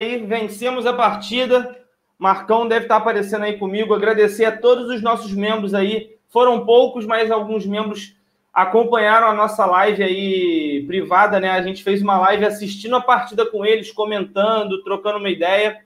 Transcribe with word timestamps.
aí, 0.00 0.18
vencemos 0.24 0.86
a 0.86 0.92
partida. 0.92 1.76
Marcão 2.18 2.66
deve 2.66 2.84
estar 2.84 2.96
aparecendo 2.96 3.44
aí 3.44 3.58
comigo. 3.58 3.94
Agradecer 3.94 4.44
a 4.44 4.56
todos 4.56 4.88
os 4.88 5.02
nossos 5.02 5.32
membros 5.32 5.74
aí. 5.74 6.16
Foram 6.28 6.64
poucos, 6.64 7.06
mas 7.06 7.30
alguns 7.30 7.66
membros 7.66 8.16
acompanharam 8.52 9.28
a 9.28 9.34
nossa 9.34 9.64
live 9.66 10.02
aí 10.02 10.84
privada, 10.86 11.38
né? 11.38 11.50
A 11.50 11.62
gente 11.62 11.82
fez 11.82 12.02
uma 12.02 12.18
live 12.18 12.44
assistindo 12.44 12.96
a 12.96 13.00
partida 13.00 13.46
com 13.46 13.64
eles, 13.64 13.92
comentando, 13.92 14.82
trocando 14.82 15.18
uma 15.18 15.30
ideia. 15.30 15.84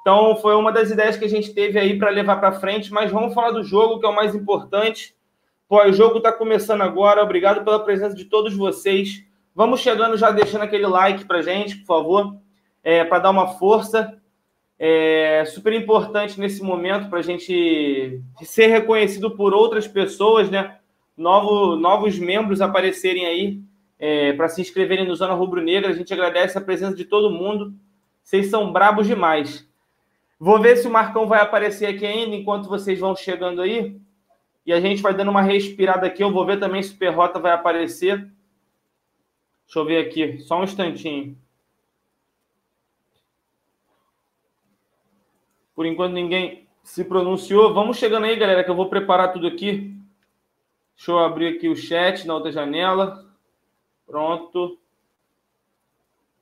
Então, 0.00 0.36
foi 0.36 0.54
uma 0.54 0.72
das 0.72 0.90
ideias 0.90 1.16
que 1.16 1.24
a 1.24 1.28
gente 1.28 1.52
teve 1.52 1.78
aí 1.78 1.98
para 1.98 2.10
levar 2.10 2.36
para 2.36 2.52
frente. 2.52 2.92
Mas 2.92 3.10
vamos 3.10 3.34
falar 3.34 3.50
do 3.50 3.62
jogo, 3.62 4.00
que 4.00 4.06
é 4.06 4.08
o 4.08 4.14
mais 4.14 4.34
importante. 4.34 5.14
O 5.68 5.92
jogo 5.92 6.18
está 6.18 6.32
começando 6.32 6.82
agora. 6.82 7.22
Obrigado 7.22 7.62
pela 7.62 7.84
presença 7.84 8.14
de 8.14 8.24
todos 8.24 8.54
vocês. 8.54 9.22
Vamos 9.54 9.80
chegando 9.80 10.16
já 10.16 10.30
deixando 10.30 10.62
aquele 10.62 10.86
like 10.86 11.24
para 11.24 11.42
gente, 11.42 11.76
por 11.78 11.86
favor, 11.86 12.36
é, 12.82 13.04
para 13.04 13.18
dar 13.20 13.30
uma 13.30 13.48
força. 13.48 14.20
É 14.78 15.44
super 15.46 15.72
importante 15.72 16.38
nesse 16.38 16.62
momento 16.62 17.08
para 17.10 17.18
a 17.18 17.22
gente 17.22 18.22
ser 18.42 18.68
reconhecido 18.68 19.30
por 19.32 19.52
outras 19.52 19.88
pessoas, 19.88 20.48
né? 20.48 20.78
Novo, 21.16 21.74
novos 21.74 22.16
membros 22.18 22.60
aparecerem 22.60 23.26
aí 23.26 23.60
é, 23.98 24.32
para 24.34 24.48
se 24.48 24.60
inscreverem 24.60 25.06
no 25.06 25.16
Zona 25.16 25.34
Rubro 25.34 25.60
Negra. 25.60 25.90
A 25.90 25.94
gente 25.94 26.12
agradece 26.12 26.56
a 26.56 26.60
presença 26.60 26.94
de 26.94 27.04
todo 27.04 27.30
mundo. 27.30 27.74
Vocês 28.22 28.48
são 28.48 28.72
brabos 28.72 29.06
demais. 29.06 29.68
Vou 30.38 30.60
ver 30.60 30.76
se 30.76 30.86
o 30.86 30.90
Marcão 30.90 31.26
vai 31.26 31.40
aparecer 31.40 31.86
aqui 31.86 32.06
ainda 32.06 32.36
enquanto 32.36 32.68
vocês 32.68 33.00
vão 33.00 33.16
chegando 33.16 33.60
aí. 33.60 34.00
E 34.64 34.72
a 34.72 34.80
gente 34.80 35.02
vai 35.02 35.12
dando 35.12 35.30
uma 35.30 35.42
respirada 35.42 36.06
aqui. 36.06 36.22
Eu 36.22 36.30
vou 36.30 36.46
ver 36.46 36.60
também 36.60 36.82
se 36.82 36.94
o 36.94 36.98
Perrota 36.98 37.40
vai 37.40 37.52
aparecer. 37.52 38.18
Deixa 39.64 39.78
eu 39.80 39.84
ver 39.84 40.06
aqui, 40.06 40.38
só 40.40 40.60
um 40.60 40.64
instantinho. 40.64 41.36
Por 45.78 45.86
enquanto 45.86 46.12
ninguém 46.12 46.66
se 46.82 47.04
pronunciou. 47.04 47.72
Vamos 47.72 47.98
chegando 47.98 48.24
aí, 48.24 48.34
galera, 48.34 48.64
que 48.64 48.70
eu 48.70 48.74
vou 48.74 48.88
preparar 48.88 49.32
tudo 49.32 49.46
aqui. 49.46 49.96
Deixa 50.96 51.12
eu 51.12 51.20
abrir 51.20 51.54
aqui 51.54 51.68
o 51.68 51.76
chat 51.76 52.26
na 52.26 52.34
outra 52.34 52.50
janela. 52.50 53.24
Pronto. 54.04 54.76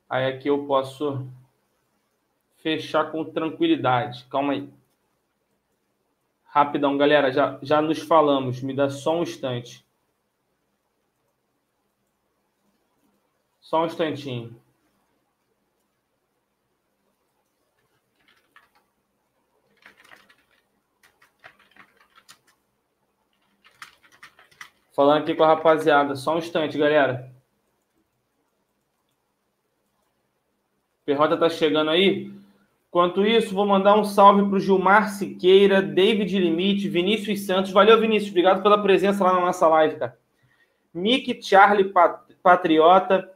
Aí 0.09 0.25
aqui 0.25 0.49
eu 0.49 0.65
posso 0.65 1.23
fechar 2.63 3.11
com 3.11 3.23
tranquilidade. 3.25 4.25
Calma 4.25 4.53
aí. 4.53 4.67
Rapidão, 6.45 6.97
galera, 6.97 7.31
já, 7.31 7.59
já 7.61 7.79
nos 7.79 7.99
falamos. 7.99 8.63
Me 8.63 8.73
dá 8.73 8.89
só 8.89 9.19
um 9.19 9.21
instante. 9.21 9.85
Só 13.61 13.83
um 13.83 13.85
instantinho. 13.85 14.59
Falando 24.97 25.21
aqui 25.21 25.35
com 25.35 25.43
a 25.43 25.47
rapaziada. 25.49 26.15
Só 26.15 26.33
um 26.33 26.39
instante, 26.39 26.75
galera. 26.75 27.31
Perrota 31.05 31.37
tá 31.37 31.47
chegando 31.51 31.91
aí. 31.91 32.33
Enquanto 32.89 33.23
isso, 33.23 33.53
vou 33.53 33.63
mandar 33.63 33.95
um 33.95 34.03
salve 34.03 34.41
para 34.49 34.57
o 34.57 34.59
Gilmar 34.59 35.09
Siqueira, 35.09 35.83
David 35.83 36.39
Limite, 36.39 36.89
Vinícius 36.89 37.45
Santos. 37.45 37.71
Valeu, 37.71 38.01
Vinícius. 38.01 38.31
Obrigado 38.31 38.63
pela 38.63 38.81
presença 38.81 39.23
lá 39.23 39.33
na 39.33 39.41
nossa 39.41 39.67
live, 39.67 39.97
cara. 39.97 40.17
Mick 40.91 41.43
Charlie 41.43 41.93
Patriota, 42.41 43.31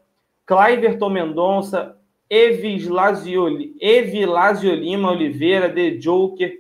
Cliverton 0.48 1.09
Mendonça, 1.12 1.95
Evilasio, 2.28 3.76
Evilasio 3.80 4.73
Lima 4.73 5.12
Oliveira, 5.12 5.72
The 5.72 5.92
Joker, 5.92 6.59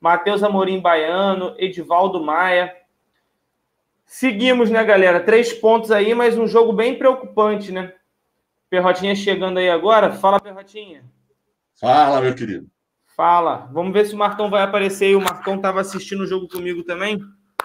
Matheus 0.00 0.42
Amorim 0.42 0.80
Baiano, 0.80 1.54
Edivaldo 1.58 2.24
Maia. 2.24 2.77
Seguimos, 4.08 4.70
né, 4.70 4.82
galera? 4.82 5.20
Três 5.20 5.52
pontos 5.52 5.90
aí, 5.90 6.14
mas 6.14 6.38
um 6.38 6.48
jogo 6.48 6.72
bem 6.72 6.98
preocupante, 6.98 7.70
né? 7.70 7.92
Perrotinha 8.70 9.14
chegando 9.14 9.58
aí 9.58 9.68
agora. 9.68 10.12
Fala, 10.12 10.40
Perrotinha. 10.40 11.04
Fala, 11.78 12.18
meu 12.22 12.34
querido. 12.34 12.66
Fala. 13.14 13.68
Vamos 13.70 13.92
ver 13.92 14.06
se 14.06 14.14
o 14.14 14.18
Marcão 14.18 14.48
vai 14.48 14.62
aparecer. 14.62 15.14
O 15.14 15.20
Marcão 15.20 15.56
estava 15.56 15.82
assistindo 15.82 16.22
o 16.22 16.26
jogo 16.26 16.48
comigo 16.48 16.82
também, 16.84 17.18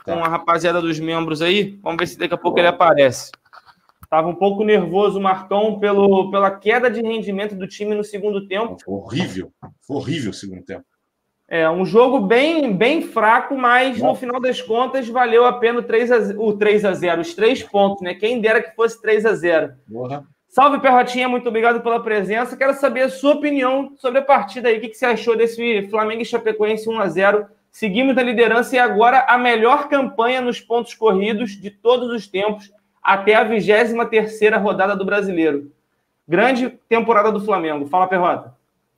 tá. 0.03 0.13
com 0.13 0.21
a 0.21 0.27
rapaziada 0.27 0.81
dos 0.81 0.99
membros 0.99 1.41
aí. 1.41 1.79
Vamos 1.81 1.97
ver 1.99 2.07
se 2.07 2.17
daqui 2.19 2.33
a 2.33 2.37
pouco 2.37 2.59
ele 2.59 2.67
aparece. 2.67 3.31
Tava 4.09 4.27
um 4.27 4.35
pouco 4.35 4.65
nervoso 4.65 5.19
o 5.19 5.23
Marcão 5.23 5.79
pelo, 5.79 6.29
pela 6.29 6.51
queda 6.51 6.91
de 6.91 7.01
rendimento 7.01 7.55
do 7.55 7.67
time 7.67 7.95
no 7.95 8.03
segundo 8.03 8.45
tempo. 8.47 8.77
Foi 8.83 8.93
horrível. 8.95 9.51
Foi 9.81 9.95
horrível 9.95 10.31
o 10.31 10.33
segundo 10.33 10.61
tempo. 10.61 10.85
É, 11.47 11.69
um 11.69 11.85
jogo 11.85 12.19
bem, 12.19 12.73
bem 12.75 13.01
fraco, 13.01 13.55
mas 13.55 13.99
Bom. 13.99 14.07
no 14.07 14.15
final 14.15 14.39
das 14.39 14.61
contas 14.61 15.07
valeu 15.07 15.45
a 15.45 15.53
pena 15.53 15.79
o 15.79 15.83
3 15.83 16.11
a, 16.11 16.17
o 16.37 16.53
3 16.53 16.85
a 16.85 16.93
0 16.93 17.21
os 17.21 17.33
três 17.33 17.61
pontos, 17.61 18.01
né? 18.01 18.13
Quem 18.13 18.39
dera 18.39 18.61
que 18.61 18.75
fosse 18.75 19.01
3 19.01 19.25
a 19.25 19.33
0 19.33 19.73
Porra. 19.91 20.25
Salve, 20.47 20.79
Perrotinha, 20.79 21.27
muito 21.27 21.49
obrigado 21.49 21.81
pela 21.81 22.01
presença. 22.01 22.55
Quero 22.55 22.73
saber 22.75 23.01
a 23.01 23.09
sua 23.09 23.33
opinião 23.33 23.93
sobre 23.97 24.19
a 24.19 24.23
partida 24.23 24.69
aí. 24.69 24.77
O 24.77 24.81
que 24.81 24.93
você 24.93 25.05
achou 25.05 25.35
desse 25.35 25.87
Flamengo 25.89 26.21
e 26.21 26.25
Chapecoense 26.25 26.87
1 26.87 26.99
a 26.99 27.07
0 27.07 27.47
Seguimos 27.73 28.15
na 28.15 28.21
liderança 28.21 28.75
e 28.75 28.79
agora 28.79 29.25
a 29.27 29.35
melhor 29.35 29.89
campanha 29.89 30.41
nos 30.41 30.61
pontos 30.61 30.93
corridos 30.93 31.59
de 31.59 31.71
todos 31.71 32.11
os 32.11 32.27
tempos, 32.27 32.71
até 33.01 33.33
a 33.33 33.43
23 33.43 34.61
rodada 34.61 34.95
do 34.95 35.03
Brasileiro. 35.03 35.71
Grande 36.27 36.69
temporada 36.87 37.31
do 37.31 37.43
Flamengo. 37.43 37.87
Fala, 37.87 38.05
Perrota. 38.05 38.53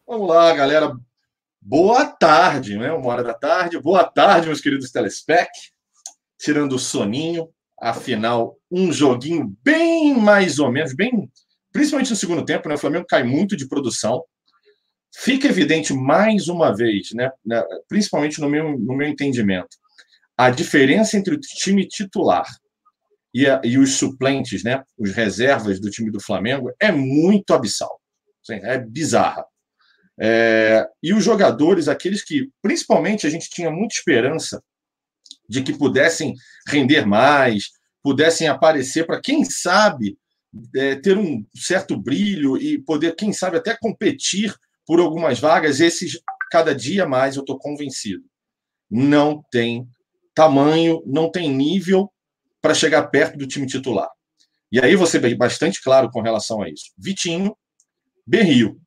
Vamos 0.06 0.27
lá, 0.27 0.53
galera. 0.53 0.94
Boa 1.67 2.05
tarde, 2.05 2.77
né? 2.77 2.91
Uma 2.91 3.07
hora 3.07 3.23
da 3.23 3.33
tarde. 3.33 3.79
Boa 3.79 4.03
tarde, 4.03 4.45
meus 4.45 4.61
queridos 4.61 4.91
telespec. 4.91 5.49
Tirando 6.37 6.73
o 6.73 6.79
soninho, 6.79 7.49
afinal, 7.81 8.55
um 8.69 8.93
joguinho 8.93 9.57
bem 9.63 10.13
mais 10.13 10.59
ou 10.59 10.71
menos, 10.71 10.93
bem 10.93 11.27
principalmente 11.73 12.11
no 12.11 12.15
segundo 12.15 12.45
tempo, 12.45 12.69
né? 12.69 12.75
O 12.75 12.77
Flamengo 12.77 13.07
cai 13.09 13.23
muito 13.23 13.57
de 13.57 13.67
produção. 13.67 14.23
Fica 15.11 15.47
evidente 15.47 15.91
mais 15.91 16.49
uma 16.49 16.71
vez, 16.71 17.09
né? 17.15 17.31
principalmente 17.89 18.39
no 18.39 18.47
meu, 18.47 18.77
no 18.77 18.95
meu 18.95 19.07
entendimento, 19.07 19.75
a 20.37 20.51
diferença 20.51 21.17
entre 21.17 21.33
o 21.33 21.39
time 21.39 21.87
titular 21.87 22.45
e, 23.33 23.47
a, 23.47 23.59
e 23.63 23.79
os 23.79 23.95
suplentes, 23.95 24.63
né? 24.63 24.83
Os 24.99 25.13
reservas 25.13 25.79
do 25.79 25.89
time 25.89 26.11
do 26.11 26.21
Flamengo 26.21 26.71
é 26.79 26.91
muito 26.91 27.55
abissal. 27.55 27.99
É 28.51 28.77
bizarra. 28.77 29.43
É, 30.19 30.87
e 31.03 31.13
os 31.13 31.23
jogadores, 31.23 31.87
aqueles 31.87 32.23
que, 32.23 32.49
principalmente, 32.61 33.27
a 33.27 33.29
gente 33.29 33.49
tinha 33.49 33.69
muita 33.69 33.95
esperança 33.95 34.63
de 35.47 35.61
que 35.61 35.77
pudessem 35.77 36.33
render 36.67 37.05
mais, 37.05 37.71
pudessem 38.01 38.47
aparecer 38.47 39.05
para, 39.05 39.21
quem 39.21 39.43
sabe, 39.43 40.17
é, 40.75 40.95
ter 40.95 41.17
um 41.17 41.45
certo 41.55 41.97
brilho 41.97 42.57
e 42.57 42.81
poder, 42.81 43.15
quem 43.15 43.33
sabe, 43.33 43.57
até 43.57 43.75
competir 43.77 44.55
por 44.85 44.99
algumas 44.99 45.39
vagas, 45.39 45.79
esses, 45.79 46.19
cada 46.51 46.73
dia 46.73 47.05
mais, 47.05 47.35
eu 47.35 47.41
estou 47.41 47.57
convencido, 47.57 48.23
não 48.89 49.43
tem 49.51 49.87
tamanho, 50.33 51.01
não 51.05 51.31
tem 51.31 51.49
nível 51.49 52.11
para 52.61 52.73
chegar 52.73 53.07
perto 53.07 53.37
do 53.37 53.47
time 53.47 53.65
titular. 53.65 54.09
E 54.71 54.79
aí 54.79 54.95
você 54.95 55.19
vê 55.19 55.33
bastante 55.35 55.81
claro 55.81 56.09
com 56.11 56.21
relação 56.21 56.61
a 56.61 56.69
isso. 56.69 56.91
Vitinho, 56.97 57.55
Berrio. 58.25 58.79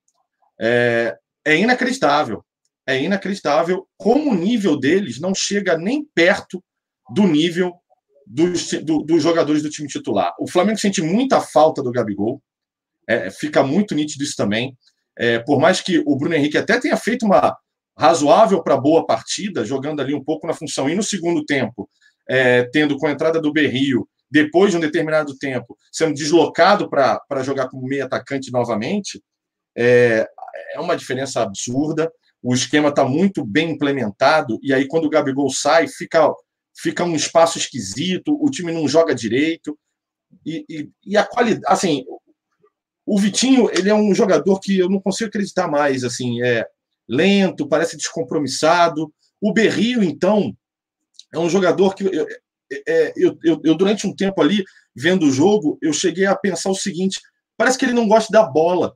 É, 0.60 1.16
é 1.44 1.56
inacreditável. 1.56 2.44
É 2.86 3.00
inacreditável 3.00 3.86
como 3.96 4.30
o 4.30 4.34
nível 4.34 4.78
deles 4.78 5.20
não 5.20 5.34
chega 5.34 5.76
nem 5.76 6.04
perto 6.14 6.62
do 7.10 7.26
nível 7.26 7.74
dos, 8.26 8.70
do, 8.82 9.02
dos 9.02 9.22
jogadores 9.22 9.62
do 9.62 9.70
time 9.70 9.88
titular. 9.88 10.34
O 10.38 10.48
Flamengo 10.48 10.78
sente 10.78 11.00
muita 11.00 11.40
falta 11.40 11.82
do 11.82 11.92
Gabigol, 11.92 12.42
é, 13.08 13.30
fica 13.30 13.62
muito 13.62 13.94
nítido 13.94 14.22
isso 14.22 14.36
também. 14.36 14.76
É, 15.18 15.38
por 15.38 15.58
mais 15.58 15.80
que 15.80 16.02
o 16.06 16.16
Bruno 16.16 16.34
Henrique 16.34 16.58
até 16.58 16.78
tenha 16.78 16.96
feito 16.96 17.24
uma 17.24 17.56
razoável 17.98 18.62
para 18.62 18.76
boa 18.76 19.04
partida, 19.04 19.64
jogando 19.64 20.00
ali 20.00 20.14
um 20.14 20.22
pouco 20.22 20.46
na 20.46 20.54
função, 20.54 20.88
e 20.88 20.94
no 20.94 21.02
segundo 21.02 21.44
tempo, 21.44 21.90
é, 22.28 22.64
tendo 22.64 22.96
com 22.96 23.06
a 23.06 23.10
entrada 23.10 23.40
do 23.40 23.52
Berrio, 23.52 24.08
depois 24.30 24.70
de 24.70 24.76
um 24.76 24.80
determinado 24.80 25.36
tempo, 25.36 25.76
sendo 25.90 26.14
deslocado 26.14 26.88
para 26.88 27.42
jogar 27.42 27.68
como 27.68 27.86
meio 27.86 28.04
atacante 28.04 28.52
novamente, 28.52 29.20
é, 29.76 30.28
é 30.74 30.80
uma 30.80 30.96
diferença 30.96 31.42
absurda. 31.42 32.10
O 32.42 32.54
esquema 32.54 32.88
está 32.88 33.04
muito 33.04 33.44
bem 33.44 33.70
implementado, 33.70 34.58
e 34.62 34.72
aí, 34.72 34.86
quando 34.86 35.06
o 35.06 35.10
Gabigol 35.10 35.50
sai, 35.50 35.88
fica 35.88 36.30
fica 36.80 37.02
um 37.02 37.16
espaço 37.16 37.58
esquisito, 37.58 38.38
o 38.40 38.48
time 38.50 38.72
não 38.72 38.86
joga 38.86 39.12
direito. 39.12 39.76
E, 40.46 40.64
e, 40.68 40.90
e, 41.04 41.16
a 41.16 41.24
qualidade, 41.24 41.64
assim, 41.66 42.04
o 43.04 43.18
Vitinho, 43.18 43.68
ele 43.72 43.90
é 43.90 43.94
um 43.94 44.14
jogador 44.14 44.60
que 44.60 44.78
eu 44.78 44.88
não 44.88 45.00
consigo 45.00 45.28
acreditar 45.28 45.66
mais, 45.66 46.04
assim, 46.04 46.40
é 46.42 46.64
lento, 47.08 47.68
parece 47.68 47.96
descompromissado. 47.96 49.12
O 49.40 49.52
Berrio, 49.52 50.04
então, 50.04 50.54
é 51.32 51.38
um 51.38 51.48
jogador 51.48 51.94
que 51.94 52.04
eu, 52.04 52.26
é, 52.86 53.12
eu, 53.16 53.38
eu, 53.42 53.60
eu, 53.64 53.74
durante 53.74 54.06
um 54.06 54.14
tempo 54.14 54.40
ali, 54.40 54.62
vendo 54.94 55.26
o 55.26 55.32
jogo, 55.32 55.78
eu 55.80 55.92
cheguei 55.92 56.26
a 56.26 56.36
pensar 56.36 56.70
o 56.70 56.74
seguinte: 56.74 57.20
parece 57.56 57.78
que 57.78 57.84
ele 57.84 57.94
não 57.94 58.06
gosta 58.06 58.30
da 58.30 58.44
bola. 58.44 58.94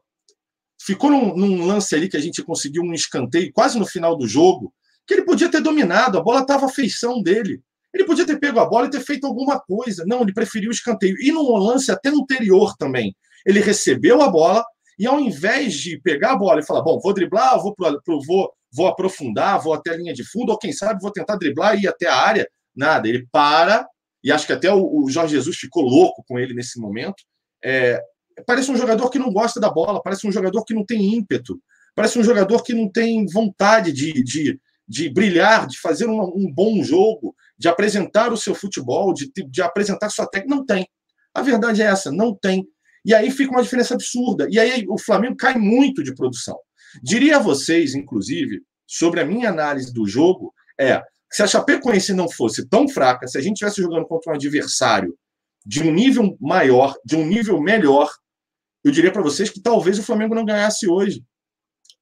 Ficou 0.85 1.11
num, 1.11 1.37
num, 1.37 1.67
lance 1.67 1.95
ali 1.95 2.09
que 2.09 2.17
a 2.17 2.21
gente 2.21 2.43
conseguiu 2.43 2.83
um 2.83 2.93
escanteio 2.93 3.53
quase 3.53 3.79
no 3.79 3.87
final 3.87 4.17
do 4.17 4.27
jogo, 4.27 4.73
que 5.07 5.15
ele 5.15 5.25
podia 5.25 5.51
ter 5.51 5.61
dominado, 5.61 6.19
a 6.19 6.23
bola 6.23 6.41
estava 6.41 6.67
à 6.67 6.69
feição 6.69 7.23
dele. 7.23 7.63
Ele 7.93 8.05
podia 8.05 8.27
ter 8.27 8.39
pego 8.39 8.59
a 8.59 8.65
bola 8.65 8.87
e 8.87 8.91
ter 8.91 9.01
feito 9.01 9.27
alguma 9.27 9.61
coisa. 9.61 10.05
Não, 10.07 10.23
ele 10.23 10.33
preferiu 10.33 10.71
o 10.71 10.73
escanteio. 10.73 11.15
E 11.21 11.31
num 11.31 11.57
lance 11.57 11.91
até 11.93 12.09
anterior 12.09 12.75
também. 12.79 13.15
Ele 13.45 13.61
recebeu 13.61 14.23
a 14.23 14.29
bola 14.29 14.65
e 14.99 15.07
ao 15.07 15.21
invés 15.21 15.75
de 15.75 16.01
pegar 16.01 16.33
a 16.33 16.37
bola 16.37 16.61
e 16.61 16.65
falar, 16.65 16.83
bom, 16.83 16.99
vou 17.01 17.13
driblar, 17.13 17.61
vou, 17.61 17.75
pro, 17.75 18.01
pro, 18.03 18.21
vou, 18.23 18.53
vou 18.73 18.87
aprofundar, 18.87 19.61
vou 19.61 19.75
até 19.75 19.91
a 19.91 19.97
linha 19.97 20.15
de 20.15 20.25
fundo, 20.25 20.51
ou 20.53 20.59
quem 20.59 20.73
sabe 20.73 21.01
vou 21.01 21.11
tentar 21.11 21.37
driblar 21.37 21.77
e 21.77 21.83
ir 21.83 21.89
até 21.89 22.07
a 22.07 22.17
área, 22.17 22.49
nada. 22.75 23.09
Ele 23.09 23.27
para, 23.31 23.87
e 24.23 24.31
acho 24.31 24.47
que 24.47 24.53
até 24.53 24.73
o, 24.73 25.05
o 25.05 25.11
Jorge 25.11 25.35
Jesus 25.35 25.57
ficou 25.57 25.83
louco 25.83 26.25
com 26.27 26.39
ele 26.39 26.55
nesse 26.55 26.81
momento. 26.81 27.23
É, 27.63 28.01
parece 28.47 28.71
um 28.71 28.77
jogador 28.77 29.11
que 29.11 29.19
não 29.19 29.33
gosta 29.33 29.61
da 29.61 29.71
bola, 29.71 30.03
parece 30.03 30.27
um 30.27 30.33
jogador 30.33 30.65
que 30.65 30.75
não 30.75 30.85
tem 30.85 31.15
ímpeto, 31.15 31.61
parece 31.95 32.19
um 32.19 32.25
jogador 32.25 32.63
que 32.63 32.75
não 32.75 32.91
tem 32.91 33.27
vontade 33.27 33.93
de, 33.93 34.13
de, 34.23 34.61
de 34.89 35.09
brilhar, 35.09 35.67
de 35.67 35.79
fazer 35.79 36.07
um, 36.07 36.21
um 36.21 36.53
bom 36.53 36.83
jogo, 36.83 37.35
de 37.59 37.69
apresentar 37.69 38.33
o 38.33 38.37
seu 38.37 38.55
futebol, 38.55 39.13
de, 39.13 39.31
de 39.49 39.63
apresentar 39.63 40.11
sua 40.11 40.27
técnica. 40.27 40.57
Não 40.57 40.65
tem. 40.65 40.87
A 41.35 41.43
verdade 41.43 41.83
é 41.83 41.87
essa, 41.87 42.11
não 42.11 42.35
tem. 42.35 42.67
E 43.05 43.15
aí 43.15 43.31
fica 43.31 43.51
uma 43.51 43.63
diferença 43.63 43.95
absurda. 43.95 44.47
E 44.51 44.59
aí 44.59 44.85
o 44.89 44.99
Flamengo 44.99 45.37
cai 45.37 45.57
muito 45.57 46.03
de 46.03 46.15
produção. 46.15 46.59
Diria 47.03 47.37
a 47.37 47.41
vocês, 47.41 47.95
inclusive, 47.95 48.61
sobre 48.87 49.21
a 49.21 49.25
minha 49.25 49.49
análise 49.49 49.93
do 49.93 50.07
jogo, 50.07 50.53
é 50.79 51.03
se 51.31 51.43
a 51.43 51.47
Chapecoense 51.47 52.13
não 52.13 52.29
fosse 52.29 52.69
tão 52.69 52.87
fraca, 52.87 53.27
se 53.27 53.39
a 53.39 53.41
gente 53.41 53.55
estivesse 53.55 53.81
jogando 53.81 54.07
contra 54.07 54.33
um 54.33 54.35
adversário 54.35 55.17
de 55.65 55.83
um 55.83 55.91
nível 55.91 56.37
maior, 56.39 56.95
de 57.05 57.17
um 57.17 57.27
nível 57.27 57.61
melhor, 57.61 58.11
eu 58.85 58.91
diria 58.91 59.13
para 59.13 59.23
vocês 59.23 59.51
que 59.51 59.61
talvez 59.61 59.99
o 59.99 60.03
Flamengo 60.03 60.35
não 60.35 60.45
ganhasse 60.45 60.89
hoje. 60.89 61.23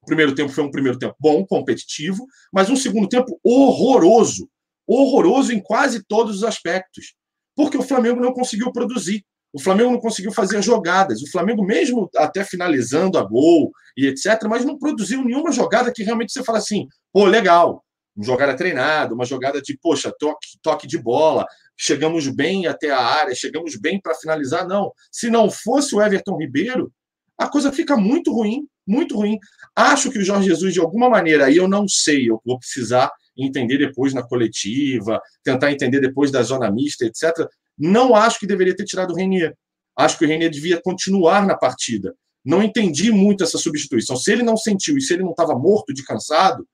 O 0.03 0.07
primeiro 0.07 0.35
tempo 0.35 0.51
foi 0.51 0.65
um 0.65 0.71
primeiro 0.71 0.99
tempo 0.99 1.15
bom, 1.21 1.45
competitivo, 1.45 2.25
mas 2.53 2.71
um 2.71 2.77
segundo 2.77 3.09
tempo 3.09 3.39
horroroso. 3.45 4.49
Horroroso 4.87 5.53
em 5.53 5.61
quase 5.61 6.03
todos 6.05 6.37
os 6.37 6.45
aspectos. 6.45 7.15
Porque 7.55 7.77
o 7.77 7.83
Flamengo 7.83 8.21
não 8.21 8.33
conseguiu 8.33 8.73
produzir. 8.73 9.25
O 9.53 9.61
Flamengo 9.61 9.91
não 9.91 10.01
conseguiu 10.01 10.33
fazer 10.33 10.63
jogadas. 10.63 11.21
O 11.23 11.31
Flamengo, 11.31 11.65
mesmo 11.65 12.09
até 12.17 12.45
finalizando 12.45 13.19
a 13.19 13.23
gol 13.23 13.71
e 13.97 14.07
etc., 14.07 14.45
mas 14.49 14.65
não 14.65 14.79
produziu 14.79 15.25
nenhuma 15.25 15.53
jogada 15.53 15.93
que 15.93 16.03
realmente 16.03 16.33
você 16.33 16.43
fala 16.43 16.59
assim: 16.59 16.87
pô, 17.13 17.27
legal, 17.27 17.85
jogada 18.23 18.57
treinada, 18.57 19.15
uma 19.15 19.25
jogada 19.25 19.61
de, 19.61 19.79
poxa, 19.79 20.13
toque, 20.19 20.59
toque 20.63 20.87
de 20.87 20.99
bola, 20.99 21.47
chegamos 21.77 22.29
bem 22.29 22.67
até 22.67 22.91
a 22.91 23.01
área, 23.01 23.35
chegamos 23.35 23.77
bem 23.77 24.01
para 24.01 24.15
finalizar. 24.15 24.67
Não. 24.67 24.93
Se 25.11 25.31
não 25.31 25.51
fosse 25.51 25.95
o 25.95 26.03
Everton 26.03 26.37
Ribeiro, 26.37 26.93
a 27.39 27.49
coisa 27.49 27.73
fica 27.73 27.97
muito 27.97 28.33
ruim, 28.33 28.67
muito 28.87 29.17
ruim. 29.17 29.39
Acho 29.75 30.11
que 30.11 30.19
o 30.19 30.25
Jorge 30.25 30.49
Jesus, 30.49 30.75
de 30.75 30.81
alguma 30.81 31.09
maneira, 31.09 31.47
aí 31.47 31.57
eu 31.57 31.67
não 31.67 31.89
sei, 31.89 32.29
eu 32.29 32.41
vou 32.45 32.59
precisar 32.59 33.11
entender 33.37 33.79
depois 33.79 34.13
na 34.13 34.23
coletiva, 34.23 35.21
tentar 35.43 35.73
entender 35.73 36.01
depois 36.01 36.31
da 36.31 36.43
zona 36.43 36.71
mista, 36.71 37.07
etc. 37.07 37.49
Não 37.79 38.15
acho 38.15 38.39
que 38.39 38.47
deveria 38.47 38.77
ter 38.77 38.85
tirado 38.85 39.13
o 39.13 39.17
Renier. 39.17 39.55
Acho 39.97 40.19
que 40.19 40.25
o 40.25 40.29
Renier 40.29 40.51
devia 40.51 40.81
continuar 40.83 41.47
na 41.47 41.57
partida. 41.57 42.15
Não 42.45 42.63
entendi 42.63 43.11
muito 43.11 43.45
essa 43.45 43.59
substituição. 43.59 44.17
Se 44.17 44.33
ele 44.33 44.43
não 44.43 44.57
sentiu 44.57 44.97
e 44.97 45.01
se 45.01 45.15
ele 45.15 45.23
não 45.23 45.31
estava 45.31 45.55
morto 45.55 45.93
de 45.93 46.05
cansado, 46.05 46.67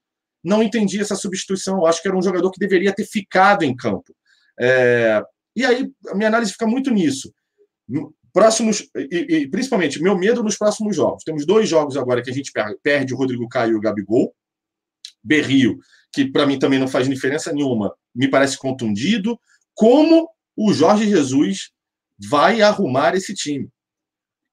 não 0.47 0.63
entendi 0.63 1.01
essa 1.01 1.17
substituição. 1.17 1.79
Eu 1.79 1.87
acho 1.87 2.01
que 2.01 2.07
era 2.07 2.17
um 2.17 2.23
jogador 2.23 2.51
que 2.53 2.61
deveria 2.61 2.95
ter 2.95 3.05
ficado 3.05 3.65
em 3.65 3.75
campo. 3.75 4.15
É... 4.59 5.21
E 5.57 5.65
aí, 5.65 5.91
a 6.09 6.15
minha 6.15 6.29
análise 6.29 6.53
fica 6.53 6.67
muito 6.67 6.91
nisso. 6.91 7.33
Próximos, 8.33 8.89
e, 8.95 9.37
e, 9.37 9.49
principalmente, 9.49 10.01
meu 10.01 10.17
medo 10.17 10.43
nos 10.43 10.57
próximos 10.57 10.95
jogos. 10.95 11.25
Temos 11.25 11.45
dois 11.45 11.69
jogos 11.69 11.97
agora 11.97 12.23
que 12.23 12.31
a 12.31 12.33
gente 12.33 12.53
perde, 12.53 12.79
perde 12.83 13.15
o 13.15 13.17
Rodrigo 13.17 13.49
Caio 13.49 13.73
e 13.73 13.75
o 13.75 13.81
Gabigol. 13.81 14.33
Berrio, 15.23 15.79
que 16.13 16.31
para 16.31 16.47
mim 16.47 16.59
também 16.59 16.79
não 16.79 16.87
faz 16.87 17.09
diferença 17.09 17.53
nenhuma, 17.53 17.93
me 18.15 18.29
parece 18.29 18.57
contundido. 18.57 19.39
Como 19.75 20.29
o 20.57 20.73
Jorge 20.73 21.09
Jesus 21.09 21.71
vai 22.31 22.63
arrumar 22.63 23.17
esse 23.17 23.35
time. 23.35 23.69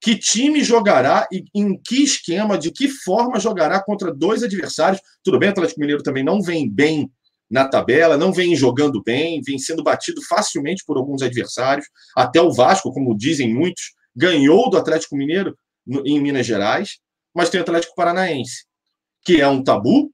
Que 0.03 0.17
time 0.17 0.61
jogará 0.61 1.25
e 1.31 1.45
em 1.55 1.79
que 1.81 2.03
esquema, 2.03 2.57
de 2.57 2.71
que 2.71 2.89
forma 2.89 3.39
jogará 3.39 3.81
contra 3.81 4.13
dois 4.13 4.43
adversários? 4.43 5.01
Tudo 5.23 5.39
bem, 5.39 5.47
o 5.47 5.51
Atlético 5.53 5.79
Mineiro 5.79 6.03
também 6.03 6.25
não 6.25 6.41
vem 6.41 6.69
bem 6.69 7.09
na 7.49 7.69
tabela, 7.69 8.17
não 8.17 8.33
vem 8.33 8.53
jogando 8.53 9.01
bem, 9.01 9.41
vem 9.41 9.57
sendo 9.57 9.81
batido 9.81 10.21
facilmente 10.27 10.83
por 10.85 10.97
alguns 10.97 11.21
adversários. 11.21 11.87
Até 12.17 12.41
o 12.41 12.51
Vasco, 12.51 12.91
como 12.91 13.17
dizem 13.17 13.53
muitos, 13.53 13.93
ganhou 14.13 14.69
do 14.69 14.75
Atlético 14.75 15.15
Mineiro 15.15 15.57
em 16.05 16.19
Minas 16.19 16.45
Gerais, 16.45 16.97
mas 17.33 17.49
tem 17.49 17.61
o 17.61 17.63
Atlético 17.63 17.95
Paranaense, 17.95 18.65
que 19.23 19.39
é 19.39 19.47
um 19.47 19.63
tabu, 19.63 20.11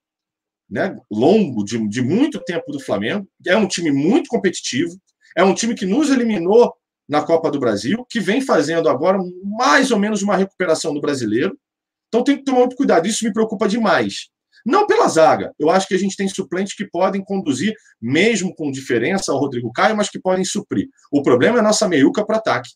né, 0.69 0.95
longo, 1.09 1.63
de, 1.63 1.89
de 1.89 2.03
muito 2.03 2.39
tempo 2.41 2.71
do 2.71 2.79
Flamengo, 2.79 3.27
é 3.43 3.57
um 3.57 3.67
time 3.67 3.91
muito 3.91 4.27
competitivo, 4.29 4.95
é 5.35 5.43
um 5.43 5.55
time 5.55 5.73
que 5.73 5.87
nos 5.87 6.11
eliminou 6.11 6.75
na 7.09 7.23
Copa 7.23 7.49
do 7.49 7.59
Brasil, 7.59 8.05
que 8.07 8.19
vem 8.19 8.39
fazendo 8.39 8.87
agora 8.87 9.17
mais 9.43 9.89
ou 9.89 9.97
menos 9.97 10.21
uma 10.21 10.37
recuperação 10.37 10.93
do 10.93 11.01
brasileiro. 11.01 11.57
Então 12.07 12.23
tem 12.23 12.37
que 12.37 12.43
tomar 12.43 12.59
muito 12.59 12.75
cuidado. 12.75 13.07
Isso 13.07 13.25
me 13.25 13.33
preocupa 13.33 13.67
demais. 13.67 14.29
Não 14.63 14.85
pela 14.85 15.07
zaga. 15.07 15.51
Eu 15.57 15.71
acho 15.71 15.87
que 15.87 15.95
a 15.95 15.97
gente 15.97 16.15
tem 16.15 16.27
suplentes 16.27 16.75
que 16.75 16.85
podem 16.85 17.23
conduzir, 17.23 17.73
mesmo 17.99 18.53
com 18.55 18.71
diferença, 18.71 19.31
ao 19.31 19.39
Rodrigo 19.39 19.71
Caio, 19.71 19.97
mas 19.97 20.09
que 20.09 20.19
podem 20.19 20.45
suprir. 20.45 20.87
O 21.11 21.23
problema 21.23 21.57
é 21.57 21.59
a 21.61 21.63
nossa 21.63 21.87
meiuca 21.87 22.23
para 22.23 22.37
ataque. 22.37 22.69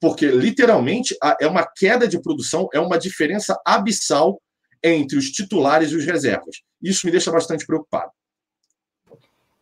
Porque, 0.00 0.26
literalmente, 0.28 1.16
é 1.40 1.46
uma 1.46 1.66
queda 1.66 2.08
de 2.08 2.20
produção, 2.20 2.68
é 2.72 2.80
uma 2.80 2.98
diferença 2.98 3.60
abissal 3.66 4.40
entre 4.82 5.18
os 5.18 5.30
titulares 5.30 5.90
e 5.90 5.96
os 5.96 6.04
reservas. 6.04 6.56
Isso 6.82 7.06
me 7.06 7.12
deixa 7.12 7.30
bastante 7.30 7.66
preocupado. 7.66 8.10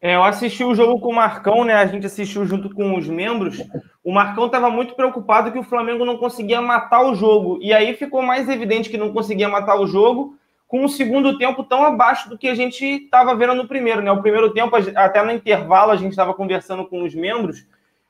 É, 0.00 0.16
eu 0.16 0.24
assisti 0.24 0.64
o 0.64 0.74
jogo 0.74 1.00
com 1.00 1.10
o 1.10 1.14
Marcão, 1.14 1.64
né? 1.64 1.74
A 1.74 1.86
gente 1.86 2.04
assistiu 2.06 2.44
junto 2.44 2.74
com 2.74 2.98
os 2.98 3.06
membros. 3.06 3.58
O 4.04 4.12
Marcão 4.12 4.46
estava 4.46 4.68
muito 4.68 4.94
preocupado 4.94 5.52
que 5.52 5.58
o 5.58 5.62
Flamengo 5.62 6.04
não 6.04 6.16
conseguia 6.16 6.60
matar 6.60 7.04
o 7.04 7.14
jogo. 7.14 7.58
E 7.62 7.72
aí 7.72 7.94
ficou 7.94 8.20
mais 8.20 8.48
evidente 8.48 8.90
que 8.90 8.98
não 8.98 9.12
conseguia 9.12 9.48
matar 9.48 9.78
o 9.78 9.86
jogo 9.86 10.36
com 10.66 10.84
o 10.84 10.88
segundo 10.88 11.36
tempo 11.38 11.62
tão 11.62 11.84
abaixo 11.84 12.28
do 12.30 12.38
que 12.38 12.48
a 12.48 12.54
gente 12.54 12.84
estava 12.84 13.34
vendo 13.34 13.54
no 13.54 13.68
primeiro, 13.68 14.00
né? 14.00 14.10
O 14.10 14.22
primeiro 14.22 14.52
tempo, 14.52 14.74
até 14.96 15.22
no 15.22 15.30
intervalo, 15.30 15.92
a 15.92 15.96
gente 15.96 16.12
estava 16.12 16.32
conversando 16.34 16.86
com 16.86 17.02
os 17.04 17.14
membros. 17.14 17.66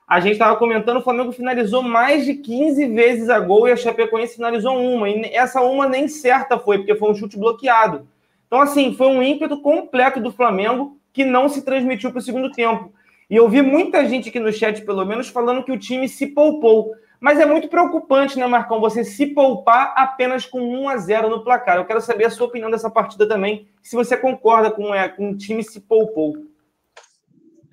A 0.07 0.21
gente 0.21 0.35
estava 0.35 0.57
comentando, 0.57 0.99
o 0.99 1.03
Flamengo 1.03 1.33
finalizou 1.33 1.83
mais 1.83 2.25
de 2.25 2.35
15 2.35 2.87
vezes 2.89 3.29
a 3.29 3.41
gol 3.41 3.67
e 3.67 3.73
a 3.73 3.77
Chapecoense 3.77 4.37
finalizou 4.37 4.79
uma. 4.79 5.09
E 5.09 5.25
essa 5.35 5.61
uma 5.61 5.89
nem 5.89 6.07
certa 6.07 6.59
foi, 6.59 6.79
porque 6.79 6.95
foi 6.95 7.11
um 7.11 7.15
chute 7.15 7.37
bloqueado. 7.37 8.07
Então, 8.47 8.61
assim, 8.61 8.95
foi 8.95 9.09
um 9.09 9.23
ímpeto 9.23 9.61
completo 9.61 10.21
do 10.21 10.31
Flamengo 10.31 10.97
que 11.13 11.25
não 11.25 11.49
se 11.49 11.63
transmitiu 11.63 12.11
para 12.11 12.19
o 12.19 12.23
segundo 12.23 12.51
tempo. 12.53 12.93
E 13.33 13.37
eu 13.37 13.49
vi 13.49 13.63
muita 13.63 14.07
gente 14.07 14.29
aqui 14.29 14.39
no 14.39 14.53
chat, 14.53 14.85
pelo 14.85 15.07
menos, 15.07 15.31
falando 15.31 15.65
que 15.65 15.73
o 15.73 15.79
time 15.79 16.07
se 16.07 16.27
poupou. 16.27 16.93
Mas 17.19 17.41
é 17.41 17.47
muito 17.47 17.67
preocupante, 17.67 18.39
né, 18.39 18.47
Marcão, 18.47 18.79
você 18.79 19.03
se 19.05 19.27
poupar 19.29 19.95
apenas 19.97 20.45
com 20.45 20.61
1 20.61 20.89
a 20.91 20.99
0 20.99 21.31
no 21.31 21.43
placar. 21.43 21.79
Eu 21.79 21.87
quero 21.87 22.03
saber 22.03 22.27
a 22.27 22.31
sua 22.31 22.47
opinião 22.47 22.71
dessa 22.71 22.91
partida 22.91 23.27
também, 23.27 23.67
se 23.83 23.97
você 23.97 24.19
concorda 24.19 24.71
com, 24.71 24.95
é, 24.95 25.09
com 25.09 25.31
o 25.31 25.39
time 25.39 25.65
se 25.65 25.81
poupou. 25.81 26.47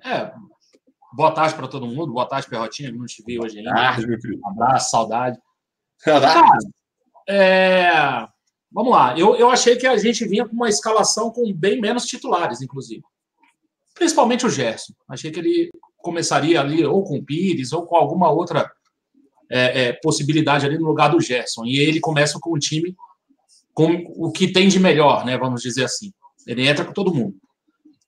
É, 0.06 0.32
boa 1.12 1.34
tarde 1.34 1.56
para 1.56 1.68
todo 1.68 1.88
mundo, 1.88 2.14
boa 2.14 2.26
tarde, 2.26 2.48
Perrotinha, 2.48 2.90
não 2.94 3.06
te 3.06 3.22
vi 3.22 3.38
hoje 3.38 3.58
ainda. 3.58 3.74
Tarde, 3.74 4.08
meu 4.08 4.22
filho. 4.22 4.40
Um 4.42 4.52
abraço, 4.52 4.92
saudade. 4.92 5.38
Saudade. 5.98 6.70
É, 7.28 7.92
vamos 8.72 8.94
lá, 8.94 9.20
eu, 9.20 9.36
eu 9.36 9.52
achei 9.52 9.76
que 9.76 9.86
a 9.86 9.98
gente 9.98 10.26
vinha 10.26 10.48
com 10.48 10.56
uma 10.56 10.70
escalação 10.70 11.30
com 11.30 11.54
bem 11.54 11.82
menos 11.82 12.06
titulares, 12.06 12.62
inclusive 12.62 13.04
principalmente 14.00 14.46
o 14.46 14.50
Gerson. 14.50 14.94
Achei 15.08 15.30
que 15.30 15.40
ele 15.40 15.70
começaria 15.98 16.60
ali 16.60 16.84
ou 16.86 17.04
com 17.04 17.18
o 17.18 17.24
Pires 17.24 17.74
ou 17.74 17.86
com 17.86 17.98
alguma 17.98 18.32
outra 18.32 18.72
é, 19.52 19.82
é, 19.82 19.94
possibilidade 19.94 20.66
ali 20.66 20.78
no 20.78 20.88
lugar 20.88 21.10
do 21.10 21.20
Gerson. 21.20 21.66
E 21.66 21.80
ele 21.80 22.00
começa 22.00 22.40
com 22.40 22.52
o 22.52 22.58
time 22.58 22.96
com 23.74 24.04
o 24.16 24.32
que 24.32 24.52
tem 24.52 24.68
de 24.68 24.80
melhor, 24.80 25.26
né? 25.26 25.38
Vamos 25.38 25.62
dizer 25.62 25.84
assim. 25.84 26.12
Ele 26.48 26.68
entra 26.68 26.86
com 26.86 26.94
todo 26.94 27.14
mundo. 27.14 27.36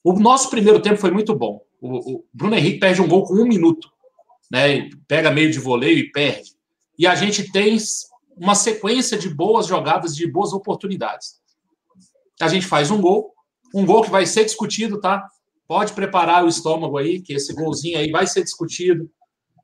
O 0.03 0.13
nosso 0.13 0.49
primeiro 0.49 0.81
tempo 0.81 0.97
foi 0.97 1.11
muito 1.11 1.35
bom. 1.35 1.61
O, 1.79 2.15
o 2.15 2.25
Bruno 2.33 2.55
Henrique 2.55 2.79
perde 2.79 3.01
um 3.01 3.07
gol 3.07 3.23
com 3.23 3.35
um 3.35 3.45
minuto, 3.45 3.89
né? 4.49 4.89
Pega 5.07 5.29
meio 5.29 5.51
de 5.51 5.59
voleio 5.59 5.99
e 5.99 6.11
perde. 6.11 6.51
E 6.97 7.05
a 7.05 7.15
gente 7.15 7.51
tem 7.51 7.77
uma 8.35 8.55
sequência 8.55 9.17
de 9.17 9.29
boas 9.29 9.67
jogadas, 9.67 10.15
de 10.15 10.25
boas 10.25 10.53
oportunidades. 10.53 11.41
A 12.39 12.47
gente 12.47 12.65
faz 12.65 12.89
um 12.89 12.99
gol, 12.99 13.33
um 13.73 13.85
gol 13.85 14.01
que 14.01 14.09
vai 14.09 14.25
ser 14.25 14.45
discutido, 14.45 14.99
tá? 14.99 15.27
Pode 15.71 15.93
preparar 15.93 16.43
o 16.43 16.49
estômago 16.49 16.97
aí, 16.97 17.21
que 17.21 17.31
esse 17.31 17.53
golzinho 17.53 17.97
aí 17.97 18.11
vai 18.11 18.27
ser 18.27 18.43
discutido. 18.43 19.09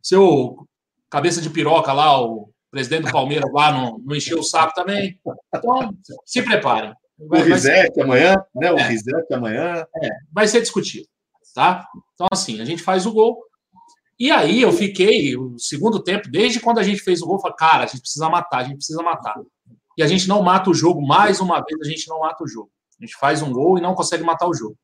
Seu 0.02 0.66
cabeça 1.10 1.42
de 1.42 1.50
piroca 1.50 1.92
lá, 1.92 2.22
o 2.22 2.50
presidente 2.72 3.08
do 3.08 3.12
Palmeiras 3.12 3.52
lá, 3.52 3.74
não, 3.74 4.00
não 4.00 4.16
encheu 4.16 4.40
o 4.40 4.44
saco 4.44 4.74
também. 4.74 5.20
Então, 5.54 5.94
se 6.26 6.42
preparem. 6.42 6.94
Vai, 7.20 7.42
o 7.42 7.44
Rizek 7.44 7.94
ser... 7.94 8.02
amanhã, 8.02 8.42
né? 8.56 8.72
O 8.72 8.80
é, 8.80 8.88
Rizek 8.88 9.34
amanhã. 9.34 9.86
É, 10.02 10.10
vai 10.32 10.48
ser 10.48 10.62
discutido, 10.62 11.06
tá? 11.54 11.86
Então, 12.14 12.28
assim, 12.32 12.62
a 12.62 12.64
gente 12.64 12.82
faz 12.82 13.06
o 13.06 13.12
gol. 13.12 13.44
E 14.18 14.32
aí 14.32 14.62
eu 14.62 14.72
fiquei, 14.72 15.36
o 15.36 15.60
segundo 15.60 16.02
tempo, 16.02 16.32
desde 16.32 16.62
quando 16.62 16.80
a 16.80 16.84
gente 16.84 17.02
fez 17.02 17.22
o 17.22 17.26
gol, 17.26 17.36
eu 17.36 17.42
falei, 17.42 17.58
cara, 17.58 17.84
a 17.84 17.88
gente 17.88 18.00
precisa 18.00 18.30
matar, 18.30 18.60
a 18.60 18.64
gente 18.64 18.78
precisa 18.78 19.04
matar. 19.04 19.36
e 19.98 20.02
a 20.02 20.08
gente 20.08 20.26
não 20.30 20.42
mata 20.42 20.70
o 20.70 20.74
jogo. 20.74 21.06
Mais 21.06 21.42
uma 21.42 21.58
vez, 21.58 21.82
a 21.82 21.90
gente 21.90 22.08
não 22.08 22.22
mata 22.22 22.46
o 22.46 22.48
jogo. 22.48 22.72
A 22.98 23.04
gente 23.06 23.18
faz 23.18 23.42
um 23.42 23.52
gol 23.52 23.78
e 23.78 23.82
não 23.82 23.94
consegue 23.94 24.24
matar 24.24 24.48
o 24.48 24.54
jogo. 24.54 24.78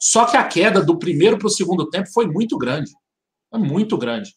Só 0.00 0.24
que 0.24 0.36
a 0.36 0.46
queda 0.46 0.82
do 0.82 0.98
primeiro 0.98 1.38
para 1.38 1.46
o 1.46 1.50
segundo 1.50 1.88
tempo 1.90 2.10
foi 2.10 2.26
muito 2.26 2.56
grande. 2.56 2.90
Foi 3.50 3.60
muito 3.60 3.98
grande. 3.98 4.34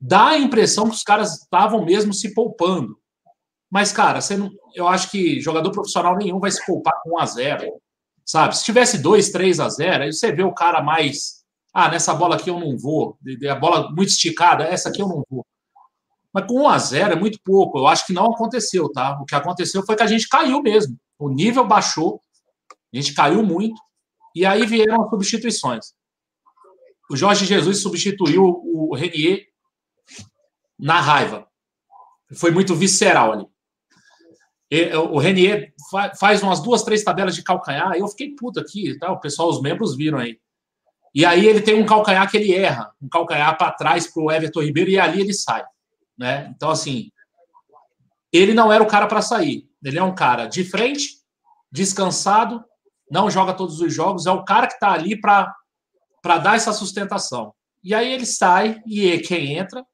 Dá 0.00 0.28
a 0.28 0.38
impressão 0.38 0.88
que 0.88 0.94
os 0.94 1.02
caras 1.02 1.40
estavam 1.40 1.84
mesmo 1.84 2.14
se 2.14 2.32
poupando. 2.32 2.96
Mas, 3.70 3.90
cara, 3.90 4.20
não, 4.38 4.50
eu 4.74 4.86
acho 4.86 5.10
que 5.10 5.40
jogador 5.40 5.70
profissional 5.72 6.16
nenhum 6.16 6.38
vai 6.38 6.50
se 6.50 6.64
poupar 6.64 6.92
com 7.02 7.16
1 7.16 7.18
a 7.18 7.26
0 7.26 7.82
Sabe? 8.24 8.56
Se 8.56 8.64
tivesse 8.64 8.98
2, 8.98 9.30
3 9.30 9.58
a 9.58 9.68
0 9.68 10.04
aí 10.04 10.12
você 10.12 10.30
vê 10.30 10.44
o 10.44 10.54
cara 10.54 10.80
mais. 10.82 11.42
Ah, 11.74 11.88
nessa 11.88 12.14
bola 12.14 12.36
aqui 12.36 12.50
eu 12.50 12.60
não 12.60 12.78
vou. 12.78 13.18
A 13.50 13.54
bola 13.54 13.90
muito 13.90 14.10
esticada, 14.10 14.64
essa 14.64 14.88
aqui 14.88 15.02
eu 15.02 15.08
não 15.08 15.24
vou. 15.28 15.44
Mas 16.32 16.46
com 16.46 16.62
1 16.62 16.68
a 16.68 16.78
0 16.78 17.12
é 17.14 17.16
muito 17.16 17.38
pouco. 17.42 17.78
Eu 17.78 17.86
acho 17.86 18.06
que 18.06 18.12
não 18.12 18.26
aconteceu, 18.26 18.90
tá? 18.92 19.18
O 19.20 19.24
que 19.24 19.34
aconteceu 19.34 19.84
foi 19.84 19.96
que 19.96 20.02
a 20.02 20.06
gente 20.06 20.28
caiu 20.28 20.62
mesmo. 20.62 20.96
O 21.18 21.28
nível 21.28 21.66
baixou, 21.66 22.22
a 22.92 22.96
gente 22.96 23.14
caiu 23.14 23.42
muito, 23.42 23.80
e 24.34 24.44
aí 24.46 24.66
vieram 24.66 25.02
as 25.02 25.10
substituições. 25.10 25.94
O 27.10 27.16
Jorge 27.16 27.44
Jesus 27.44 27.82
substituiu 27.82 28.42
o 28.42 28.94
Renier 28.94 29.46
na 30.78 31.00
raiva. 31.00 31.46
Foi 32.34 32.50
muito 32.50 32.74
visceral 32.74 33.32
ali. 33.32 33.46
O 35.10 35.18
Renier 35.18 35.74
faz 36.18 36.42
umas 36.42 36.60
duas, 36.60 36.82
três 36.82 37.04
tabelas 37.04 37.34
de 37.34 37.42
calcanhar, 37.42 37.92
eu 37.94 38.08
fiquei 38.08 38.34
puto 38.34 38.58
aqui, 38.58 38.98
tá? 38.98 39.12
o 39.12 39.20
pessoal, 39.20 39.50
os 39.50 39.60
membros 39.60 39.94
viram 39.94 40.18
aí. 40.18 40.40
E 41.14 41.26
aí 41.26 41.46
ele 41.46 41.60
tem 41.60 41.74
um 41.74 41.84
calcanhar 41.84 42.30
que 42.30 42.38
ele 42.38 42.54
erra, 42.54 42.90
um 43.00 43.08
calcanhar 43.08 43.56
para 43.58 43.72
trás 43.72 44.06
para 44.06 44.22
o 44.22 44.32
Everton 44.32 44.62
Ribeiro, 44.62 44.90
e 44.90 44.98
ali 44.98 45.20
ele 45.20 45.34
sai. 45.34 45.62
Né? 46.16 46.50
Então, 46.56 46.70
assim, 46.70 47.10
ele 48.32 48.54
não 48.54 48.72
era 48.72 48.82
o 48.82 48.86
cara 48.86 49.06
para 49.06 49.20
sair. 49.20 49.68
Ele 49.84 49.98
é 49.98 50.02
um 50.02 50.14
cara 50.14 50.46
de 50.46 50.64
frente, 50.64 51.18
descansado, 51.70 52.64
não 53.12 53.30
joga 53.30 53.52
todos 53.52 53.78
os 53.80 53.94
jogos, 53.94 54.24
é 54.26 54.30
o 54.30 54.42
cara 54.42 54.66
que 54.66 54.72
está 54.72 54.90
ali 54.90 55.20
para 55.20 55.54
dar 56.38 56.56
essa 56.56 56.72
sustentação. 56.72 57.52
E 57.84 57.94
aí 57.94 58.10
ele 58.10 58.24
sai, 58.24 58.80
e 58.86 59.18
quem 59.18 59.58
entra 59.58 59.84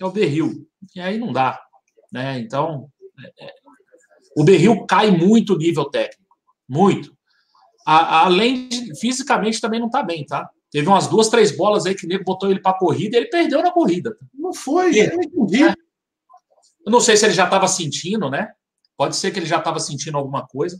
é 0.00 0.04
o 0.04 0.10
Berril. 0.10 0.66
E 0.94 1.00
aí 1.00 1.16
não 1.16 1.32
dá. 1.32 1.60
Né? 2.12 2.40
Então, 2.40 2.90
é, 3.38 3.46
é 3.46 3.54
o 4.36 4.44
Berril 4.44 4.84
cai 4.84 5.10
muito 5.10 5.54
o 5.54 5.58
nível 5.58 5.84
técnico. 5.84 6.36
Muito. 6.68 7.16
A, 7.86 8.24
além 8.24 8.68
de, 8.68 8.98
fisicamente 8.98 9.60
também 9.60 9.78
não 9.78 9.86
está 9.86 10.02
bem, 10.02 10.26
tá? 10.26 10.50
Teve 10.72 10.88
umas 10.88 11.06
duas, 11.06 11.28
três 11.28 11.56
bolas 11.56 11.86
aí 11.86 11.94
que 11.94 12.04
o 12.04 12.08
nego 12.08 12.24
botou 12.24 12.50
ele 12.50 12.60
para 12.60 12.76
corrida 12.76 13.16
e 13.16 13.20
ele 13.20 13.30
perdeu 13.30 13.62
na 13.62 13.70
corrida. 13.70 14.16
Não 14.34 14.52
foi, 14.52 14.98
é. 14.98 15.12
eu 15.12 15.16
não 15.16 15.22
entendi. 15.22 15.62
É. 15.62 15.74
Eu 16.84 16.92
não 16.92 17.00
sei 17.00 17.16
se 17.16 17.24
ele 17.24 17.32
já 17.32 17.44
estava 17.44 17.68
sentindo, 17.68 18.28
né? 18.28 18.52
Pode 18.96 19.14
ser 19.14 19.30
que 19.30 19.38
ele 19.38 19.46
já 19.46 19.58
estava 19.58 19.78
sentindo 19.78 20.18
alguma 20.18 20.44
coisa, 20.46 20.76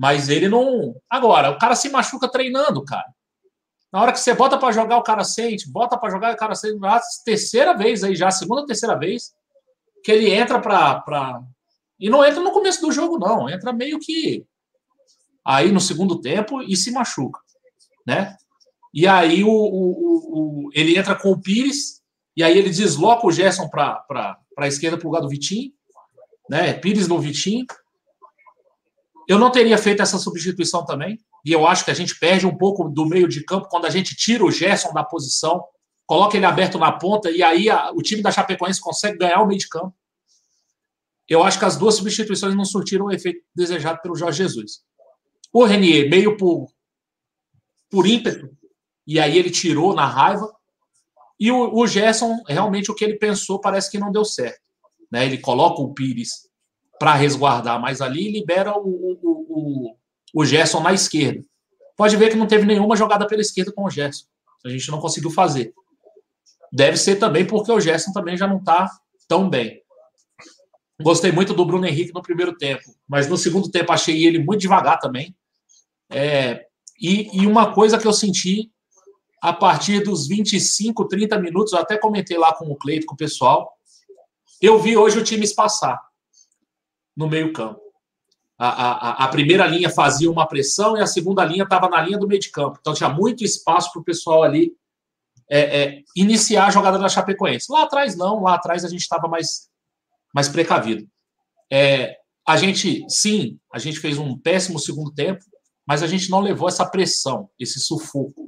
mas 0.00 0.30
ele 0.30 0.48
não. 0.48 0.94
Agora, 1.10 1.50
o 1.50 1.58
cara 1.58 1.74
se 1.74 1.90
machuca 1.90 2.26
treinando, 2.26 2.82
cara. 2.82 3.04
Na 3.92 4.00
hora 4.00 4.12
que 4.12 4.18
você 4.18 4.32
bota 4.32 4.56
para 4.56 4.72
jogar, 4.72 4.96
o 4.96 5.02
cara 5.02 5.22
sente, 5.22 5.70
bota 5.70 5.98
para 5.98 6.08
jogar, 6.08 6.32
o 6.32 6.38
cara 6.38 6.54
sente. 6.54 6.78
A 6.82 6.98
terceira 7.22 7.74
vez 7.74 8.02
aí 8.02 8.16
já, 8.16 8.30
segunda 8.30 8.64
terceira 8.64 8.98
vez, 8.98 9.34
que 10.02 10.10
ele 10.10 10.30
entra 10.30 10.58
para 10.58 11.42
e 11.98 12.08
não 12.08 12.24
entra 12.24 12.40
no 12.40 12.50
começo 12.50 12.80
do 12.80 12.90
jogo, 12.90 13.18
não. 13.18 13.46
Entra 13.50 13.74
meio 13.74 13.98
que 13.98 14.46
aí 15.44 15.70
no 15.70 15.80
segundo 15.80 16.18
tempo 16.18 16.62
e 16.62 16.74
se 16.78 16.90
machuca, 16.92 17.38
né? 18.06 18.38
E 18.94 19.06
aí 19.06 19.44
o, 19.44 19.50
o, 19.50 20.64
o 20.64 20.70
ele 20.72 20.96
entra 20.96 21.14
com 21.14 21.30
o 21.30 21.38
Pires, 21.38 22.00
e 22.34 22.42
aí 22.42 22.56
ele 22.56 22.70
desloca 22.70 23.26
o 23.26 23.30
Gerson 23.30 23.68
para 23.68 24.02
a 24.56 24.66
esquerda 24.66 24.96
para 24.96 25.06
o 25.06 25.10
lugar 25.10 25.20
do 25.20 25.28
Vitinho, 25.28 25.74
né? 26.48 26.72
Pires 26.72 27.06
no 27.06 27.18
Vitinho. 27.18 27.66
Eu 29.30 29.38
não 29.38 29.50
teria 29.50 29.78
feito 29.78 30.02
essa 30.02 30.18
substituição 30.18 30.84
também, 30.84 31.18
e 31.44 31.52
eu 31.52 31.66
acho 31.66 31.84
que 31.84 31.90
a 31.90 31.94
gente 31.94 32.18
perde 32.18 32.46
um 32.46 32.56
pouco 32.56 32.88
do 32.88 33.06
meio 33.06 33.28
de 33.28 33.44
campo 33.44 33.68
quando 33.68 33.86
a 33.86 33.90
gente 33.90 34.16
tira 34.16 34.44
o 34.44 34.50
Gerson 34.50 34.92
da 34.92 35.04
posição, 35.04 35.62
coloca 36.04 36.36
ele 36.36 36.46
aberto 36.46 36.78
na 36.78 36.90
ponta, 36.90 37.30
e 37.30 37.42
aí 37.42 37.70
a, 37.70 37.92
o 37.92 38.02
time 38.02 38.22
da 38.22 38.32
Chapecoense 38.32 38.80
consegue 38.80 39.18
ganhar 39.18 39.40
o 39.40 39.46
meio 39.46 39.60
de 39.60 39.68
campo 39.68 39.94
eu 41.30 41.44
acho 41.44 41.60
que 41.60 41.64
as 41.64 41.76
duas 41.76 41.94
substituições 41.94 42.56
não 42.56 42.64
surtiram 42.64 43.04
o 43.04 43.12
efeito 43.12 43.40
desejado 43.54 44.02
pelo 44.02 44.16
Jorge 44.16 44.42
Jesus. 44.42 44.82
O 45.52 45.64
Renier, 45.64 46.10
meio 46.10 46.36
por, 46.36 46.68
por 47.88 48.04
ímpeto, 48.04 48.50
e 49.06 49.20
aí 49.20 49.38
ele 49.38 49.48
tirou 49.48 49.94
na 49.94 50.06
raiva. 50.06 50.52
E 51.38 51.52
o, 51.52 51.72
o 51.72 51.86
Gerson, 51.86 52.42
realmente, 52.48 52.90
o 52.90 52.94
que 52.96 53.04
ele 53.04 53.16
pensou 53.16 53.60
parece 53.60 53.88
que 53.88 53.98
não 53.98 54.10
deu 54.10 54.24
certo. 54.24 54.60
Né? 55.08 55.24
Ele 55.24 55.38
coloca 55.38 55.80
o 55.80 55.94
Pires 55.94 56.49
para 57.00 57.14
resguardar 57.14 57.80
mais 57.80 58.02
ali 58.02 58.28
e 58.28 58.30
libera 58.30 58.78
o, 58.78 58.86
o, 58.86 59.16
o, 59.22 59.96
o 60.34 60.44
Gerson 60.44 60.80
na 60.80 60.92
esquerda. 60.92 61.42
Pode 61.96 62.14
ver 62.14 62.28
que 62.28 62.36
não 62.36 62.46
teve 62.46 62.66
nenhuma 62.66 62.94
jogada 62.94 63.26
pela 63.26 63.40
esquerda 63.40 63.72
com 63.72 63.84
o 63.84 63.90
Gerson. 63.90 64.26
A 64.62 64.68
gente 64.68 64.90
não 64.90 65.00
conseguiu 65.00 65.30
fazer. 65.30 65.72
Deve 66.70 66.98
ser 66.98 67.16
também 67.16 67.46
porque 67.46 67.72
o 67.72 67.80
Gerson 67.80 68.12
também 68.12 68.36
já 68.36 68.46
não 68.46 68.58
está 68.58 68.86
tão 69.26 69.48
bem. 69.48 69.82
Gostei 71.00 71.32
muito 71.32 71.54
do 71.54 71.64
Bruno 71.64 71.86
Henrique 71.86 72.12
no 72.12 72.20
primeiro 72.20 72.54
tempo, 72.54 72.94
mas 73.08 73.26
no 73.26 73.38
segundo 73.38 73.70
tempo 73.70 73.90
achei 73.92 74.26
ele 74.26 74.38
muito 74.38 74.60
devagar 74.60 74.98
também. 74.98 75.34
É, 76.10 76.66
e, 77.00 77.30
e, 77.40 77.46
uma 77.46 77.72
coisa 77.72 77.96
que 77.96 78.06
eu 78.06 78.12
senti 78.12 78.70
a 79.40 79.54
partir 79.54 80.00
dos 80.00 80.28
25, 80.28 81.08
30 81.08 81.38
minutos, 81.38 81.72
eu 81.72 81.78
até 81.78 81.96
comentei 81.96 82.36
lá 82.36 82.54
com 82.54 82.66
o 82.66 82.76
Cleito, 82.76 83.06
com 83.06 83.14
o 83.14 83.16
pessoal, 83.16 83.72
eu 84.60 84.78
vi 84.78 84.98
hoje 84.98 85.18
o 85.18 85.24
time 85.24 85.44
espaçar 85.44 85.98
no 87.16 87.28
meio-campo. 87.28 87.80
A, 88.58 88.68
a, 88.68 89.24
a, 89.24 89.28
primeira 89.28 89.66
linha 89.66 89.88
fazia 89.88 90.30
uma 90.30 90.46
pressão 90.46 90.96
e 90.96 91.00
a 91.00 91.06
segunda 91.06 91.44
linha 91.44 91.64
estava 91.64 91.88
na 91.88 92.02
linha 92.02 92.18
do 92.18 92.28
meio 92.28 92.40
de 92.40 92.50
campo. 92.50 92.76
Então 92.78 92.92
tinha 92.92 93.08
muito 93.08 93.42
espaço 93.42 93.90
para 93.90 94.02
o 94.02 94.04
pessoal 94.04 94.42
ali 94.42 94.72
é, 95.50 95.82
é, 95.82 96.02
iniciar 96.14 96.66
a 96.66 96.70
jogada 96.70 96.98
da 96.98 97.08
Chapecoense. 97.08 97.72
Lá 97.72 97.84
atrás, 97.84 98.16
não, 98.16 98.42
lá 98.42 98.54
atrás 98.54 98.84
a 98.84 98.88
gente 98.88 99.00
estava 99.00 99.28
mais 99.28 99.70
mais 100.32 100.48
precavido. 100.48 101.08
É, 101.72 102.16
a 102.46 102.56
gente, 102.56 103.04
sim, 103.08 103.58
a 103.72 103.78
gente 103.78 103.98
fez 103.98 104.18
um 104.18 104.36
péssimo 104.38 104.78
segundo 104.78 105.12
tempo, 105.12 105.44
mas 105.86 106.02
a 106.02 106.06
gente 106.06 106.30
não 106.30 106.40
levou 106.40 106.68
essa 106.68 106.86
pressão, 106.86 107.48
esse 107.58 107.80
sufoco. 107.80 108.46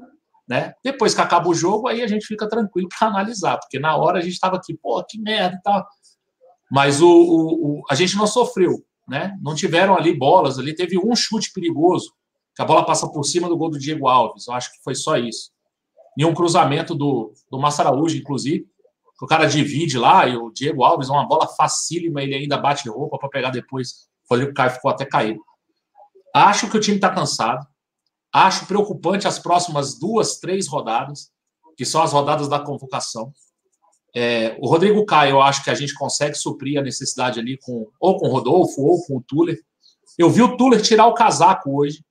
Né? 0.48 0.74
Depois 0.84 1.14
que 1.14 1.20
acaba 1.20 1.48
o 1.48 1.54
jogo, 1.54 1.88
aí 1.88 2.02
a 2.02 2.06
gente 2.06 2.26
fica 2.26 2.48
tranquilo 2.48 2.88
para 2.88 3.08
analisar, 3.08 3.58
porque 3.58 3.78
na 3.78 3.96
hora 3.96 4.18
a 4.18 4.22
gente 4.22 4.34
estava 4.34 4.56
aqui, 4.56 4.74
pô, 4.74 5.02
que 5.04 5.18
merda 5.18 5.56
e 5.56 5.62
tal. 5.62 5.86
Mas 6.72 7.02
o, 7.02 7.06
o, 7.06 7.80
o, 7.80 7.82
a 7.90 7.94
gente 7.94 8.16
não 8.16 8.26
sofreu, 8.26 8.82
né? 9.06 9.36
Não 9.42 9.54
tiveram 9.54 9.94
ali 9.94 10.16
bolas, 10.16 10.58
ali 10.58 10.74
teve 10.74 10.98
um 10.98 11.14
chute 11.14 11.52
perigoso, 11.52 12.14
que 12.56 12.62
a 12.62 12.64
bola 12.64 12.82
passa 12.82 13.06
por 13.06 13.24
cima 13.24 13.46
do 13.46 13.58
gol 13.58 13.68
do 13.68 13.78
Diego 13.78 14.08
Alves, 14.08 14.48
eu 14.48 14.54
acho 14.54 14.72
que 14.72 14.82
foi 14.82 14.94
só 14.94 15.18
isso. 15.18 15.50
E 16.16 16.24
um 16.24 16.32
cruzamento 16.32 16.94
do, 16.94 17.34
do 17.50 17.58
Massaraújo, 17.58 18.16
inclusive, 18.16 18.66
o 19.20 19.26
cara 19.26 19.44
divide 19.44 19.98
lá, 19.98 20.26
e 20.26 20.34
o 20.34 20.50
Diego 20.50 20.82
Alves, 20.82 21.10
uma 21.10 21.28
bola 21.28 21.46
facílima, 21.46 22.22
ele 22.22 22.34
ainda 22.34 22.56
bate 22.56 22.88
roupa 22.88 23.18
para 23.18 23.28
pegar 23.28 23.50
depois. 23.50 24.08
Foi 24.26 24.42
o 24.42 24.54
Caio 24.54 24.70
ficou 24.70 24.90
até 24.90 25.04
caído. 25.04 25.40
Acho 26.34 26.70
que 26.70 26.76
o 26.78 26.80
time 26.80 26.96
está 26.96 27.10
cansado. 27.10 27.66
Acho 28.32 28.64
preocupante 28.64 29.28
as 29.28 29.38
próximas 29.38 29.98
duas, 29.98 30.38
três 30.38 30.66
rodadas, 30.66 31.30
que 31.76 31.84
são 31.84 32.02
as 32.02 32.14
rodadas 32.14 32.48
da 32.48 32.58
convocação. 32.58 33.30
É, 34.14 34.56
o 34.60 34.68
Rodrigo 34.68 35.04
Caio, 35.06 35.32
eu 35.32 35.42
acho 35.42 35.64
que 35.64 35.70
a 35.70 35.74
gente 35.74 35.94
consegue 35.94 36.34
suprir 36.34 36.78
a 36.78 36.82
necessidade 36.82 37.40
ali 37.40 37.58
com 37.58 37.88
ou 37.98 38.18
com 38.18 38.28
o 38.28 38.30
Rodolfo 38.30 38.82
ou 38.82 39.02
com 39.04 39.16
o 39.16 39.22
Tuller. 39.22 39.58
Eu 40.18 40.28
vi 40.28 40.42
o 40.42 40.56
Tuller 40.56 40.82
tirar 40.82 41.06
o 41.06 41.14
casaco 41.14 41.80
hoje, 41.80 42.04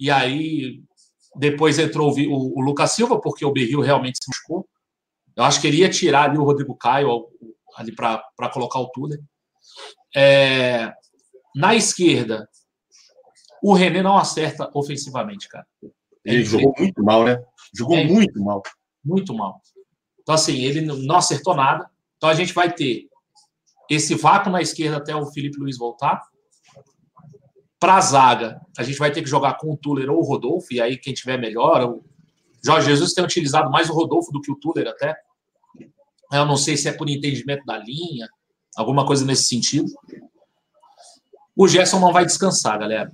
e 0.00 0.10
aí 0.10 0.82
depois 1.36 1.78
entrou 1.78 2.10
o, 2.10 2.58
o 2.58 2.60
Lucas 2.60 2.92
Silva, 2.92 3.20
porque 3.20 3.44
o 3.44 3.52
Berril 3.52 3.80
realmente 3.80 4.18
se 4.22 4.28
machucou. 4.28 4.66
Eu 5.36 5.44
acho 5.44 5.60
que 5.60 5.66
ele 5.66 5.78
ia 5.78 5.90
tirar 5.90 6.28
ali 6.28 6.38
o 6.38 6.44
Rodrigo 6.44 6.74
Caio 6.74 7.26
ali 7.76 7.94
para 7.94 8.50
colocar 8.52 8.80
o 8.80 8.88
Tuller. 8.88 9.20
É, 10.16 10.92
na 11.54 11.74
esquerda, 11.74 12.48
o 13.62 13.72
René 13.72 14.02
não 14.02 14.16
acerta 14.16 14.70
ofensivamente, 14.74 15.48
cara. 15.48 15.66
É 16.26 16.34
ele 16.34 16.44
jogou 16.44 16.74
muito 16.78 17.04
mal, 17.04 17.24
né? 17.24 17.40
Jogou 17.74 17.96
é, 17.96 18.04
muito 18.04 18.42
mal. 18.42 18.62
Muito 19.04 19.34
mal. 19.34 19.60
Então, 20.28 20.34
assim, 20.34 20.62
ele 20.62 20.82
não 20.82 21.16
acertou 21.16 21.54
nada. 21.54 21.88
Então, 22.18 22.28
a 22.28 22.34
gente 22.34 22.52
vai 22.52 22.70
ter 22.70 23.08
esse 23.88 24.14
vácuo 24.14 24.52
na 24.52 24.60
esquerda 24.60 24.98
até 24.98 25.16
o 25.16 25.24
Felipe 25.24 25.58
Luiz 25.58 25.78
voltar. 25.78 26.20
Para 27.80 27.96
a 27.96 28.00
zaga, 28.02 28.60
a 28.76 28.82
gente 28.82 28.98
vai 28.98 29.10
ter 29.10 29.22
que 29.22 29.30
jogar 29.30 29.54
com 29.54 29.72
o 29.72 29.76
Tuller 29.78 30.10
ou 30.10 30.18
o 30.18 30.22
Rodolfo, 30.22 30.66
e 30.70 30.82
aí 30.82 30.98
quem 30.98 31.14
tiver 31.14 31.38
melhor. 31.38 31.82
O 31.82 32.04
Jorge 32.62 32.88
Jesus 32.88 33.14
tem 33.14 33.24
utilizado 33.24 33.70
mais 33.70 33.88
o 33.88 33.94
Rodolfo 33.94 34.30
do 34.30 34.42
que 34.42 34.52
o 34.52 34.56
Tuller 34.56 34.88
até. 34.88 35.16
Eu 36.30 36.44
não 36.44 36.58
sei 36.58 36.76
se 36.76 36.90
é 36.90 36.92
por 36.92 37.08
entendimento 37.08 37.64
da 37.64 37.78
linha, 37.78 38.28
alguma 38.76 39.06
coisa 39.06 39.24
nesse 39.24 39.44
sentido. 39.44 39.90
O 41.56 41.66
Gerson 41.66 42.00
não 42.00 42.12
vai 42.12 42.26
descansar, 42.26 42.78
galera. 42.78 43.10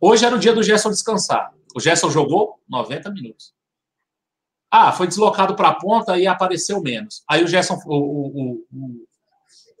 Hoje 0.00 0.24
era 0.24 0.34
o 0.34 0.38
dia 0.38 0.54
do 0.54 0.62
Gerson 0.62 0.88
descansar. 0.88 1.52
O 1.76 1.80
Gerson 1.80 2.08
jogou 2.08 2.58
90 2.66 3.10
minutos. 3.10 3.57
Ah, 4.70 4.92
foi 4.92 5.06
deslocado 5.06 5.56
para 5.56 5.68
a 5.68 5.74
ponta 5.74 6.18
e 6.18 6.26
apareceu 6.26 6.80
menos. 6.82 7.22
Aí 7.28 7.42
o 7.42 7.48
Gerson, 7.48 7.78
o, 7.86 7.96
o, 7.96 8.66
o, 8.72 9.06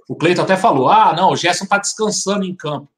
O 0.08 0.16
Cleiton 0.16 0.42
até 0.42 0.56
falou: 0.56 0.88
ah, 0.88 1.12
não, 1.14 1.30
o 1.30 1.36
Gerson 1.36 1.64
está 1.64 1.78
descansando 1.78 2.44
em 2.44 2.54
campo. 2.54 2.88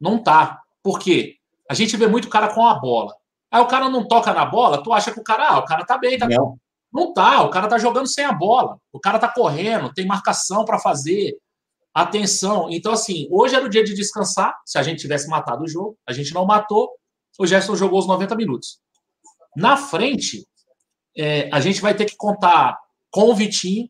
Não 0.00 0.22
tá. 0.22 0.60
Por 0.82 0.98
quê? 0.98 1.36
A 1.68 1.74
gente 1.74 1.96
vê 1.96 2.06
muito 2.06 2.28
cara 2.28 2.48
com 2.48 2.66
a 2.66 2.74
bola. 2.74 3.14
Aí 3.50 3.60
o 3.60 3.66
cara 3.66 3.88
não 3.88 4.06
toca 4.06 4.32
na 4.32 4.44
bola, 4.44 4.82
tu 4.82 4.92
acha 4.92 5.10
que 5.10 5.18
o 5.18 5.24
cara, 5.24 5.48
ah, 5.48 5.58
o 5.58 5.64
cara 5.64 5.84
tá 5.84 5.98
bem, 5.98 6.16
tá 6.16 6.28
Não, 6.28 6.56
não 6.92 7.12
tá, 7.12 7.42
o 7.42 7.50
cara 7.50 7.66
tá 7.68 7.78
jogando 7.78 8.06
sem 8.06 8.24
a 8.24 8.32
bola. 8.32 8.78
O 8.92 9.00
cara 9.00 9.18
tá 9.18 9.28
correndo, 9.28 9.92
tem 9.92 10.06
marcação 10.06 10.64
para 10.64 10.78
fazer, 10.78 11.36
atenção. 11.94 12.68
Então, 12.70 12.92
assim, 12.92 13.28
hoje 13.30 13.54
era 13.54 13.64
o 13.64 13.68
dia 13.68 13.84
de 13.84 13.94
descansar. 13.94 14.56
Se 14.64 14.78
a 14.78 14.82
gente 14.82 15.00
tivesse 15.00 15.28
matado 15.28 15.64
o 15.64 15.68
jogo, 15.68 15.96
a 16.06 16.12
gente 16.12 16.32
não 16.32 16.46
matou. 16.46 16.90
O 17.38 17.46
Gerson 17.46 17.74
jogou 17.74 17.98
os 17.98 18.06
90 18.06 18.34
minutos. 18.36 18.80
Na 19.56 19.76
frente, 19.76 20.46
é, 21.16 21.48
a 21.52 21.60
gente 21.60 21.80
vai 21.80 21.94
ter 21.94 22.04
que 22.04 22.16
contar 22.16 22.78
com 23.10 23.30
o 23.30 23.34
Vitinho. 23.34 23.88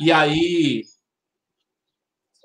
E 0.00 0.12
aí. 0.12 0.84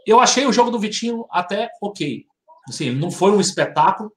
Eu 0.06 0.20
achei 0.20 0.46
o 0.46 0.54
jogo 0.54 0.72
do 0.72 0.80
Vitinho 0.80 1.26
até 1.30 1.70
ok. 1.82 2.26
Assim, 2.68 2.92
não 2.92 3.12
foi 3.12 3.32
um 3.32 3.42
espetáculo, 3.42 4.12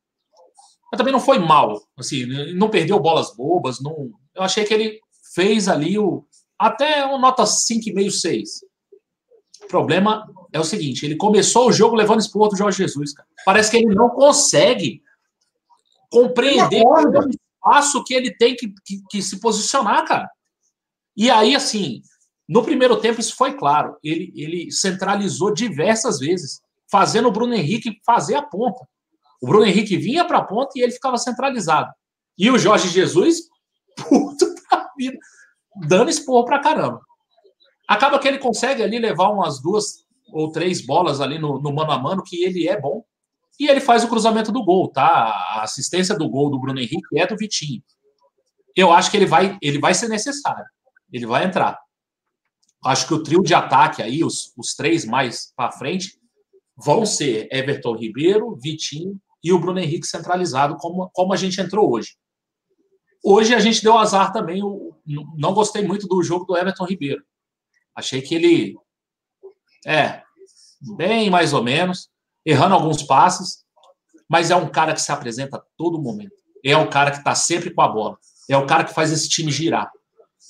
mas 0.90 0.98
também 0.98 1.12
não 1.12 1.20
foi 1.20 1.38
mal. 1.38 1.80
Assim, 1.96 2.26
não 2.54 2.70
perdeu 2.70 2.98
bolas 3.00 3.34
bobas. 3.34 3.80
Não... 3.80 4.10
Eu 4.34 4.42
achei 4.42 4.64
que 4.64 4.72
ele 4.72 5.00
fez 5.34 5.68
ali 5.68 5.98
o 5.98 6.24
até 6.58 7.04
uma 7.06 7.18
nota 7.18 7.44
5,5, 7.44 8.10
6. 8.10 8.50
O 9.64 9.66
problema 9.66 10.30
é 10.52 10.60
o 10.60 10.64
seguinte: 10.64 11.06
ele 11.06 11.16
começou 11.16 11.68
o 11.68 11.72
jogo 11.72 11.96
levando 11.96 12.20
esporro 12.20 12.48
do 12.48 12.56
Jorge 12.56 12.78
Jesus. 12.78 13.14
Cara. 13.14 13.28
Parece 13.44 13.70
que 13.70 13.78
ele 13.78 13.94
não 13.94 14.10
consegue 14.10 15.02
compreender 16.10 16.82
o 16.84 17.30
espaço 17.60 18.02
que 18.04 18.14
ele 18.14 18.34
tem 18.34 18.56
que, 18.56 18.72
que, 18.84 19.02
que 19.10 19.22
se 19.22 19.38
posicionar, 19.38 20.04
cara. 20.06 20.30
E 21.16 21.30
aí, 21.30 21.54
assim, 21.54 22.02
no 22.48 22.62
primeiro 22.62 22.96
tempo, 23.00 23.20
isso 23.20 23.36
foi 23.36 23.56
claro. 23.56 23.96
Ele, 24.02 24.32
ele 24.34 24.72
centralizou 24.72 25.52
diversas 25.52 26.18
vezes, 26.18 26.60
fazendo 26.90 27.28
o 27.28 27.32
Bruno 27.32 27.54
Henrique 27.54 28.00
fazer 28.04 28.34
a 28.34 28.42
ponta. 28.42 28.84
O 29.40 29.46
Bruno 29.46 29.66
Henrique 29.66 29.96
vinha 29.96 30.24
para 30.24 30.38
a 30.38 30.44
ponta 30.44 30.72
e 30.76 30.82
ele 30.82 30.92
ficava 30.92 31.16
centralizado. 31.18 31.90
E 32.38 32.50
o 32.50 32.58
Jorge 32.58 32.88
Jesus, 32.88 33.42
puto 33.96 34.46
da 34.70 34.90
vida, 34.96 35.18
dando 35.86 36.10
esporro 36.10 36.44
para 36.44 36.60
caramba. 36.60 37.00
Acaba 37.86 38.18
que 38.18 38.28
ele 38.28 38.38
consegue 38.38 38.82
ali 38.82 38.98
levar 38.98 39.30
umas 39.30 39.60
duas 39.60 40.06
ou 40.32 40.50
três 40.52 40.84
bolas 40.84 41.20
ali 41.20 41.38
no, 41.38 41.60
no 41.60 41.72
mano 41.72 41.90
a 41.90 41.98
mano, 41.98 42.22
que 42.22 42.44
ele 42.44 42.68
é 42.68 42.80
bom. 42.80 43.04
E 43.60 43.68
ele 43.68 43.80
faz 43.80 44.02
o 44.02 44.08
cruzamento 44.08 44.50
do 44.50 44.64
gol, 44.64 44.88
tá? 44.88 45.06
A 45.06 45.62
assistência 45.62 46.16
do 46.16 46.26
gol 46.30 46.50
do 46.50 46.58
Bruno 46.58 46.80
Henrique 46.80 47.18
é 47.18 47.26
do 47.26 47.36
Vitinho. 47.36 47.82
Eu 48.74 48.90
acho 48.90 49.10
que 49.10 49.18
ele 49.18 49.26
vai, 49.26 49.58
ele 49.60 49.78
vai 49.78 49.92
ser 49.92 50.08
necessário. 50.08 50.64
Ele 51.12 51.26
vai 51.26 51.44
entrar. 51.44 51.78
Acho 52.82 53.06
que 53.06 53.12
o 53.12 53.22
trio 53.22 53.42
de 53.42 53.52
ataque 53.52 54.02
aí, 54.02 54.24
os, 54.24 54.54
os 54.56 54.74
três 54.74 55.04
mais 55.04 55.52
para 55.54 55.70
frente, 55.72 56.18
vão 56.74 57.04
ser 57.04 57.48
Everton 57.52 57.94
Ribeiro, 57.94 58.56
Vitinho 58.56 59.20
e 59.44 59.52
o 59.52 59.58
Bruno 59.58 59.78
Henrique 59.78 60.06
centralizado, 60.06 60.78
como, 60.78 61.10
como 61.10 61.34
a 61.34 61.36
gente 61.36 61.60
entrou 61.60 61.92
hoje. 61.92 62.16
Hoje 63.22 63.54
a 63.54 63.60
gente 63.60 63.82
deu 63.82 63.98
azar 63.98 64.32
também. 64.32 64.60
Eu 64.60 64.98
não 65.36 65.52
gostei 65.52 65.86
muito 65.86 66.08
do 66.08 66.22
jogo 66.22 66.46
do 66.46 66.56
Everton 66.56 66.86
Ribeiro. 66.86 67.22
Achei 67.94 68.22
que 68.22 68.34
ele. 68.34 68.74
É, 69.86 70.22
bem 70.96 71.28
mais 71.28 71.52
ou 71.52 71.62
menos, 71.62 72.09
errando 72.44 72.74
alguns 72.74 73.02
passes, 73.02 73.64
mas 74.28 74.50
é 74.50 74.56
um 74.56 74.68
cara 74.68 74.94
que 74.94 75.02
se 75.02 75.10
apresenta 75.12 75.56
a 75.56 75.62
todo 75.76 76.00
momento. 76.00 76.34
É 76.64 76.76
o 76.76 76.88
cara 76.88 77.10
que 77.10 77.18
está 77.18 77.34
sempre 77.34 77.70
com 77.70 77.82
a 77.82 77.88
bola. 77.88 78.18
É 78.48 78.56
o 78.56 78.66
cara 78.66 78.84
que 78.84 78.94
faz 78.94 79.12
esse 79.12 79.28
time 79.28 79.50
girar. 79.50 79.90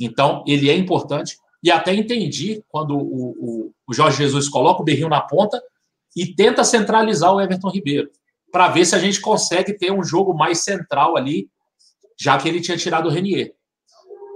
Então, 0.00 0.44
ele 0.46 0.68
é 0.70 0.76
importante. 0.76 1.38
E 1.62 1.70
até 1.70 1.94
entendi 1.94 2.64
quando 2.68 2.96
o, 2.96 3.30
o, 3.30 3.72
o 3.86 3.94
Jorge 3.94 4.18
Jesus 4.18 4.48
coloca 4.48 4.82
o 4.82 4.84
Berril 4.84 5.08
na 5.08 5.20
ponta 5.20 5.62
e 6.16 6.26
tenta 6.34 6.64
centralizar 6.64 7.32
o 7.32 7.40
Everton 7.40 7.70
Ribeiro 7.70 8.10
para 8.50 8.68
ver 8.68 8.84
se 8.84 8.94
a 8.94 8.98
gente 8.98 9.20
consegue 9.20 9.74
ter 9.74 9.92
um 9.92 10.02
jogo 10.02 10.34
mais 10.34 10.64
central 10.64 11.16
ali, 11.16 11.48
já 12.18 12.36
que 12.38 12.48
ele 12.48 12.60
tinha 12.60 12.76
tirado 12.76 13.06
o 13.06 13.10
Renier. 13.10 13.54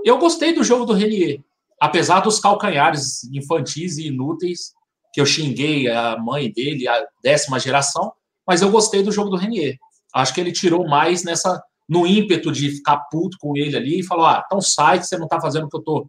Eu 0.04 0.18
gostei 0.18 0.52
do 0.52 0.62
jogo 0.62 0.84
do 0.84 0.92
Renier, 0.92 1.40
apesar 1.80 2.20
dos 2.20 2.38
calcanhares 2.38 3.24
infantis 3.32 3.98
e 3.98 4.08
inúteis 4.08 4.72
que 5.14 5.20
eu 5.20 5.26
xinguei 5.26 5.88
a 5.88 6.18
mãe 6.18 6.50
dele, 6.50 6.88
a 6.88 7.06
décima 7.22 7.60
geração, 7.60 8.12
mas 8.44 8.62
eu 8.62 8.70
gostei 8.70 9.00
do 9.00 9.12
jogo 9.12 9.30
do 9.30 9.36
Renier. 9.36 9.78
Acho 10.12 10.34
que 10.34 10.40
ele 10.40 10.50
tirou 10.50 10.88
mais 10.88 11.22
nessa 11.22 11.62
no 11.88 12.04
ímpeto 12.04 12.50
de 12.50 12.68
ficar 12.70 12.96
puto 13.12 13.36
com 13.38 13.56
ele 13.56 13.76
ali 13.76 14.00
e 14.00 14.02
falou: 14.02 14.26
"Ah, 14.26 14.42
então 14.44 14.60
sai 14.60 14.98
que 14.98 15.06
você 15.06 15.16
não 15.16 15.28
tá 15.28 15.40
fazendo 15.40 15.66
o 15.66 15.68
que 15.68 15.76
eu 15.76 15.82
tô 15.82 16.08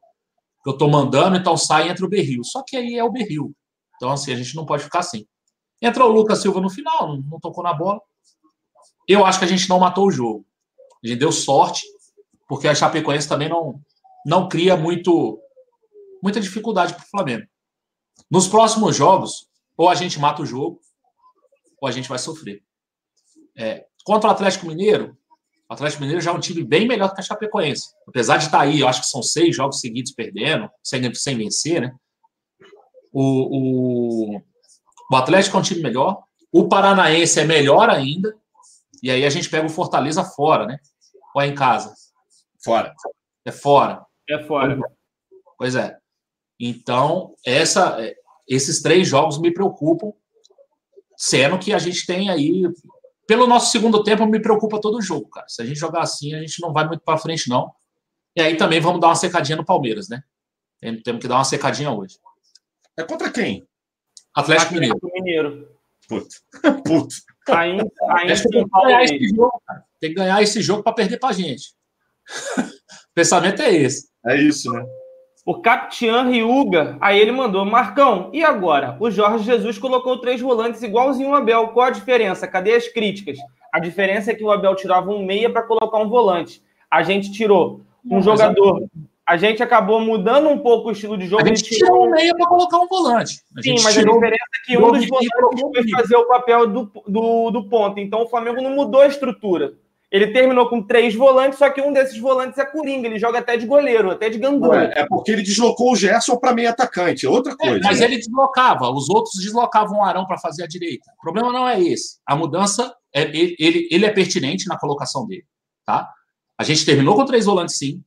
que 0.64 0.70
eu 0.72 0.76
tô 0.76 0.88
mandando, 0.88 1.38
então 1.38 1.56
sai 1.56 1.88
entre 1.88 2.04
o 2.04 2.10
Berril". 2.10 2.44
Só 2.44 2.64
que 2.66 2.76
aí 2.76 2.96
é 2.96 3.04
o 3.04 3.12
Berril. 3.12 3.54
Então 3.96 4.10
assim, 4.10 4.34
a 4.34 4.36
gente 4.36 4.56
não 4.56 4.66
pode 4.66 4.84
ficar 4.84 5.00
assim. 5.00 5.24
Entrou 5.80 6.10
o 6.10 6.14
Lucas 6.14 6.40
Silva 6.40 6.60
no 6.60 6.70
final, 6.70 7.16
não 7.30 7.40
tocou 7.40 7.64
na 7.64 7.76
bola. 7.76 8.02
Eu 9.08 9.24
acho 9.24 9.38
que 9.38 9.46
a 9.46 9.48
gente 9.48 9.70
não 9.70 9.78
matou 9.78 10.08
o 10.08 10.12
jogo. 10.12 10.44
A 11.04 11.08
gente 11.08 11.20
deu 11.20 11.32
sorte, 11.32 11.86
porque 12.48 12.68
a 12.68 12.74
Chapecoense 12.74 13.30
também 13.30 13.50
não, 13.50 13.80
não 14.26 14.50
cria 14.50 14.76
muito 14.76 15.40
muita 16.24 16.42
dificuldade 16.42 16.96
para 16.96 17.04
o 17.04 17.10
Flamengo. 17.10 17.46
Nos 18.30 18.48
próximos 18.48 18.96
jogos, 18.96 19.48
ou 19.78 19.90
a 19.90 19.96
gente 19.96 20.20
mata 20.20 20.42
o 20.42 20.46
jogo, 20.46 20.80
ou 21.80 21.88
a 21.88 21.92
gente 21.92 22.10
vai 22.10 22.18
sofrer. 22.18 22.64
É, 23.58 23.86
contra 24.04 24.30
o 24.30 24.32
Atlético 24.32 24.68
Mineiro, 24.68 25.18
o 25.70 25.74
Atlético 25.74 26.02
Mineiro 26.02 26.22
já 26.22 26.32
é 26.32 26.34
um 26.34 26.40
time 26.40 26.64
bem 26.64 26.88
melhor 26.88 27.14
que 27.14 27.20
a 27.20 27.24
Chapecoense. 27.24 27.90
Apesar 28.08 28.38
de 28.38 28.46
estar 28.46 28.60
tá 28.60 28.64
aí, 28.64 28.80
eu 28.80 28.88
acho 28.88 29.02
que 29.02 29.08
são 29.08 29.24
seis 29.24 29.56
jogos 29.56 29.80
seguidos 29.80 30.12
perdendo, 30.12 30.70
sem, 30.84 31.14
sem 31.14 31.38
vencer, 31.38 31.82
né? 31.82 31.96
O, 33.12 34.36
o, 34.36 34.42
o 35.12 35.16
Atlético 35.16 35.58
é 35.58 35.60
um 35.60 35.64
time 35.64 35.82
melhor. 35.82 36.22
O 36.52 36.68
Paranaense 36.68 37.40
é 37.40 37.46
melhor 37.46 37.90
ainda. 37.90 38.36
E 39.02 39.10
aí 39.10 39.26
a 39.26 39.30
gente 39.30 39.50
pega 39.50 39.66
o 39.66 39.70
Fortaleza 39.70 40.24
fora, 40.24 40.66
né? 40.66 40.78
Ou 41.34 41.42
é 41.42 41.48
em 41.48 41.56
casa? 41.56 41.94
Fora. 42.64 42.94
É 43.44 43.52
fora. 43.52 44.06
É 44.30 44.44
fora. 44.44 44.80
Pois 45.58 45.76
é. 45.76 45.98
Então, 46.60 47.36
essa, 47.46 47.98
esses 48.48 48.82
três 48.82 49.08
jogos 49.08 49.40
me 49.40 49.54
preocupam, 49.54 50.14
sendo 51.18 51.60
que 51.60 51.74
a 51.74 51.80
gente 51.80 52.06
tem 52.06 52.30
aí. 52.30 52.64
Pelo 53.28 53.48
nosso 53.48 53.72
segundo 53.72 54.04
tempo, 54.04 54.26
me 54.26 54.40
preocupa 54.40 54.80
todo 54.80 54.98
o 54.98 55.02
jogo, 55.02 55.28
cara. 55.30 55.48
Se 55.50 55.62
a 55.62 55.66
gente 55.66 55.80
jogar 55.80 56.02
assim, 56.02 56.34
a 56.36 56.40
gente 56.40 56.62
não 56.62 56.72
vai 56.72 56.88
muito 56.88 57.02
para 57.02 57.18
frente, 57.18 57.50
não. 57.50 57.72
E 58.36 58.42
aí 58.42 58.56
também 58.56 58.80
vamos 58.80 59.02
dar 59.02 59.08
uma 59.08 59.16
secadinha 59.16 59.56
no 59.56 59.66
Palmeiras, 59.66 60.08
né? 60.10 60.24
Temos 61.04 61.22
que 61.22 61.28
dar 61.28 61.36
uma 61.36 61.44
secadinha 61.44 61.92
hoje. 61.92 62.20
É 62.98 63.04
contra 63.04 63.32
quem? 63.32 63.68
Atlético, 64.34 64.74
Mineiro. 64.74 65.00
Mineiro. 65.02 65.76
Puto. 66.08 66.36
Puto. 66.86 67.16
Ainda, 67.50 67.86
ainda 68.10 68.34
tem, 68.36 68.64
que 68.64 68.70
ganhar 68.70 69.04
esse 69.04 69.28
jogo, 69.30 69.62
cara. 69.66 69.86
tem 70.00 70.10
que 70.10 70.16
ganhar 70.16 70.42
esse 70.42 70.62
jogo 70.62 70.84
para 70.84 70.94
perder 70.94 71.20
para 71.20 71.34
gente. 71.34 71.74
o 72.58 72.62
pensamento 73.14 73.62
é 73.62 73.74
esse. 73.74 74.10
É 74.26 74.36
isso, 74.42 74.72
né? 74.72 74.86
O 75.46 75.62
Capitão 75.62 76.32
Ryuga, 76.32 76.98
aí 77.00 77.20
ele 77.20 77.32
mandou, 77.32 77.64
Marcão, 77.64 78.32
e 78.34 78.44
agora? 78.44 78.98
O 79.00 79.12
Jorge 79.12 79.46
Jesus 79.46 79.78
colocou 79.78 80.20
três 80.20 80.42
volantes 80.42 80.82
igualzinho 80.82 81.30
o 81.30 81.36
Abel. 81.36 81.68
Qual 81.68 81.86
a 81.86 81.92
diferença? 81.92 82.48
Cadê 82.48 82.74
as 82.74 82.88
críticas? 82.88 83.38
A 83.72 83.80
diferença 83.80 84.32
é 84.32 84.34
que 84.34 84.44
o 84.44 84.52
Abel 84.52 84.76
tirava 84.76 85.12
um 85.12 85.24
meia 85.24 85.50
para 85.50 85.62
colocar 85.62 86.00
um 86.00 86.10
volante. 86.10 86.64
A 86.90 87.04
gente 87.04 87.32
tirou 87.32 87.82
um 88.04 88.16
Não, 88.16 88.22
jogador 88.24 88.88
a 89.26 89.38
gente 89.38 89.64
acabou 89.64 90.00
mudando 90.00 90.50
um 90.50 90.60
pouco 90.60 90.90
o 90.90 90.92
estilo 90.92 91.18
de 91.18 91.26
jogo. 91.26 91.42
A 91.42 91.48
gente 91.48 91.64
tirou 91.64 92.06
um 92.06 92.12
meia 92.12 92.36
para 92.36 92.46
colocar 92.46 92.78
um 92.78 92.88
volante. 92.88 93.42
A 93.58 93.62
Sim, 93.62 93.76
mas 93.84 93.98
a 93.98 94.04
diferença 94.04 94.36
é 94.36 94.66
que 94.66 94.78
um 94.78 94.92
dos 94.92 95.08
volantes 95.08 95.62
foi 95.62 95.90
fazer 95.90 96.16
o 96.16 96.28
papel 96.28 96.68
do, 96.68 96.92
do, 97.08 97.50
do 97.50 97.64
ponto. 97.68 98.00
Então 98.00 98.22
o 98.22 98.30
Flamengo 98.30 98.62
não 98.62 98.76
mudou 98.76 99.02
a 99.02 99.08
estrutura. 99.08 99.74
Ele 100.16 100.32
terminou 100.32 100.70
com 100.70 100.82
três 100.82 101.14
volantes, 101.14 101.60
só 101.60 101.70
que 101.70 101.82
um 101.82 101.92
desses 101.92 102.18
volantes 102.18 102.58
é 102.58 102.66
Coringa. 102.66 103.06
Ele 103.06 103.20
joga 103.20 103.40
até 103.40 103.58
de 103.58 103.66
goleiro, 103.66 104.12
até 104.12 104.30
de 104.30 104.38
gandula. 104.38 104.86
É, 104.86 105.02
é 105.02 105.06
porque 105.06 105.30
ele 105.30 105.42
deslocou 105.42 105.92
o 105.92 105.96
Gerson 105.98 106.38
para 106.38 106.54
meio 106.54 106.70
atacante. 106.70 107.26
É 107.26 107.30
outra 107.30 107.54
coisa. 107.54 107.80
É, 107.80 107.82
mas 107.82 108.00
né? 108.00 108.06
ele 108.06 108.16
deslocava. 108.20 108.90
Os 108.90 109.10
outros 109.10 109.34
deslocavam 109.44 109.98
o 109.98 110.04
Arão 110.06 110.26
para 110.26 110.38
fazer 110.38 110.64
a 110.64 110.68
direita. 110.68 111.12
O 111.18 111.22
problema 111.22 111.52
não 111.52 111.68
é 111.68 111.82
esse. 111.82 112.18
A 112.26 112.34
mudança, 112.34 112.96
é, 113.14 113.24
ele, 113.24 113.58
ele, 113.60 113.90
ele 113.92 114.06
é 114.06 114.10
pertinente 114.10 114.70
na 114.70 114.80
colocação 114.80 115.28
dele. 115.28 115.44
Tá? 115.86 116.10
A 116.58 116.64
gente 116.64 116.86
terminou 116.86 117.14
com 117.18 117.26
três 117.26 117.44
volantes, 117.44 117.78
sim. 117.78 118.02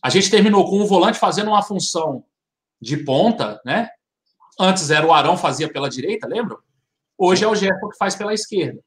A 0.00 0.10
gente 0.10 0.30
terminou 0.30 0.64
com 0.64 0.80
o 0.80 0.86
volante 0.86 1.18
fazendo 1.18 1.48
uma 1.48 1.62
função 1.64 2.22
de 2.80 2.98
ponta, 2.98 3.60
né? 3.64 3.88
Antes 4.60 4.92
era 4.92 5.04
o 5.04 5.12
Arão 5.12 5.36
fazia 5.36 5.68
pela 5.68 5.90
direita, 5.90 6.28
lembra? 6.28 6.56
Hoje 7.18 7.44
é 7.44 7.48
o 7.48 7.54
Gerson 7.56 7.88
que 7.88 7.96
faz 7.96 8.14
pela 8.14 8.32
esquerda. 8.32 8.80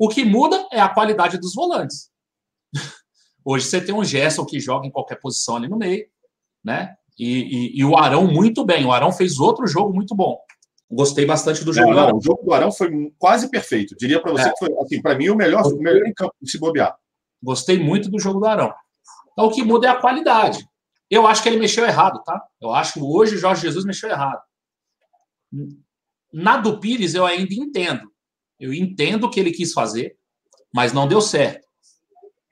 O 0.00 0.08
que 0.08 0.24
muda 0.24 0.66
é 0.72 0.80
a 0.80 0.88
qualidade 0.88 1.36
dos 1.36 1.54
volantes. 1.54 2.10
Hoje 3.44 3.66
você 3.66 3.82
tem 3.82 3.94
um 3.94 4.02
Gerson 4.02 4.46
que 4.46 4.58
joga 4.58 4.86
em 4.86 4.90
qualquer 4.90 5.20
posição 5.20 5.56
ali 5.56 5.68
no 5.68 5.76
meio, 5.76 6.06
né? 6.64 6.96
E, 7.18 7.26
e, 7.26 7.80
e, 7.80 7.84
o 7.84 7.98
Arão 7.98 8.26
muito 8.26 8.64
bem. 8.64 8.86
O 8.86 8.92
Arão 8.92 9.12
fez 9.12 9.38
outro 9.38 9.66
jogo 9.66 9.92
muito 9.92 10.14
bom. 10.14 10.38
Gostei 10.90 11.26
bastante 11.26 11.62
do 11.62 11.72
jogo. 11.74 11.92
Não, 11.92 12.08
não, 12.08 12.16
o 12.16 12.22
jogo 12.22 12.42
do 12.42 12.54
Arão 12.54 12.72
foi 12.72 13.12
quase 13.18 13.50
perfeito. 13.50 13.94
Diria 13.94 14.22
para 14.22 14.32
você 14.32 14.48
é. 14.48 14.52
que 14.52 14.58
foi, 14.58 14.74
assim, 14.78 15.02
para 15.02 15.14
mim, 15.14 15.28
o 15.28 15.36
melhor, 15.36 15.66
o 15.66 15.76
melhor 15.76 16.06
em 16.06 16.14
campo, 16.14 16.34
se 16.44 16.58
bobear. 16.58 16.96
Gostei 17.42 17.78
muito 17.78 18.10
do 18.10 18.18
jogo 18.18 18.40
do 18.40 18.46
Arão. 18.46 18.72
Então, 19.32 19.48
o 19.48 19.50
que 19.50 19.62
muda 19.62 19.86
é 19.86 19.90
a 19.90 20.00
qualidade. 20.00 20.66
Eu 21.10 21.26
acho 21.26 21.42
que 21.42 21.48
ele 21.50 21.58
mexeu 21.58 21.84
errado, 21.84 22.22
tá? 22.24 22.42
Eu 22.58 22.72
acho 22.72 22.94
que 22.94 23.00
hoje 23.00 23.36
o 23.36 23.38
Jorge 23.38 23.60
Jesus 23.60 23.84
mexeu 23.84 24.08
errado. 24.08 24.40
na 26.32 26.56
do 26.56 26.80
Pires 26.80 27.14
eu 27.14 27.26
ainda 27.26 27.52
entendo. 27.52 28.09
Eu 28.60 28.74
entendo 28.74 29.24
o 29.24 29.30
que 29.30 29.40
ele 29.40 29.50
quis 29.50 29.72
fazer, 29.72 30.16
mas 30.72 30.92
não 30.92 31.08
deu 31.08 31.20
certo. 31.20 31.66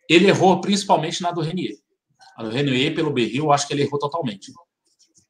Ele 0.08 0.26
errou 0.26 0.60
principalmente 0.60 1.22
na 1.22 1.30
do 1.30 1.42
Renier. 1.42 1.76
A 2.34 2.42
do 2.42 2.48
Renier, 2.48 2.94
pelo 2.94 3.12
Berril, 3.12 3.44
eu 3.44 3.52
acho 3.52 3.68
que 3.68 3.74
ele 3.74 3.82
errou 3.82 3.98
totalmente. 3.98 4.50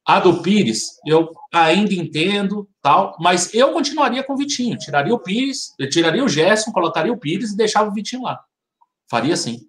A 0.06 0.20
do 0.20 0.40
Pires, 0.40 0.98
eu 1.04 1.30
ainda 1.52 1.92
entendo, 1.92 2.66
tal, 2.80 3.14
mas 3.20 3.52
eu 3.52 3.72
continuaria 3.72 4.22
com 4.22 4.32
o 4.32 4.36
Vitinho. 4.36 4.78
Tiraria 4.78 5.12
o 5.12 5.18
Pires, 5.18 5.74
tiraria 5.90 6.24
o 6.24 6.28
Gerson, 6.28 6.72
colocaria 6.72 7.12
o 7.12 7.18
Pires 7.18 7.52
e 7.52 7.56
deixava 7.56 7.90
o 7.90 7.92
Vitinho 7.92 8.22
lá. 8.22 8.40
Faria 9.10 9.34
assim. 9.34 9.60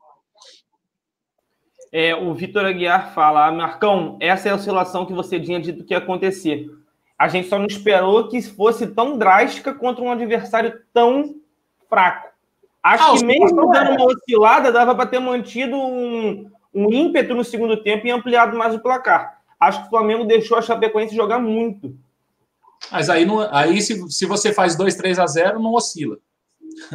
É, 1.92 2.16
o 2.16 2.34
Vitor 2.34 2.66
Aguiar 2.66 3.14
fala, 3.14 3.48
ah, 3.48 3.52
Marcão, 3.52 4.18
essa 4.22 4.48
é 4.48 4.52
a 4.52 4.56
oscilação 4.56 5.06
que 5.06 5.14
você 5.14 5.40
tinha 5.40 5.60
dito 5.60 5.84
que 5.84 5.94
ia 5.94 5.98
acontecer. 5.98 6.70
A 7.20 7.28
gente 7.28 7.50
só 7.50 7.60
não 7.60 7.68
esperou 7.68 8.30
que 8.30 8.42
fosse 8.42 8.88
tão 8.88 9.18
drástica 9.18 9.74
contra 9.74 10.04
um 10.04 10.12
adversário 10.12 10.80
tão 10.94 11.36
fraco. 11.90 12.30
Acho 12.82 13.12
ah, 13.12 13.18
que 13.18 13.26
mesmo 13.26 13.70
dando 13.70 13.92
uma 13.92 14.06
oscilada, 14.06 14.72
dava 14.72 14.96
para 14.96 15.06
ter 15.06 15.20
mantido 15.20 15.76
um, 15.76 16.50
um 16.74 16.94
ímpeto 16.94 17.36
no 17.36 17.44
segundo 17.44 17.84
tempo 17.84 18.08
e 18.08 18.12
ampliado 18.12 18.58
mais 18.58 18.74
o 18.74 18.80
placar 18.80 19.40
acho 19.60 19.82
que 19.82 19.88
o 19.88 19.90
Flamengo 19.90 20.24
deixou 20.24 20.58
a 20.58 20.62
Chapecoense 20.62 21.16
jogar 21.16 21.40
muito. 21.40 21.96
Mas 22.92 23.10
aí, 23.10 23.26
não, 23.26 23.42
aí 23.54 23.82
se, 23.82 24.10
se 24.10 24.26
você 24.26 24.54
faz 24.54 24.76
2, 24.76 24.96
3 24.96 25.20
a 25.20 25.28
0, 25.28 25.60
não 25.60 25.74
oscila. 25.74 26.18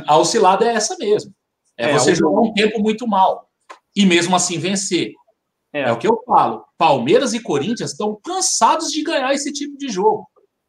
A 0.07 0.17
oscilada 0.17 0.65
é 0.65 0.75
essa 0.75 0.97
mesmo. 0.97 1.33
É, 1.77 1.91
é 1.91 1.93
você 1.93 2.15
jogar 2.15 2.41
um 2.41 2.53
tempo 2.55 2.81
muito 2.81 3.07
mal. 3.07 3.51
E 3.95 4.07
mesmo 4.07 4.35
assim 4.35 4.59
vencer. 4.59 5.13
É. 5.75 5.83
é. 5.83 5.93
o 5.93 5.99
que 5.99 6.07
eu 6.07 6.23
falo. 6.25 6.65
Palmeiras 6.79 7.35
e 7.35 7.41
Corinthians 7.41 7.91
estão 7.91 8.19
cansados 8.25 8.91
de 8.93 9.03
ganhar 9.03 9.35
esse 9.35 9.53
tipo 9.53 9.77
de 9.77 9.89
jogo. 9.89 10.27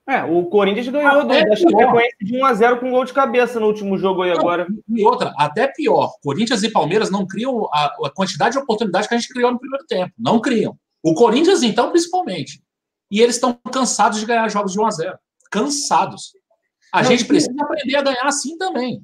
É, 0.08 0.24
o 0.24 0.46
Corinthians 0.46 0.88
ganhou 0.88 1.24
do, 1.24 1.28
da 1.30 1.56
Chapecoense 1.56 2.16
de 2.22 2.38
1 2.38 2.46
a 2.46 2.54
0 2.54 2.80
com 2.80 2.92
gol 2.92 3.06
de 3.06 3.14
cabeça 3.14 3.60
no 3.60 3.68
último 3.68 3.98
jogo 3.98 4.22
aí 4.22 4.32
não, 4.32 4.40
agora. 4.40 4.68
E 4.88 5.04
outra, 5.04 5.34
até 5.38 5.68
pior. 5.68 6.12
Corinthians 6.22 6.62
e 6.62 6.72
Palmeiras 6.72 7.10
não 7.10 7.26
criam 7.26 7.68
a, 7.74 7.86
a 8.06 8.12
quantidade 8.12 8.54
de 8.54 8.60
oportunidades 8.60 9.08
que 9.08 9.16
a 9.16 9.18
gente 9.18 9.34
criou 9.34 9.52
no 9.52 9.60
primeiro 9.60 9.86
tempo. 9.88 10.14
Não 10.18 10.40
criam. 10.40 10.78
O 11.04 11.16
Corinthians, 11.16 11.64
então, 11.64 11.90
principalmente. 11.90 12.62
E 13.10 13.20
eles 13.20 13.36
estão 13.36 13.60
cansados 13.72 14.20
de 14.20 14.26
ganhar 14.26 14.48
jogos 14.50 14.74
de 14.74 14.80
1 14.80 14.86
a 14.86 14.92
0 14.92 15.20
Cansados. 15.52 16.34
A 16.92 17.02
Não, 17.02 17.10
gente 17.10 17.26
precisa 17.26 17.56
aprender 17.60 17.96
a 17.96 18.02
ganhar 18.02 18.26
assim 18.26 18.58
também. 18.58 19.02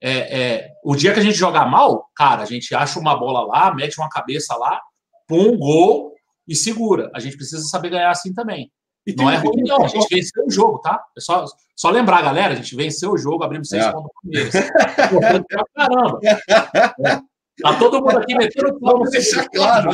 É, 0.00 0.40
é, 0.40 0.70
o 0.84 0.94
dia 0.94 1.12
que 1.12 1.18
a 1.18 1.22
gente 1.22 1.36
jogar 1.36 1.66
mal, 1.66 2.08
cara, 2.14 2.42
a 2.42 2.46
gente 2.46 2.72
acha 2.74 3.00
uma 3.00 3.18
bola 3.18 3.44
lá, 3.44 3.74
mete 3.74 3.98
uma 3.98 4.08
cabeça 4.08 4.54
lá, 4.56 4.80
pum, 5.28 5.56
gol 5.56 6.14
e 6.48 6.56
segura. 6.56 7.10
A 7.14 7.20
gente 7.20 7.36
precisa 7.36 7.62
saber 7.62 7.90
ganhar 7.90 8.10
assim 8.10 8.32
também. 8.32 8.72
E 9.06 9.14
não 9.14 9.30
é 9.30 9.36
ruim, 9.36 9.62
não. 9.62 9.84
A 9.84 9.88
gente 9.88 10.06
venceu 10.08 10.46
o 10.46 10.50
jogo, 10.50 10.78
tá? 10.80 11.02
É 11.16 11.20
só, 11.20 11.44
só 11.76 11.90
lembrar, 11.90 12.22
galera, 12.22 12.52
a 12.54 12.56
gente 12.56 12.74
venceu 12.74 13.12
o 13.12 13.18
jogo, 13.18 13.44
abrimos 13.44 13.68
seis 13.68 13.84
é. 13.84 13.92
pontos 13.92 14.10
primeiros. 14.20 14.52
Caramba! 15.74 16.18
É. 16.24 17.20
Tá 17.60 17.76
todo 17.76 18.00
mundo 18.00 18.18
aqui 18.18 18.34
metendo 18.36 18.68
o 18.68 18.80
pau. 18.80 19.02
Deixa 19.04 19.48
claro. 19.48 19.90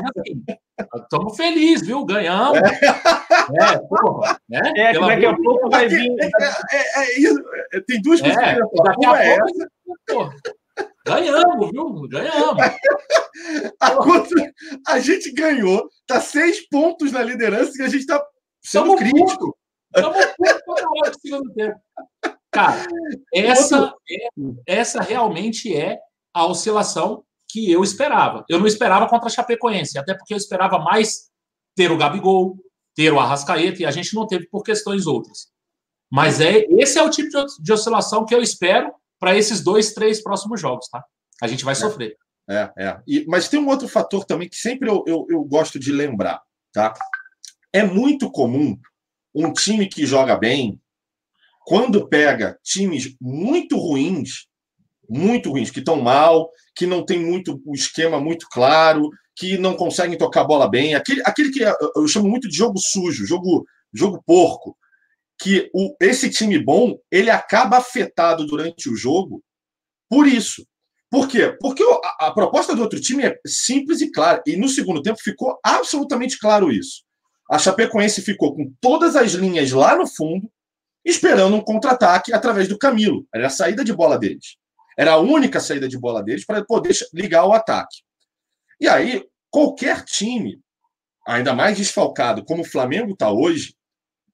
Estamos 1.03 1.33
assim, 1.33 1.42
felizes, 1.42 1.87
viu? 1.87 2.05
Ganhamos. 2.05 2.59
É, 2.59 3.75
é 3.75 3.79
porra. 3.79 4.38
Né? 4.49 4.73
É, 4.77 4.92
que 4.92 5.01
daqui 5.01 5.27
a 5.27 5.37
pouco 5.37 5.70
vai 5.70 5.88
vir. 5.88 6.11
É, 6.20 6.27
é, 6.27 7.79
é. 7.79 7.81
Tem 7.87 8.03
duas 8.03 8.20
coisas 8.20 8.37
é, 8.37 8.59
Daqui 8.59 9.07
a 9.07 9.25
é 9.25 9.38
pouco, 9.38 10.01
porra. 10.07 10.35
Ganhamos, 11.07 11.71
viu? 11.71 12.09
Ganhamos. 12.09 12.62
A, 13.81 13.90
contra... 13.97 14.53
a 14.87 14.99
gente 15.01 15.31
ganhou, 15.33 15.88
tá 16.07 16.21
seis 16.21 16.67
pontos 16.69 17.12
na 17.12 17.23
liderança 17.23 17.73
e 17.77 17.83
a 17.83 17.88
gente 17.88 18.07
tá 18.07 18.25
sendo 18.62 18.97
Tamo 18.97 18.97
crítico. 18.97 19.57
Estamos 19.95 20.27
putos 20.37 21.21
segundo 21.21 21.53
tempo. 21.53 21.79
Cara, 22.51 22.87
essa, 23.35 23.93
é, 24.09 24.29
essa 24.67 25.03
realmente 25.03 25.77
é 25.77 25.99
a 26.33 26.47
oscilação 26.47 27.25
que 27.49 27.71
eu 27.71 27.83
esperava. 27.83 28.45
Eu 28.49 28.59
não 28.59 28.67
esperava 28.67 29.09
contra 29.09 29.27
a 29.27 29.31
Chapecoense, 29.31 29.99
até 29.99 30.14
porque 30.14 30.33
eu 30.35 30.38
esperava 30.38 30.79
mais 30.79 31.31
ter 31.77 31.90
o 31.90 31.99
Gabigol, 31.99 32.57
ter 32.95 33.12
o 33.12 33.19
Arrascaeta, 33.19 33.83
e 33.83 33.87
a 33.87 33.90
gente 33.90 34.14
não 34.14 34.27
teve 34.27 34.49
por 34.49 34.62
questões 34.62 35.07
outras. 35.07 35.49
Mas 36.11 36.40
é 36.40 36.64
esse 36.71 36.99
é 36.99 37.03
o 37.03 37.11
tipo 37.11 37.31
de, 37.31 37.62
de 37.62 37.73
oscilação 37.73 38.25
que 38.25 38.35
eu 38.35 38.40
espero 38.40 38.93
para 39.25 39.39
esses 39.39 39.63
dois, 39.63 39.95
três 39.95 40.23
próximos 40.23 40.61
jogos, 40.61 40.87
tá? 40.87 41.03
A 41.41 41.47
gente 41.47 41.65
vai 41.65 41.73
é, 41.73 41.77
sofrer. 41.77 42.19
É, 42.47 42.71
é. 42.77 43.01
E, 43.07 43.25
mas 43.27 43.49
tem 43.49 43.59
um 43.59 43.69
outro 43.69 43.89
fator 43.89 44.23
também 44.27 44.51
que 44.51 44.57
sempre 44.57 44.87
eu, 44.87 45.03
eu, 45.07 45.27
eu 45.31 45.43
gosto 45.45 45.79
de 45.79 45.91
lembrar, 45.91 46.43
tá? 46.75 46.93
É 47.73 47.83
muito 47.83 48.31
comum 48.31 48.79
um 49.35 49.51
time 49.51 49.89
que 49.89 50.05
joga 50.05 50.37
bem, 50.37 50.79
quando 51.61 52.07
pega 52.07 52.59
times 52.63 53.17
muito 53.19 53.79
ruins, 53.79 54.47
muito 55.09 55.51
ruins, 55.51 55.71
que 55.71 55.79
estão 55.79 56.03
mal, 56.03 56.51
que 56.77 56.87
não 56.87 57.03
tem 57.03 57.19
muito 57.19 57.63
o 57.65 57.75
esquema 57.75 58.21
muito 58.21 58.47
claro, 58.51 59.09
que 59.35 59.57
não 59.57 59.75
conseguem 59.75 60.19
tocar 60.19 60.43
a 60.43 60.47
bola 60.47 60.69
bem. 60.69 60.95
Aquele, 60.95 61.23
aquele 61.25 61.51
que 61.51 61.63
eu 61.97 62.07
chamo 62.09 62.29
muito 62.29 62.47
de 62.47 62.55
jogo 62.59 62.79
sujo, 62.79 63.27
jogo, 63.27 63.65
jogo 63.91 64.23
porco. 64.27 64.77
Que 65.40 65.70
o, 65.75 65.97
esse 66.01 66.31
time 66.31 66.59
bom 66.59 66.99
ele 67.11 67.31
acaba 67.31 67.79
afetado 67.79 68.47
durante 68.47 68.88
o 68.88 68.97
jogo 68.97 69.42
por 70.09 70.27
isso. 70.27 70.66
Por 71.11 71.29
quê? 71.29 71.57
Porque 71.61 71.83
a, 72.20 72.27
a 72.27 72.33
proposta 72.33 72.75
do 72.75 72.83
outro 72.83 73.01
time 73.01 73.25
é 73.25 73.38
simples 73.47 74.01
e 74.01 74.11
clara. 74.11 74.42
E 74.47 74.57
no 74.57 74.68
segundo 74.68 75.03
tempo 75.03 75.18
ficou 75.20 75.59
absolutamente 75.64 76.38
claro 76.38 76.73
isso. 76.73 77.05
A 77.51 77.59
Chapecoense 77.59 78.23
ficou 78.23 78.55
com 78.55 78.73
todas 78.81 79.14
as 79.16 79.33
linhas 79.33 79.70
lá 79.70 79.97
no 79.97 80.07
fundo, 80.07 80.51
esperando 81.05 81.55
um 81.57 81.61
contra-ataque 81.61 82.33
através 82.33 82.68
do 82.68 82.79
Camilo. 82.79 83.27
Era 83.35 83.47
a 83.47 83.51
saída 83.51 83.85
de 83.85 83.92
bola 83.92 84.18
deles. 84.18 84.57
Era 84.99 85.12
a 85.12 85.18
única 85.18 85.61
saída 85.61 85.88
de 85.88 85.99
bola 85.99 86.23
deles 86.23 86.44
para 86.44 86.64
poder 86.64 86.94
ligar 87.12 87.44
o 87.44 87.53
ataque. 87.53 87.99
E 88.81 88.88
aí, 88.88 89.25
qualquer 89.51 90.05
time, 90.05 90.61
ainda 91.27 91.55
mais 91.55 91.77
desfalcado, 91.77 92.44
como 92.44 92.62
o 92.62 92.68
Flamengo 92.68 93.12
está 93.12 93.31
hoje, 93.31 93.75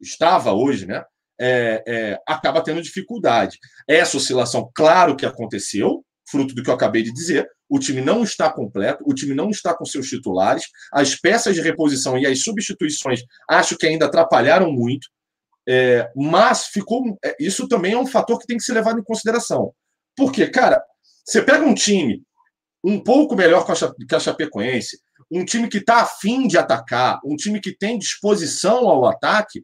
estava 0.01 0.53
hoje, 0.53 0.87
né? 0.87 1.05
É, 1.43 1.83
é, 1.87 2.19
acaba 2.27 2.63
tendo 2.63 2.83
dificuldade. 2.83 3.59
Essa 3.89 4.19
oscilação, 4.19 4.71
claro 4.75 5.17
que 5.17 5.25
aconteceu, 5.25 6.05
fruto 6.31 6.55
do 6.55 6.63
que 6.63 6.71
eu 6.71 6.75
acabei 6.75 7.03
de 7.03 7.13
dizer. 7.13 7.49
O 7.69 7.79
time 7.79 8.01
não 8.01 8.23
está 8.23 8.51
completo, 8.51 9.05
o 9.07 9.15
time 9.15 9.35
não 9.35 9.49
está 9.49 9.75
com 9.75 9.85
seus 9.85 10.09
titulares, 10.09 10.65
as 10.93 11.15
peças 11.15 11.55
de 11.55 11.63
reposição 11.63 12.19
e 12.19 12.27
as 12.27 12.43
substituições 12.43 13.23
acho 13.49 13.77
que 13.77 13.87
ainda 13.87 14.07
atrapalharam 14.07 14.73
muito, 14.73 15.09
é, 15.69 16.11
mas 16.17 16.67
ficou. 16.67 17.17
É, 17.25 17.37
isso 17.39 17.69
também 17.69 17.93
é 17.93 17.99
um 17.99 18.07
fator 18.07 18.39
que 18.39 18.47
tem 18.47 18.57
que 18.57 18.65
ser 18.65 18.73
levado 18.73 18.99
em 18.99 19.05
consideração. 19.05 19.73
Porque, 20.17 20.47
cara, 20.49 20.83
você 21.25 21.43
pega 21.43 21.65
um 21.65 21.75
time 21.75 22.23
um 22.83 22.99
pouco 23.03 23.37
melhor 23.37 23.65
que 23.65 24.15
a 24.15 24.21
Chapecoense, 24.21 24.99
um 25.31 25.45
time 25.45 25.69
que 25.69 25.79
está 25.79 26.01
afim 26.01 26.49
de 26.49 26.59
atacar, 26.59 27.21
um 27.25 27.37
time 27.37 27.61
que 27.61 27.77
tem 27.77 27.99
disposição 27.99 28.89
ao 28.89 29.07
ataque, 29.07 29.63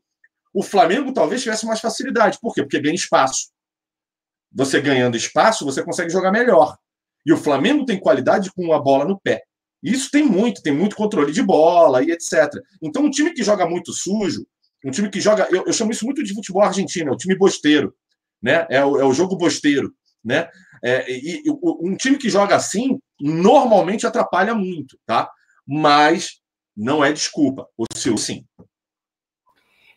o 0.56 0.62
Flamengo 0.62 1.12
talvez 1.12 1.42
tivesse 1.42 1.66
mais 1.66 1.80
facilidade. 1.80 2.38
Por 2.40 2.54
quê? 2.54 2.62
Porque 2.62 2.80
ganha 2.80 2.94
espaço. 2.94 3.50
Você 4.52 4.80
ganhando 4.80 5.16
espaço, 5.16 5.64
você 5.64 5.82
consegue 5.82 6.10
jogar 6.10 6.32
melhor. 6.32 6.76
E 7.24 7.32
o 7.32 7.36
Flamengo 7.36 7.84
tem 7.84 8.00
qualidade 8.00 8.50
com 8.52 8.72
a 8.72 8.80
bola 8.80 9.04
no 9.04 9.20
pé. 9.20 9.42
Isso 9.82 10.10
tem 10.10 10.24
muito, 10.24 10.62
tem 10.62 10.72
muito 10.72 10.96
controle 10.96 11.30
de 11.30 11.42
bola 11.42 12.02
e 12.02 12.10
etc. 12.10 12.48
Então, 12.82 13.04
um 13.04 13.10
time 13.10 13.32
que 13.32 13.42
joga 13.42 13.68
muito 13.68 13.92
sujo, 13.92 14.46
um 14.84 14.90
time 14.90 15.10
que 15.10 15.20
joga. 15.20 15.46
Eu, 15.50 15.64
eu 15.66 15.72
chamo 15.72 15.92
isso 15.92 16.04
muito 16.04 16.22
de 16.22 16.32
futebol 16.32 16.62
argentino, 16.62 17.10
é 17.10 17.12
o 17.12 17.16
time 17.16 17.36
bosteiro. 17.36 17.94
Né? 18.42 18.66
É, 18.70 18.84
o, 18.84 18.98
é 18.98 19.04
o 19.04 19.12
jogo 19.12 19.36
bosteiro 19.36 19.92
né? 20.26 20.50
É, 20.82 21.08
e, 21.08 21.42
e, 21.44 21.50
um 21.80 21.96
time 21.96 22.18
que 22.18 22.28
joga 22.28 22.56
assim 22.56 22.98
normalmente 23.20 24.06
atrapalha 24.06 24.54
muito, 24.54 24.98
tá? 25.06 25.30
Mas 25.64 26.40
não 26.76 27.04
é 27.04 27.12
desculpa. 27.12 27.66
O 27.78 27.84
seu 27.94 28.18
sim. 28.18 28.44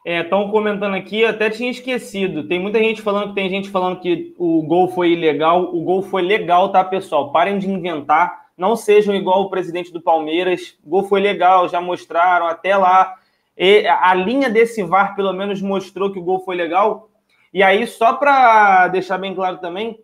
Estão 0.05 0.47
é, 0.47 0.51
comentando 0.51 0.95
aqui, 0.95 1.25
até 1.25 1.49
tinha 1.49 1.69
esquecido. 1.69 2.47
Tem 2.47 2.59
muita 2.59 2.79
gente 2.79 3.01
falando 3.01 3.29
que 3.29 3.35
tem 3.35 3.49
gente 3.49 3.69
falando 3.69 3.99
que 3.99 4.33
o 4.37 4.61
gol 4.63 4.87
foi 4.87 5.11
ilegal. 5.11 5.75
O 5.75 5.81
gol 5.83 6.01
foi 6.01 6.21
legal, 6.21 6.71
tá, 6.71 6.83
pessoal? 6.83 7.31
Parem 7.31 7.59
de 7.59 7.69
inventar. 7.69 8.47
Não 8.57 8.75
sejam 8.75 9.13
igual 9.13 9.41
o 9.41 9.49
presidente 9.49 9.91
do 9.91 10.01
Palmeiras. 10.01 10.77
O 10.85 10.89
gol 10.89 11.03
foi 11.03 11.19
legal, 11.19 11.67
já 11.67 11.81
mostraram 11.81 12.47
até 12.47 12.77
lá. 12.77 13.15
E 13.57 13.85
a 13.87 14.13
linha 14.13 14.49
desse 14.49 14.81
VAR, 14.83 15.15
pelo 15.15 15.33
menos, 15.33 15.61
mostrou 15.61 16.11
que 16.11 16.19
o 16.19 16.23
gol 16.23 16.39
foi 16.39 16.55
legal. 16.55 17.09
E 17.53 17.61
aí, 17.61 17.85
só 17.85 18.13
para 18.13 18.87
deixar 18.87 19.17
bem 19.17 19.35
claro 19.35 19.57
também, 19.57 19.99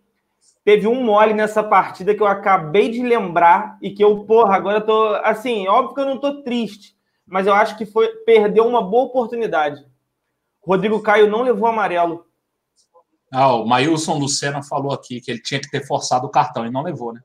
teve 0.64 0.86
um 0.86 1.02
mole 1.02 1.32
nessa 1.32 1.62
partida 1.62 2.14
que 2.14 2.22
eu 2.22 2.26
acabei 2.26 2.90
de 2.90 3.02
lembrar 3.02 3.78
e 3.80 3.90
que 3.90 4.02
eu, 4.02 4.24
porra, 4.24 4.56
agora 4.56 4.78
eu 4.78 4.84
tô. 4.84 5.14
Assim, 5.22 5.66
óbvio 5.68 5.94
que 5.94 6.00
eu 6.00 6.06
não 6.06 6.18
tô 6.18 6.42
triste, 6.42 6.95
mas 7.26 7.46
eu 7.46 7.54
acho 7.54 7.76
que 7.76 7.84
foi 7.84 8.08
perdeu 8.24 8.66
uma 8.66 8.82
boa 8.82 9.04
oportunidade. 9.04 9.84
Rodrigo 10.62 11.00
Caio 11.00 11.30
não 11.30 11.42
levou 11.42 11.68
amarelo. 11.68 12.26
Ah, 13.32 13.54
o 13.54 13.66
Mailson 13.66 14.18
Lucena 14.18 14.62
falou 14.62 14.92
aqui 14.92 15.20
que 15.20 15.30
ele 15.30 15.42
tinha 15.42 15.60
que 15.60 15.70
ter 15.70 15.86
forçado 15.86 16.26
o 16.26 16.30
cartão 16.30 16.64
e 16.64 16.70
não 16.70 16.82
levou, 16.82 17.12
né? 17.12 17.20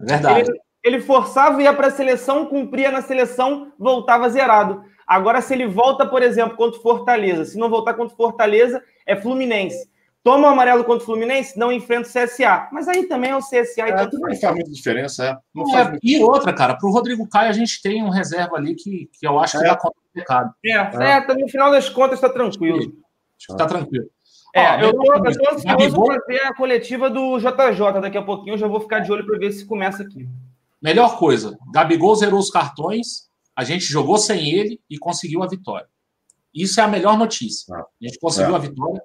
É 0.00 0.04
verdade. 0.04 0.50
Ele, 0.50 0.60
ele 0.82 1.00
forçava, 1.00 1.62
ia 1.62 1.72
para 1.74 1.88
a 1.88 1.90
seleção, 1.90 2.46
cumpria 2.46 2.90
na 2.90 3.02
seleção, 3.02 3.72
voltava 3.78 4.28
zerado. 4.28 4.82
Agora, 5.06 5.40
se 5.40 5.52
ele 5.52 5.66
volta, 5.66 6.06
por 6.06 6.22
exemplo, 6.22 6.56
contra 6.56 6.80
Fortaleza, 6.80 7.44
se 7.44 7.58
não 7.58 7.68
voltar 7.68 7.94
contra 7.94 8.16
Fortaleza, 8.16 8.82
é 9.04 9.16
Fluminense. 9.16 9.90
Toma 10.22 10.48
o 10.48 10.50
amarelo 10.50 10.84
contra 10.84 11.02
o 11.02 11.06
Fluminense, 11.06 11.58
não 11.58 11.72
enfrenta 11.72 12.08
o 12.08 12.12
CSA. 12.12 12.68
Mas 12.72 12.86
aí 12.88 13.06
também 13.06 13.30
é 13.30 13.36
o 13.36 13.40
CSA 13.40 13.88
e 13.88 13.90
é, 13.90 13.96
tanto 13.96 14.18
Não 14.18 14.36
faz 14.36 14.54
muita 14.54 14.70
diferença, 14.70 15.24
é. 15.24 15.36
Não 15.54 15.68
é, 15.68 15.84
faz 15.84 15.98
e 16.02 16.22
outra, 16.22 16.52
cara, 16.52 16.76
para 16.76 16.88
o 16.88 16.92
Rodrigo 16.92 17.26
Caio 17.28 17.48
a 17.48 17.54
gente 17.54 17.80
tem 17.80 18.02
um 18.02 18.10
reserva 18.10 18.56
ali 18.56 18.74
que, 18.74 19.08
que 19.18 19.26
eu 19.26 19.38
acho 19.38 19.58
que 19.58 19.64
é. 19.64 19.68
dá 19.68 19.76
conta 19.76 19.94
do 19.94 20.12
pecado. 20.12 20.54
É, 20.64 20.72
é. 20.72 21.18
é, 21.18 21.34
no 21.34 21.48
final 21.48 21.70
das 21.70 21.88
contas 21.88 22.18
está 22.18 22.28
tranquilo. 22.28 22.92
Está 23.38 23.66
tranquilo. 23.66 24.10
É, 24.54 24.84
eu, 24.84 24.92
tô, 24.92 25.14
eu 25.14 25.22
tô 25.22 25.54
ansioso 25.54 26.04
para 26.04 26.24
ver 26.26 26.42
a 26.42 26.54
coletiva 26.54 27.08
do 27.08 27.38
JJ 27.38 28.00
daqui 28.02 28.18
a 28.18 28.22
pouquinho. 28.22 28.54
Eu 28.54 28.58
já 28.58 28.66
vou 28.66 28.80
ficar 28.80 28.98
de 28.98 29.10
olho 29.10 29.24
para 29.24 29.38
ver 29.38 29.52
se 29.52 29.64
começa 29.64 30.02
aqui. 30.02 30.28
Melhor 30.82 31.18
coisa: 31.18 31.56
Gabigol 31.72 32.16
zerou 32.16 32.40
os 32.40 32.50
cartões, 32.50 33.30
a 33.54 33.64
gente 33.64 33.84
jogou 33.84 34.18
sem 34.18 34.50
ele 34.50 34.80
e 34.90 34.98
conseguiu 34.98 35.42
a 35.42 35.46
vitória. 35.46 35.86
Isso 36.52 36.80
é 36.80 36.82
a 36.82 36.88
melhor 36.88 37.16
notícia. 37.16 37.74
Ah, 37.74 37.80
a 37.80 38.06
gente 38.06 38.18
conseguiu 38.18 38.54
é. 38.54 38.56
a 38.56 38.60
vitória. 38.60 39.02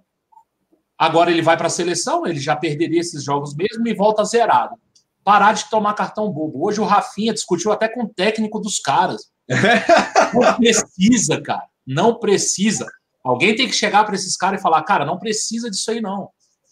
Agora 0.98 1.30
ele 1.30 1.42
vai 1.42 1.58
para 1.58 1.68
a 1.68 1.70
seleção, 1.70 2.26
ele 2.26 2.40
já 2.40 2.56
perderia 2.56 3.02
esses 3.02 3.24
jogos 3.24 3.54
mesmo 3.56 3.88
e 3.88 3.94
volta 3.94 4.24
zerado. 4.24 4.76
Parar 5.24 5.54
de 5.54 5.70
tomar 5.70 5.94
cartão 5.94 6.32
bobo. 6.32 6.66
Hoje 6.66 6.80
o 6.80 6.86
Rafinha 6.86 7.34
discutiu 7.34 7.72
até 7.72 7.90
com 7.90 8.04
o 8.04 8.10
técnico 8.10 8.60
dos 8.60 8.80
caras. 8.80 9.30
Não 10.34 10.56
precisa, 10.56 11.42
cara. 11.42 11.68
Não 11.86 12.20
precisa. 12.20 12.86
Alguém 13.24 13.56
tem 13.56 13.68
que 13.68 13.74
chegar 13.74 14.04
para 14.04 14.16
esses 14.16 14.38
caras 14.38 14.60
e 14.60 14.64
falar, 14.64 14.84
cara, 14.84 15.04
não 15.04 15.18
precisa 15.18 15.70
disso 15.70 15.90
aí, 15.90 16.00
não. 16.00 16.30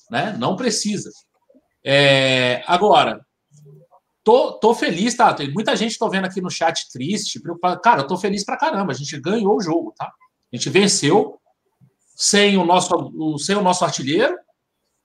Né? 0.09 0.35
Não 0.37 0.55
precisa. 0.55 1.09
É, 1.83 2.63
agora, 2.67 3.25
tô, 4.23 4.53
tô 4.53 4.75
feliz, 4.75 5.15
tá? 5.15 5.33
Tem 5.33 5.51
muita 5.51 5.75
gente 5.75 5.97
tô 5.97 6.07
vendo 6.09 6.25
aqui 6.25 6.41
no 6.41 6.51
chat 6.51 6.91
triste, 6.91 7.39
preocupado. 7.39 7.81
Cara, 7.81 8.01
eu 8.01 8.07
tô 8.07 8.17
feliz 8.17 8.43
pra 8.43 8.57
caramba. 8.57 8.91
A 8.91 8.95
gente 8.95 9.19
ganhou 9.19 9.57
o 9.57 9.61
jogo, 9.61 9.93
tá? 9.97 10.05
A 10.05 10.55
gente 10.55 10.69
venceu 10.69 11.39
sem 12.23 12.57
o 12.57 12.63
nosso, 12.63 13.37
sem 13.37 13.53
o 13.53 13.61
nosso 13.61 13.83
artilheiro 13.83 14.37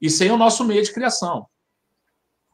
e 0.01 0.09
sem 0.09 0.31
o 0.31 0.37
nosso 0.37 0.65
meio 0.65 0.85
de 0.85 0.93
criação. 0.93 1.49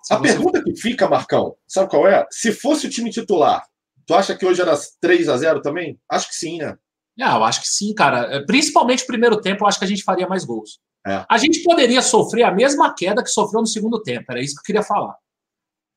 Se 0.02 0.14
a 0.14 0.16
você... 0.16 0.28
pergunta 0.28 0.64
que 0.64 0.74
fica, 0.74 1.06
Marcão, 1.06 1.54
sabe 1.68 1.90
qual 1.90 2.08
é? 2.08 2.26
Se 2.30 2.50
fosse 2.50 2.86
o 2.86 2.90
time 2.90 3.10
titular, 3.10 3.62
tu 4.06 4.14
acha 4.14 4.34
que 4.34 4.46
hoje 4.46 4.62
era 4.62 4.74
3 5.02 5.28
a 5.28 5.36
0 5.36 5.60
também? 5.60 6.00
Acho 6.08 6.28
que 6.28 6.34
sim, 6.34 6.56
né? 6.56 6.78
Ah, 7.20 7.36
eu 7.36 7.44
acho 7.44 7.60
que 7.60 7.68
sim, 7.68 7.92
cara. 7.92 8.34
É, 8.34 8.40
principalmente 8.40 9.02
no 9.02 9.06
primeiro 9.06 9.38
tempo, 9.38 9.64
eu 9.64 9.68
acho 9.68 9.78
que 9.78 9.84
a 9.84 9.88
gente 9.88 10.02
faria 10.02 10.26
mais 10.26 10.46
gols. 10.46 10.80
É. 11.06 11.26
A 11.28 11.36
gente 11.36 11.62
poderia 11.62 12.00
sofrer 12.00 12.44
a 12.44 12.50
mesma 12.50 12.94
queda 12.94 13.22
que 13.22 13.28
sofreu 13.28 13.60
no 13.60 13.66
segundo 13.66 14.02
tempo. 14.02 14.24
Era 14.30 14.40
isso 14.40 14.54
que 14.54 14.60
eu 14.60 14.64
queria 14.64 14.82
falar. 14.82 15.14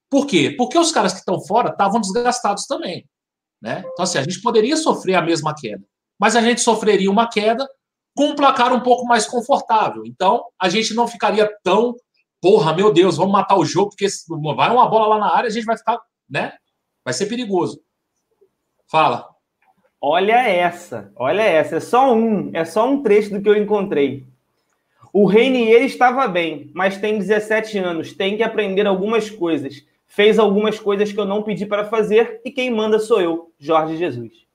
Por 0.10 0.28
quê? 0.28 0.54
Porque 0.58 0.78
os 0.78 0.92
caras 0.92 1.14
que 1.14 1.20
estão 1.20 1.40
fora 1.40 1.70
estavam 1.70 2.02
desgastados 2.02 2.66
também. 2.66 3.08
Né? 3.62 3.80
Então, 3.80 4.04
assim, 4.04 4.18
a 4.18 4.24
gente 4.24 4.42
poderia 4.42 4.76
sofrer 4.76 5.16
a 5.16 5.22
mesma 5.22 5.56
queda. 5.56 5.84
Mas 6.20 6.36
a 6.36 6.42
gente 6.42 6.60
sofreria 6.60 7.10
uma 7.10 7.30
queda 7.30 7.66
com 8.18 8.30
um 8.30 8.36
placar 8.36 8.74
um 8.74 8.80
pouco 8.80 9.06
mais 9.06 9.28
confortável. 9.28 10.04
Então, 10.04 10.44
a 10.60 10.68
gente 10.70 10.96
não 10.96 11.08
ficaria 11.08 11.48
tão, 11.64 11.96
porra, 12.42 12.74
meu 12.74 12.92
Deus, 12.92 13.16
vamos 13.16 13.32
matar 13.32 13.56
o 13.56 13.64
jogo, 13.64 13.92
porque 13.92 14.08
vai 14.56 14.72
uma 14.72 14.90
bola 14.90 15.06
lá 15.06 15.20
na 15.20 15.36
área, 15.36 15.48
a 15.48 15.52
gente 15.52 15.66
vai 15.66 15.78
ficar, 15.78 16.00
né? 16.28 16.54
Vai 17.06 17.14
ser 17.14 17.28
perigoso. 17.28 17.80
Fala. 18.90 19.30
Olha 20.02 20.34
essa, 20.34 21.12
olha 21.16 21.44
essa. 21.44 21.76
É 21.76 21.80
só 21.80 22.12
um, 22.16 22.50
é 22.56 22.66
só 22.66 22.90
um 22.90 23.04
trecho 23.04 23.30
do 23.30 23.42
que 23.42 23.48
eu 23.48 23.56
encontrei. 23.56 24.26
O 25.14 25.28
Reinier 25.28 25.84
estava 25.84 26.28
bem, 26.28 26.72
mas 26.74 26.98
tem 26.98 27.20
17 27.20 27.78
anos, 27.78 28.14
tem 28.14 28.36
que 28.36 28.42
aprender 28.42 28.88
algumas 28.88 29.30
coisas. 29.30 29.86
Fez 30.08 30.40
algumas 30.40 30.80
coisas 30.80 31.12
que 31.12 31.20
eu 31.20 31.26
não 31.26 31.44
pedi 31.44 31.68
para 31.68 31.86
fazer 31.86 32.42
e 32.44 32.50
quem 32.50 32.72
manda 32.72 32.98
sou 32.98 33.22
eu, 33.22 33.52
Jorge 33.60 33.96
Jesus. 33.96 34.47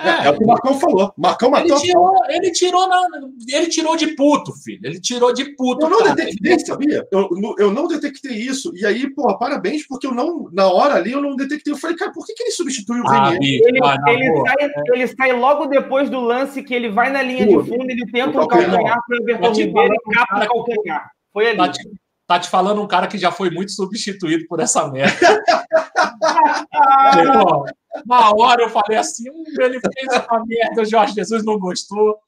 É, 0.00 0.26
é, 0.26 0.30
o 0.30 0.38
que 0.38 0.44
o 0.44 0.46
Marcão 0.46 0.80
falou. 0.80 1.12
Marcão 1.18 1.50
matou. 1.50 1.76
Ele 1.76 1.80
tirou, 1.80 2.12
ele 2.28 2.50
tirou, 2.50 2.88
na, 2.88 3.08
ele 3.48 3.66
tirou 3.68 3.96
de 3.96 4.06
puto, 4.16 4.52
filho. 4.52 4.80
Ele 4.84 5.00
tirou 5.00 5.34
de 5.34 5.54
puto. 5.54 5.84
Eu 5.84 5.90
não 5.90 5.98
cara. 5.98 6.14
detectei, 6.14 6.58
sabia? 6.60 7.06
Eu, 7.12 7.28
eu 7.58 7.70
não 7.70 7.86
detectei 7.86 8.32
isso. 8.32 8.72
E 8.74 8.86
aí, 8.86 9.12
pô, 9.14 9.36
parabéns, 9.38 9.86
porque 9.86 10.06
eu 10.06 10.12
não, 10.12 10.48
na 10.52 10.66
hora 10.66 10.94
ali, 10.94 11.12
eu 11.12 11.20
não 11.20 11.36
detectei. 11.36 11.72
Eu 11.72 11.76
falei, 11.76 11.96
cara, 11.96 12.10
por 12.10 12.24
que, 12.24 12.32
que 12.32 12.42
ele 12.42 12.52
substituiu 12.52 13.02
o 13.02 13.08
ah, 13.08 13.30
Renier? 13.30 13.60
Ele, 13.64 13.78
ah, 13.82 13.96
ele, 14.08 14.40
sai, 14.40 14.70
ele, 14.94 15.06
sai, 15.08 15.32
logo 15.32 15.66
depois 15.66 16.08
do 16.08 16.20
lance 16.20 16.62
que 16.62 16.74
ele 16.74 16.88
vai 16.88 17.10
na 17.10 17.22
linha 17.22 17.46
de 17.46 17.52
fundo, 17.52 17.90
ele 17.90 18.06
tenta 18.10 18.40
um 18.40 18.46
calcanhar 18.46 18.98
para 19.06 19.18
o 19.18 19.22
Everton 19.22 19.52
Ribeiro 19.52 19.94
e 19.94 20.14
capa 20.14 20.48
o 20.54 20.64
calcanhar. 20.64 21.10
Foi 21.32 21.48
ali. 21.48 21.58
Tá 21.58 21.68
te, 21.68 21.90
tá 22.26 22.40
te 22.40 22.48
falando 22.48 22.82
um 22.82 22.88
cara 22.88 23.06
que 23.06 23.18
já 23.18 23.30
foi 23.30 23.50
muito 23.50 23.72
substituído 23.72 24.46
por 24.48 24.58
essa 24.58 24.88
merda. 24.88 25.12
Na 28.06 28.30
hora 28.30 28.62
eu 28.62 28.70
falei 28.70 28.98
assim, 28.98 29.30
hum, 29.30 29.44
ele 29.60 29.80
fez 29.80 30.12
essa 30.12 30.44
merda, 30.46 30.82
o 30.82 30.84
Jorge 30.84 31.14
Jesus 31.14 31.44
não 31.44 31.58
gostou. 31.58 32.18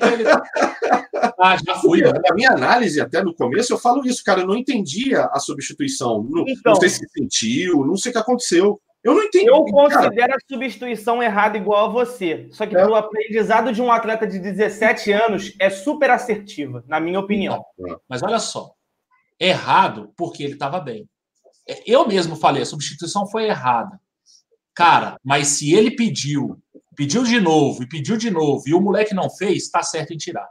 Ele... 0.00 0.24
Ah, 1.38 1.56
já 1.56 1.76
fui. 1.76 2.00
Na 2.02 2.34
minha 2.34 2.50
análise, 2.50 3.00
até 3.00 3.22
no 3.22 3.34
começo, 3.34 3.72
eu 3.72 3.78
falo 3.78 4.04
isso, 4.06 4.24
cara. 4.24 4.40
Eu 4.40 4.46
não 4.46 4.56
entendia 4.56 5.24
a 5.26 5.38
substituição. 5.38 6.22
Não, 6.28 6.44
então, 6.46 6.72
não 6.72 6.80
sei 6.80 6.88
se 6.88 7.06
sentiu, 7.08 7.84
não 7.84 7.96
sei 7.96 8.10
o 8.10 8.12
que 8.12 8.18
aconteceu. 8.18 8.80
Eu 9.04 9.14
não 9.14 9.22
entendi. 9.22 9.46
Eu 9.46 9.64
considero 9.66 10.14
cara. 10.14 10.36
a 10.36 10.52
substituição 10.54 11.22
errada 11.22 11.58
igual 11.58 11.86
a 11.86 11.92
você. 11.92 12.48
Só 12.50 12.66
que 12.66 12.74
é. 12.74 12.86
o 12.86 12.94
aprendizado 12.94 13.72
de 13.72 13.82
um 13.82 13.92
atleta 13.92 14.26
de 14.26 14.38
17 14.38 15.12
anos 15.12 15.54
é 15.60 15.68
super 15.68 16.10
assertiva, 16.10 16.82
na 16.88 16.98
minha 16.98 17.20
opinião. 17.20 17.62
É. 17.86 17.96
Mas 18.08 18.22
olha 18.22 18.38
só, 18.38 18.72
errado 19.38 20.12
porque 20.16 20.42
ele 20.42 20.54
estava 20.54 20.80
bem. 20.80 21.06
Eu 21.86 22.06
mesmo 22.06 22.34
falei, 22.34 22.62
a 22.62 22.66
substituição 22.66 23.26
foi 23.26 23.44
errada. 23.44 24.00
Cara, 24.74 25.18
mas 25.22 25.48
se 25.48 25.72
ele 25.72 25.90
pediu, 25.90 26.58
pediu 26.96 27.22
de 27.22 27.40
novo 27.40 27.82
e 27.82 27.88
pediu 27.88 28.16
de 28.16 28.30
novo 28.30 28.64
e 28.66 28.74
o 28.74 28.80
moleque 28.80 29.14
não 29.14 29.30
fez, 29.30 29.68
tá 29.68 29.82
certo 29.82 30.12
em 30.12 30.16
tirar. 30.16 30.48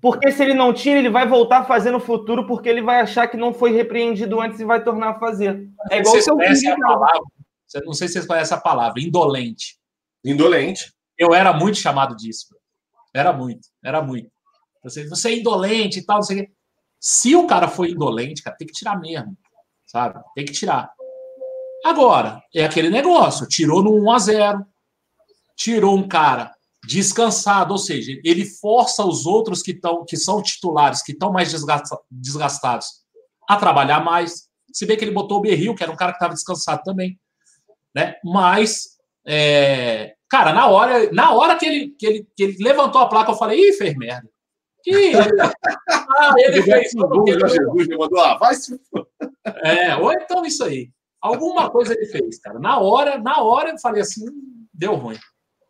Porque 0.00 0.30
se 0.30 0.42
ele 0.42 0.54
não 0.54 0.72
tira, 0.72 0.98
ele 0.98 1.10
vai 1.10 1.26
voltar 1.26 1.60
a 1.60 1.64
fazer 1.64 1.90
no 1.90 2.00
futuro 2.00 2.46
porque 2.46 2.68
ele 2.68 2.82
vai 2.82 3.00
achar 3.00 3.26
que 3.28 3.36
não 3.36 3.52
foi 3.52 3.72
repreendido 3.72 4.40
antes 4.40 4.60
e 4.60 4.64
vai 4.64 4.82
tornar 4.82 5.10
a 5.10 5.18
fazer. 5.18 5.68
É 5.90 5.98
igual 5.98 6.14
vocês 6.14 6.26
conhecem 6.26 6.70
a 6.70 6.76
palavra. 6.76 7.22
Não 7.84 7.92
sei 7.92 8.08
se 8.08 8.14
vocês 8.14 8.26
conhecem 8.26 8.56
a 8.56 8.60
palavra, 8.60 9.00
indolente. 9.00 9.78
Indolente. 10.24 10.92
Eu 11.16 11.34
era 11.34 11.52
muito 11.52 11.78
chamado 11.78 12.16
disso. 12.16 12.54
Era 13.14 13.32
muito, 13.32 13.68
era 13.84 14.02
muito. 14.02 14.30
Você, 14.82 15.06
você 15.08 15.30
é 15.30 15.38
indolente 15.38 15.98
e 15.98 16.04
tal, 16.04 16.16
não 16.16 16.22
sei 16.22 16.40
o 16.40 16.46
quê. 16.46 16.52
Se 16.98 17.34
o 17.34 17.46
cara 17.46 17.68
foi 17.68 17.90
indolente, 17.90 18.42
cara, 18.42 18.56
tem 18.56 18.66
que 18.66 18.72
tirar 18.72 18.98
mesmo. 18.98 19.36
Sabe? 19.86 20.20
Tem 20.34 20.44
que 20.44 20.52
tirar. 20.52 20.90
Agora, 21.84 22.42
é 22.54 22.64
aquele 22.64 22.90
negócio, 22.90 23.46
tirou 23.48 23.82
no 23.82 24.02
1 24.02 24.12
a 24.12 24.18
0 24.18 24.66
tirou 25.56 25.94
um 25.94 26.08
cara 26.08 26.50
descansado, 26.86 27.72
ou 27.72 27.78
seja, 27.78 28.18
ele 28.24 28.46
força 28.46 29.04
os 29.04 29.26
outros 29.26 29.62
que, 29.62 29.74
tão, 29.74 30.04
que 30.06 30.16
são 30.16 30.42
titulares, 30.42 31.02
que 31.02 31.12
estão 31.12 31.30
mais 31.30 31.52
desgastados, 32.10 32.86
a 33.48 33.56
trabalhar 33.56 34.02
mais. 34.02 34.48
Se 34.72 34.86
bem 34.86 34.96
que 34.96 35.04
ele 35.04 35.10
botou 35.10 35.38
o 35.38 35.40
Berril, 35.42 35.74
que 35.74 35.82
era 35.82 35.92
um 35.92 35.96
cara 35.96 36.12
que 36.12 36.16
estava 36.16 36.32
descansado 36.32 36.82
também. 36.82 37.18
Né? 37.94 38.14
Mas, 38.24 38.96
é... 39.26 40.14
cara, 40.30 40.52
na 40.52 40.68
hora, 40.68 41.12
na 41.12 41.32
hora 41.32 41.56
que, 41.56 41.66
ele, 41.66 41.94
que, 41.98 42.06
ele, 42.06 42.28
que 42.34 42.42
ele 42.42 42.56
levantou 42.60 43.00
a 43.02 43.08
placa, 43.08 43.32
eu 43.32 43.36
falei, 43.36 43.60
ih, 43.60 43.72
fez 43.74 43.94
merda. 43.96 44.28
Que... 44.82 45.12
ah, 45.90 46.34
ele 46.38 46.62
fez. 46.62 46.92
Jesus 46.92 47.88
me 47.88 47.96
mandou, 47.98 48.20
ah, 48.20 48.38
vai 48.38 48.54
se. 48.54 48.80
É, 49.62 49.94
ou 49.96 50.10
então 50.12 50.46
isso 50.46 50.64
aí. 50.64 50.90
Alguma 51.20 51.70
coisa 51.70 51.92
ele 51.92 52.06
fez, 52.06 52.38
cara. 52.38 52.58
Na 52.58 52.78
hora, 52.78 53.18
na 53.18 53.42
hora 53.42 53.70
eu 53.70 53.78
falei 53.78 54.02
assim, 54.02 54.26
deu 54.72 54.94
ruim. 54.94 55.18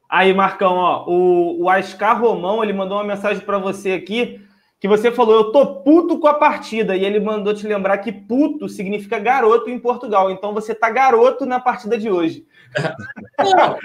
Aí, 0.08 0.32
Marcão, 0.34 0.74
ó, 0.74 1.04
o, 1.08 1.62
o 1.62 1.70
Ascar 1.70 2.20
Romão, 2.20 2.62
ele 2.62 2.72
mandou 2.72 2.98
uma 2.98 3.04
mensagem 3.04 3.44
para 3.44 3.58
você 3.58 3.92
aqui, 3.92 4.40
que 4.80 4.88
você 4.88 5.12
falou, 5.12 5.34
eu 5.34 5.52
tô 5.52 5.82
puto 5.82 6.18
com 6.18 6.26
a 6.26 6.34
partida, 6.34 6.96
e 6.96 7.04
ele 7.04 7.20
mandou 7.20 7.54
te 7.54 7.66
lembrar 7.66 7.98
que 7.98 8.10
puto 8.10 8.68
significa 8.68 9.18
garoto 9.18 9.70
em 9.70 9.78
Portugal, 9.78 10.30
então 10.30 10.52
você 10.52 10.74
tá 10.74 10.90
garoto 10.90 11.46
na 11.46 11.60
partida 11.60 11.96
de 11.96 12.10
hoje. 12.10 12.44
Não, 13.38 13.76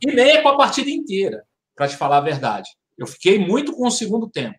e 0.00 0.12
nem 0.12 0.30
é 0.30 0.42
com 0.42 0.48
a 0.48 0.56
partida 0.56 0.90
inteira, 0.90 1.42
para 1.74 1.88
te 1.88 1.96
falar 1.96 2.18
a 2.18 2.22
verdade. 2.22 2.70
Eu 2.96 3.06
fiquei 3.06 3.38
muito 3.38 3.72
com 3.72 3.86
o 3.86 3.90
segundo 3.90 4.28
tempo, 4.28 4.58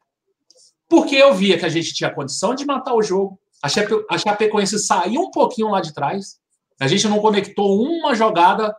porque 0.90 1.16
eu 1.16 1.34
via 1.34 1.58
que 1.58 1.66
a 1.66 1.70
gente 1.70 1.94
tinha 1.94 2.14
condição 2.14 2.56
de 2.56 2.66
matar 2.66 2.94
o 2.94 3.02
jogo, 3.02 3.40
a 3.62 4.18
Chapecoense 4.18 4.80
saiu 4.80 5.22
um 5.22 5.32
pouquinho 5.32 5.70
lá 5.70 5.82
de 5.82 5.94
trás. 5.94 6.40
A 6.80 6.88
gente 6.88 7.08
não 7.08 7.20
conectou 7.20 7.82
uma 7.82 8.16
jogada 8.16 8.76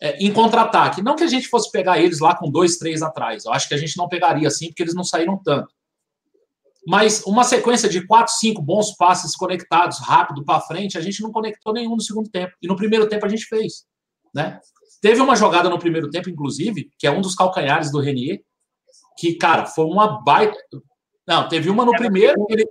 é, 0.00 0.16
em 0.18 0.32
contra-ataque. 0.32 1.02
Não 1.02 1.16
que 1.16 1.24
a 1.24 1.28
gente 1.28 1.48
fosse 1.48 1.70
pegar 1.70 1.98
eles 1.98 2.20
lá 2.20 2.34
com 2.34 2.50
dois, 2.50 2.76
três 2.76 3.02
atrás. 3.02 3.44
Eu 3.44 3.52
acho 3.52 3.68
que 3.68 3.74
a 3.74 3.78
gente 3.78 3.96
não 3.96 4.08
pegaria 4.08 4.48
assim, 4.48 4.68
porque 4.68 4.82
eles 4.82 4.94
não 4.94 5.04
saíram 5.04 5.40
tanto. 5.42 5.68
Mas 6.86 7.24
uma 7.26 7.42
sequência 7.42 7.88
de 7.88 8.06
quatro, 8.06 8.32
cinco 8.34 8.62
bons 8.62 8.94
passes 8.96 9.34
conectados 9.34 9.98
rápido 9.98 10.44
para 10.44 10.60
frente, 10.60 10.96
a 10.96 11.00
gente 11.00 11.20
não 11.20 11.32
conectou 11.32 11.72
nenhum 11.72 11.96
no 11.96 12.00
segundo 12.00 12.30
tempo. 12.30 12.52
E 12.62 12.68
no 12.68 12.76
primeiro 12.76 13.08
tempo 13.08 13.26
a 13.26 13.28
gente 13.28 13.44
fez. 13.46 13.84
Né? 14.32 14.60
Teve 15.02 15.20
uma 15.20 15.34
jogada 15.34 15.68
no 15.68 15.78
primeiro 15.78 16.08
tempo, 16.10 16.30
inclusive, 16.30 16.90
que 16.98 17.06
é 17.06 17.10
um 17.10 17.20
dos 17.20 17.34
calcanhares 17.34 17.90
do 17.90 18.00
Renier, 18.00 18.40
que, 19.18 19.34
cara, 19.34 19.66
foi 19.66 19.84
uma 19.84 20.22
baita. 20.22 20.56
Não, 21.26 21.48
teve 21.48 21.68
uma 21.68 21.84
no 21.84 21.92
primeiro. 21.92 22.46
Ele... 22.48 22.64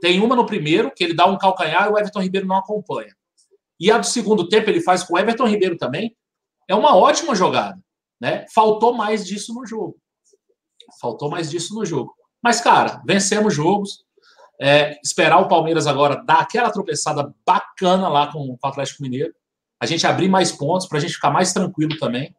Tem 0.00 0.20
uma 0.20 0.34
no 0.34 0.46
primeiro, 0.46 0.90
que 0.90 1.04
ele 1.04 1.14
dá 1.14 1.26
um 1.26 1.38
calcanhar 1.38 1.86
e 1.86 1.92
o 1.92 1.98
Everton 1.98 2.20
Ribeiro 2.20 2.46
não 2.46 2.56
acompanha. 2.56 3.14
E 3.78 3.90
a 3.90 3.98
do 3.98 4.06
segundo 4.06 4.48
tempo 4.48 4.68
ele 4.68 4.80
faz 4.80 5.02
com 5.02 5.14
o 5.14 5.18
Everton 5.18 5.46
Ribeiro 5.46 5.76
também. 5.76 6.16
É 6.68 6.74
uma 6.74 6.96
ótima 6.96 7.34
jogada. 7.34 7.78
Né? 8.20 8.44
Faltou 8.54 8.94
mais 8.94 9.26
disso 9.26 9.54
no 9.54 9.66
jogo. 9.66 9.96
Faltou 11.00 11.30
mais 11.30 11.50
disso 11.50 11.74
no 11.74 11.84
jogo. 11.84 12.14
Mas, 12.42 12.60
cara, 12.60 13.02
vencemos 13.06 13.54
jogos. 13.54 14.04
É, 14.62 14.98
esperar 15.02 15.38
o 15.38 15.48
Palmeiras 15.48 15.86
agora 15.86 16.22
dar 16.22 16.40
aquela 16.40 16.70
tropeçada 16.70 17.34
bacana 17.46 18.08
lá 18.08 18.30
com, 18.30 18.56
com 18.58 18.66
o 18.66 18.70
Atlético 18.70 19.02
Mineiro. 19.02 19.32
A 19.80 19.86
gente 19.86 20.06
abrir 20.06 20.28
mais 20.28 20.52
pontos 20.52 20.86
para 20.86 20.98
a 20.98 21.00
gente 21.00 21.14
ficar 21.14 21.30
mais 21.30 21.52
tranquilo 21.54 21.98
também. 21.98 22.34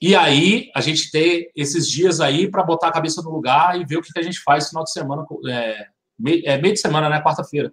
E 0.00 0.16
aí, 0.16 0.68
a 0.74 0.80
gente 0.80 1.12
ter 1.12 1.52
esses 1.54 1.88
dias 1.88 2.20
aí 2.20 2.50
para 2.50 2.64
botar 2.64 2.88
a 2.88 2.92
cabeça 2.92 3.22
no 3.22 3.30
lugar 3.30 3.80
e 3.80 3.84
ver 3.84 3.98
o 3.98 4.02
que, 4.02 4.12
que 4.12 4.18
a 4.18 4.22
gente 4.22 4.40
faz 4.40 4.64
no 4.64 4.70
final 4.70 4.84
de 4.84 4.90
semana. 4.90 5.24
É, 5.48 5.86
meio, 6.18 6.42
é 6.46 6.60
meio 6.60 6.74
de 6.74 6.80
semana, 6.80 7.08
né? 7.08 7.22
Quarta-feira. 7.22 7.72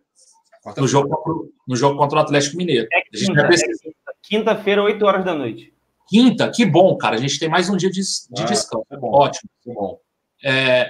Quarta 0.62 0.82
no, 0.82 0.88
jogo, 0.88 1.54
no 1.68 1.76
jogo 1.76 1.98
contra 1.98 2.20
o 2.20 2.22
Atlético 2.22 2.58
Mineiro. 2.58 2.88
É 2.92 3.02
quinta-feira, 3.18 3.64
é 4.08 4.12
quinta 4.22 4.82
8 4.84 5.06
horas 5.06 5.26
da 5.26 5.34
noite. 5.34 5.74
Quinta, 6.08 6.50
que 6.50 6.66
bom, 6.66 6.98
cara. 6.98 7.16
A 7.16 7.20
gente 7.20 7.40
tem 7.40 7.48
mais 7.48 7.70
um 7.70 7.78
dia 7.78 7.90
de, 7.90 8.02
de 8.02 8.42
ah, 8.42 8.46
descanso. 8.46 8.86
É 8.92 8.98
bom, 8.98 9.12
Ótimo. 9.12 9.50
É 9.68 9.74
bom. 9.74 10.00
É, 10.44 10.90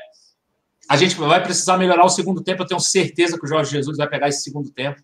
a 0.89 0.95
gente 0.95 1.15
vai 1.15 1.43
precisar 1.43 1.77
melhorar 1.77 2.05
o 2.05 2.09
segundo 2.09 2.41
tempo. 2.41 2.63
Eu 2.63 2.67
tenho 2.67 2.79
certeza 2.79 3.37
que 3.37 3.45
o 3.45 3.47
Jorge 3.47 3.71
Jesus 3.71 3.97
vai 3.97 4.09
pegar 4.09 4.29
esse 4.29 4.41
segundo 4.41 4.71
tempo 4.71 5.01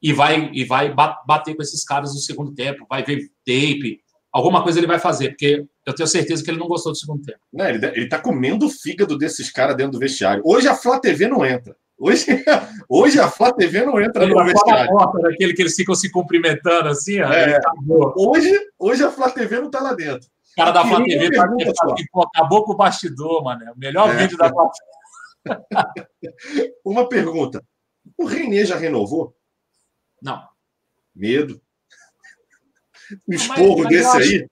e 0.00 0.12
vai, 0.12 0.50
e 0.52 0.64
vai 0.64 0.94
bater 0.94 1.54
com 1.54 1.62
esses 1.62 1.84
caras 1.84 2.14
no 2.14 2.20
segundo 2.20 2.54
tempo. 2.54 2.86
Vai 2.88 3.04
ver 3.04 3.30
tape, 3.44 4.00
alguma 4.32 4.62
coisa 4.62 4.78
ele 4.78 4.86
vai 4.86 4.98
fazer, 4.98 5.30
porque 5.30 5.66
eu 5.86 5.94
tenho 5.94 6.06
certeza 6.06 6.42
que 6.42 6.50
ele 6.50 6.58
não 6.58 6.68
gostou 6.68 6.92
do 6.92 6.98
segundo 6.98 7.22
tempo. 7.22 7.38
Não, 7.52 7.66
ele, 7.66 7.84
ele 7.86 8.08
tá 8.08 8.18
comendo 8.18 8.66
o 8.66 8.70
fígado 8.70 9.18
desses 9.18 9.50
caras 9.50 9.76
dentro 9.76 9.92
do 9.92 9.98
vestiário. 9.98 10.42
Hoje 10.44 10.68
a 10.68 10.74
Flá 10.74 10.98
TV 10.98 11.26
não 11.26 11.44
entra. 11.44 11.76
Hoje, 11.98 12.24
hoje 12.88 13.20
a 13.20 13.30
Flá 13.30 13.52
TV 13.52 13.84
não 13.84 14.00
entra 14.00 14.24
ele 14.24 14.34
no 14.34 14.44
vestiário. 14.44 14.90
Porta 14.90 15.18
daquele 15.20 15.52
que 15.52 15.62
eles 15.62 15.74
ficam 15.74 15.94
se 15.94 16.10
cumprimentando 16.10 16.88
assim, 16.88 17.20
ó, 17.20 17.32
é, 17.32 17.60
hoje, 18.16 18.58
hoje 18.78 19.04
a 19.04 19.10
Flá 19.10 19.30
TV 19.30 19.60
não 19.60 19.70
tá 19.70 19.80
lá 19.80 19.94
dentro. 19.94 20.28
O 20.52 20.56
cara 20.56 20.70
da 20.72 20.84
Flá 20.84 21.02
TV 21.04 21.30
tá 21.30 21.44
acabou 22.34 22.64
com 22.64 22.72
o 22.72 22.76
bastidor, 22.76 23.44
mano. 23.44 23.72
O 23.74 23.78
melhor 23.78 24.08
é. 24.10 24.16
vídeo 24.16 24.36
da 24.36 24.48
Flá 24.48 24.70
Uma 26.84 27.08
pergunta. 27.08 27.62
O 28.16 28.24
René 28.24 28.64
já 28.64 28.76
renovou? 28.76 29.34
Não. 30.22 30.42
Medo. 31.14 31.60
Um 33.28 33.34
esporro 33.34 33.82
mas, 33.82 33.84
mas 33.84 33.88
desse 33.88 34.16
aí? 34.16 34.46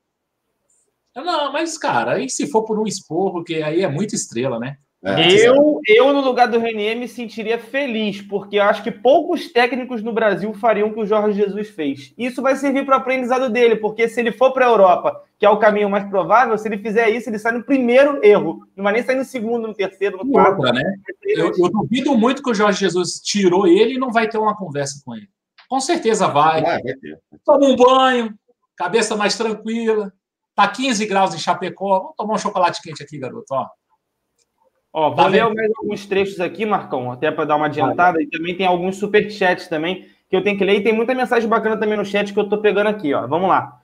Não, 1.17 1.53
mas, 1.53 1.77
cara, 1.77 2.13
aí 2.13 2.31
se 2.31 2.47
for 2.47 2.65
por 2.65 2.79
um 2.79 2.87
esporro, 2.87 3.43
que 3.43 3.63
aí 3.63 3.83
é 3.83 3.89
muita 3.89 4.15
estrela, 4.15 4.59
né? 4.59 4.77
É, 5.05 5.49
eu, 5.49 5.81
eu, 5.87 6.13
no 6.13 6.21
lugar 6.21 6.49
do 6.49 6.59
Renier, 6.59 6.97
me 6.97 7.07
sentiria 7.07 7.57
feliz, 7.57 8.21
porque 8.21 8.57
eu 8.57 8.65
acho 8.65 8.83
que 8.83 8.91
poucos 8.91 9.53
técnicos 9.53 10.03
no 10.03 10.13
Brasil 10.13 10.53
fariam 10.55 10.89
o 10.89 10.93
que 10.93 11.01
o 11.01 11.07
Jorge 11.07 11.39
Jesus 11.39 11.69
fez. 11.69 12.13
Isso 12.19 12.43
vai 12.43 12.57
servir 12.57 12.85
para 12.85 12.97
o 12.97 13.01
aprendizado 13.01 13.49
dele, 13.49 13.77
porque 13.77 14.09
se 14.09 14.19
ele 14.19 14.33
for 14.33 14.53
para 14.53 14.67
a 14.67 14.71
Europa, 14.71 15.23
que 15.39 15.47
é 15.47 15.51
o 15.51 15.59
caminho 15.59 15.89
mais 15.89 16.05
provável, 16.09 16.59
se 16.59 16.67
ele 16.67 16.79
fizer 16.79 17.11
isso, 17.11 17.31
ele 17.31 17.39
sai 17.39 17.53
no 17.53 17.63
primeiro 17.63 18.19
erro. 18.25 18.67
Não 18.77 18.83
vai 18.83 18.93
nem 18.93 19.05
sair 19.05 19.17
no 19.17 19.25
segundo, 19.25 19.69
no 19.69 19.75
terceiro, 19.75 20.19
no 20.19 20.29
quarto. 20.33 20.59
Outra, 20.59 20.73
né? 20.73 20.83
Eu, 21.25 21.53
eu, 21.57 21.71
duvido 21.71 22.19
muito 22.19 22.43
que 22.43 22.51
o 22.51 22.55
Jorge 22.55 22.81
Jesus 22.81 23.21
tirou 23.21 23.69
ele 23.69 23.95
e 23.95 23.99
não 23.99 24.11
vai 24.11 24.29
ter 24.29 24.39
uma 24.39 24.57
conversa 24.57 25.01
com 25.05 25.15
ele. 25.15 25.29
Com 25.69 25.79
certeza 25.79 26.27
vai. 26.27 26.61
vai, 26.61 26.83
vai 26.83 26.95
Toma 27.45 27.67
um 27.67 27.77
banho, 27.77 28.35
cabeça 28.79 29.17
mais 29.17 29.37
tranquila. 29.37 30.13
Tá 30.55 30.69
15 30.69 31.05
graus 31.07 31.35
em 31.35 31.39
Chapecó. 31.39 31.99
Vamos 31.99 32.17
tomar 32.17 32.35
um 32.35 32.39
chocolate 32.39 32.81
quente 32.81 33.03
aqui, 33.03 33.19
garoto. 33.19 33.47
Ó. 33.51 33.67
Ó, 34.93 35.09
vou 35.09 35.17
tá 35.17 35.27
ler 35.27 35.45
mais 35.53 35.71
alguns 35.77 36.07
trechos 36.07 36.41
aqui, 36.41 36.65
Marcão, 36.65 37.13
até 37.13 37.31
para 37.31 37.45
dar 37.45 37.57
uma 37.57 37.67
adiantada. 37.67 38.23
E 38.23 38.27
também 38.27 38.57
tem 38.57 38.67
alguns 38.67 38.97
superchats 38.97 39.69
também 39.69 40.09
que 40.31 40.37
eu 40.37 40.43
tenho 40.43 40.57
que 40.57 40.65
ler. 40.65 40.77
E 40.77 40.83
tem 40.83 40.93
muita 40.93 41.15
mensagem 41.15 41.49
bacana 41.49 41.77
também 41.77 41.99
no 41.99 42.05
chat 42.05 42.33
que 42.33 42.39
eu 42.39 42.45
estou 42.45 42.61
pegando 42.61 42.87
aqui, 42.87 43.13
ó. 43.13 43.27
Vamos 43.27 43.49
lá. 43.49 43.81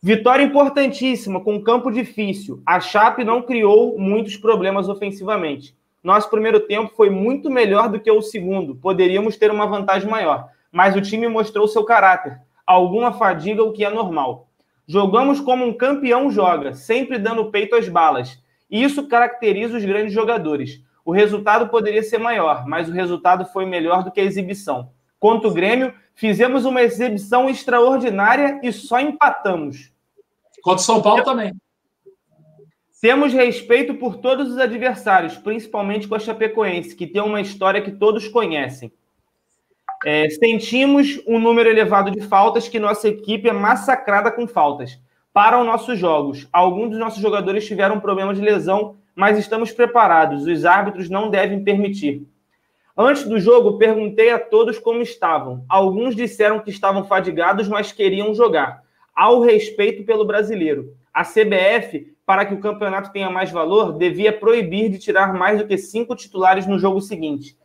Vitória 0.00 0.44
importantíssima, 0.44 1.40
com 1.40 1.62
campo 1.62 1.90
difícil. 1.90 2.62
A 2.64 2.78
Chape 2.78 3.24
não 3.24 3.42
criou 3.42 3.98
muitos 3.98 4.36
problemas 4.36 4.88
ofensivamente. 4.88 5.76
Nosso 6.02 6.30
primeiro 6.30 6.60
tempo 6.60 6.94
foi 6.96 7.10
muito 7.10 7.50
melhor 7.50 7.88
do 7.88 8.00
que 8.00 8.10
o 8.10 8.22
segundo. 8.22 8.76
Poderíamos 8.76 9.36
ter 9.36 9.50
uma 9.50 9.66
vantagem 9.66 10.08
maior. 10.08 10.48
Mas 10.70 10.94
o 10.94 11.02
time 11.02 11.26
mostrou 11.26 11.66
seu 11.66 11.84
caráter. 11.84 12.40
Alguma 12.68 13.14
fadiga, 13.14 13.64
o 13.64 13.72
que 13.72 13.82
é 13.82 13.88
normal. 13.88 14.46
Jogamos 14.86 15.40
como 15.40 15.64
um 15.64 15.72
campeão 15.72 16.30
joga, 16.30 16.74
sempre 16.74 17.18
dando 17.18 17.50
peito 17.50 17.74
às 17.74 17.88
balas. 17.88 18.38
E 18.70 18.84
isso 18.84 19.08
caracteriza 19.08 19.78
os 19.78 19.84
grandes 19.86 20.12
jogadores. 20.12 20.82
O 21.02 21.10
resultado 21.10 21.70
poderia 21.70 22.02
ser 22.02 22.18
maior, 22.18 22.66
mas 22.66 22.86
o 22.86 22.92
resultado 22.92 23.46
foi 23.46 23.64
melhor 23.64 24.04
do 24.04 24.12
que 24.12 24.20
a 24.20 24.24
exibição. 24.24 24.90
Quanto 25.18 25.48
o 25.48 25.54
Grêmio, 25.54 25.94
fizemos 26.14 26.66
uma 26.66 26.82
exibição 26.82 27.48
extraordinária 27.48 28.60
e 28.62 28.70
só 28.70 29.00
empatamos. 29.00 29.90
Contra 30.60 30.82
o 30.82 30.84
São 30.84 31.00
Paulo 31.00 31.24
também. 31.24 31.54
Temos 33.00 33.32
respeito 33.32 33.94
por 33.94 34.18
todos 34.18 34.50
os 34.50 34.58
adversários, 34.58 35.38
principalmente 35.38 36.06
com 36.06 36.14
a 36.14 36.18
Chapecoense, 36.18 36.94
que 36.94 37.06
tem 37.06 37.22
uma 37.22 37.40
história 37.40 37.80
que 37.80 37.92
todos 37.92 38.28
conhecem. 38.28 38.92
É, 40.04 40.30
sentimos 40.30 41.20
um 41.26 41.40
número 41.40 41.68
elevado 41.68 42.10
de 42.10 42.20
faltas 42.20 42.68
que 42.68 42.78
nossa 42.78 43.08
equipe 43.08 43.48
é 43.48 43.52
massacrada 43.52 44.30
com 44.30 44.46
faltas. 44.46 44.98
Para 45.32 45.60
os 45.60 45.66
nossos 45.66 45.98
jogos, 45.98 46.48
alguns 46.52 46.90
dos 46.90 46.98
nossos 46.98 47.20
jogadores 47.20 47.66
tiveram 47.66 48.00
problemas 48.00 48.36
de 48.36 48.44
lesão, 48.44 48.96
mas 49.14 49.38
estamos 49.38 49.72
preparados. 49.72 50.46
Os 50.46 50.64
árbitros 50.64 51.10
não 51.10 51.30
devem 51.30 51.64
permitir. 51.64 52.26
Antes 52.96 53.24
do 53.24 53.38
jogo, 53.38 53.78
perguntei 53.78 54.30
a 54.30 54.38
todos 54.38 54.78
como 54.78 55.02
estavam. 55.02 55.64
Alguns 55.68 56.14
disseram 56.14 56.60
que 56.60 56.70
estavam 56.70 57.04
fadigados, 57.04 57.68
mas 57.68 57.92
queriam 57.92 58.34
jogar. 58.34 58.82
Ao 59.14 59.40
respeito 59.40 60.04
pelo 60.04 60.24
brasileiro. 60.24 60.94
A 61.12 61.24
CBF, 61.24 62.14
para 62.24 62.44
que 62.46 62.54
o 62.54 62.60
campeonato 62.60 63.12
tenha 63.12 63.30
mais 63.30 63.50
valor, 63.50 63.92
devia 63.94 64.32
proibir 64.32 64.90
de 64.90 64.98
tirar 64.98 65.34
mais 65.34 65.58
do 65.58 65.66
que 65.66 65.76
cinco 65.76 66.14
titulares 66.14 66.66
no 66.66 66.78
jogo 66.78 67.00
seguinte. 67.00 67.57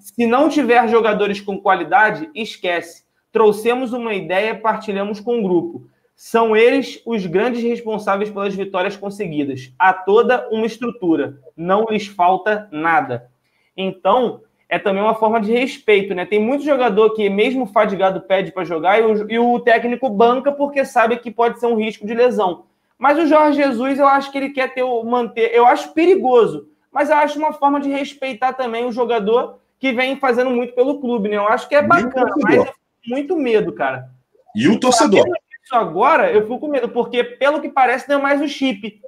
Se 0.00 0.26
não 0.26 0.48
tiver 0.48 0.88
jogadores 0.88 1.40
com 1.40 1.58
qualidade, 1.58 2.28
esquece. 2.34 3.04
Trouxemos 3.32 3.92
uma 3.92 4.14
ideia, 4.14 4.58
partilhamos 4.58 5.20
com 5.20 5.38
o 5.38 5.42
grupo. 5.42 5.86
São 6.16 6.54
eles 6.54 7.00
os 7.06 7.24
grandes 7.24 7.62
responsáveis 7.62 8.30
pelas 8.30 8.54
vitórias 8.54 8.96
conseguidas. 8.96 9.72
Há 9.78 9.92
toda 9.92 10.48
uma 10.50 10.66
estrutura, 10.66 11.38
não 11.56 11.86
lhes 11.88 12.06
falta 12.06 12.68
nada. 12.70 13.30
Então, 13.76 14.42
é 14.68 14.78
também 14.78 15.02
uma 15.02 15.14
forma 15.14 15.40
de 15.40 15.52
respeito, 15.52 16.14
né? 16.14 16.26
Tem 16.26 16.38
muito 16.38 16.64
jogador 16.64 17.10
que, 17.14 17.28
mesmo 17.30 17.66
fadigado, 17.66 18.20
pede 18.20 18.52
para 18.52 18.64
jogar 18.64 19.00
e 19.00 19.02
o, 19.02 19.30
e 19.30 19.38
o 19.38 19.60
técnico 19.60 20.10
banca 20.10 20.52
porque 20.52 20.84
sabe 20.84 21.16
que 21.16 21.30
pode 21.30 21.58
ser 21.58 21.66
um 21.66 21.76
risco 21.76 22.06
de 22.06 22.14
lesão. 22.14 22.66
Mas 22.98 23.18
o 23.18 23.26
Jorge 23.26 23.62
Jesus, 23.62 23.98
eu 23.98 24.06
acho 24.06 24.30
que 24.30 24.36
ele 24.36 24.50
quer 24.50 24.74
ter 24.74 24.84
manter. 25.04 25.54
Eu 25.54 25.64
acho 25.64 25.94
perigoso, 25.94 26.68
mas 26.92 27.08
eu 27.08 27.16
acho 27.16 27.38
uma 27.38 27.52
forma 27.52 27.80
de 27.80 27.88
respeitar 27.88 28.52
também 28.52 28.84
o 28.84 28.92
jogador 28.92 29.59
que 29.80 29.92
vem 29.92 30.16
fazendo 30.16 30.50
muito 30.50 30.74
pelo 30.74 31.00
clube, 31.00 31.30
né? 31.30 31.36
Eu 31.36 31.48
acho 31.48 31.66
que 31.68 31.74
é 31.74 31.82
bacana, 31.82 32.30
mas 32.42 32.56
eu 32.56 32.72
muito 33.06 33.34
medo, 33.36 33.72
cara. 33.72 34.10
E 34.54 34.68
o 34.68 34.78
torcedor? 34.78 35.24
Isso 35.64 35.74
agora 35.74 36.30
eu 36.30 36.42
fico 36.42 36.58
com 36.58 36.68
medo, 36.68 36.88
porque 36.88 37.24
pelo 37.24 37.60
que 37.60 37.68
parece 37.68 38.08
não 38.08 38.18
é 38.18 38.22
mais 38.22 38.42
o 38.42 38.48
chip. 38.48 39.00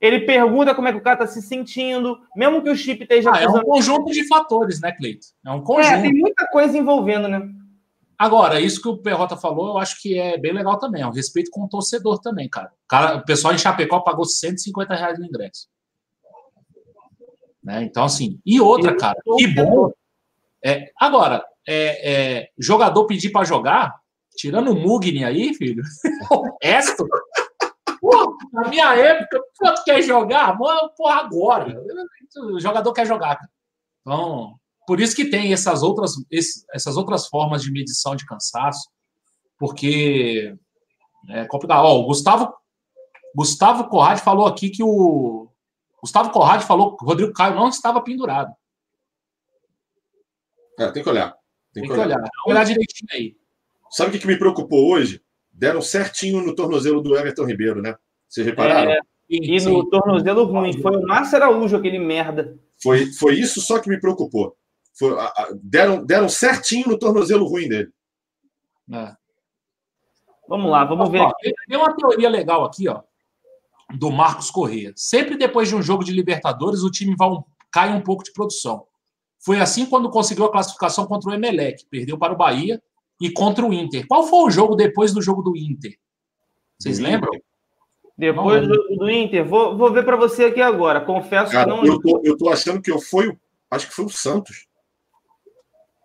Ele 0.00 0.20
pergunta 0.20 0.74
como 0.74 0.88
é 0.88 0.92
que 0.92 0.98
o 0.98 1.02
cara 1.02 1.16
tá 1.16 1.26
se 1.26 1.40
sentindo, 1.40 2.18
mesmo 2.36 2.62
que 2.62 2.70
o 2.70 2.76
chip 2.76 3.02
esteja. 3.02 3.30
Ah, 3.32 3.42
é 3.42 3.48
um 3.48 3.60
conjunto 3.60 4.12
de 4.12 4.26
fatores, 4.26 4.80
né, 4.80 4.92
Cleito? 4.92 5.26
É 5.44 5.50
um 5.50 5.62
conjunto. 5.62 5.94
É, 5.94 6.02
tem 6.02 6.12
muita 6.12 6.46
coisa 6.48 6.76
envolvendo, 6.76 7.28
né? 7.28 7.42
Agora, 8.18 8.60
isso 8.60 8.80
que 8.80 8.88
o 8.88 8.96
Perrota 8.96 9.36
falou, 9.36 9.70
eu 9.70 9.78
acho 9.78 10.00
que 10.00 10.18
é 10.18 10.38
bem 10.38 10.52
legal 10.52 10.78
também. 10.78 11.02
É 11.02 11.06
um 11.06 11.12
respeito 11.12 11.50
com 11.50 11.64
o 11.64 11.68
torcedor 11.68 12.20
também, 12.20 12.48
cara. 12.48 12.68
O, 12.68 12.88
cara, 12.88 13.16
o 13.16 13.24
pessoal 13.24 13.52
em 13.52 13.58
Chapecó 13.58 14.00
pagou 14.00 14.24
150 14.24 14.94
reais 14.94 15.18
no 15.18 15.26
ingresso. 15.26 15.68
Né? 17.62 17.82
Então, 17.82 18.04
assim. 18.04 18.38
E 18.46 18.60
outra, 18.60 18.96
cara, 18.96 19.18
que 19.36 19.46
bom 19.48 19.90
é, 20.66 20.90
agora, 20.98 21.44
é, 21.64 22.12
é, 22.12 22.48
jogador 22.58 23.06
pedir 23.06 23.30
para 23.30 23.44
jogar, 23.44 23.94
tirando 24.36 24.72
o 24.72 24.74
Mugni 24.74 25.24
aí, 25.24 25.54
filho, 25.54 25.82
o 26.30 26.56
resto. 26.60 27.06
Na 28.52 28.68
minha 28.68 28.94
época, 28.96 29.40
quanto 29.56 29.84
quer 29.84 30.02
jogar? 30.02 30.58
Mano, 30.58 30.90
porra, 30.96 31.20
agora. 31.20 31.80
O 32.50 32.58
jogador 32.58 32.92
quer 32.92 33.06
jogar. 33.06 33.38
Então, 34.00 34.54
por 34.86 35.00
isso 35.00 35.14
que 35.14 35.30
tem 35.30 35.52
essas 35.52 35.84
outras, 35.84 36.14
essas 36.72 36.96
outras 36.96 37.28
formas 37.28 37.62
de 37.62 37.70
medição 37.70 38.16
de 38.16 38.26
cansaço, 38.26 38.88
porque 39.58 40.52
é 41.30 41.44
complicado. 41.46 41.84
Ó, 41.84 42.00
o 42.00 42.06
Gustavo, 42.06 42.52
Gustavo 43.34 43.88
Corrade 43.88 44.20
falou 44.20 44.46
aqui 44.46 44.70
que 44.70 44.82
o. 44.82 45.48
Gustavo 46.00 46.30
Corrade 46.30 46.64
falou 46.64 46.96
que 46.96 47.04
o 47.04 47.08
Rodrigo 47.08 47.32
Caio 47.32 47.54
não 47.54 47.68
estava 47.68 48.00
pendurado. 48.00 48.52
É, 50.78 50.90
tem 50.90 51.02
que 51.02 51.08
olhar. 51.08 51.34
Tem, 51.72 51.82
tem 51.82 51.92
que, 51.92 51.98
olhar. 51.98 52.18
olhar. 52.18 52.30
olhar 52.46 52.64
direitinho 52.64 53.08
aí. 53.12 53.36
Sabe 53.90 54.10
o 54.10 54.12
que, 54.12 54.18
que 54.18 54.26
me 54.26 54.38
preocupou 54.38 54.90
hoje? 54.92 55.22
Deram 55.52 55.80
certinho 55.80 56.44
no 56.44 56.54
tornozelo 56.54 57.00
do 57.00 57.16
Everton 57.16 57.44
Ribeiro, 57.44 57.80
né? 57.80 57.96
Vocês 58.28 58.46
repararam? 58.46 58.92
É, 58.92 58.98
e 59.28 59.52
no 59.54 59.60
Sim. 59.82 59.90
tornozelo 59.90 60.44
ruim. 60.44 60.80
Foi 60.80 60.96
o 60.96 61.02
Márcio 61.02 61.36
Araújo, 61.36 61.76
aquele 61.76 61.98
merda. 61.98 62.58
Foi, 62.82 63.06
foi 63.12 63.34
isso 63.34 63.60
só 63.60 63.78
que 63.78 63.88
me 63.88 63.98
preocupou. 63.98 64.56
Foi, 64.98 65.18
a, 65.18 65.24
a, 65.24 65.48
deram, 65.62 66.04
deram 66.04 66.28
certinho 66.28 66.88
no 66.88 66.98
tornozelo 66.98 67.46
ruim 67.46 67.68
dele. 67.68 67.90
É. 68.92 69.14
Vamos 70.48 70.70
lá, 70.70 70.84
vamos 70.84 71.10
ver. 71.10 71.20
Ó, 71.20 71.32
Tem 71.68 71.76
uma 71.76 71.94
teoria 71.96 72.28
legal 72.28 72.64
aqui, 72.64 72.88
ó. 72.88 73.02
do 73.98 74.10
Marcos 74.10 74.50
Corrêa. 74.50 74.92
Sempre 74.94 75.36
depois 75.36 75.68
de 75.68 75.74
um 75.74 75.82
jogo 75.82 76.04
de 76.04 76.12
Libertadores, 76.12 76.82
o 76.82 76.90
time 76.90 77.16
vai 77.16 77.28
um, 77.28 77.42
cai 77.70 77.92
um 77.92 78.00
pouco 78.00 78.22
de 78.22 78.32
produção. 78.32 78.86
Foi 79.38 79.60
assim 79.60 79.86
quando 79.86 80.10
conseguiu 80.10 80.44
a 80.46 80.52
classificação 80.52 81.06
contra 81.06 81.30
o 81.30 81.34
Emelec, 81.34 81.84
perdeu 81.90 82.18
para 82.18 82.32
o 82.32 82.36
Bahia 82.36 82.82
e 83.20 83.30
contra 83.30 83.64
o 83.64 83.72
Inter. 83.72 84.06
Qual 84.06 84.26
foi 84.26 84.44
o 84.44 84.50
jogo 84.50 84.74
depois 84.74 85.12
do 85.12 85.22
jogo 85.22 85.42
do 85.42 85.56
Inter? 85.56 85.96
Vocês 86.78 86.98
lembram? 86.98 87.30
Depois 88.16 88.66
do, 88.66 88.96
do, 88.96 89.10
Inter, 89.10 89.46
vou, 89.46 89.76
vou 89.76 89.92
ver 89.92 90.04
para 90.04 90.16
você 90.16 90.46
aqui 90.46 90.60
agora. 90.60 91.00
Confesso 91.00 91.52
Cara, 91.52 91.64
que 91.64 91.70
não. 91.70 91.84
Eu 91.84 92.00
tô, 92.00 92.20
eu 92.24 92.36
tô 92.36 92.48
achando 92.48 92.80
que 92.80 92.90
eu 92.90 92.98
fui, 92.98 93.36
acho 93.70 93.88
que 93.88 93.94
foi 93.94 94.06
o 94.06 94.10
Santos. 94.10 94.66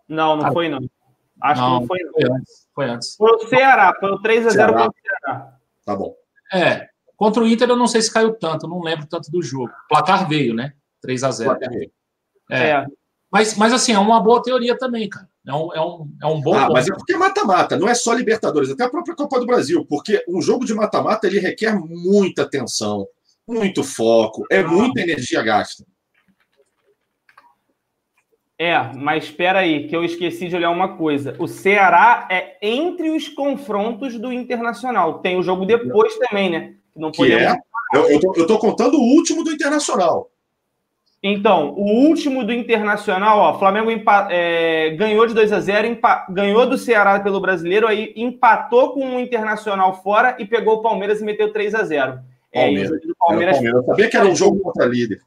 Não, 0.06 0.36
não 0.36 0.46
ah, 0.46 0.52
foi 0.52 0.68
não. 0.68 0.78
Acho 1.40 1.60
não, 1.60 1.68
que 1.74 1.80
não 1.80 1.86
foi. 1.86 1.98
Foi 2.12 2.30
antes. 2.30 2.68
Foi 2.74 2.90
antes. 2.90 3.16
Foi 3.16 3.32
o 3.32 3.48
Ceará, 3.48 3.96
foi 3.98 4.10
o 4.10 4.20
3x0 4.20 4.66
contra 4.66 4.88
o 4.88 4.94
Ceará. 5.00 5.58
Tá 5.84 5.96
bom. 5.96 6.14
É, 6.52 6.88
contra 7.16 7.42
o 7.42 7.48
Inter 7.48 7.68
eu 7.68 7.76
não 7.76 7.86
sei 7.86 8.02
se 8.02 8.12
caiu 8.12 8.34
tanto, 8.34 8.68
não 8.68 8.82
lembro 8.82 9.06
tanto 9.06 9.30
do 9.30 9.42
jogo. 9.42 9.70
O 9.70 9.88
placar 9.88 10.28
veio, 10.28 10.54
né? 10.54 10.74
3x0. 11.04 11.90
É. 12.50 12.70
é. 12.70 12.86
Mas, 13.32 13.56
mas 13.56 13.72
assim, 13.72 13.94
é 13.94 13.98
uma 13.98 14.20
boa 14.20 14.42
teoria 14.42 14.76
também, 14.76 15.08
cara. 15.08 15.26
É 15.46 15.54
um, 15.54 15.74
é 15.74 15.80
um, 15.80 16.08
é 16.22 16.26
um 16.26 16.40
bom. 16.40 16.54
Ah, 16.54 16.68
mas 16.70 16.86
é 16.86 16.92
porque 16.92 17.14
é 17.14 17.16
mata-mata, 17.16 17.78
não 17.78 17.88
é 17.88 17.94
só 17.94 18.12
Libertadores, 18.12 18.70
até 18.70 18.84
a 18.84 18.90
própria 18.90 19.16
Copa 19.16 19.40
do 19.40 19.46
Brasil, 19.46 19.86
porque 19.88 20.22
um 20.28 20.42
jogo 20.42 20.66
de 20.66 20.74
mata-mata 20.74 21.26
ele 21.26 21.40
requer 21.40 21.74
muita 21.74 22.42
atenção, 22.42 23.08
muito 23.48 23.82
foco, 23.82 24.44
é 24.50 24.62
muita 24.62 25.00
energia 25.00 25.42
gasta. 25.42 25.84
É, 28.58 28.78
mas 28.94 29.24
espera 29.24 29.60
aí, 29.60 29.88
que 29.88 29.96
eu 29.96 30.04
esqueci 30.04 30.46
de 30.48 30.54
olhar 30.54 30.70
uma 30.70 30.96
coisa. 30.96 31.34
O 31.38 31.48
Ceará 31.48 32.28
é 32.30 32.58
entre 32.62 33.10
os 33.10 33.28
confrontos 33.28 34.16
do 34.20 34.32
Internacional. 34.32 35.18
Tem 35.18 35.36
o 35.36 35.42
jogo 35.42 35.64
depois 35.64 36.16
também, 36.18 36.48
né? 36.48 36.74
Não 36.94 37.10
podemos... 37.10 37.42
Que 37.42 37.58
é? 37.58 37.98
Eu, 37.98 38.08
eu, 38.08 38.20
tô, 38.20 38.34
eu 38.36 38.46
tô 38.46 38.58
contando 38.58 38.98
o 38.98 39.16
último 39.16 39.42
do 39.42 39.50
Internacional. 39.50 40.30
Então, 41.22 41.72
o 41.74 42.08
último 42.08 42.44
do 42.44 42.52
Internacional, 42.52 43.38
ó, 43.38 43.58
Flamengo 43.58 43.88
é, 44.28 44.90
ganhou 44.90 45.24
de 45.24 45.32
2 45.34 45.52
a 45.52 45.60
0 45.60 45.98
ganhou 46.30 46.66
do 46.66 46.76
Ceará 46.76 47.20
pelo 47.20 47.40
brasileiro, 47.40 47.86
aí 47.86 48.12
empatou 48.16 48.92
com 48.92 49.16
o 49.16 49.20
Internacional 49.20 50.02
fora 50.02 50.36
e 50.40 50.44
pegou 50.44 50.74
o 50.74 50.82
Palmeiras 50.82 51.20
e 51.20 51.24
meteu 51.24 51.52
3 51.52 51.76
a 51.76 51.84
0 51.84 52.18
Palmeiras. 52.52 52.90
É, 52.90 52.96
isso, 52.96 53.16
Palmeiras... 53.18 53.54
Palmeiras. 53.54 53.80
Eu 53.80 53.86
sabia 53.86 54.10
que 54.10 54.16
era 54.16 54.26
um 54.26 54.34
jogo 54.34 54.58
contra 54.60 54.84
líder. 54.84 55.20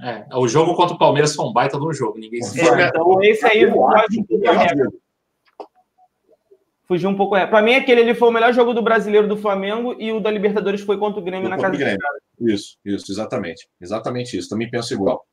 É, 0.00 0.24
o 0.34 0.48
jogo 0.48 0.74
contra 0.74 0.96
o 0.96 0.98
Palmeiras 0.98 1.34
foi 1.34 1.44
um 1.44 1.52
baita 1.52 1.78
de 1.78 1.86
um 1.86 1.92
jogo. 1.92 2.18
Ninguém 2.18 2.42
se 2.42 2.60
é, 2.60 2.88
Então, 2.88 3.22
esse 3.22 3.46
aí 3.46 3.70
fugiu 6.88 7.08
um 7.08 7.14
pouco. 7.14 7.34
Para 7.34 7.62
mim, 7.62 7.74
aquele 7.74 8.00
ali 8.00 8.14
foi 8.14 8.28
o 8.28 8.32
melhor 8.32 8.52
jogo 8.52 8.74
do 8.74 8.82
brasileiro 8.82 9.28
do 9.28 9.36
Flamengo 9.36 9.94
e 9.98 10.10
o 10.12 10.18
da 10.18 10.30
Libertadores 10.30 10.80
foi 10.80 10.98
contra 10.98 11.20
o 11.20 11.22
Grêmio 11.22 11.48
na 11.48 11.56
casa 11.56 11.72
do 11.72 11.78
Grêmio. 11.78 11.98
Isso, 12.42 12.76
isso, 12.84 13.10
exatamente. 13.10 13.68
Exatamente 13.80 14.36
isso. 14.36 14.48
Também 14.48 14.70
penso 14.70 14.92
igual. 14.92 15.24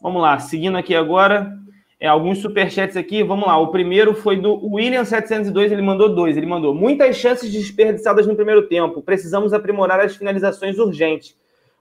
Vamos 0.00 0.22
lá, 0.22 0.38
seguindo 0.38 0.76
aqui 0.76 0.94
agora. 0.94 1.52
É, 1.98 2.06
alguns 2.06 2.38
superchats 2.38 2.96
aqui, 2.96 3.22
vamos 3.22 3.46
lá. 3.46 3.56
O 3.58 3.68
primeiro 3.68 4.14
foi 4.14 4.38
do 4.38 4.58
William702, 4.60 5.72
ele 5.72 5.82
mandou 5.82 6.14
dois. 6.14 6.36
Ele 6.36 6.46
mandou 6.46 6.74
muitas 6.74 7.16
chances 7.16 7.50
desperdiçadas 7.50 8.26
no 8.26 8.36
primeiro 8.36 8.68
tempo. 8.68 9.02
Precisamos 9.02 9.52
aprimorar 9.52 10.00
as 10.00 10.16
finalizações 10.16 10.78
urgentes 10.78 11.36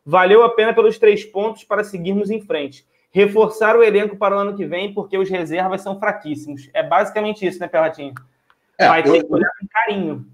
valeu 0.05 0.43
a 0.43 0.49
pena 0.49 0.73
pelos 0.73 0.97
três 0.97 1.23
pontos 1.23 1.63
para 1.63 1.83
seguirmos 1.83 2.29
em 2.29 2.41
frente. 2.41 2.85
Reforçar 3.11 3.75
o 3.75 3.83
elenco 3.83 4.17
para 4.17 4.35
o 4.35 4.39
ano 4.39 4.55
que 4.55 4.65
vem, 4.65 4.93
porque 4.93 5.17
os 5.17 5.29
reservas 5.29 5.81
são 5.81 5.99
fraquíssimos. 5.99 6.69
É 6.73 6.81
basicamente 6.81 7.45
isso, 7.45 7.59
né, 7.59 7.67
Perratinho? 7.67 8.13
É, 8.77 8.87
Vai 8.87 9.03
ter 9.03 9.09
eu, 9.09 9.25
que 9.25 9.33
olhar 9.33 9.49
com 9.59 9.67
carinho. 9.67 10.25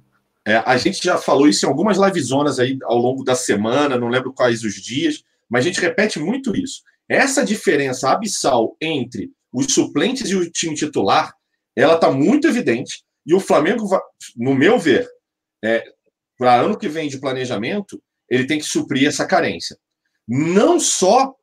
É, 0.48 0.58
a 0.66 0.78
gente 0.78 1.04
já 1.04 1.18
falou 1.18 1.48
isso 1.48 1.66
em 1.66 1.70
algumas 1.70 1.98
livezonas 1.98 2.60
aí 2.60 2.78
ao 2.84 2.98
longo 2.98 3.24
da 3.24 3.36
semana, 3.36 3.98
não 3.98 4.08
lembro 4.08 4.34
quais 4.34 4.64
os 4.64 4.76
dias, 4.76 5.24
mas 5.50 5.66
a 5.66 5.68
gente 5.68 5.82
repete 5.82 6.20
muito 6.20 6.56
isso. 6.56 6.82
Essa 7.08 7.44
diferença 7.44 8.10
abissal 8.10 8.76
entre 8.82 9.32
os 9.52 9.74
suplentes 9.74 10.30
e 10.30 10.36
o 10.36 10.50
time 10.50 10.76
titular, 10.76 11.34
ela 11.76 11.96
está 11.96 12.12
muito 12.12 12.48
evidente. 12.48 13.04
E 13.26 13.34
o 13.34 13.40
Flamengo, 13.40 13.88
no 14.36 14.54
meu 14.54 14.80
ver, 14.80 15.08
é, 15.64 15.84
para 16.38 16.62
ano 16.62 16.78
que 16.78 16.88
vem 16.88 17.10
de 17.10 17.20
planejamento, 17.20 18.02
ele 18.30 18.46
tem 18.46 18.60
que 18.60 18.66
suprir 18.66 19.08
essa 19.08 19.26
carência. 19.26 19.78
Não 20.28 20.80
só 20.80 21.34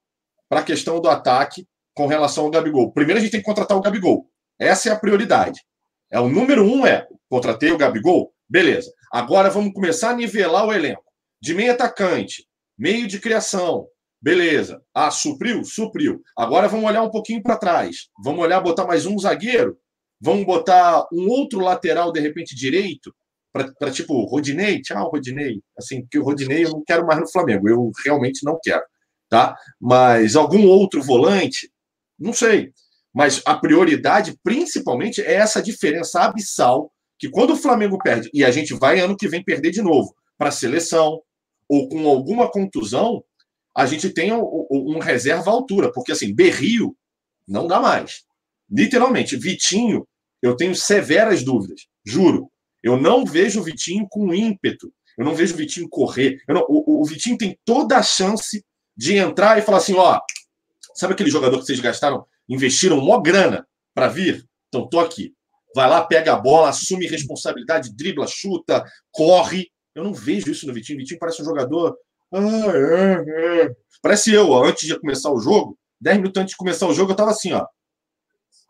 para 0.48 0.60
a 0.60 0.64
questão 0.64 1.00
do 1.00 1.08
ataque 1.08 1.66
com 1.94 2.06
relação 2.06 2.44
ao 2.44 2.50
Gabigol. 2.50 2.92
Primeiro 2.92 3.18
a 3.18 3.22
gente 3.22 3.32
tem 3.32 3.40
que 3.40 3.46
contratar 3.46 3.76
o 3.76 3.80
Gabigol. 3.80 4.28
Essa 4.58 4.88
é 4.88 4.92
a 4.92 4.98
prioridade. 4.98 5.60
É 6.10 6.20
o 6.20 6.28
número 6.28 6.64
um 6.64 6.86
é 6.86 7.06
contratei 7.28 7.72
o 7.72 7.78
Gabigol, 7.78 8.32
beleza. 8.48 8.92
Agora 9.12 9.50
vamos 9.50 9.72
começar 9.72 10.10
a 10.10 10.16
nivelar 10.16 10.66
o 10.66 10.72
elenco. 10.72 11.04
De 11.40 11.54
meio 11.54 11.72
atacante, 11.72 12.46
meio 12.78 13.06
de 13.06 13.20
criação, 13.20 13.86
beleza. 14.20 14.82
Ah, 14.94 15.10
supriu? 15.10 15.64
Supriu. 15.64 16.20
Agora 16.36 16.68
vamos 16.68 16.86
olhar 16.86 17.02
um 17.02 17.10
pouquinho 17.10 17.42
para 17.42 17.56
trás. 17.56 18.08
Vamos 18.24 18.42
olhar, 18.42 18.60
botar 18.60 18.86
mais 18.86 19.06
um 19.06 19.18
zagueiro. 19.18 19.78
Vamos 20.20 20.46
botar 20.46 21.06
um 21.12 21.28
outro 21.28 21.60
lateral, 21.60 22.10
de 22.10 22.20
repente, 22.20 22.54
direito 22.54 23.14
para 23.78 23.90
tipo, 23.90 24.24
Rodinei, 24.26 24.80
tchau, 24.82 25.10
Rodinei. 25.10 25.62
Assim, 25.78 26.02
porque 26.02 26.18
o 26.18 26.24
Rodinei 26.24 26.64
eu 26.64 26.70
não 26.70 26.84
quero 26.84 27.06
mais 27.06 27.20
no 27.20 27.30
Flamengo, 27.30 27.68
eu 27.68 27.90
realmente 28.04 28.44
não 28.44 28.58
quero, 28.62 28.82
tá? 29.28 29.56
Mas 29.80 30.36
algum 30.36 30.66
outro 30.66 31.02
volante, 31.02 31.70
não 32.18 32.32
sei. 32.32 32.72
Mas 33.14 33.42
a 33.46 33.54
prioridade, 33.54 34.38
principalmente, 34.42 35.22
é 35.22 35.34
essa 35.34 35.62
diferença 35.62 36.20
abissal 36.20 36.92
que 37.18 37.28
quando 37.28 37.52
o 37.52 37.56
Flamengo 37.56 37.98
perde, 37.98 38.30
e 38.32 38.44
a 38.44 38.50
gente 38.50 38.74
vai 38.74 39.00
ano 39.00 39.16
que 39.16 39.28
vem 39.28 39.42
perder 39.42 39.70
de 39.70 39.82
novo 39.82 40.14
para 40.36 40.48
a 40.48 40.52
seleção, 40.52 41.20
ou 41.68 41.88
com 41.88 42.08
alguma 42.08 42.50
contusão, 42.50 43.24
a 43.76 43.84
gente 43.86 44.10
tem 44.10 44.32
um, 44.32 44.98
reserva 44.98 45.50
à 45.50 45.52
altura, 45.52 45.92
porque 45.92 46.12
assim, 46.12 46.34
Berrio 46.34 46.96
não 47.46 47.66
dá 47.66 47.80
mais. 47.80 48.24
Literalmente, 48.70 49.36
Vitinho, 49.36 50.06
eu 50.42 50.56
tenho 50.56 50.74
severas 50.74 51.44
dúvidas, 51.44 51.86
juro. 52.04 52.50
Eu 52.82 52.96
não 52.96 53.24
vejo 53.24 53.60
o 53.60 53.62
Vitinho 53.62 54.06
com 54.08 54.32
ímpeto. 54.32 54.92
Eu 55.18 55.24
não 55.24 55.34
vejo 55.34 55.54
o 55.54 55.56
Vitinho 55.56 55.88
correr. 55.88 56.38
Não, 56.48 56.64
o, 56.68 57.02
o, 57.02 57.04
Vitinho 57.04 57.36
tem 57.36 57.58
toda 57.64 57.96
a 57.96 58.02
chance 58.02 58.64
de 58.96 59.16
entrar 59.16 59.58
e 59.58 59.62
falar 59.62 59.78
assim: 59.78 59.94
ó, 59.94 60.20
sabe 60.94 61.12
aquele 61.12 61.30
jogador 61.30 61.58
que 61.58 61.66
vocês 61.66 61.80
gastaram, 61.80 62.24
investiram 62.48 63.00
mó 63.00 63.20
grana 63.20 63.66
para 63.94 64.08
vir? 64.08 64.46
Então, 64.68 64.88
tô 64.88 65.00
aqui. 65.00 65.34
Vai 65.76 65.90
lá, 65.90 66.02
pega 66.02 66.32
a 66.32 66.40
bola, 66.40 66.70
assume 66.70 67.06
responsabilidade, 67.06 67.94
dribla, 67.94 68.26
chuta, 68.26 68.82
corre. 69.12 69.68
Eu 69.94 70.04
não 70.04 70.14
vejo 70.14 70.50
isso 70.50 70.66
no 70.66 70.72
Vitinho. 70.72 70.96
O 70.96 71.00
Vitinho 71.00 71.20
parece 71.20 71.42
um 71.42 71.44
jogador. 71.44 71.94
Ah, 72.32 72.72
é, 72.74 73.60
é. 73.60 73.70
Parece 74.00 74.32
eu, 74.32 74.52
ó, 74.52 74.64
antes 74.64 74.88
de 74.88 74.98
começar 74.98 75.30
o 75.30 75.38
jogo, 75.38 75.78
10 76.00 76.16
minutos 76.16 76.40
antes 76.40 76.52
de 76.52 76.56
começar 76.56 76.86
o 76.86 76.94
jogo, 76.94 77.12
eu 77.12 77.16
tava 77.16 77.30
assim, 77.30 77.52
ó. 77.52 77.66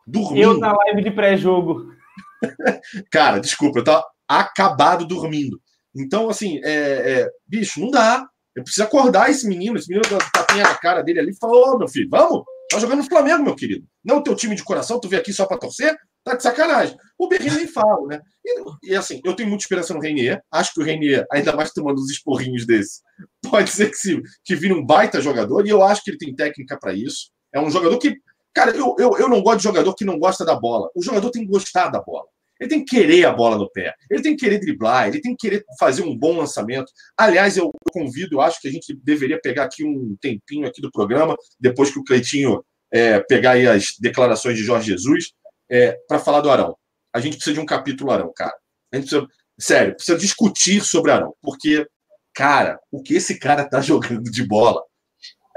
Dormindo. 0.05 0.41
Eu 0.41 0.57
na 0.57 0.75
live 0.75 1.01
de 1.01 1.11
pré-jogo. 1.11 1.93
Cara, 3.09 3.39
desculpa, 3.39 3.79
eu 3.79 3.85
tava 3.85 4.03
acabado 4.27 5.07
dormindo. 5.07 5.61
Então, 5.95 6.29
assim, 6.29 6.59
é, 6.61 7.21
é, 7.21 7.29
bicho, 7.47 7.79
não 7.79 7.89
dá. 7.89 8.27
Eu 8.53 8.63
preciso 8.63 8.83
acordar 8.83 9.29
esse 9.29 9.47
menino, 9.47 9.77
esse 9.77 9.87
menino 9.87 10.03
tapinha 10.33 10.63
na 10.63 10.75
cara 10.75 11.01
dele 11.03 11.21
ali 11.21 11.31
e 11.31 11.37
falar: 11.37 11.53
Ô, 11.53 11.77
meu 11.77 11.87
filho, 11.87 12.09
vamos? 12.09 12.43
Tá 12.69 12.79
jogando 12.79 12.97
no 12.97 13.09
Flamengo, 13.09 13.43
meu 13.43 13.55
querido. 13.55 13.87
Não 14.03 14.17
o 14.17 14.23
teu 14.23 14.35
time 14.35 14.55
de 14.55 14.63
coração, 14.63 14.99
tu 14.99 15.07
veio 15.07 15.21
aqui 15.21 15.31
só 15.31 15.45
para 15.45 15.57
torcer? 15.57 15.95
Tá 16.27 16.35
de 16.35 16.43
sacanagem. 16.43 16.97
O 17.17 17.27
Berrini 17.27 17.55
nem 17.55 17.67
fala, 17.67 18.05
né? 18.07 18.21
E, 18.45 18.91
e, 18.91 18.95
assim, 18.95 19.21
eu 19.23 19.35
tenho 19.35 19.49
muita 19.49 19.63
esperança 19.63 19.93
no 19.93 19.99
Reinier. 19.99 20.41
Acho 20.51 20.73
que 20.73 20.81
o 20.81 20.83
Reinier, 20.83 21.25
ainda 21.31 21.55
mais 21.55 21.71
tomando 21.71 21.99
os 21.99 22.11
esporrinhos 22.11 22.65
desse, 22.65 23.01
pode 23.49 23.69
ser 23.69 23.89
que, 23.89 23.95
se, 23.95 24.21
que 24.43 24.55
vire 24.55 24.73
um 24.73 24.85
baita 24.85 25.21
jogador. 25.21 25.65
E 25.65 25.69
eu 25.69 25.81
acho 25.81 26.03
que 26.03 26.11
ele 26.11 26.17
tem 26.17 26.35
técnica 26.35 26.77
para 26.77 26.93
isso. 26.93 27.31
É 27.53 27.59
um 27.59 27.71
jogador 27.71 27.97
que 27.97 28.17
Cara, 28.57 28.75
eu, 28.75 28.95
eu, 28.97 29.15
eu 29.19 29.29
não 29.29 29.43
gosto 29.43 29.59
de 29.59 29.65
jogador 29.65 29.93
que 29.93 30.03
não 30.03 30.17
gosta 30.17 30.43
da 30.43 30.55
bola. 30.55 30.89
O 30.95 31.03
jogador 31.03 31.29
tem 31.29 31.43
que 31.43 31.51
gostar 31.51 31.89
da 31.89 32.01
bola. 32.01 32.25
Ele 32.59 32.67
tem 32.67 32.83
que 32.83 32.95
querer 32.95 33.23
a 33.23 33.31
bola 33.31 33.55
no 33.55 33.69
pé. 33.69 33.93
Ele 34.09 34.23
tem 34.23 34.35
que 34.35 34.43
querer 34.43 34.59
driblar. 34.59 35.07
Ele 35.07 35.21
tem 35.21 35.35
que 35.35 35.47
querer 35.47 35.63
fazer 35.79 36.01
um 36.01 36.17
bom 36.17 36.39
lançamento. 36.39 36.91
Aliás, 37.15 37.55
eu, 37.55 37.71
convido, 37.91 38.37
eu 38.37 38.41
acho 38.41 38.59
que 38.59 38.67
a 38.67 38.71
gente 38.71 38.99
deveria 39.03 39.39
pegar 39.39 39.65
aqui 39.65 39.85
um 39.85 40.17
tempinho 40.19 40.67
aqui 40.67 40.81
do 40.81 40.91
programa, 40.91 41.35
depois 41.59 41.91
que 41.91 41.99
o 41.99 42.03
Cleitinho 42.03 42.63
é, 42.91 43.19
pegar 43.19 43.51
aí 43.51 43.67
as 43.67 43.93
declarações 43.99 44.57
de 44.57 44.63
Jorge 44.63 44.87
Jesus, 44.87 45.33
é, 45.69 45.97
para 46.07 46.19
falar 46.19 46.41
do 46.41 46.49
Arão. 46.49 46.77
A 47.13 47.19
gente 47.19 47.35
precisa 47.35 47.55
de 47.55 47.59
um 47.59 47.65
capítulo 47.65 48.11
Arão, 48.11 48.31
cara. 48.35 48.55
A 48.91 48.97
gente 48.97 49.09
precisa, 49.09 49.27
sério, 49.59 49.95
precisa 49.95 50.17
discutir 50.17 50.81
sobre 50.83 51.11
Arão. 51.11 51.33
Porque, 51.41 51.87
cara, 52.33 52.79
o 52.91 53.01
que 53.01 53.15
esse 53.15 53.39
cara 53.39 53.67
tá 53.67 53.79
jogando 53.81 54.29
de 54.29 54.45
bola 54.45 54.83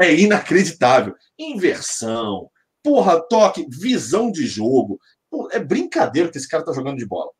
é 0.00 0.14
inacreditável. 0.14 1.14
Inversão, 1.38 2.50
porra, 2.82 3.20
toque, 3.20 3.66
visão 3.68 4.30
de 4.30 4.46
jogo. 4.46 4.98
é 5.52 5.58
brincadeira 5.58 6.30
que 6.30 6.38
esse 6.38 6.48
cara 6.48 6.64
tá 6.64 6.72
jogando 6.72 6.98
de 6.98 7.06
bola. 7.06 7.30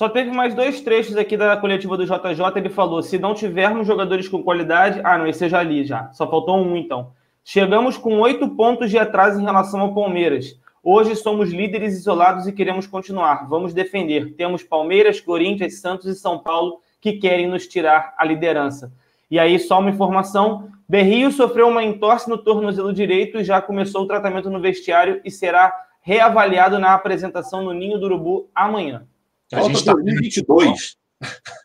Só 0.00 0.08
teve 0.08 0.30
mais 0.30 0.54
dois 0.54 0.80
trechos 0.80 1.16
aqui 1.16 1.36
da 1.36 1.56
coletiva 1.56 1.96
do 1.96 2.06
JJ. 2.06 2.56
Ele 2.56 2.70
falou: 2.70 3.02
se 3.02 3.18
não 3.18 3.34
tivermos 3.34 3.86
jogadores 3.86 4.28
com 4.28 4.42
qualidade. 4.42 5.00
Ah, 5.04 5.18
não, 5.18 5.26
esse 5.26 5.48
já 5.48 5.62
li 5.62 5.84
já. 5.84 6.10
Só 6.12 6.30
faltou 6.30 6.56
um 6.56 6.76
então. 6.76 7.12
Chegamos 7.44 7.98
com 7.98 8.20
oito 8.20 8.48
pontos 8.56 8.88
de 8.88 8.98
atraso 8.98 9.40
em 9.40 9.44
relação 9.44 9.80
ao 9.80 9.94
Palmeiras. 9.94 10.58
Hoje 10.82 11.14
somos 11.14 11.50
líderes 11.50 11.94
isolados 11.94 12.46
e 12.46 12.52
queremos 12.52 12.86
continuar. 12.86 13.46
Vamos 13.48 13.74
defender. 13.74 14.34
Temos 14.34 14.62
Palmeiras, 14.62 15.20
Corinthians, 15.20 15.80
Santos 15.80 16.06
e 16.06 16.14
São 16.14 16.38
Paulo 16.38 16.80
que 17.00 17.14
querem 17.14 17.46
nos 17.46 17.66
tirar 17.66 18.14
a 18.16 18.24
liderança. 18.24 18.92
E 19.30 19.38
aí, 19.38 19.58
só 19.58 19.78
uma 19.78 19.90
informação: 19.90 20.70
Berrio 20.88 21.30
sofreu 21.30 21.68
uma 21.68 21.84
entorse 21.84 22.28
no 22.28 22.38
tornozelo 22.38 22.92
direito 22.92 23.38
e 23.38 23.44
já 23.44 23.60
começou 23.60 24.02
o 24.02 24.06
tratamento 24.06 24.48
no 24.50 24.60
vestiário 24.60 25.20
e 25.24 25.30
será 25.30 25.72
reavaliado 26.00 26.78
na 26.78 26.94
apresentação 26.94 27.62
no 27.62 27.72
Ninho 27.72 27.98
do 27.98 28.06
Urubu 28.06 28.50
amanhã. 28.54 29.06
A 29.52 29.62
gente 29.62 29.76
está 29.76 29.92
2022. 29.92 30.96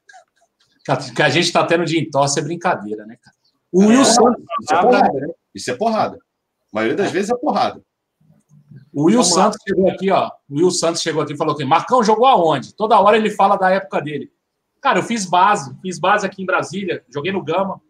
Que 1.16 1.24
a 1.24 1.30
gente 1.30 1.46
está 1.46 1.66
tendo 1.66 1.84
de 1.84 2.00
entorse 2.00 2.40
é 2.40 2.44
brincadeira, 2.44 3.08
né, 3.08 3.18
cara? 3.20 3.36
O 3.72 3.82
é, 3.82 3.88
Wilson. 3.88 4.36
Isso 4.62 4.72
é 4.72 4.82
porrada, 4.82 5.14
né? 5.14 5.28
Isso 5.56 5.72
é 5.72 5.76
porrada. 5.76 6.18
A 6.18 6.20
maioria 6.72 6.96
das 6.96 7.12
vezes 7.12 7.32
é 7.32 7.36
porrada. 7.36 7.82
O 8.96 9.04
Will 9.04 9.22
Vamos 9.22 9.34
Santos 9.34 9.58
lá. 9.60 9.64
chegou 9.68 9.90
aqui, 9.90 10.10
ó. 10.10 10.32
O 10.50 10.56
Will 10.56 10.72
Santos 10.72 11.02
chegou 11.02 11.22
aqui 11.22 11.34
e 11.34 11.38
falou 11.38 11.54
que 11.54 11.66
Marcão 11.66 12.02
jogou 12.02 12.26
aonde? 12.26 12.74
Toda 12.74 12.98
hora 12.98 13.18
ele 13.18 13.30
fala 13.30 13.58
da 13.58 13.70
época 13.70 14.02
dele. 14.02 14.32
Cara, 14.82 15.00
eu 15.00 15.04
fiz 15.04 15.26
base, 15.26 15.76
fiz 15.82 16.00
base 16.00 16.26
aqui 16.26 16.42
em 16.42 16.46
Brasília, 16.46 17.04
joguei 17.14 17.34
no 17.34 17.44
Gama. 17.44 17.82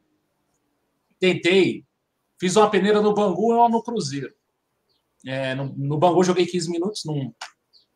Tentei. 1.19 1.85
Fiz 2.39 2.55
uma 2.55 2.71
peneira 2.71 3.03
no 3.03 3.13
Bangu 3.13 3.53
e 3.53 3.55
uma 3.55 3.69
no 3.69 3.83
Cruzeiro. 3.83 4.33
É, 5.23 5.53
no, 5.53 5.75
no 5.77 5.97
Bangu 5.99 6.23
joguei 6.23 6.47
15 6.47 6.71
minutos, 6.71 7.03
num, 7.05 7.31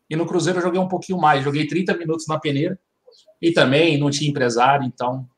e 0.08 0.14
no 0.14 0.24
Cruzeiro 0.24 0.60
eu 0.60 0.62
joguei 0.62 0.80
um 0.80 0.88
pouquinho 0.88 1.18
mais. 1.18 1.42
Joguei 1.42 1.66
30 1.66 1.96
minutos 1.96 2.28
na 2.28 2.38
peneira. 2.38 2.78
E 3.42 3.50
também 3.52 3.98
não 3.98 4.10
tinha 4.10 4.30
empresário, 4.30 4.86
então 4.86 5.28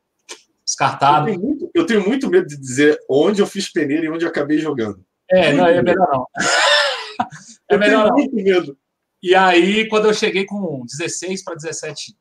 descartado. 0.62 1.28
Eu 1.28 1.34
tenho 1.34 1.46
muito, 1.46 1.70
eu 1.74 1.86
tenho 1.86 2.06
muito 2.06 2.28
medo 2.28 2.46
de 2.46 2.56
dizer 2.58 2.98
onde 3.08 3.40
eu 3.40 3.46
fiz 3.46 3.72
peneira 3.72 4.04
e 4.04 4.10
onde 4.10 4.26
eu 4.26 4.28
acabei 4.28 4.58
jogando. 4.58 5.02
É, 5.30 5.54
não, 5.54 5.66
é 5.66 5.82
melhor 5.82 6.08
não. 6.12 6.26
é 7.70 7.76
melhor. 7.76 8.12
Muito 8.12 8.34
medo. 8.34 8.76
E 9.22 9.36
aí, 9.36 9.88
quando 9.88 10.06
eu 10.06 10.14
cheguei 10.14 10.44
com 10.44 10.84
16 10.84 11.44
para 11.44 11.54
17, 11.54 12.16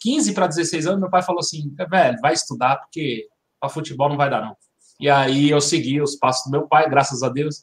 15 0.00 0.34
para 0.34 0.46
16 0.46 0.86
anos, 0.86 1.00
meu 1.00 1.10
pai 1.10 1.22
falou 1.22 1.40
assim: 1.40 1.74
velho, 1.90 2.18
vai 2.20 2.34
estudar, 2.34 2.76
porque 2.76 3.26
para 3.58 3.70
futebol 3.70 4.08
não 4.08 4.16
vai 4.16 4.28
dar, 4.28 4.42
não. 4.42 4.56
E 5.00 5.08
aí 5.08 5.50
eu 5.50 5.60
segui 5.60 6.00
os 6.00 6.16
passos 6.16 6.44
do 6.44 6.50
meu 6.50 6.68
pai, 6.68 6.88
graças 6.90 7.22
a 7.22 7.28
Deus. 7.28 7.62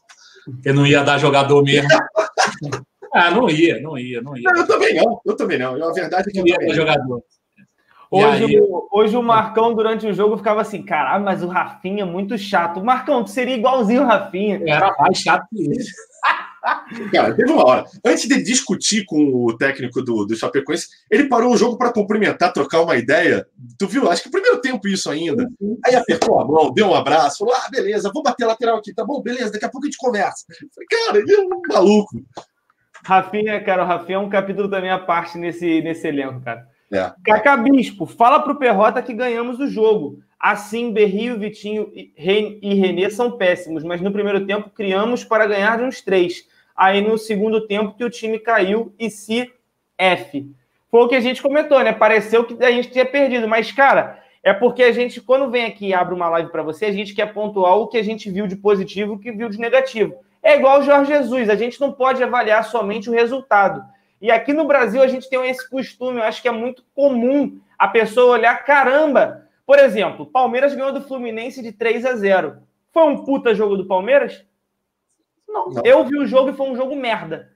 Eu 0.65 0.73
não 0.73 0.87
ia 0.87 1.03
dar 1.03 1.19
jogador 1.19 1.63
mesmo. 1.63 1.87
ah, 3.13 3.29
não 3.29 3.49
ia, 3.49 3.79
não 3.79 3.97
ia, 3.97 4.21
não 4.21 4.35
ia. 4.35 4.49
Não, 4.51 4.61
eu 4.61 4.67
também 4.67 4.95
não, 4.95 5.21
eu 5.25 5.35
também 5.35 5.59
não. 5.59 5.87
A 5.87 5.93
verdade 5.93 6.29
é 6.29 6.31
que 6.31 6.39
eu 6.39 6.43
não 6.43 6.47
ia 6.47 6.57
dar 6.57 6.73
jogador. 6.73 7.23
Hoje, 8.11 8.45
aí... 8.45 8.59
o, 8.59 8.87
hoje 8.91 9.15
o 9.15 9.21
Marcão, 9.21 9.75
durante 9.75 10.07
o 10.07 10.13
jogo, 10.13 10.37
ficava 10.37 10.61
assim: 10.61 10.81
caralho, 10.81 11.23
mas 11.23 11.43
o 11.43 11.47
Rafinha 11.47 12.01
é 12.01 12.05
muito 12.05 12.37
chato. 12.37 12.83
Marcão, 12.83 13.23
tu 13.23 13.29
seria 13.29 13.55
igualzinho 13.55 14.01
o 14.01 14.05
Rafinha. 14.05 14.61
Era 14.65 14.95
mais 14.99 15.19
chato 15.19 15.45
que 15.49 15.61
ele. 15.61 15.77
Cara, 17.11 17.33
teve 17.35 17.51
uma 17.51 17.65
hora. 17.65 17.85
Antes 18.05 18.27
de 18.27 18.41
discutir 18.41 19.05
com 19.05 19.45
o 19.45 19.57
técnico 19.57 20.01
do, 20.01 20.25
do 20.25 20.35
Chapecoense, 20.35 20.87
ele 21.09 21.29
parou 21.29 21.53
o 21.53 21.57
jogo 21.57 21.77
para 21.77 21.93
cumprimentar, 21.93 22.53
trocar 22.53 22.81
uma 22.81 22.95
ideia. 22.95 23.45
Tu 23.77 23.87
viu? 23.87 24.09
Acho 24.09 24.23
que 24.23 24.31
primeiro 24.31 24.61
tempo 24.61 24.87
isso 24.87 25.09
ainda. 25.09 25.47
Aí 25.85 25.95
apertou 25.95 26.39
a 26.39 26.45
mão, 26.45 26.73
deu 26.73 26.87
um 26.87 26.95
abraço, 26.95 27.39
falou: 27.39 27.53
ah, 27.53 27.69
beleza, 27.69 28.11
vou 28.13 28.23
bater 28.23 28.45
lateral 28.45 28.77
aqui, 28.77 28.93
tá 28.93 29.05
bom? 29.05 29.21
Beleza, 29.21 29.51
daqui 29.51 29.65
a 29.65 29.69
pouco 29.69 29.85
a 29.85 29.89
gente 29.89 29.97
conversa. 29.97 30.45
Cara, 30.89 31.19
ele 31.19 31.33
é 31.33 31.39
um 31.41 31.49
maluco. 31.67 32.21
Rafinha, 33.03 33.63
cara, 33.63 33.83
o 33.83 33.87
Rafinha 33.87 34.17
é 34.17 34.19
um 34.19 34.29
capítulo 34.29 34.69
também 34.69 34.89
à 34.89 34.99
parte 34.99 35.37
nesse, 35.37 35.81
nesse 35.81 36.07
elenco, 36.07 36.41
cara. 36.41 36.67
É. 36.91 37.11
Cacá 37.23 37.55
Bispo, 37.55 38.05
fala 38.05 38.41
pro 38.41 38.57
Perrota 38.57 39.01
que 39.01 39.13
ganhamos 39.13 39.59
o 39.59 39.67
jogo. 39.67 40.19
Assim, 40.39 40.91
Berrio, 40.91 41.37
Vitinho 41.37 41.91
e 41.93 42.73
Renê 42.73 43.09
são 43.09 43.37
péssimos, 43.37 43.83
mas 43.83 44.01
no 44.01 44.11
primeiro 44.11 44.45
tempo 44.45 44.69
criamos 44.69 45.23
para 45.23 45.45
ganhar 45.45 45.77
de 45.77 45.83
uns 45.83 46.01
três. 46.01 46.45
Aí 46.79 47.01
no 47.01 47.17
segundo 47.17 47.67
tempo 47.67 47.93
que 47.93 48.05
o 48.05 48.09
time 48.09 48.39
caiu 48.39 48.95
e 48.97 49.09
se 49.09 49.51
F. 49.97 50.49
Foi 50.89 51.01
o 51.01 51.09
que 51.09 51.15
a 51.15 51.19
gente 51.19 51.41
comentou, 51.41 51.83
né? 51.83 51.91
Pareceu 51.91 52.45
que 52.45 52.63
a 52.63 52.71
gente 52.71 52.89
tinha 52.89 53.05
perdido, 53.05 53.49
mas, 53.49 53.69
cara, 53.69 54.23
é 54.41 54.53
porque 54.53 54.83
a 54.83 54.93
gente, 54.93 55.19
quando 55.19 55.51
vem 55.51 55.65
aqui 55.65 55.87
e 55.87 55.93
abre 55.93 56.15
uma 56.15 56.29
live 56.29 56.49
para 56.49 56.63
você, 56.63 56.85
a 56.85 56.91
gente 56.93 57.13
quer 57.13 57.33
pontuar 57.33 57.75
o 57.75 57.87
que 57.87 57.97
a 57.97 58.01
gente 58.01 58.31
viu 58.31 58.47
de 58.47 58.55
positivo 58.55 59.15
o 59.15 59.19
que 59.19 59.29
viu 59.29 59.49
de 59.49 59.59
negativo. 59.59 60.15
É 60.41 60.55
igual 60.55 60.79
o 60.79 60.83
Jorge 60.83 61.11
Jesus, 61.11 61.49
a 61.49 61.55
gente 61.55 61.81
não 61.81 61.91
pode 61.91 62.23
avaliar 62.23 62.63
somente 62.63 63.09
o 63.09 63.13
resultado. 63.13 63.83
E 64.21 64.31
aqui 64.31 64.53
no 64.53 64.63
Brasil 64.63 65.01
a 65.01 65.07
gente 65.07 65.29
tem 65.29 65.49
esse 65.49 65.69
costume, 65.69 66.19
eu 66.19 66.23
acho 66.23 66.41
que 66.41 66.47
é 66.47 66.51
muito 66.51 66.81
comum 66.95 67.59
a 67.77 67.89
pessoa 67.89 68.37
olhar, 68.37 68.55
caramba, 68.63 69.45
por 69.65 69.77
exemplo, 69.77 70.25
Palmeiras 70.25 70.73
ganhou 70.73 70.93
do 70.93 71.01
Fluminense 71.01 71.61
de 71.61 71.73
3 71.73 72.05
a 72.05 72.15
0. 72.15 72.57
Foi 72.93 73.03
um 73.03 73.25
puta 73.25 73.53
jogo 73.53 73.75
do 73.75 73.85
Palmeiras? 73.85 74.45
Não. 75.49 75.69
Não. 75.69 75.81
Eu 75.83 76.05
vi 76.05 76.17
o 76.17 76.25
jogo 76.25 76.49
e 76.49 76.53
foi 76.53 76.69
um 76.69 76.75
jogo 76.75 76.95
merda. 76.95 77.51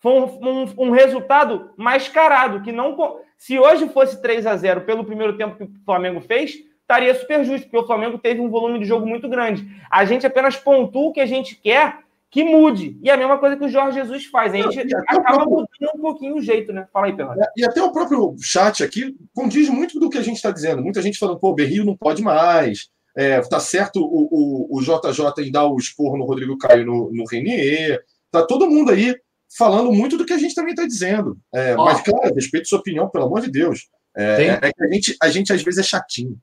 Foi 0.00 0.12
um, 0.12 0.24
um, 0.24 0.74
um, 0.78 0.90
resultado 0.90 1.70
mascarado, 1.76 2.62
que 2.62 2.72
não. 2.72 2.96
Se 3.38 3.58
hoje 3.58 3.88
fosse 3.88 4.20
3 4.20 4.46
a 4.46 4.56
0 4.56 4.80
pelo 4.82 5.04
primeiro 5.04 5.36
tempo 5.36 5.56
que 5.56 5.62
o 5.62 5.84
Flamengo 5.84 6.20
fez, 6.20 6.56
estaria 6.80 7.14
super 7.14 7.44
justo, 7.44 7.68
porque 7.68 7.84
o 7.84 7.86
Flamengo 7.86 8.18
teve 8.18 8.40
um 8.40 8.50
volume 8.50 8.80
de 8.80 8.84
jogo 8.84 9.06
muito 9.06 9.28
grande. 9.28 9.64
A 9.90 10.04
gente 10.04 10.26
apenas 10.26 10.56
pontua 10.56 11.08
o 11.08 11.12
que 11.12 11.20
a 11.20 11.26
gente 11.26 11.54
quer 11.54 12.02
que 12.32 12.42
mude. 12.42 12.98
E 13.02 13.10
é 13.10 13.12
a 13.12 13.16
mesma 13.16 13.38
coisa 13.38 13.56
que 13.56 13.64
o 13.64 13.68
Jorge 13.68 14.00
Jesus 14.00 14.24
faz. 14.24 14.54
A 14.54 14.56
gente 14.56 14.96
acaba 14.96 15.22
próprio... 15.22 15.50
mudando 15.50 15.96
um 15.96 16.00
pouquinho 16.00 16.36
o 16.36 16.42
jeito, 16.42 16.72
né? 16.72 16.88
Fala 16.90 17.06
aí, 17.06 17.12
Pedro. 17.14 17.40
É, 17.40 17.46
e 17.58 17.64
até 17.64 17.82
o 17.82 17.92
próprio 17.92 18.34
chat 18.40 18.82
aqui 18.82 19.14
condiz 19.34 19.68
muito 19.68 20.00
do 20.00 20.08
que 20.08 20.16
a 20.16 20.22
gente 20.22 20.36
está 20.36 20.50
dizendo. 20.50 20.82
Muita 20.82 21.02
gente 21.02 21.18
falando, 21.18 21.38
pô, 21.38 21.50
o 21.50 21.54
Berrio 21.54 21.84
não 21.84 21.94
pode 21.94 22.22
mais. 22.22 22.90
É, 23.14 23.40
tá 23.42 23.60
certo 23.60 24.00
o, 24.00 24.28
o, 24.30 24.78
o, 24.78 24.80
JJ 24.80 25.46
em 25.46 25.52
dar 25.52 25.66
o 25.66 25.76
esporro 25.76 26.16
no 26.16 26.24
Rodrigo 26.24 26.56
Caio 26.56 26.86
no, 26.86 27.10
no 27.12 27.24
Renier. 27.24 28.02
Tá 28.30 28.42
todo 28.46 28.70
mundo 28.70 28.90
aí 28.90 29.14
falando 29.56 29.92
muito 29.92 30.16
do 30.16 30.24
que 30.24 30.32
a 30.32 30.38
gente 30.38 30.54
também 30.54 30.72
está 30.72 30.86
dizendo. 30.86 31.36
É, 31.52 31.76
oh. 31.76 31.84
Mas, 31.84 32.00
claro, 32.00 32.34
respeito 32.34 32.68
sua 32.68 32.78
opinião, 32.78 33.08
pelo 33.08 33.26
amor 33.26 33.42
de 33.42 33.50
Deus. 33.50 33.88
É, 34.16 34.44
é 34.62 34.72
que 34.72 34.84
a 34.84 34.88
gente, 34.88 35.16
a 35.22 35.28
gente 35.28 35.52
às 35.52 35.62
vezes 35.62 35.80
é 35.80 35.82
chatinho. 35.82 36.38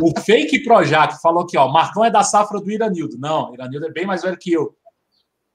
O 0.00 0.18
fake 0.20 0.64
Projac 0.64 1.20
falou 1.20 1.46
que 1.46 1.56
ó, 1.56 1.68
Marcão 1.68 2.04
é 2.04 2.10
da 2.10 2.24
safra 2.24 2.60
do 2.60 2.70
Iranildo. 2.70 3.16
Não, 3.18 3.54
Iranildo 3.54 3.86
é 3.86 3.92
bem 3.92 4.04
mais 4.04 4.22
velho 4.22 4.36
que 4.36 4.52
eu. 4.52 4.74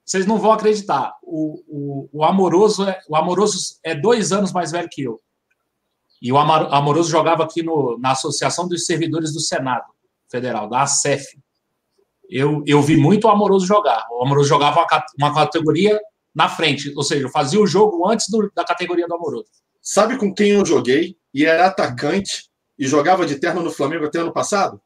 Vocês 0.06 0.26
não 0.26 0.38
vão 0.38 0.54
acreditar. 0.54 1.14
O, 1.22 1.64
o, 1.68 2.10
o, 2.14 2.24
Amoroso 2.24 2.88
é, 2.88 3.02
o 3.10 3.16
Amoroso 3.18 3.58
é 3.84 3.94
dois 3.94 4.32
anos 4.32 4.54
mais 4.54 4.72
velho 4.72 4.88
que 4.90 5.04
eu. 5.04 5.20
E 6.22 6.32
o 6.32 6.38
Amoroso 6.38 7.10
jogava 7.10 7.44
aqui 7.44 7.62
no, 7.62 7.98
na 8.00 8.12
Associação 8.12 8.68
dos 8.68 8.86
Servidores 8.86 9.34
do 9.34 9.40
Senado 9.40 9.86
Federal, 10.30 10.68
da 10.68 10.82
ACEF. 10.82 11.26
Eu, 12.30 12.64
eu 12.66 12.82
vi 12.82 12.98
muito 12.98 13.28
o 13.28 13.30
Amoroso 13.30 13.66
jogar. 13.66 14.08
O 14.12 14.24
Amoroso 14.24 14.50
jogava 14.50 14.80
uma, 14.80 15.06
uma 15.20 15.34
categoria 15.34 16.00
na 16.34 16.50
frente, 16.50 16.94
ou 16.96 17.04
seja, 17.04 17.26
eu 17.26 17.30
fazia 17.30 17.60
o 17.60 17.68
jogo 17.68 18.08
antes 18.08 18.30
do, 18.30 18.52
da 18.54 18.64
categoria 18.64 19.08
do 19.08 19.16
Amoroso. 19.16 19.48
Sabe 19.82 20.18
com 20.18 20.34
quem 20.34 20.52
eu 20.52 20.66
joguei? 20.66 21.18
E 21.34 21.46
era 21.46 21.68
atacante 21.68 22.50
e 22.78 22.88
jogava 22.88 23.26
de 23.26 23.40
terno 23.40 23.62
no 23.62 23.72
Flamengo 23.72 24.06
até 24.06 24.20
ano 24.20 24.34
passado? 24.34 24.82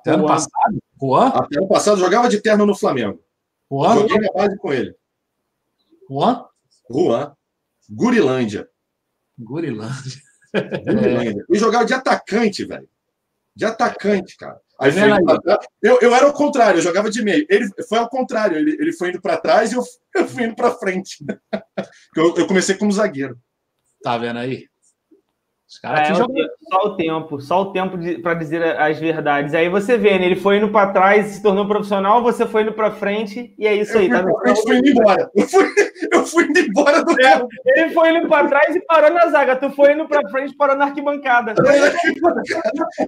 Até 0.00 0.12
ano 0.12 0.26
passado? 0.26 0.78
Juan? 1.00 1.28
Até 1.28 1.58
ano 1.58 1.68
passado 1.68 2.00
jogava 2.00 2.28
de 2.28 2.40
terno 2.40 2.66
no 2.66 2.74
Flamengo. 2.74 3.22
Juan? 3.70 3.94
Joguei 3.94 4.18
na 4.18 4.32
base 4.32 4.58
com 4.58 4.72
ele. 4.72 4.94
Juan? 6.10 6.44
Juan. 6.90 7.36
Gurilândia. 7.88 8.68
Gurilândia. 9.38 10.22
Gurilândia. 10.84 11.44
E 11.50 11.58
jogava 11.58 11.84
de 11.84 11.94
atacante, 11.94 12.64
velho. 12.64 12.88
De 13.54 13.64
atacante, 13.64 14.36
cara. 14.36 14.60
Aí 14.80 14.92
foi 14.92 15.02
eu, 15.82 15.98
eu 16.00 16.14
era 16.14 16.28
o 16.28 16.32
contrário, 16.32 16.78
eu 16.78 16.82
jogava 16.82 17.10
de 17.10 17.22
meio. 17.22 17.44
Ele 17.48 17.68
foi 17.88 17.98
ao 17.98 18.08
contrário, 18.08 18.56
ele, 18.56 18.76
ele 18.80 18.92
foi 18.92 19.08
indo 19.08 19.20
para 19.20 19.36
trás 19.36 19.72
e 19.72 19.74
eu, 19.74 19.82
eu 20.14 20.28
fui 20.28 20.44
indo 20.44 20.54
para 20.54 20.74
frente. 20.76 21.24
eu, 22.16 22.36
eu 22.36 22.46
comecei 22.46 22.76
como 22.76 22.92
zagueiro. 22.92 23.38
Tá 24.02 24.16
vendo 24.16 24.38
aí? 24.38 24.68
Os 25.68 25.78
caras 25.78 26.08
é, 26.08 26.14
jogam... 26.14 26.34
Só 26.70 26.86
o 26.86 26.96
tempo, 26.96 27.40
só 27.42 27.62
o 27.62 27.72
tempo 27.72 27.98
para 28.22 28.32
dizer 28.32 28.62
as 28.80 28.98
verdades. 28.98 29.52
Aí 29.52 29.68
você 29.68 29.98
vê, 29.98 30.18
né? 30.18 30.24
Ele 30.24 30.36
foi 30.36 30.56
indo 30.56 30.70
para 30.70 30.92
trás, 30.92 31.26
se 31.26 31.42
tornou 31.42 31.68
profissional, 31.68 32.22
você 32.22 32.46
foi 32.46 32.62
indo 32.62 32.72
para 32.72 32.90
frente, 32.90 33.54
e 33.58 33.66
é 33.66 33.74
isso 33.74 33.92
eu 33.92 34.00
aí, 34.00 34.08
tá 34.08 34.22
vendo? 34.22 34.32
Eu 34.46 34.56
fui 34.56 34.78
indo 34.78 34.88
embora. 34.88 35.30
Eu 35.36 35.46
fui, 35.46 35.64
eu 36.10 36.26
fui 36.26 36.44
indo 36.44 36.58
embora 36.58 37.04
do 37.04 37.12
é, 37.20 37.32
campo. 37.32 37.48
Ele 37.66 37.90
foi 37.90 38.16
indo 38.16 38.28
para 38.28 38.48
trás 38.48 38.74
e 38.74 38.80
parou 38.80 39.12
na 39.12 39.28
zaga. 39.28 39.56
Tu 39.56 39.70
foi 39.72 39.92
indo 39.92 40.08
para 40.08 40.26
frente 40.30 40.52
e 40.52 40.56
parou 40.56 40.74
na 40.74 40.86
arquibancada. 40.86 41.54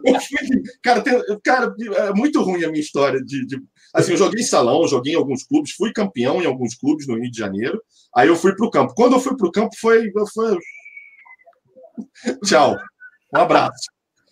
eu 0.04 0.20
fui, 0.20 0.62
cara, 0.82 1.00
tem, 1.00 1.18
cara, 1.42 1.74
é 1.96 2.12
muito 2.12 2.42
ruim 2.42 2.62
a 2.64 2.68
minha 2.68 2.82
história 2.82 3.20
de, 3.24 3.46
de. 3.46 3.58
Assim, 3.94 4.12
eu 4.12 4.18
joguei 4.18 4.42
em 4.42 4.46
salão, 4.46 4.86
joguei 4.86 5.14
em 5.14 5.16
alguns 5.16 5.44
clubes, 5.44 5.72
fui 5.72 5.94
campeão 5.94 6.42
em 6.42 6.46
alguns 6.46 6.74
clubes 6.74 7.08
no 7.08 7.14
Rio 7.14 7.30
de 7.30 7.38
Janeiro. 7.38 7.80
Aí 8.14 8.28
eu 8.28 8.36
fui 8.36 8.54
para 8.54 8.66
o 8.66 8.70
campo. 8.70 8.92
Quando 8.94 9.14
eu 9.14 9.20
fui 9.20 9.34
para 9.34 9.48
o 9.48 9.52
campo, 9.52 9.74
foi, 9.80 10.12
foi 10.34 10.58
Tchau. 12.44 12.76
Um 13.34 13.38
abraço. 13.38 13.90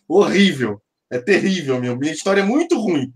Horrível. 0.09 0.81
É 1.11 1.19
terrível, 1.19 1.81
meu. 1.81 1.97
Minha 1.97 2.13
história 2.13 2.41
é 2.41 2.45
muito 2.45 2.79
ruim. 2.79 3.13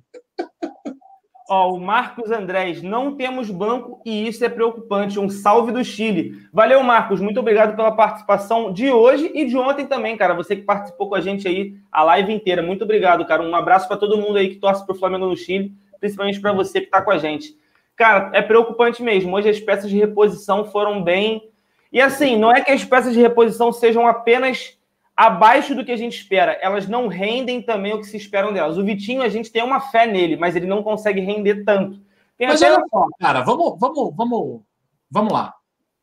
Ó, 1.49 1.75
o 1.75 1.81
Marcos 1.81 2.31
Andrés, 2.31 2.83
não 2.83 3.15
temos 3.15 3.51
banco 3.51 4.01
e 4.07 4.27
isso 4.27 4.43
é 4.43 4.49
preocupante. 4.49 5.21
Um 5.21 5.29
salve 5.29 5.71
do 5.71 5.85
Chile. 5.85 6.39
Valeu, 6.51 6.83
Marcos. 6.83 7.21
Muito 7.21 7.41
obrigado 7.41 7.77
pela 7.77 7.93
participação 7.93 8.73
de 8.73 8.91
hoje 8.91 9.31
e 9.35 9.45
de 9.45 9.55
ontem 9.59 9.87
também, 9.87 10.17
cara. 10.17 10.33
Você 10.33 10.57
que 10.57 10.63
participou 10.63 11.11
com 11.11 11.15
a 11.15 11.21
gente 11.21 11.47
aí 11.47 11.75
a 11.91 12.03
live 12.05 12.33
inteira. 12.33 12.63
Muito 12.63 12.85
obrigado, 12.85 13.27
cara. 13.27 13.43
Um 13.43 13.55
abraço 13.55 13.87
para 13.87 13.99
todo 13.99 14.17
mundo 14.17 14.39
aí 14.39 14.49
que 14.49 14.61
torce 14.61 14.87
pro 14.87 14.95
Flamengo 14.95 15.27
no 15.27 15.37
Chile, 15.37 15.75
principalmente 16.01 16.41
para 16.41 16.55
você 16.55 16.81
que 16.81 16.87
está 16.87 17.03
com 17.03 17.11
a 17.11 17.19
gente. 17.19 17.55
Cara, 17.97 18.31
é 18.33 18.41
preocupante 18.41 19.03
mesmo. 19.03 19.37
Hoje 19.37 19.51
as 19.51 19.61
peças 19.61 19.91
de 19.91 19.99
reposição 19.99 20.65
foram 20.65 21.05
bem 21.05 21.52
e 21.93 22.01
assim, 22.01 22.37
não 22.37 22.51
é 22.51 22.63
que 22.63 22.71
as 22.71 22.85
peças 22.85 23.13
de 23.13 23.21
reposição 23.21 23.71
sejam 23.71 24.07
apenas 24.07 24.79
abaixo 25.17 25.75
do 25.75 25.85
que 25.85 25.93
a 25.93 25.97
gente 25.97 26.17
espera. 26.17 26.53
Elas 26.63 26.89
não 26.89 27.07
rendem 27.07 27.61
também 27.61 27.93
o 27.93 28.01
que 28.01 28.07
se 28.07 28.17
esperam 28.17 28.53
delas. 28.53 28.79
O 28.79 28.85
Vitinho, 28.85 29.23
a 29.23 29.29
gente 29.29 29.53
tem 29.53 29.63
uma 29.63 29.81
fé 29.81 30.07
nele, 30.07 30.37
mas 30.37 30.57
ele 30.57 30.67
não 30.67 30.83
consegue 30.83 31.21
render 31.21 31.65
tanto. 31.65 32.01
Tem 32.39 32.49
mas 32.49 32.63
olha 32.63 32.83
só, 32.91 33.07
cara, 33.21 33.43
vamos, 33.43 33.79
vamos, 33.79 34.17
vamos, 34.17 34.63
vamos 35.11 35.33
lá. 35.33 35.55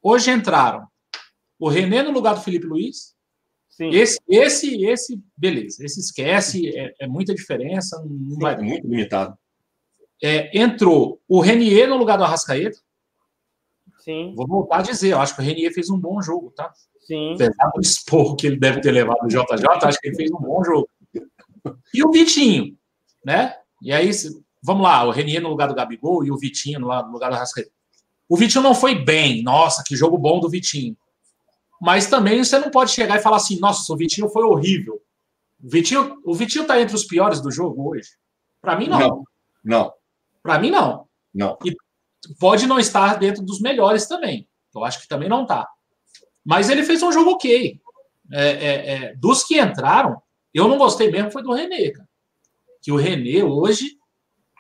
Hoje 0.01 0.31
entraram 0.31 0.87
o 1.59 1.67
René 1.67 2.03
no 2.03 2.11
lugar 2.11 2.35
do 2.35 2.41
Felipe 2.41 2.67
Luiz. 2.67 3.15
Sim. 3.67 3.89
Esse, 3.89 4.19
esse, 4.27 4.85
esse, 4.85 5.21
beleza. 5.35 5.83
Esse 5.83 5.99
esquece, 5.99 6.69
é, 6.77 6.93
é 7.01 7.07
muita 7.07 7.33
diferença. 7.33 8.01
Não 8.05 8.37
vai... 8.37 8.53
É 8.53 8.61
muito 8.61 8.87
limitado. 8.87 9.37
É, 10.21 10.57
entrou 10.57 11.19
o 11.27 11.39
Renier 11.39 11.89
no 11.89 11.97
lugar 11.97 12.17
do 12.17 12.23
Arrascaeta. 12.23 12.77
Sim. 13.99 14.33
Vou 14.35 14.47
voltar 14.47 14.79
a 14.79 14.81
dizer, 14.81 15.09
eu 15.09 15.19
acho 15.19 15.35
que 15.35 15.41
o 15.41 15.43
Renier 15.43 15.73
fez 15.73 15.89
um 15.89 15.99
bom 15.99 16.21
jogo, 16.21 16.51
tá? 16.51 16.73
Sim. 16.99 17.33
Apesar 17.33 17.71
do 17.73 17.81
expor 17.81 18.35
que 18.35 18.47
ele 18.47 18.57
deve 18.57 18.81
ter 18.81 18.91
levado 18.91 19.23
o 19.23 19.27
JJ, 19.27 19.43
acho 19.83 19.99
que 19.99 20.07
ele 20.07 20.15
fez 20.15 20.31
um 20.31 20.37
bom 20.37 20.63
jogo. 20.63 20.89
E 21.93 22.03
o 22.03 22.11
Vitinho, 22.11 22.77
né? 23.25 23.55
E 23.81 23.91
aí, 23.91 24.09
vamos 24.61 24.83
lá, 24.83 25.03
o 25.03 25.11
Renier 25.11 25.41
no 25.41 25.49
lugar 25.49 25.67
do 25.67 25.75
Gabigol 25.75 26.23
e 26.23 26.31
o 26.31 26.37
Vitinho 26.37 26.79
no 26.79 26.87
lugar 27.11 27.29
do 27.29 27.35
Arrascaeta. 27.35 27.71
O 28.27 28.37
Vitinho 28.37 28.63
não 28.63 28.75
foi 28.75 28.95
bem, 28.95 29.41
nossa, 29.41 29.83
que 29.85 29.95
jogo 29.95 30.17
bom 30.17 30.39
do 30.39 30.49
Vitinho. 30.49 30.95
Mas 31.81 32.07
também 32.07 32.43
você 32.43 32.59
não 32.59 32.69
pode 32.69 32.91
chegar 32.91 33.17
e 33.17 33.21
falar 33.21 33.37
assim, 33.37 33.59
nossa, 33.59 33.91
o 33.91 33.97
Vitinho 33.97 34.29
foi 34.29 34.43
horrível. 34.43 35.01
O 35.63 35.69
Vitinho, 35.69 36.21
o 36.23 36.35
Vitinho 36.35 36.65
tá 36.65 36.79
entre 36.79 36.95
os 36.95 37.05
piores 37.05 37.41
do 37.41 37.51
jogo 37.51 37.89
hoje. 37.89 38.09
Para 38.61 38.77
mim, 38.77 38.87
não. 38.87 38.99
Não. 38.99 39.25
não. 39.63 39.93
Para 40.43 40.59
mim, 40.59 40.69
não. 40.69 41.07
Não. 41.33 41.57
E 41.65 41.75
pode 42.39 42.67
não 42.67 42.79
estar 42.79 43.17
dentro 43.17 43.43
dos 43.43 43.59
melhores 43.59 44.07
também. 44.07 44.47
Eu 44.73 44.83
acho 44.83 45.01
que 45.01 45.07
também 45.07 45.29
não 45.29 45.45
tá. 45.45 45.67
Mas 46.45 46.69
ele 46.69 46.83
fez 46.83 47.01
um 47.03 47.11
jogo 47.11 47.31
ok. 47.31 47.79
É, 48.31 48.49
é, 48.49 48.93
é, 48.93 49.15
dos 49.15 49.43
que 49.43 49.59
entraram, 49.59 50.21
eu 50.53 50.67
não 50.67 50.77
gostei 50.77 51.09
mesmo 51.11 51.31
foi 51.31 51.41
do 51.41 51.53
René, 51.53 51.91
cara. 51.91 52.07
Que 52.81 52.91
o 52.91 52.95
René 52.95 53.43
hoje, 53.43 53.97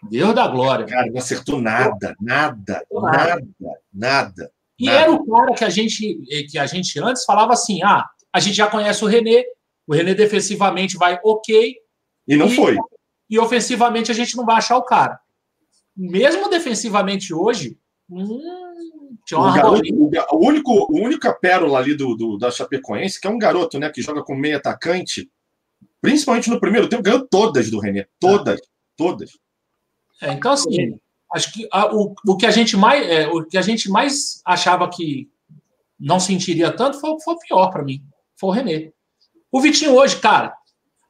Deus 0.09 0.33
da 0.33 0.47
glória. 0.47 0.85
Cara, 0.85 1.07
não 1.07 1.19
acertou 1.19 1.61
nada, 1.61 2.15
nada, 2.19 2.83
nada, 2.91 3.47
nada. 3.93 4.51
E 4.77 4.85
nada. 4.85 4.99
era 4.99 5.11
o 5.11 5.25
cara 5.25 5.53
que 5.53 5.63
a 5.63 5.69
gente 5.69 6.19
que 6.49 6.57
a 6.57 6.65
gente 6.65 6.99
antes 6.99 7.23
falava 7.25 7.53
assim: 7.53 7.83
ah, 7.83 8.05
a 8.33 8.39
gente 8.39 8.55
já 8.55 8.67
conhece 8.67 9.03
o 9.03 9.07
René, 9.07 9.43
o 9.87 9.93
René 9.93 10.13
defensivamente 10.13 10.97
vai 10.97 11.19
ok. 11.23 11.75
E 12.27 12.35
não 12.35 12.47
e, 12.47 12.55
foi. 12.55 12.77
E 13.29 13.39
ofensivamente 13.39 14.11
a 14.11 14.15
gente 14.15 14.35
não 14.35 14.45
vai 14.45 14.57
achar 14.57 14.77
o 14.77 14.83
cara. 14.83 15.19
Mesmo 15.95 16.49
defensivamente 16.49 17.33
hoje, 17.33 17.77
hum, 18.09 18.39
tinha 19.25 19.39
uma 19.39 19.51
o, 19.51 19.53
garoto, 19.53 19.81
o, 20.31 20.47
único, 20.47 20.71
o 20.91 20.99
única 20.99 21.33
pérola 21.33 21.79
ali 21.79 21.95
do, 21.95 22.15
do, 22.15 22.37
da 22.37 22.49
Chapecoense, 22.49 23.19
que 23.19 23.27
é 23.27 23.29
um 23.29 23.39
garoto, 23.39 23.77
né, 23.77 23.89
que 23.89 24.01
joga 24.01 24.23
com 24.23 24.35
meio 24.35 24.57
atacante, 24.57 25.29
principalmente 26.01 26.49
no 26.49 26.59
primeiro 26.59 26.87
tempo, 26.87 27.03
ganhou 27.03 27.27
todas 27.27 27.69
do 27.69 27.79
René. 27.79 28.07
Todas, 28.19 28.59
todas. 28.95 29.37
É, 30.21 30.33
então, 30.33 30.51
assim, 30.51 30.99
acho 31.33 31.53
que 31.53 31.67
a, 31.71 31.93
o, 31.93 32.15
o, 32.27 32.37
que 32.37 32.45
a 32.45 32.51
gente 32.51 32.75
mais, 32.75 33.07
é, 33.07 33.27
o 33.27 33.45
que 33.45 33.57
a 33.57 33.61
gente 33.61 33.89
mais 33.89 34.41
achava 34.45 34.89
que 34.89 35.29
não 35.99 36.19
sentiria 36.19 36.71
tanto 36.71 36.99
foi, 36.99 37.19
foi 37.21 37.33
o 37.33 37.39
pior 37.39 37.69
para 37.69 37.83
mim. 37.83 38.03
Foi 38.35 38.49
o 38.49 38.53
René. 38.53 38.91
O 39.51 39.59
Vitinho 39.59 39.95
hoje, 39.95 40.19
cara, 40.19 40.55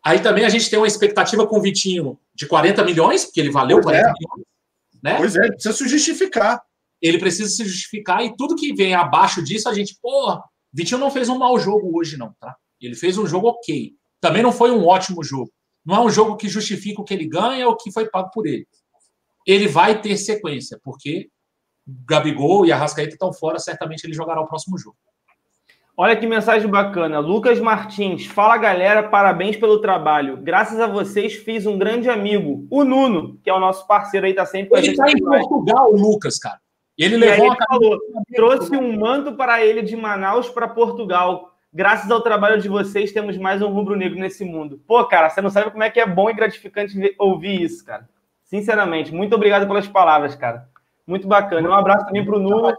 aí 0.04 0.20
também 0.20 0.46
a 0.46 0.50
gente 0.50 0.70
tem 0.70 0.80
uma 0.80 0.88
expectativa 0.88 1.46
com 1.46 1.58
o 1.58 1.62
Vitinho 1.62 2.18
de 2.34 2.48
40 2.48 2.84
milhões, 2.84 3.26
porque 3.26 3.40
ele 3.40 3.52
valeu 3.52 3.82
pois 3.82 3.98
40 3.98 4.08
é. 4.08 4.14
milhões. 4.14 4.49
Né? 5.04 5.18
Pois 5.18 5.36
é, 5.36 5.47
precisa 5.47 5.74
se 5.74 5.88
justificar 5.88 6.62
ele 7.02 7.18
precisa 7.18 7.50
se 7.50 7.64
justificar 7.64 8.24
e 8.24 8.36
tudo 8.36 8.56
que 8.56 8.74
vem 8.74 8.93
abaixo 8.93 9.43
disso, 9.43 9.70
a 9.70 9.74
gente, 9.74 9.97
porra, 10.02 10.43
Vitinho 10.72 11.00
não 11.00 11.10
fez 11.10 11.30
um 11.30 11.38
mau 11.38 11.58
jogo 11.60 11.97
hoje, 11.97 12.18
não, 12.18 12.34
tá? 12.39 12.56
Ele 12.80 12.95
fez 12.95 13.18
um 13.18 13.26
jogo 13.26 13.47
ok. 13.47 13.93
Também 14.20 14.43
não 14.43 14.52
foi 14.52 14.72
um 14.72 14.86
ótimo 14.86 15.24
jogo. 15.24 15.52
Não 15.86 15.95
é 15.95 16.02
um 16.02 16.10
jogo 16.10 16.36
que 16.36 16.50
justifica 16.50 17.02
o 17.02 17.04
que 17.04 17.14
ele 17.14 17.28
ganha 17.28 17.66
ou 17.68 17.74
o 17.74 17.78
que 17.78 17.91
foi 17.91 18.10
pago 18.10 18.30
por 18.32 18.45
ele. 18.45 18.68
Ele 19.47 19.68
vai 19.68 20.00
ter 20.02 20.18
sequência, 20.18 20.80
porque 20.84 21.30
Gabigol 21.88 22.66
e 22.66 22.72
Arrascaeta 22.72 23.14
estão 23.14 23.34
fora, 23.34 23.58
certamente 23.60 24.04
ele 24.04 24.14
jogará 24.14 24.41
o 24.41 24.47
próximo 24.47 24.78
jogo. 24.78 24.97
Olha 26.02 26.16
que 26.16 26.26
mensagem 26.26 26.70
bacana. 26.70 27.20
Lucas 27.20 27.60
Martins, 27.60 28.26
fala 28.26 28.56
galera, 28.56 29.04
parabéns 29.04 29.58
pelo 29.58 29.82
trabalho. 29.82 30.38
Graças 30.38 30.80
a 30.80 30.88
vocês 30.88 31.34
fiz 31.36 31.66
um 31.66 31.78
grande 31.78 32.10
amigo, 32.10 32.66
o 32.72 32.86
Nuno, 32.86 33.38
que 33.43 33.50
é 33.50 33.54
o 33.54 33.60
nosso 33.60 33.86
parceiro 33.86 34.26
aí, 34.26 34.34
tá 34.34 34.45
sempre 34.45 34.70
com 34.70 34.78
ele 34.78 34.95
tá 34.95 35.12
em 35.12 35.20
Portugal, 35.20 35.91
o 35.91 35.97
Lucas, 35.97 36.39
cara. 36.39 36.58
Ele 36.97 37.18
levou 37.18 37.47
ele 37.47 37.56
falou, 37.68 38.00
trouxe 38.34 38.78
um 38.78 38.97
manto 38.97 39.34
para 39.34 39.62
ele 39.62 39.82
de 39.82 39.97
Manaus 39.97 40.47
para 40.47 40.70
Portugal. 40.70 41.54
Graças 41.74 42.10
ao 42.10 42.22
trabalho 42.22 42.62
de 42.62 42.70
vocês, 42.70 43.12
temos 43.12 43.38
mais 43.38 43.62
um 43.62 43.68
rubro-negro 43.68 44.18
nesse 44.18 44.45
mundo. 44.45 44.82
Pô, 44.88 45.04
cara, 45.04 45.30
você 45.30 45.41
não 45.41 45.50
sabe 45.50 45.70
como 45.70 45.84
é 45.84 45.89
que 45.89 46.00
é 46.00 46.06
bom 46.06 46.30
e 46.30 46.34
gratificante 46.34 47.14
ouvir 47.20 47.62
isso, 47.62 47.84
cara. 47.84 48.08
Sinceramente, 48.45 49.14
muito 49.14 49.36
obrigado 49.36 49.68
pelas 49.68 49.86
palavras, 49.86 50.34
cara. 50.34 50.66
Muito 51.06 51.28
bacana. 51.28 51.68
Um 51.68 51.74
abraço 51.74 52.06
também 52.06 52.24
para 52.24 52.38
o 52.38 52.39
Nuno. 52.39 52.74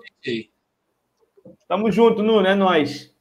Tamo 1.68 1.90
junto, 1.90 2.22
Nuno, 2.22 2.46
é 2.46 2.54
nós. 2.54 3.14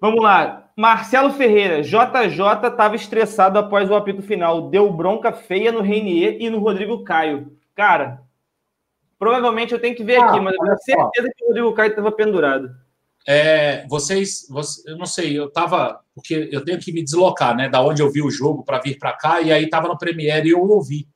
Vamos 0.00 0.22
lá. 0.22 0.70
Marcelo 0.76 1.32
Ferreira, 1.32 1.82
JJ 1.82 2.68
estava 2.68 2.96
estressado 2.96 3.58
após 3.58 3.90
o 3.90 3.94
apito 3.94 4.22
final. 4.22 4.70
Deu 4.70 4.92
bronca 4.92 5.32
feia 5.32 5.70
no 5.70 5.80
Reinier 5.80 6.36
e 6.40 6.48
no 6.48 6.58
Rodrigo 6.58 7.04
Caio. 7.04 7.56
Cara, 7.74 8.22
Provavelmente 9.22 9.72
eu 9.72 9.78
tenho 9.78 9.94
que 9.94 10.02
ver 10.02 10.16
ah, 10.16 10.30
aqui, 10.30 10.40
mas 10.40 10.52
eu 10.52 10.58
tenho 10.58 10.78
certeza 10.80 11.32
que 11.36 11.44
o 11.44 11.46
Rodrigo 11.46 11.72
Caio 11.74 11.90
estava 11.90 12.10
pendurado. 12.10 12.74
É, 13.24 13.86
vocês, 13.86 14.48
vocês, 14.50 14.84
eu 14.84 14.98
não 14.98 15.06
sei, 15.06 15.38
eu 15.38 15.46
estava, 15.46 16.00
porque 16.12 16.48
eu 16.50 16.64
tenho 16.64 16.80
que 16.80 16.92
me 16.92 17.04
deslocar, 17.04 17.56
né, 17.56 17.68
da 17.68 17.80
onde 17.80 18.02
eu 18.02 18.10
vi 18.10 18.20
o 18.20 18.32
jogo 18.32 18.64
para 18.64 18.80
vir 18.80 18.98
para 18.98 19.12
cá, 19.12 19.40
e 19.40 19.52
aí 19.52 19.62
estava 19.62 19.86
no 19.86 19.96
Premiere 19.96 20.48
e 20.48 20.50
eu 20.50 20.60
ouvi. 20.60 21.06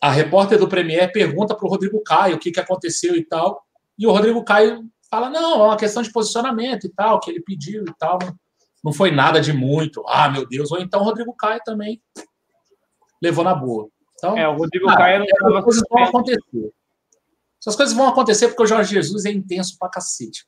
A 0.00 0.10
repórter 0.10 0.58
do 0.58 0.66
Premiere 0.66 1.12
pergunta 1.12 1.54
para 1.54 1.66
o 1.66 1.68
Rodrigo 1.68 2.02
Caio 2.02 2.36
o 2.36 2.38
que, 2.38 2.50
que 2.50 2.58
aconteceu 2.58 3.14
e 3.14 3.22
tal, 3.22 3.62
e 3.98 4.06
o 4.06 4.12
Rodrigo 4.12 4.44
Caio 4.44 4.88
fala: 5.10 5.28
não, 5.28 5.62
é 5.62 5.64
uma 5.66 5.76
questão 5.76 6.02
de 6.02 6.12
posicionamento 6.12 6.86
e 6.86 6.90
tal, 6.90 7.20
que 7.20 7.30
ele 7.30 7.42
pediu 7.42 7.82
e 7.82 7.94
tal, 7.98 8.18
não 8.84 8.92
foi 8.92 9.10
nada 9.10 9.40
de 9.40 9.52
muito, 9.52 10.04
ah, 10.06 10.28
meu 10.28 10.46
Deus, 10.46 10.70
ou 10.70 10.78
então 10.78 11.00
o 11.00 11.04
Rodrigo 11.04 11.34
Caio 11.34 11.60
também 11.64 12.00
levou 13.20 13.44
na 13.44 13.54
boa. 13.54 13.88
Então, 14.14 14.36
é, 14.36 14.48
o 14.48 14.56
Rodrigo 14.56 14.86
Caio 14.86 15.20
não 15.20 15.26
estava. 15.26 15.62
Coisas 15.62 15.82
vão 15.88 16.04
acontecer. 16.04 16.72
Essas 17.60 17.76
coisas 17.76 17.94
vão 17.94 18.08
acontecer 18.08 18.48
porque 18.48 18.62
o 18.62 18.66
Jorge 18.66 18.94
Jesus 18.94 19.24
é 19.24 19.30
intenso 19.30 19.76
pra 19.78 19.88
cacete. 19.88 20.44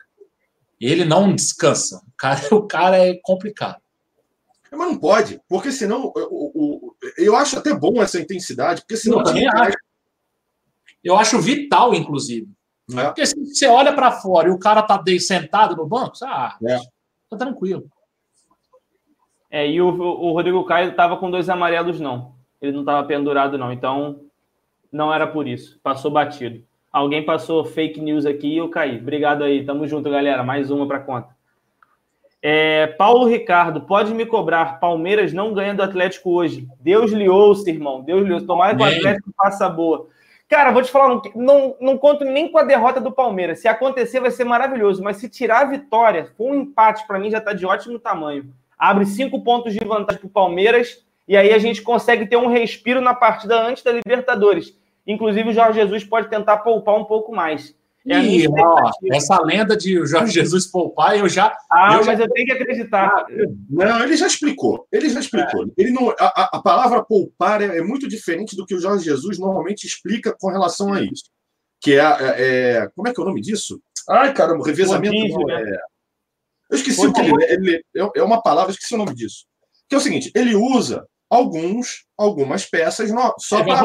Ele 0.80 1.04
não 1.04 1.34
descansa. 1.34 2.02
O 2.08 2.16
cara, 2.16 2.40
o 2.54 2.66
cara 2.66 2.96
é 2.98 3.18
complicado. 3.22 3.80
Mas 4.72 4.80
não 4.80 4.98
pode, 4.98 5.40
porque 5.48 5.72
senão. 5.72 6.12
Eu, 6.14 6.96
eu 7.18 7.36
acho 7.36 7.58
até 7.58 7.74
bom 7.74 8.00
essa 8.00 8.20
intensidade, 8.20 8.82
porque 8.82 8.96
senão. 8.96 9.18
Eu 9.18 9.24
também 9.24 9.48
acho. 9.48 9.76
Eu 11.02 11.16
acho 11.16 11.40
vital, 11.40 11.94
inclusive. 11.94 12.48
É. 12.96 13.04
Porque 13.04 13.26
se 13.26 13.34
você 13.38 13.66
olha 13.66 13.92
para 13.92 14.12
fora 14.12 14.48
e 14.48 14.50
o 14.50 14.58
cara 14.58 14.82
tá 14.82 15.02
sentado 15.18 15.76
no 15.76 15.86
banco, 15.86 16.12
ah, 16.24 16.56
é. 16.66 16.78
tá 17.28 17.36
tranquilo. 17.36 17.84
É, 19.50 19.68
e 19.68 19.80
o, 19.82 19.88
o 19.88 20.32
Rodrigo 20.32 20.64
Caio 20.64 20.94
tava 20.94 21.16
com 21.16 21.30
dois 21.30 21.48
amarelos, 21.48 21.98
não. 21.98 22.34
Ele 22.62 22.72
não 22.72 22.84
tava 22.84 23.06
pendurado, 23.06 23.58
não. 23.58 23.72
Então, 23.72 24.20
não 24.92 25.12
era 25.12 25.26
por 25.26 25.48
isso. 25.48 25.78
Passou 25.82 26.10
batido. 26.10 26.62
Alguém 26.92 27.24
passou 27.24 27.64
fake 27.64 28.00
news 28.00 28.26
aqui 28.26 28.48
e 28.48 28.56
eu 28.58 28.68
caí. 28.68 28.98
Obrigado 28.98 29.42
aí. 29.42 29.64
Tamo 29.64 29.86
junto, 29.86 30.10
galera. 30.10 30.42
Mais 30.42 30.70
uma 30.70 30.86
para 30.86 31.00
conta. 31.00 31.28
É, 32.42 32.86
Paulo 32.86 33.26
Ricardo, 33.26 33.82
pode 33.82 34.14
me 34.14 34.24
cobrar. 34.24 34.80
Palmeiras 34.80 35.32
não 35.32 35.52
ganha 35.52 35.74
do 35.74 35.82
Atlético 35.82 36.30
hoje. 36.30 36.66
Deus 36.80 37.12
lhe 37.12 37.28
ouça, 37.28 37.70
irmão. 37.70 38.02
Deus 38.02 38.26
lhe 38.26 38.32
ouça. 38.32 38.46
Tomara 38.46 38.76
que 38.76 38.82
o 38.82 38.86
Atlético 38.86 39.30
faça 39.36 39.68
boa. 39.68 40.08
Cara, 40.50 40.72
vou 40.72 40.82
te 40.82 40.90
falar, 40.90 41.08
não, 41.08 41.22
não, 41.36 41.76
não 41.80 41.96
conto 41.96 42.24
nem 42.24 42.50
com 42.50 42.58
a 42.58 42.64
derrota 42.64 43.00
do 43.00 43.12
Palmeiras. 43.12 43.60
Se 43.60 43.68
acontecer, 43.68 44.18
vai 44.18 44.32
ser 44.32 44.42
maravilhoso. 44.42 45.00
Mas 45.00 45.18
se 45.18 45.28
tirar 45.28 45.60
a 45.60 45.70
vitória, 45.70 46.32
com 46.36 46.50
um 46.50 46.54
empate, 46.56 47.06
para 47.06 47.20
mim 47.20 47.30
já 47.30 47.38
está 47.38 47.52
de 47.52 47.64
ótimo 47.64 48.00
tamanho. 48.00 48.52
Abre 48.76 49.06
cinco 49.06 49.44
pontos 49.44 49.72
de 49.72 49.78
vantagem 49.78 50.20
para 50.20 50.26
o 50.26 50.30
Palmeiras. 50.30 51.04
E 51.28 51.36
aí 51.36 51.52
a 51.52 51.58
gente 51.58 51.82
consegue 51.82 52.26
ter 52.26 52.36
um 52.36 52.48
respiro 52.48 53.00
na 53.00 53.14
partida 53.14 53.62
antes 53.62 53.84
da 53.84 53.92
Libertadores. 53.92 54.76
Inclusive, 55.06 55.50
o 55.50 55.52
Jorge 55.52 55.78
Jesus 55.78 56.02
pode 56.02 56.28
tentar 56.28 56.56
poupar 56.58 56.96
um 56.96 57.04
pouco 57.04 57.32
mais. 57.32 57.72
É 58.08 58.18
Ih, 58.18 58.48
ó, 58.48 58.90
essa 59.12 59.38
lenda 59.42 59.76
de 59.76 59.98
o 59.98 60.06
Jorge 60.06 60.32
Jesus 60.32 60.66
poupar, 60.66 61.18
eu 61.18 61.28
já. 61.28 61.54
Ah, 61.70 61.96
eu 61.96 62.04
mas 62.06 62.18
já... 62.18 62.24
eu 62.24 62.30
tenho 62.30 62.46
que 62.46 62.52
acreditar. 62.52 63.26
Não, 63.68 64.02
ele 64.02 64.16
já 64.16 64.26
explicou. 64.26 64.86
Ele 64.90 65.10
já 65.10 65.20
explicou. 65.20 65.64
É. 65.64 65.68
Ele 65.76 65.90
não, 65.90 66.08
a, 66.18 66.56
a 66.56 66.62
palavra 66.62 67.04
poupar 67.04 67.60
é, 67.60 67.78
é, 67.78 67.82
muito 67.82 68.08
diferente 68.08 68.56
do 68.56 68.64
que 68.64 68.74
o 68.74 68.80
Jorge 68.80 69.04
Jesus 69.04 69.38
normalmente 69.38 69.86
explica 69.86 70.34
com 70.38 70.50
relação 70.50 70.94
a 70.94 71.02
isso. 71.02 71.24
Que 71.78 71.96
é, 71.96 72.02
é, 72.02 72.72
é 72.78 72.88
como 72.94 73.06
é 73.06 73.12
que 73.12 73.20
é 73.20 73.22
o 73.22 73.26
nome 73.26 73.42
disso? 73.42 73.80
Ai, 74.08 74.32
caramba, 74.32 74.64
revezamento. 74.64 75.14
Rodízio, 75.14 75.46
né? 75.46 75.62
Eu 76.70 76.76
esqueci 76.76 77.06
o 77.06 77.12
que 77.12 77.20
ele, 77.20 77.44
ele. 77.48 77.84
É 78.16 78.22
uma 78.22 78.40
palavra, 78.40 78.70
esqueci 78.70 78.94
o 78.94 78.98
nome 78.98 79.14
disso. 79.14 79.44
Que 79.88 79.94
é 79.94 79.98
o 79.98 80.00
seguinte: 80.00 80.30
ele 80.34 80.54
usa 80.54 81.06
alguns, 81.28 82.06
algumas 82.16 82.64
peças 82.64 83.10
no, 83.10 83.34
só 83.38 83.62
para 83.62 83.84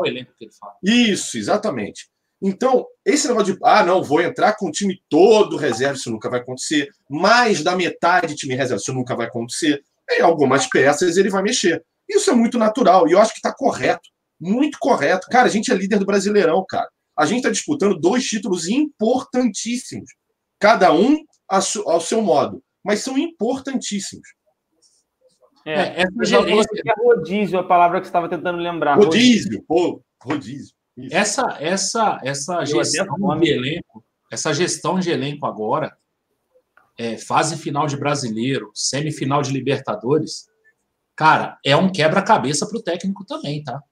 o 0.00 0.06
elenco 0.06 0.32
que 0.38 0.44
ele 0.44 0.52
fala. 0.52 0.74
Isso, 0.82 1.36
exatamente. 1.36 2.11
Então, 2.42 2.84
esse 3.04 3.28
negócio 3.28 3.54
de, 3.54 3.60
ah, 3.62 3.84
não, 3.84 4.02
vou 4.02 4.20
entrar 4.20 4.56
com 4.56 4.66
o 4.66 4.72
time 4.72 5.00
todo 5.08 5.56
reserva, 5.56 5.94
isso 5.94 6.10
nunca 6.10 6.28
vai 6.28 6.40
acontecer. 6.40 6.88
Mais 7.08 7.62
da 7.62 7.76
metade 7.76 8.34
time 8.34 8.56
reserva, 8.56 8.80
isso 8.80 8.92
nunca 8.92 9.14
vai 9.14 9.28
acontecer. 9.28 9.80
Em 10.10 10.22
algumas 10.22 10.66
peças 10.66 11.16
ele 11.16 11.30
vai 11.30 11.42
mexer. 11.42 11.84
Isso 12.08 12.30
é 12.30 12.34
muito 12.34 12.58
natural 12.58 13.08
e 13.08 13.12
eu 13.12 13.20
acho 13.20 13.32
que 13.32 13.38
está 13.38 13.54
correto. 13.54 14.08
Muito 14.40 14.76
correto. 14.80 15.28
Cara, 15.28 15.46
a 15.46 15.50
gente 15.50 15.70
é 15.70 15.74
líder 15.74 16.00
do 16.00 16.04
Brasileirão, 16.04 16.64
cara. 16.68 16.88
A 17.16 17.24
gente 17.24 17.38
está 17.38 17.50
disputando 17.50 17.98
dois 17.98 18.24
títulos 18.24 18.68
importantíssimos. 18.68 20.10
Cada 20.58 20.92
um 20.92 21.18
ao 21.48 22.00
seu 22.00 22.20
modo. 22.22 22.60
Mas 22.84 23.00
são 23.00 23.16
importantíssimos. 23.16 24.26
É, 25.64 25.72
é 25.72 26.02
essa 26.02 26.24
gerência... 26.24 26.82
é 26.84 27.02
rodízio, 27.04 27.58
a 27.58 27.64
palavra 27.64 28.00
que 28.00 28.06
você 28.06 28.10
estava 28.10 28.28
tentando 28.28 28.58
lembrar. 28.58 28.96
Rodízio, 28.96 29.44
rodízio. 29.44 29.64
pô, 29.68 30.02
rodízio. 30.20 30.74
Isso. 30.96 31.14
Essa, 31.14 31.56
essa, 31.60 32.20
essa 32.22 32.64
gestão 32.64 33.38
de 33.40 33.50
elenco, 33.50 34.04
essa 34.30 34.52
gestão 34.52 34.98
de 34.98 35.10
elenco 35.10 35.46
agora, 35.46 35.96
é, 36.98 37.16
fase 37.16 37.56
final 37.56 37.86
de 37.86 37.96
brasileiro, 37.96 38.70
semifinal 38.74 39.42
de 39.42 39.52
Libertadores, 39.52 40.46
cara, 41.16 41.58
é 41.64 41.76
um 41.76 41.90
quebra-cabeça 41.90 42.66
para 42.66 42.78
o 42.78 42.82
técnico 42.82 43.24
também, 43.24 43.62
tá? 43.62 43.82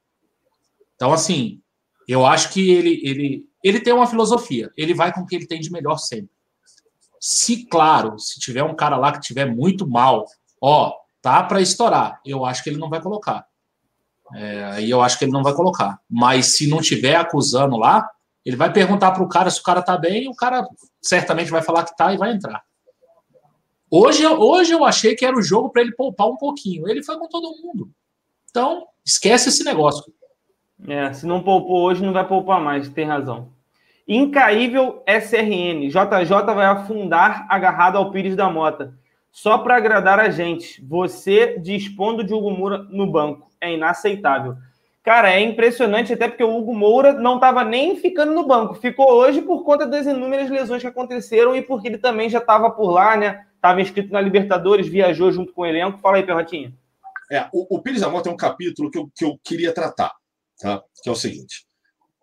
Então, 0.95 1.13
assim, 1.13 1.63
eu 2.07 2.27
acho 2.27 2.53
que 2.53 2.71
ele, 2.71 3.01
ele, 3.03 3.45
ele 3.65 3.81
tem 3.81 3.93
uma 3.93 4.07
filosofia, 4.07 4.71
ele 4.77 4.95
vai 4.95 5.13
com 5.13 5.23
o 5.23 5.27
que 5.27 5.37
ele 5.37 5.47
tem 5.47 5.61
de 5.61 5.73
melhor 5.73 5.97
sempre. 5.97 6.31
Se, 7.19 7.67
claro, 7.67 8.19
se 8.19 8.39
tiver 8.39 8.63
um 8.63 8.75
cara 8.75 8.97
lá 8.97 9.13
que 9.13 9.21
tiver 9.21 9.47
muito 9.47 9.87
mal, 9.87 10.27
ó, 10.61 10.95
tá 11.23 11.43
para 11.43 11.61
estourar, 11.61 12.21
eu 12.25 12.45
acho 12.45 12.63
que 12.63 12.71
ele 12.71 12.79
não 12.79 12.91
vai 12.91 13.01
colocar. 13.01 13.47
É, 14.35 14.65
aí 14.65 14.91
eu 14.91 15.01
acho 15.01 15.19
que 15.19 15.25
ele 15.25 15.33
não 15.33 15.43
vai 15.43 15.55
colocar. 15.55 16.01
Mas 16.09 16.57
se 16.57 16.69
não 16.69 16.81
tiver 16.81 17.17
acusando 17.17 17.77
lá, 17.77 18.09
ele 18.45 18.57
vai 18.57 18.73
perguntar 18.73 19.11
para 19.13 19.23
o 19.23 19.29
cara 19.29 19.51
se 19.51 19.61
o 19.61 19.63
cara 19.63 19.83
tá 19.83 19.97
bem, 19.97 20.25
e 20.25 20.29
o 20.29 20.35
cara 20.35 20.67
certamente 21.01 21.51
vai 21.51 21.63
falar 21.63 21.85
que 21.85 21.97
tá 21.97 22.13
e 22.13 22.17
vai 22.17 22.33
entrar. 22.33 22.63
Hoje, 23.91 24.25
hoje 24.27 24.73
eu 24.73 24.85
achei 24.85 25.17
que 25.17 25.27
era 25.27 25.37
o 25.37 25.43
jogo 25.43 25.71
para 25.71 25.83
ele 25.83 25.93
poupar 25.93 26.29
um 26.29 26.37
pouquinho. 26.37 26.89
Ele 26.89 27.03
foi 27.03 27.19
com 27.19 27.29
todo 27.29 27.57
mundo. 27.61 27.91
Então, 28.49 28.87
esquece 29.05 29.49
esse 29.49 29.65
negócio. 29.65 30.13
É, 30.87 31.13
se 31.13 31.27
não 31.27 31.43
poupou 31.43 31.83
hoje, 31.83 32.03
não 32.03 32.13
vai 32.13 32.27
poupar 32.27 32.61
mais, 32.61 32.89
tem 32.89 33.05
razão. 33.05 33.49
Incaível 34.07 35.03
SRN. 35.07 35.89
JJ 35.89 36.55
vai 36.55 36.67
afundar 36.67 37.47
agarrado 37.49 37.97
ao 37.97 38.11
Pires 38.11 38.37
da 38.37 38.49
Mota. 38.49 38.95
Só 39.31 39.59
para 39.59 39.77
agradar 39.77 40.19
a 40.19 40.31
gente. 40.31 40.85
Você 40.85 41.59
dispondo 41.59 42.25
de 42.25 42.33
Hugo 42.33 42.51
Moura 42.51 42.79
no 42.91 43.07
banco 43.07 43.50
é 43.61 43.75
inaceitável. 43.75 44.57
Cara, 45.03 45.33
é 45.33 45.41
impressionante, 45.41 46.13
até 46.13 46.29
porque 46.29 46.45
o 46.45 46.57
Hugo 46.57 46.75
Moura 46.75 47.15
não 47.15 47.37
estava 47.37 47.65
nem 47.65 47.97
ficando 47.97 48.35
no 48.35 48.47
banco. 48.47 48.75
Ficou 48.75 49.11
hoje 49.11 49.41
por 49.41 49.65
conta 49.65 49.87
das 49.87 50.07
inúmeras 50.07 50.51
lesões 50.51 50.83
que 50.83 50.89
aconteceram 50.89 51.57
e 51.57 51.63
porque 51.63 51.89
ele 51.89 51.99
também 51.99 52.29
já 52.29 52.39
estava 52.39 52.71
por 52.71 52.91
lá, 52.91 53.17
né? 53.17 53.47
Estava 53.55 53.81
inscrito 53.81 54.13
na 54.13 54.21
Libertadores, 54.21 54.89
viajou 54.89 55.33
junto 55.33 55.53
com 55.53 55.63
o 55.63 55.67
elenco. 55.67 55.99
Fala 55.99 56.19
aí, 56.19 56.23
Perrotinha. 56.23 56.73
É, 57.31 57.49
o, 57.53 57.77
o 57.77 57.83
Pires 57.83 58.01
da 58.01 58.11
Mota 58.11 58.29
é 58.29 58.33
um 58.33 58.37
capítulo 58.37 58.91
que 58.91 58.99
eu, 58.99 59.11
que 59.15 59.25
eu 59.25 59.39
queria 59.43 59.73
tratar, 59.73 60.13
tá? 60.59 60.83
Que 61.03 61.09
é 61.09 61.13
o 61.13 61.17
seguinte: 61.17 61.65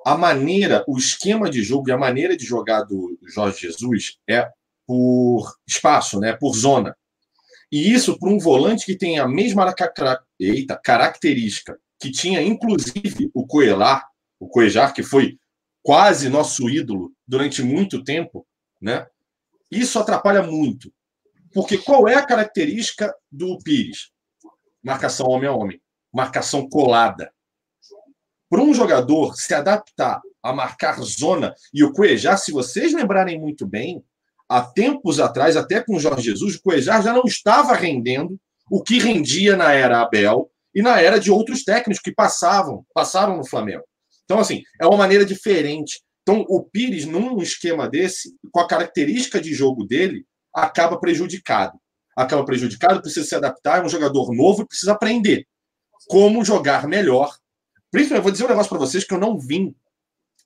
a 0.05 0.15
maneira, 0.15 0.83
o 0.87 0.97
esquema 0.97 1.49
de 1.49 1.63
jogo 1.63 1.89
e 1.89 1.91
a 1.91 1.97
maneira 1.97 2.37
de 2.37 2.45
jogar 2.45 2.83
do 2.83 3.17
Jorge 3.27 3.61
Jesus 3.61 4.17
é 4.29 4.49
por 4.85 5.51
espaço, 5.67 6.19
né? 6.19 6.33
Por 6.33 6.53
zona. 6.53 6.95
E 7.71 7.91
isso 7.91 8.17
para 8.17 8.29
um 8.29 8.39
volante 8.39 8.85
que 8.85 8.97
tem 8.97 9.19
a 9.19 9.27
mesma 9.27 9.73
eita, 10.39 10.79
característica 10.81 11.77
que 11.99 12.11
tinha, 12.11 12.41
inclusive, 12.41 13.29
o 13.33 13.45
Coelar, 13.45 14.07
o 14.39 14.47
Coejar, 14.47 14.93
que 14.93 15.03
foi 15.03 15.37
quase 15.83 16.29
nosso 16.29 16.69
ídolo 16.69 17.11
durante 17.27 17.63
muito 17.63 18.03
tempo, 18.03 18.45
né? 18.81 19.07
Isso 19.71 19.99
atrapalha 19.99 20.43
muito. 20.43 20.93
Porque 21.53 21.77
qual 21.77 22.07
é 22.07 22.15
a 22.15 22.25
característica 22.25 23.13
do 23.31 23.57
Pires? 23.59 24.11
Marcação 24.83 25.27
homem 25.27 25.49
a 25.49 25.53
homem, 25.53 25.81
marcação 26.13 26.69
colada. 26.69 27.33
Para 28.49 28.61
um 28.61 28.73
jogador 28.73 29.35
se 29.35 29.53
adaptar 29.53 30.21
a 30.41 30.53
marcar 30.53 31.01
zona, 31.01 31.53
e 31.73 31.83
o 31.83 31.91
Cuejar, 31.91 32.37
se 32.37 32.51
vocês 32.51 32.93
lembrarem 32.93 33.39
muito 33.39 33.65
bem, 33.65 34.03
há 34.49 34.61
tempos 34.61 35.19
atrás, 35.19 35.55
até 35.57 35.81
com 35.81 35.95
o 35.95 35.99
Jorge 35.99 36.23
Jesus, 36.23 36.55
o 36.55 36.61
Cuejar 36.61 37.03
já 37.03 37.13
não 37.13 37.23
estava 37.25 37.73
rendendo 37.73 38.39
o 38.69 38.81
que 38.81 38.99
rendia 38.99 39.55
na 39.55 39.73
era 39.73 40.01
Abel 40.01 40.49
e 40.73 40.81
na 40.81 41.01
era 41.01 41.19
de 41.19 41.31
outros 41.31 41.63
técnicos 41.63 42.01
que 42.01 42.11
passavam, 42.11 42.85
passaram 42.93 43.37
no 43.37 43.47
Flamengo. 43.47 43.83
Então, 44.25 44.39
assim, 44.39 44.61
é 44.79 44.85
uma 44.85 44.97
maneira 44.97 45.25
diferente. 45.25 46.01
Então, 46.21 46.45
o 46.49 46.61
Pires, 46.61 47.05
num 47.05 47.41
esquema 47.41 47.89
desse, 47.89 48.35
com 48.51 48.59
a 48.59 48.67
característica 48.67 49.39
de 49.39 49.53
jogo 49.53 49.85
dele, 49.85 50.25
acaba 50.53 50.99
prejudicado. 50.99 51.79
Acaba 52.15 52.43
prejudicado, 52.43 53.01
precisa 53.01 53.25
se 53.25 53.35
adaptar, 53.35 53.79
é 53.79 53.85
um 53.85 53.89
jogador 53.89 54.33
novo 54.33 54.67
precisa 54.67 54.91
aprender 54.93 55.45
como 56.07 56.43
jogar 56.43 56.87
melhor. 56.87 57.35
Principalmente, 57.91 58.19
eu 58.19 58.23
vou 58.23 58.31
dizer 58.31 58.45
um 58.45 58.49
negócio 58.49 58.69
para 58.69 58.79
vocês 58.79 59.03
que 59.03 59.13
eu 59.13 59.19
não 59.19 59.39
vim 59.39 59.75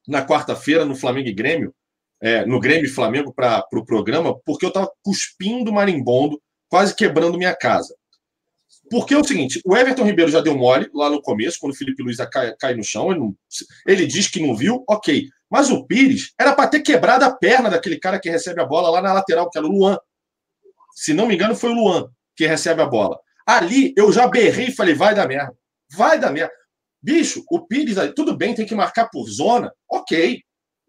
na 0.08 0.26
quarta-feira 0.26 0.86
no 0.86 0.96
Flamengo 0.96 1.30
e 1.30 1.34
Grêmio, 1.34 1.74
é, 2.22 2.46
no 2.46 2.60
Grêmio 2.60 2.86
e 2.86 2.90
Flamengo 2.90 3.34
para 3.34 3.60
o 3.60 3.70
pro 3.70 3.86
programa, 3.86 4.38
porque 4.46 4.66
eu 4.66 4.70
estava 4.70 4.92
cuspindo 5.04 5.74
marimbondo, 5.74 6.42
quase 6.70 6.96
quebrando 6.96 7.38
minha 7.38 7.56
casa. 7.56 7.96
Porque 8.90 9.14
é 9.14 9.18
o 9.18 9.24
seguinte, 9.24 9.62
o 9.66 9.76
Everton 9.76 10.04
Ribeiro 10.04 10.30
já 10.30 10.42
deu 10.42 10.56
mole 10.56 10.90
lá 10.94 11.10
no 11.10 11.22
começo, 11.22 11.58
quando 11.60 11.74
o 11.74 11.76
Felipe 11.76 12.04
Luiz 12.04 12.18
cai, 12.32 12.54
cai 12.60 12.76
no 12.76 12.84
chão, 12.84 13.10
ele, 13.10 13.20
não, 13.20 13.36
ele, 13.88 14.06
diz 14.06 14.28
que 14.28 14.46
não 14.46 14.56
viu, 14.56 14.84
ok. 14.88 15.28
Mas 15.50 15.70
o 15.70 15.86
Pires 15.86 16.34
era 16.40 16.54
para 16.54 16.70
ter 16.70 16.82
quebrado 16.82 17.26
a 17.26 17.32
perna 17.32 17.70
daquele 17.70 17.98
cara 18.00 18.20
que 18.20 18.30
recebe 18.30 18.62
a 18.62 18.66
bola 18.66 18.90
lá 18.90 19.02
na 19.02 19.14
lateral, 19.14 19.50
que 19.50 19.58
era 19.58 19.68
o 19.68 19.72
Luan. 19.72 19.98
Se 20.94 21.14
não 21.14 21.26
me 21.26 21.36
engano, 21.36 21.56
foi 21.56 21.72
o 21.72 21.76
Luan 21.76 22.10
que 22.36 22.46
recebe 22.46 22.82
a 22.82 22.86
bola. 22.86 23.20
Ali 23.46 23.94
eu 23.98 24.12
já 24.12 24.28
berrei 24.28 24.68
e 24.68 24.76
falei, 24.76 24.94
vai 24.94 25.16
dar 25.16 25.28
merda. 25.28 25.56
Vai 25.94 26.20
dar 26.20 26.32
merda. 26.32 26.54
Bicho, 27.02 27.44
o 27.50 27.66
Pires, 27.66 27.98
tudo 28.16 28.38
bem, 28.38 28.54
tem 28.54 28.66
que 28.66 28.76
marcar 28.76 29.10
por 29.10 29.28
zona, 29.28 29.74
ok. 29.90 30.42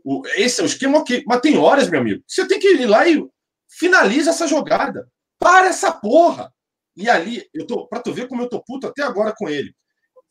O, 0.05 0.22
esse 0.36 0.61
é 0.61 0.64
o 0.64 0.66
esquema, 0.66 0.98
ok. 0.98 1.22
Mas 1.26 1.40
tem 1.40 1.57
horas, 1.57 1.88
meu 1.88 2.00
amigo, 2.00 2.22
você 2.26 2.46
tem 2.46 2.59
que 2.59 2.68
ir 2.68 2.86
lá 2.86 3.09
e 3.09 3.24
finaliza 3.68 4.30
essa 4.30 4.46
jogada. 4.46 5.09
Para 5.38 5.68
essa 5.68 5.90
porra. 5.92 6.53
E 6.96 7.09
ali, 7.09 7.46
eu 7.55 7.66
tô, 7.66 7.86
pra 7.86 8.00
tu 8.00 8.12
ver 8.12 8.28
como 8.28 8.42
eu 8.42 8.48
tô 8.48 8.62
puto 8.62 8.86
até 8.86 9.03
agora 9.03 9.34
com 9.36 9.48
ele. 9.48 9.74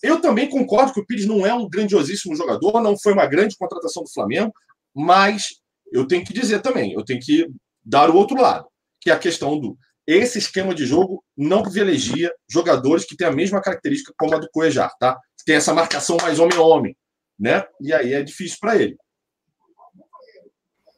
Eu 0.02 0.20
também 0.20 0.50
concordo 0.50 0.94
que 0.94 1.00
o 1.00 1.06
Pires 1.06 1.26
não 1.26 1.46
é 1.46 1.54
um 1.54 1.70
grandiosíssimo 1.70 2.36
jogador, 2.36 2.82
não 2.82 2.98
foi 2.98 3.14
uma 3.14 3.26
grande 3.26 3.56
contratação 3.58 4.04
do 4.04 4.12
Flamengo, 4.12 4.52
mas 4.96 5.62
eu 5.92 6.08
tenho 6.08 6.26
que 6.26 6.34
dizer 6.34 6.62
também, 6.62 6.94
eu 6.94 7.04
tenho 7.04 7.20
que 7.20 7.48
dar 7.84 8.10
o 8.10 8.16
outro 8.16 8.40
lado, 8.42 8.68
que 9.00 9.10
é 9.10 9.14
a 9.14 9.20
questão 9.20 9.60
do 9.60 9.78
esse 10.08 10.40
esquema 10.40 10.74
de 10.74 10.86
jogo 10.86 11.24
não 11.38 11.62
privilegia 11.62 12.34
jogadores 12.50 13.06
que 13.06 13.16
têm 13.16 13.28
a 13.28 13.32
mesma 13.32 13.62
característica 13.62 14.14
como 14.18 14.36
a 14.36 14.40
do 14.40 14.50
Coejar, 14.52 14.92
tá? 15.00 15.18
Tem 15.46 15.56
essa 15.56 15.74
marcação 15.74 16.18
mais 16.22 16.40
homem 16.40 16.58
a 16.58 16.62
homem, 16.62 16.98
né? 17.40 17.64
E 17.80 17.94
aí 17.94 18.14
é 18.14 18.24
difícil 18.24 18.58
para 18.60 18.76
ele. 18.76 18.98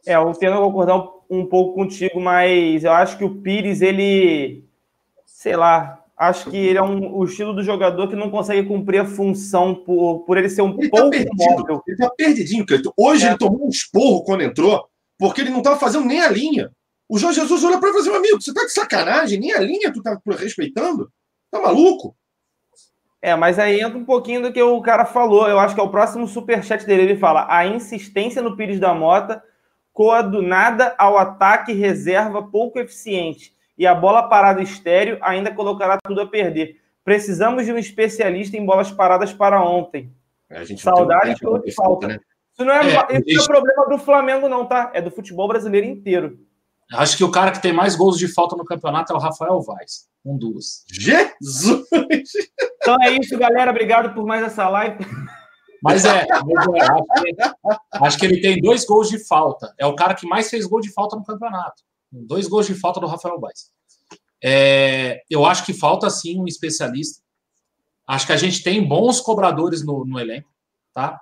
É, 0.05 0.15
eu 0.15 0.31
tento 0.33 0.57
concordar 0.57 1.01
um 1.29 1.45
pouco 1.45 1.75
contigo, 1.75 2.19
mas 2.19 2.83
eu 2.83 2.91
acho 2.91 3.17
que 3.17 3.23
o 3.23 3.41
Pires, 3.41 3.81
ele, 3.81 4.65
sei 5.25 5.55
lá, 5.55 6.03
acho 6.17 6.49
que 6.49 6.57
ele 6.57 6.77
é 6.77 6.83
um, 6.83 7.15
o 7.15 7.23
estilo 7.23 7.53
do 7.53 7.63
jogador 7.63 8.07
que 8.07 8.15
não 8.15 8.29
consegue 8.29 8.67
cumprir 8.67 8.99
a 8.99 9.05
função 9.05 9.73
por, 9.73 10.19
por 10.25 10.37
ele 10.37 10.49
ser 10.49 10.61
um 10.61 10.77
ele 10.77 10.89
tá 10.89 11.01
pouco 11.01 11.11
tá 11.11 11.31
móvel. 11.33 11.83
Ele 11.87 11.97
tá 11.97 12.09
perdidinho, 12.15 12.65
Cleiton. 12.65 12.91
Hoje 12.97 13.25
é. 13.25 13.29
ele 13.29 13.37
tomou 13.37 13.65
um 13.65 13.69
esporro 13.69 14.23
quando 14.23 14.43
entrou, 14.43 14.87
porque 15.17 15.41
ele 15.41 15.49
não 15.49 15.59
estava 15.59 15.79
fazendo 15.79 16.05
nem 16.05 16.21
a 16.21 16.29
linha. 16.29 16.71
O 17.07 17.17
Jorge 17.17 17.39
Jesus 17.39 17.63
olha 17.63 17.77
para 17.77 17.89
ele 17.89 17.97
e 17.97 18.03
fala 18.03 18.15
assim, 18.15 18.25
amigo, 18.25 18.41
você 18.41 18.53
tá 18.53 18.65
de 18.65 18.71
sacanagem? 18.71 19.39
Nem 19.39 19.53
a 19.53 19.59
linha 19.59 19.91
tu 19.91 20.01
tá 20.01 20.19
respeitando? 20.37 21.11
Tá 21.51 21.61
maluco? 21.61 22.15
É, 23.21 23.35
mas 23.35 23.57
aí 23.57 23.79
entra 23.79 23.97
um 23.97 24.03
pouquinho 24.03 24.41
do 24.41 24.51
que 24.51 24.61
o 24.61 24.81
cara 24.81 25.05
falou. 25.05 25.47
Eu 25.47 25.57
acho 25.57 25.73
que 25.73 25.79
é 25.79 25.83
o 25.83 25.89
próximo 25.89 26.27
superchat 26.27 26.85
dele. 26.85 27.03
Ele 27.03 27.17
fala: 27.17 27.45
a 27.49 27.65
insistência 27.65 28.41
no 28.41 28.57
Pires 28.57 28.79
da 28.79 28.93
Mota 28.93 29.41
coadunada 29.93 30.95
ao 30.97 31.17
ataque 31.17 31.71
reserva 31.71 32.41
pouco 32.41 32.79
eficiente 32.79 33.55
e 33.77 33.85
a 33.85 33.93
bola 33.93 34.23
parada 34.23 34.61
estéreo 34.61 35.17
ainda 35.21 35.53
colocará 35.53 35.97
tudo 36.03 36.21
a 36.21 36.27
perder. 36.27 36.81
Precisamos 37.03 37.65
de 37.65 37.71
um 37.71 37.77
especialista 37.77 38.57
em 38.57 38.65
bolas 38.65 38.91
paradas 38.91 39.31
para 39.31 39.63
ontem. 39.63 40.11
É, 40.49 40.65
Saudades 40.77 41.41
um 41.41 41.59
de 41.59 41.71
falta. 41.71 42.07
Né? 42.07 42.19
Isso 42.53 42.65
não 42.65 42.73
é, 42.73 42.79
é, 42.79 43.21
isso 43.25 43.37
não 43.37 43.43
é 43.43 43.47
problema 43.47 43.89
do 43.89 43.97
Flamengo, 43.97 44.47
não, 44.49 44.65
tá? 44.65 44.91
É 44.93 45.01
do 45.01 45.11
futebol 45.11 45.47
brasileiro 45.47 45.87
inteiro. 45.87 46.39
Acho 46.91 47.17
que 47.17 47.23
o 47.23 47.31
cara 47.31 47.51
que 47.51 47.61
tem 47.61 47.73
mais 47.73 47.95
gols 47.95 48.17
de 48.17 48.27
falta 48.27 48.55
no 48.55 48.65
campeonato 48.65 49.11
é 49.11 49.15
o 49.15 49.19
Rafael 49.19 49.59
Vaz, 49.61 50.07
com 50.23 50.37
duas. 50.37 50.83
Jesus! 50.87 51.83
Então 52.77 52.97
é 53.01 53.11
isso, 53.11 53.37
galera. 53.37 53.71
Obrigado 53.71 54.13
por 54.13 54.25
mais 54.25 54.43
essa 54.43 54.69
live. 54.69 55.03
Mas 55.83 56.05
é, 56.05 56.25
mas 56.25 56.67
é 56.75 56.81
acho, 56.81 57.03
que, 57.03 57.97
acho, 58.05 58.17
que, 58.17 58.25
ele 58.25 58.39
tem 58.39 58.61
dois 58.61 58.85
gols 58.85 59.09
de 59.09 59.19
falta. 59.19 59.75
É 59.77 59.85
o 59.85 59.95
cara 59.95 60.15
que 60.15 60.25
mais 60.25 60.49
fez 60.49 60.65
gol 60.65 60.79
de 60.79 60.89
falta 60.89 61.17
no 61.17 61.25
campeonato. 61.25 61.83
Dois 62.09 62.47
gols 62.47 62.67
de 62.67 62.73
falta 62.73 63.01
do 63.01 63.05
Rafael 63.05 63.37
Baez. 63.37 63.69
É, 64.41 65.21
eu 65.29 65.45
acho 65.45 65.65
que 65.65 65.73
falta 65.73 66.09
sim 66.09 66.39
um 66.39 66.47
especialista. 66.47 67.21
Acho 68.07 68.27
que 68.27 68.31
a 68.31 68.37
gente 68.37 68.63
tem 68.63 68.81
bons 68.87 69.19
cobradores 69.19 69.85
no, 69.85 70.05
no 70.05 70.17
elenco, 70.17 70.49
tá? 70.93 71.19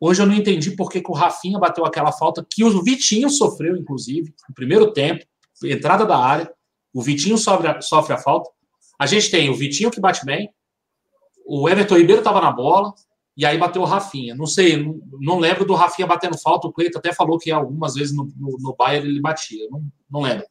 Hoje 0.00 0.22
eu 0.22 0.26
não 0.26 0.34
entendi 0.34 0.70
por 0.70 0.90
que, 0.90 1.02
que 1.02 1.10
o 1.10 1.14
Rafinha 1.14 1.58
bateu 1.58 1.84
aquela 1.84 2.12
falta 2.12 2.46
que 2.48 2.64
o 2.64 2.82
Vitinho 2.82 3.28
sofreu, 3.28 3.76
inclusive, 3.76 4.34
no 4.48 4.54
primeiro 4.54 4.90
tempo, 4.92 5.24
entrada 5.64 6.06
da 6.06 6.16
área. 6.16 6.50
O 6.94 7.02
Vitinho 7.02 7.36
sofre 7.36 7.68
a, 7.68 7.80
sofre 7.82 8.14
a 8.14 8.18
falta. 8.18 8.50
A 8.98 9.04
gente 9.04 9.30
tem 9.30 9.50
o 9.50 9.54
Vitinho 9.54 9.90
que 9.90 10.00
bate 10.00 10.24
bem, 10.24 10.50
o 11.44 11.68
Everton 11.68 11.96
Ribeiro 11.96 12.20
estava 12.20 12.40
na 12.40 12.50
bola, 12.50 12.94
e 13.36 13.46
aí 13.46 13.56
bateu 13.56 13.82
o 13.82 13.86
Rafinha. 13.86 14.34
Não 14.34 14.46
sei, 14.46 14.76
não, 14.76 15.00
não, 15.20 15.38
lembro 15.38 15.64
do 15.64 15.74
Rafinha 15.74 16.06
batendo 16.06 16.38
falta. 16.38 16.68
O 16.68 16.72
Cleiton 16.72 16.98
até 16.98 17.12
falou 17.12 17.38
que 17.38 17.50
algumas 17.50 17.94
vezes 17.94 18.14
no, 18.14 18.28
no, 18.36 18.58
no 18.58 18.76
Bayern 18.76 19.08
ele 19.08 19.20
batia. 19.20 19.66
Não, 19.70 19.82
não 20.10 20.20
lembro. 20.20 20.44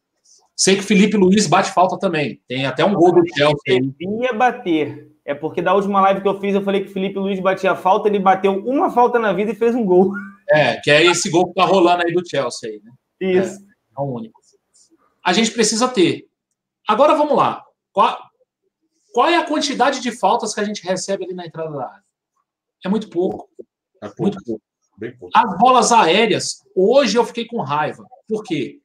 Sei 0.56 0.76
que 0.76 0.84
Felipe 0.84 1.18
Luiz 1.18 1.48
bate 1.48 1.72
falta 1.72 1.98
também. 1.98 2.42
Tem 2.48 2.66
até 2.66 2.84
um 2.84 2.94
gol 2.94 3.12
do 3.12 3.24
Chelsea. 3.36 3.94
Devia 4.00 4.34
bater. 4.34 5.12
É 5.24 5.34
porque 5.34 5.62
da 5.62 5.74
última 5.74 6.02
live 6.02 6.22
que 6.22 6.28
eu 6.28 6.40
fiz, 6.40 6.56
eu 6.56 6.64
falei 6.64 6.84
que 6.84 6.92
Felipe 6.92 7.20
Luiz 7.20 7.40
batia 7.40 7.76
falta, 7.76 8.08
ele 8.08 8.20
bateu 8.20 8.54
uma 8.66 8.90
falta 8.90 9.20
na 9.20 9.32
vida 9.32 9.52
e 9.52 9.56
fez 9.56 9.76
um 9.76 9.86
gol. 9.86 10.12
É, 10.50 10.78
que 10.78 10.90
é 10.90 11.06
esse 11.06 11.30
gol 11.30 11.48
que 11.48 11.54
tá 11.54 11.66
rolando 11.66 12.04
aí 12.04 12.14
do 12.14 12.28
Chelsea 12.28 12.70
aí, 12.70 12.82
né? 12.84 12.92
Isso. 13.20 13.60
É, 13.60 14.00
é 14.00 14.02
o 14.02 14.06
único. 14.06 14.40
A 15.24 15.34
gente 15.34 15.52
precisa 15.52 15.88
ter. 15.88 16.26
Agora 16.88 17.16
vamos 17.16 17.38
lá. 17.38 17.64
Qual, 17.92 18.18
qual 19.14 19.28
é 19.28 19.38
a 19.38 19.46
quantidade 19.46 20.02
de 20.02 20.12
faltas 20.12 20.54
que 20.54 20.60
a 20.60 20.64
gente 20.64 20.84
recebe 20.84 21.26
ali 21.26 21.34
na 21.34 21.46
entrada 21.46 21.72
da 21.72 21.86
área? 21.86 22.11
É 22.84 22.90
muito 22.90 23.10
pouco. 23.10 23.50
É 24.02 24.08
pouco. 24.08 24.22
Muito 24.22 24.44
pouco. 24.44 24.64
pouco. 25.20 25.30
As 25.34 25.58
bolas 25.58 25.92
aéreas, 25.92 26.64
hoje 26.76 27.18
eu 27.18 27.26
fiquei 27.26 27.46
com 27.46 27.62
raiva. 27.62 28.06
Por 28.28 28.44
quê? 28.44 28.80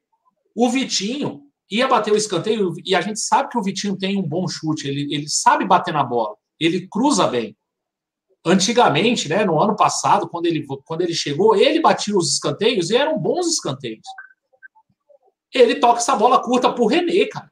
O 0.54 0.70
Vitinho 0.70 1.46
ia 1.70 1.88
bater 1.88 2.12
o 2.12 2.16
escanteio, 2.16 2.74
e 2.84 2.94
a 2.94 3.00
gente 3.00 3.20
sabe 3.20 3.50
que 3.50 3.58
o 3.58 3.62
Vitinho 3.62 3.96
tem 3.96 4.16
um 4.16 4.22
bom 4.22 4.46
chute, 4.46 4.88
ele, 4.88 5.12
ele 5.12 5.28
sabe 5.28 5.66
bater 5.66 5.92
na 5.92 6.04
bola, 6.04 6.36
ele 6.60 6.86
cruza 6.88 7.26
bem. 7.26 7.56
Antigamente, 8.44 9.28
né, 9.28 9.44
no 9.44 9.60
ano 9.60 9.74
passado, 9.74 10.28
quando 10.28 10.46
ele, 10.46 10.64
quando 10.84 11.00
ele 11.00 11.12
chegou, 11.12 11.56
ele 11.56 11.80
batia 11.80 12.16
os 12.16 12.32
escanteios 12.34 12.90
e 12.90 12.96
eram 12.96 13.18
bons 13.18 13.48
escanteios. 13.48 14.06
Ele 15.52 15.74
toca 15.76 15.98
essa 15.98 16.14
bola 16.14 16.40
curta 16.40 16.72
pro 16.72 16.86
René, 16.86 17.26
cara. 17.26 17.50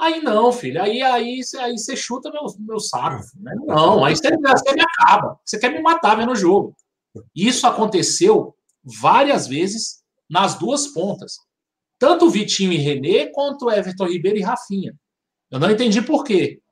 Aí 0.00 0.22
não, 0.22 0.50
filho, 0.50 0.82
aí, 0.82 1.02
aí, 1.02 1.40
aí 1.58 1.76
você 1.76 1.94
chuta 1.94 2.30
meu, 2.30 2.42
meu 2.60 2.80
saco. 2.80 3.22
Né? 3.38 3.52
Não, 3.66 4.02
aí 4.02 4.16
você, 4.16 4.30
me 4.34 4.82
acaba. 4.82 5.38
Você 5.44 5.58
quer 5.58 5.70
me 5.70 5.82
matar 5.82 6.16
vendo 6.16 6.32
o 6.32 6.36
jogo. 6.36 6.74
Isso 7.34 7.66
aconteceu 7.66 8.56
várias 8.82 9.46
vezes 9.46 10.02
nas 10.28 10.54
duas 10.54 10.86
pontas. 10.86 11.34
Tanto 11.98 12.30
Vitinho 12.30 12.72
e 12.72 12.78
René, 12.78 13.26
quanto 13.26 13.70
Everton 13.70 14.06
Ribeiro 14.06 14.38
e 14.38 14.42
Rafinha. 14.42 14.94
Eu 15.50 15.60
não 15.60 15.70
entendi 15.70 16.00
por 16.00 16.24
quê. 16.24 16.62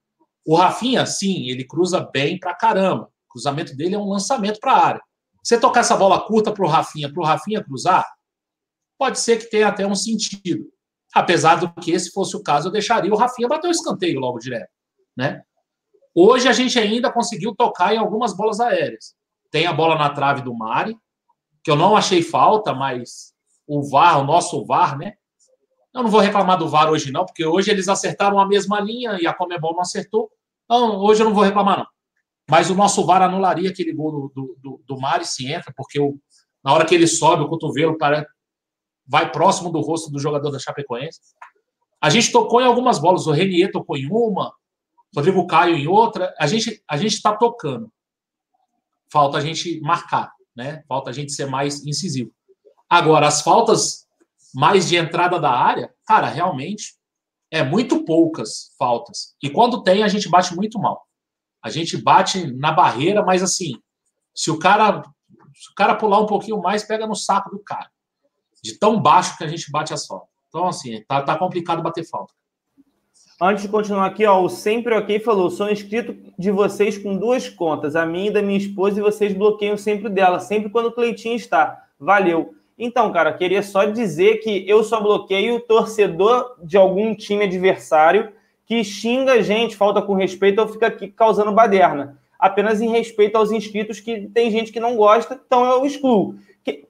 O 0.46 0.56
Rafinha, 0.56 1.04
sim, 1.04 1.50
ele 1.50 1.66
cruza 1.66 2.00
bem 2.00 2.38
pra 2.38 2.54
caramba. 2.54 3.10
O 3.28 3.32
cruzamento 3.32 3.76
dele 3.76 3.94
é 3.94 3.98
um 3.98 4.08
lançamento 4.08 4.58
para 4.58 4.72
a 4.72 4.86
área. 4.86 5.02
Você 5.44 5.60
tocar 5.60 5.80
essa 5.80 5.98
bola 5.98 6.26
curta 6.26 6.50
pro 6.50 6.66
Rafinha, 6.66 7.12
pro 7.12 7.24
Rafinha 7.24 7.62
cruzar, 7.62 8.06
pode 8.98 9.20
ser 9.20 9.38
que 9.38 9.50
tenha 9.50 9.68
até 9.68 9.86
um 9.86 9.94
sentido. 9.94 10.64
Apesar 11.14 11.56
do 11.56 11.72
que, 11.74 11.98
se 11.98 12.10
fosse 12.10 12.36
o 12.36 12.42
caso, 12.42 12.68
eu 12.68 12.72
deixaria 12.72 13.12
o 13.12 13.16
Rafinha 13.16 13.48
bater 13.48 13.68
o 13.68 13.70
escanteio 13.70 14.20
logo 14.20 14.38
direto. 14.38 14.70
Né? 15.16 15.42
Hoje 16.14 16.48
a 16.48 16.52
gente 16.52 16.78
ainda 16.78 17.12
conseguiu 17.12 17.54
tocar 17.54 17.94
em 17.94 17.98
algumas 17.98 18.36
bolas 18.36 18.60
aéreas. 18.60 19.14
Tem 19.50 19.66
a 19.66 19.72
bola 19.72 19.96
na 19.96 20.10
trave 20.10 20.42
do 20.42 20.54
Mari, 20.54 20.96
que 21.62 21.70
eu 21.70 21.76
não 21.76 21.96
achei 21.96 22.22
falta, 22.22 22.74
mas 22.74 23.32
o 23.66 23.82
VAR, 23.88 24.20
o 24.20 24.24
nosso 24.24 24.64
VAR, 24.64 24.96
né? 24.96 25.14
Eu 25.94 26.02
não 26.02 26.10
vou 26.10 26.20
reclamar 26.20 26.58
do 26.58 26.68
VAR 26.68 26.90
hoje, 26.90 27.10
não, 27.10 27.24
porque 27.24 27.44
hoje 27.44 27.70
eles 27.70 27.88
acertaram 27.88 28.38
a 28.38 28.46
mesma 28.46 28.78
linha 28.80 29.18
e 29.20 29.26
a 29.26 29.34
Comebol 29.34 29.72
não 29.72 29.80
acertou. 29.80 30.30
Então, 30.64 30.98
hoje 30.98 31.22
eu 31.22 31.26
não 31.26 31.34
vou 31.34 31.44
reclamar, 31.44 31.78
não. 31.78 31.86
Mas 32.48 32.70
o 32.70 32.74
nosso 32.74 33.04
VAR 33.04 33.22
anularia 33.22 33.70
aquele 33.70 33.92
gol 33.92 34.30
do, 34.34 34.56
do, 34.58 34.82
do 34.86 35.00
Mari 35.00 35.26
se 35.26 35.50
entra, 35.50 35.72
porque 35.76 35.98
o, 35.98 36.18
na 36.64 36.72
hora 36.72 36.84
que 36.84 36.94
ele 36.94 37.06
sobe, 37.06 37.42
o 37.42 37.48
cotovelo 37.48 37.96
para, 37.98 38.26
vai 39.08 39.32
próximo 39.32 39.70
do 39.70 39.80
rosto 39.80 40.10
do 40.10 40.18
jogador 40.18 40.50
da 40.50 40.58
Chapecoense. 40.58 41.20
A 42.00 42.10
gente 42.10 42.30
tocou 42.30 42.60
em 42.60 42.66
algumas 42.66 42.98
bolas. 42.98 43.26
O 43.26 43.32
Renier 43.32 43.72
tocou 43.72 43.96
em 43.96 44.06
uma, 44.06 44.52
Rodrigo 45.14 45.46
Caio 45.46 45.76
em 45.76 45.88
outra. 45.88 46.34
A 46.38 46.46
gente 46.46 46.82
a 46.88 46.96
gente 46.96 47.14
está 47.14 47.34
tocando. 47.34 47.90
Falta 49.10 49.38
a 49.38 49.40
gente 49.40 49.80
marcar, 49.80 50.30
né? 50.54 50.82
Falta 50.86 51.10
a 51.10 51.12
gente 51.12 51.32
ser 51.32 51.46
mais 51.46 51.84
incisivo. 51.86 52.30
Agora, 52.88 53.26
as 53.26 53.40
faltas 53.40 54.06
mais 54.54 54.88
de 54.88 54.96
entrada 54.96 55.40
da 55.40 55.50
área, 55.50 55.92
cara, 56.06 56.28
realmente 56.28 56.96
é 57.50 57.62
muito 57.62 58.04
poucas 58.04 58.74
faltas. 58.78 59.34
E 59.42 59.48
quando 59.48 59.82
tem, 59.82 60.02
a 60.02 60.08
gente 60.08 60.28
bate 60.28 60.54
muito 60.54 60.78
mal. 60.78 61.06
A 61.62 61.70
gente 61.70 61.96
bate 61.96 62.52
na 62.52 62.72
barreira, 62.72 63.22
mas 63.24 63.42
assim, 63.42 63.72
se 64.34 64.50
o 64.50 64.58
cara 64.58 65.02
se 65.54 65.72
o 65.72 65.74
cara 65.74 65.96
pular 65.96 66.20
um 66.20 66.26
pouquinho 66.26 66.60
mais, 66.60 66.84
pega 66.84 67.06
no 67.06 67.16
saco 67.16 67.50
do 67.50 67.58
cara. 67.58 67.90
De 68.62 68.78
tão 68.78 69.00
baixo 69.00 69.36
que 69.36 69.44
a 69.44 69.48
gente 69.48 69.70
bate 69.70 69.92
as 69.94 70.06
faltas. 70.06 70.28
Então, 70.48 70.66
assim, 70.66 71.02
tá, 71.06 71.22
tá 71.22 71.36
complicado 71.36 71.82
bater 71.82 72.04
falta. 72.04 72.32
Antes 73.40 73.62
de 73.62 73.68
continuar 73.68 74.06
aqui, 74.06 74.26
ó, 74.26 74.42
o 74.42 74.48
Sempre 74.48 74.96
Ok 74.96 75.20
falou: 75.20 75.48
sou 75.48 75.70
inscrito 75.70 76.16
de 76.36 76.50
vocês 76.50 76.98
com 76.98 77.16
duas 77.16 77.48
contas, 77.48 77.94
a 77.94 78.04
minha 78.04 78.28
e 78.28 78.32
da 78.32 78.42
minha 78.42 78.58
esposa, 78.58 78.98
e 78.98 79.02
vocês 79.02 79.32
bloqueiam 79.32 79.76
sempre 79.76 80.08
dela, 80.08 80.40
sempre 80.40 80.68
quando 80.70 80.86
o 80.86 80.92
Cleitinho 80.92 81.36
está. 81.36 81.84
Valeu. 82.00 82.54
Então, 82.76 83.12
cara, 83.12 83.32
queria 83.32 83.62
só 83.62 83.84
dizer 83.84 84.38
que 84.38 84.68
eu 84.68 84.82
só 84.82 85.00
bloqueio 85.00 85.56
o 85.56 85.60
torcedor 85.60 86.56
de 86.62 86.76
algum 86.76 87.14
time 87.14 87.44
adversário 87.44 88.32
que 88.66 88.84
xinga 88.84 89.32
a 89.32 89.42
gente, 89.42 89.76
falta 89.76 90.02
com 90.02 90.14
respeito 90.14 90.60
ou 90.60 90.68
fica 90.68 90.88
aqui 90.88 91.08
causando 91.08 91.52
baderna. 91.52 92.18
Apenas 92.38 92.80
em 92.80 92.90
respeito 92.90 93.36
aos 93.36 93.50
inscritos, 93.50 93.98
que 93.98 94.28
tem 94.28 94.50
gente 94.50 94.70
que 94.70 94.78
não 94.78 94.96
gosta, 94.96 95.40
então 95.44 95.64
eu 95.64 95.86
excluo. 95.86 96.36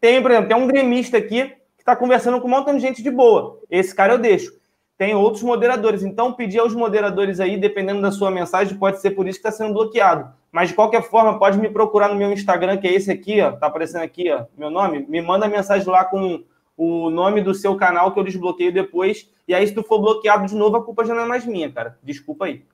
Tem, 0.00 0.20
por 0.20 0.30
exemplo, 0.30 0.48
tem 0.48 0.56
um 0.56 0.66
gremista 0.66 1.16
aqui 1.16 1.52
está 1.88 1.96
conversando 1.96 2.40
com 2.40 2.46
um 2.46 2.50
montão 2.50 2.74
de 2.74 2.80
gente 2.80 3.02
de 3.02 3.10
boa. 3.10 3.58
Esse 3.70 3.94
cara 3.94 4.12
eu 4.12 4.18
deixo. 4.18 4.52
Tem 4.98 5.14
outros 5.14 5.42
moderadores. 5.42 6.02
Então, 6.02 6.32
pedir 6.32 6.58
aos 6.58 6.74
moderadores 6.74 7.40
aí, 7.40 7.56
dependendo 7.56 8.02
da 8.02 8.10
sua 8.10 8.30
mensagem, 8.30 8.76
pode 8.76 9.00
ser 9.00 9.12
por 9.12 9.26
isso 9.26 9.40
que 9.40 9.48
está 9.48 9.56
sendo 9.56 9.72
bloqueado. 9.72 10.30
Mas 10.50 10.70
de 10.70 10.74
qualquer 10.74 11.02
forma, 11.02 11.38
pode 11.38 11.58
me 11.58 11.70
procurar 11.70 12.08
no 12.08 12.16
meu 12.16 12.32
Instagram, 12.32 12.76
que 12.78 12.88
é 12.88 12.92
esse 12.92 13.10
aqui, 13.10 13.40
ó, 13.40 13.52
tá 13.52 13.66
aparecendo 13.66 14.02
aqui, 14.02 14.30
ó, 14.30 14.44
meu 14.56 14.70
nome. 14.70 15.06
Me 15.08 15.22
manda 15.22 15.46
mensagem 15.46 15.86
lá 15.88 16.04
com 16.04 16.42
o 16.76 17.10
nome 17.10 17.40
do 17.40 17.54
seu 17.54 17.76
canal 17.76 18.12
que 18.12 18.18
eu 18.18 18.24
desbloqueio 18.24 18.72
depois. 18.72 19.30
E 19.46 19.54
aí, 19.54 19.66
se 19.66 19.74
tu 19.74 19.82
for 19.82 20.00
bloqueado 20.00 20.46
de 20.46 20.54
novo, 20.54 20.76
a 20.76 20.84
culpa 20.84 21.04
já 21.04 21.14
não 21.14 21.22
é 21.22 21.26
mais 21.26 21.46
minha, 21.46 21.70
cara. 21.70 21.96
Desculpa 22.02 22.46
aí. 22.46 22.64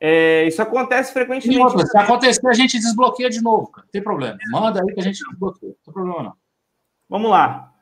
É, 0.00 0.46
isso 0.46 0.60
acontece 0.62 1.12
frequentemente. 1.12 1.60
Outra, 1.60 1.86
se 1.86 1.98
acontecer, 1.98 2.48
a 2.48 2.52
gente 2.54 2.78
desbloqueia 2.78 3.28
de 3.28 3.42
novo, 3.42 3.68
cara. 3.68 3.86
Não 3.86 3.92
tem 3.92 4.02
problema. 4.02 4.38
Manda 4.50 4.80
aí 4.80 4.94
que 4.94 5.00
a 5.00 5.04
gente 5.04 5.22
desbloqueia. 5.22 5.72
Não 5.72 5.84
tem 5.84 5.94
problema, 5.94 6.22
não. 6.22 6.32
Vamos 7.08 7.30
lá. 7.30 7.73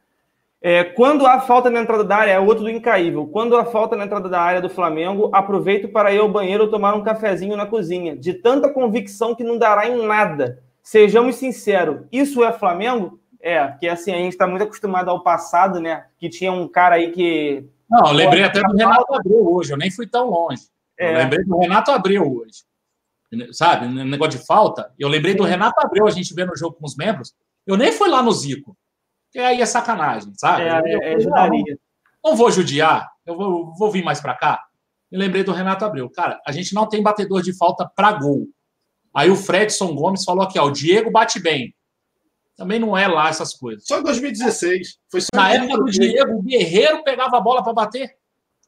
É, 0.64 0.84
quando 0.84 1.26
há 1.26 1.40
falta 1.40 1.68
na 1.68 1.80
entrada 1.80 2.04
da 2.04 2.16
área, 2.16 2.30
é 2.30 2.38
outro 2.38 2.62
do 2.62 2.70
incaível. 2.70 3.26
Quando 3.26 3.56
há 3.56 3.64
falta 3.64 3.96
na 3.96 4.04
entrada 4.04 4.28
da 4.28 4.40
área 4.40 4.60
do 4.60 4.70
Flamengo, 4.70 5.28
aproveito 5.32 5.88
para 5.88 6.12
ir 6.12 6.18
ao 6.18 6.30
banheiro 6.30 6.70
tomar 6.70 6.94
um 6.94 7.02
cafezinho 7.02 7.56
na 7.56 7.66
cozinha. 7.66 8.16
De 8.16 8.32
tanta 8.32 8.72
convicção 8.72 9.34
que 9.34 9.42
não 9.42 9.58
dará 9.58 9.88
em 9.88 10.06
nada. 10.06 10.62
Sejamos 10.80 11.34
sinceros, 11.34 12.06
isso 12.12 12.44
é 12.44 12.52
Flamengo? 12.52 13.18
É, 13.40 13.66
porque 13.66 13.88
assim, 13.88 14.12
a 14.12 14.18
gente 14.18 14.32
está 14.32 14.46
muito 14.46 14.62
acostumado 14.62 15.10
ao 15.10 15.24
passado, 15.24 15.80
né? 15.80 16.04
Que 16.16 16.28
tinha 16.28 16.52
um 16.52 16.68
cara 16.68 16.94
aí 16.94 17.10
que. 17.10 17.68
Não, 17.90 18.06
eu 18.06 18.12
lembrei 18.12 18.44
até 18.44 18.60
do 18.60 18.76
Renato 18.76 19.12
Abreu 19.12 19.52
hoje, 19.52 19.72
eu 19.72 19.76
nem 19.76 19.90
fui 19.90 20.06
tão 20.06 20.30
longe. 20.30 20.62
É. 20.96 21.12
Eu 21.12 21.18
lembrei 21.18 21.44
do 21.44 21.58
Renato 21.58 21.90
Abreu 21.90 22.36
hoje. 22.36 22.62
Sabe, 23.50 23.88
negócio 23.88 24.38
de 24.38 24.46
falta. 24.46 24.92
Eu 24.96 25.08
lembrei 25.08 25.34
do 25.34 25.42
Renato 25.42 25.80
Abreu, 25.80 26.06
a 26.06 26.10
gente 26.10 26.32
vendo 26.34 26.52
o 26.52 26.56
jogo 26.56 26.76
com 26.76 26.86
os 26.86 26.94
membros. 26.94 27.34
Eu 27.66 27.76
nem 27.76 27.90
fui 27.90 28.08
lá 28.08 28.22
no 28.22 28.30
Zico 28.30 28.76
que 29.32 29.38
aí 29.38 29.60
é 29.62 29.66
sacanagem, 29.66 30.32
sabe? 30.36 30.62
É, 30.62 30.94
eu, 30.94 31.02
é, 31.02 31.16
não, 31.24 31.64
não, 32.22 32.36
vou 32.36 32.50
judiar, 32.50 33.10
eu 33.26 33.36
vou, 33.36 33.74
vou 33.74 33.90
vir 33.90 34.04
mais 34.04 34.20
para 34.20 34.34
cá. 34.34 34.62
Me 35.10 35.18
lembrei 35.18 35.42
do 35.42 35.52
Renato 35.52 35.84
Abreu. 35.84 36.08
Cara, 36.10 36.40
a 36.46 36.52
gente 36.52 36.74
não 36.74 36.86
tem 36.88 37.02
batedor 37.02 37.42
de 37.42 37.56
falta 37.56 37.90
para 37.96 38.12
gol. 38.12 38.46
Aí 39.14 39.30
o 39.30 39.36
Fredson 39.36 39.94
Gomes 39.94 40.24
falou 40.24 40.44
aqui, 40.44 40.58
ó, 40.58 40.66
o 40.66 40.70
Diego 40.70 41.10
bate 41.10 41.40
bem. 41.40 41.74
Também 42.56 42.78
não 42.78 42.96
é 42.96 43.08
lá 43.08 43.28
essas 43.28 43.54
coisas. 43.54 43.84
Só 43.86 43.98
em 43.98 44.02
2016. 44.02 44.98
Foi 45.10 45.20
só 45.20 45.28
Na 45.34 45.52
época 45.52 45.78
do 45.78 45.84
Diego, 45.86 46.38
o 46.38 46.42
Guerreiro 46.42 47.02
pegava 47.02 47.38
a 47.38 47.40
bola 47.40 47.62
para 47.62 47.72
bater. 47.72 48.16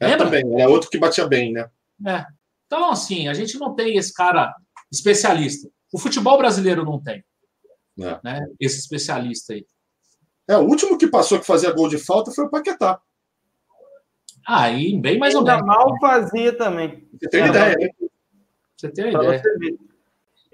É, 0.00 0.08
Lembra? 0.08 0.24
também. 0.24 0.60
É 0.60 0.66
outro 0.66 0.90
que 0.90 0.98
batia 0.98 1.26
bem, 1.26 1.52
né? 1.52 1.68
É. 2.06 2.26
Então, 2.66 2.90
assim, 2.90 3.28
a 3.28 3.34
gente 3.34 3.58
não 3.58 3.74
tem 3.74 3.96
esse 3.96 4.12
cara 4.12 4.54
especialista. 4.90 5.68
O 5.92 5.98
futebol 5.98 6.36
brasileiro 6.38 6.84
não 6.84 7.00
tem. 7.00 7.22
É. 8.00 8.20
Né? 8.24 8.46
Esse 8.58 8.78
especialista 8.78 9.52
aí. 9.52 9.64
É, 10.48 10.56
o 10.56 10.62
último 10.62 10.98
que 10.98 11.06
passou 11.06 11.40
que 11.40 11.46
fazia 11.46 11.72
gol 11.72 11.88
de 11.88 11.98
falta 11.98 12.30
foi 12.30 12.44
o 12.44 12.50
Paquetá. 12.50 13.00
Aí, 14.46 14.98
bem 14.98 15.18
mais 15.18 15.34
ou 15.34 15.42
menos. 15.42 15.64
mal 15.64 15.96
fazia 16.00 16.56
também. 16.56 17.08
Você 17.18 17.28
tem 17.28 17.42
é, 17.42 17.46
ideia, 17.46 17.76
né? 17.78 17.88
Você 18.76 18.88
tem 18.90 19.08
ideia. 19.08 19.42
Você 19.42 19.76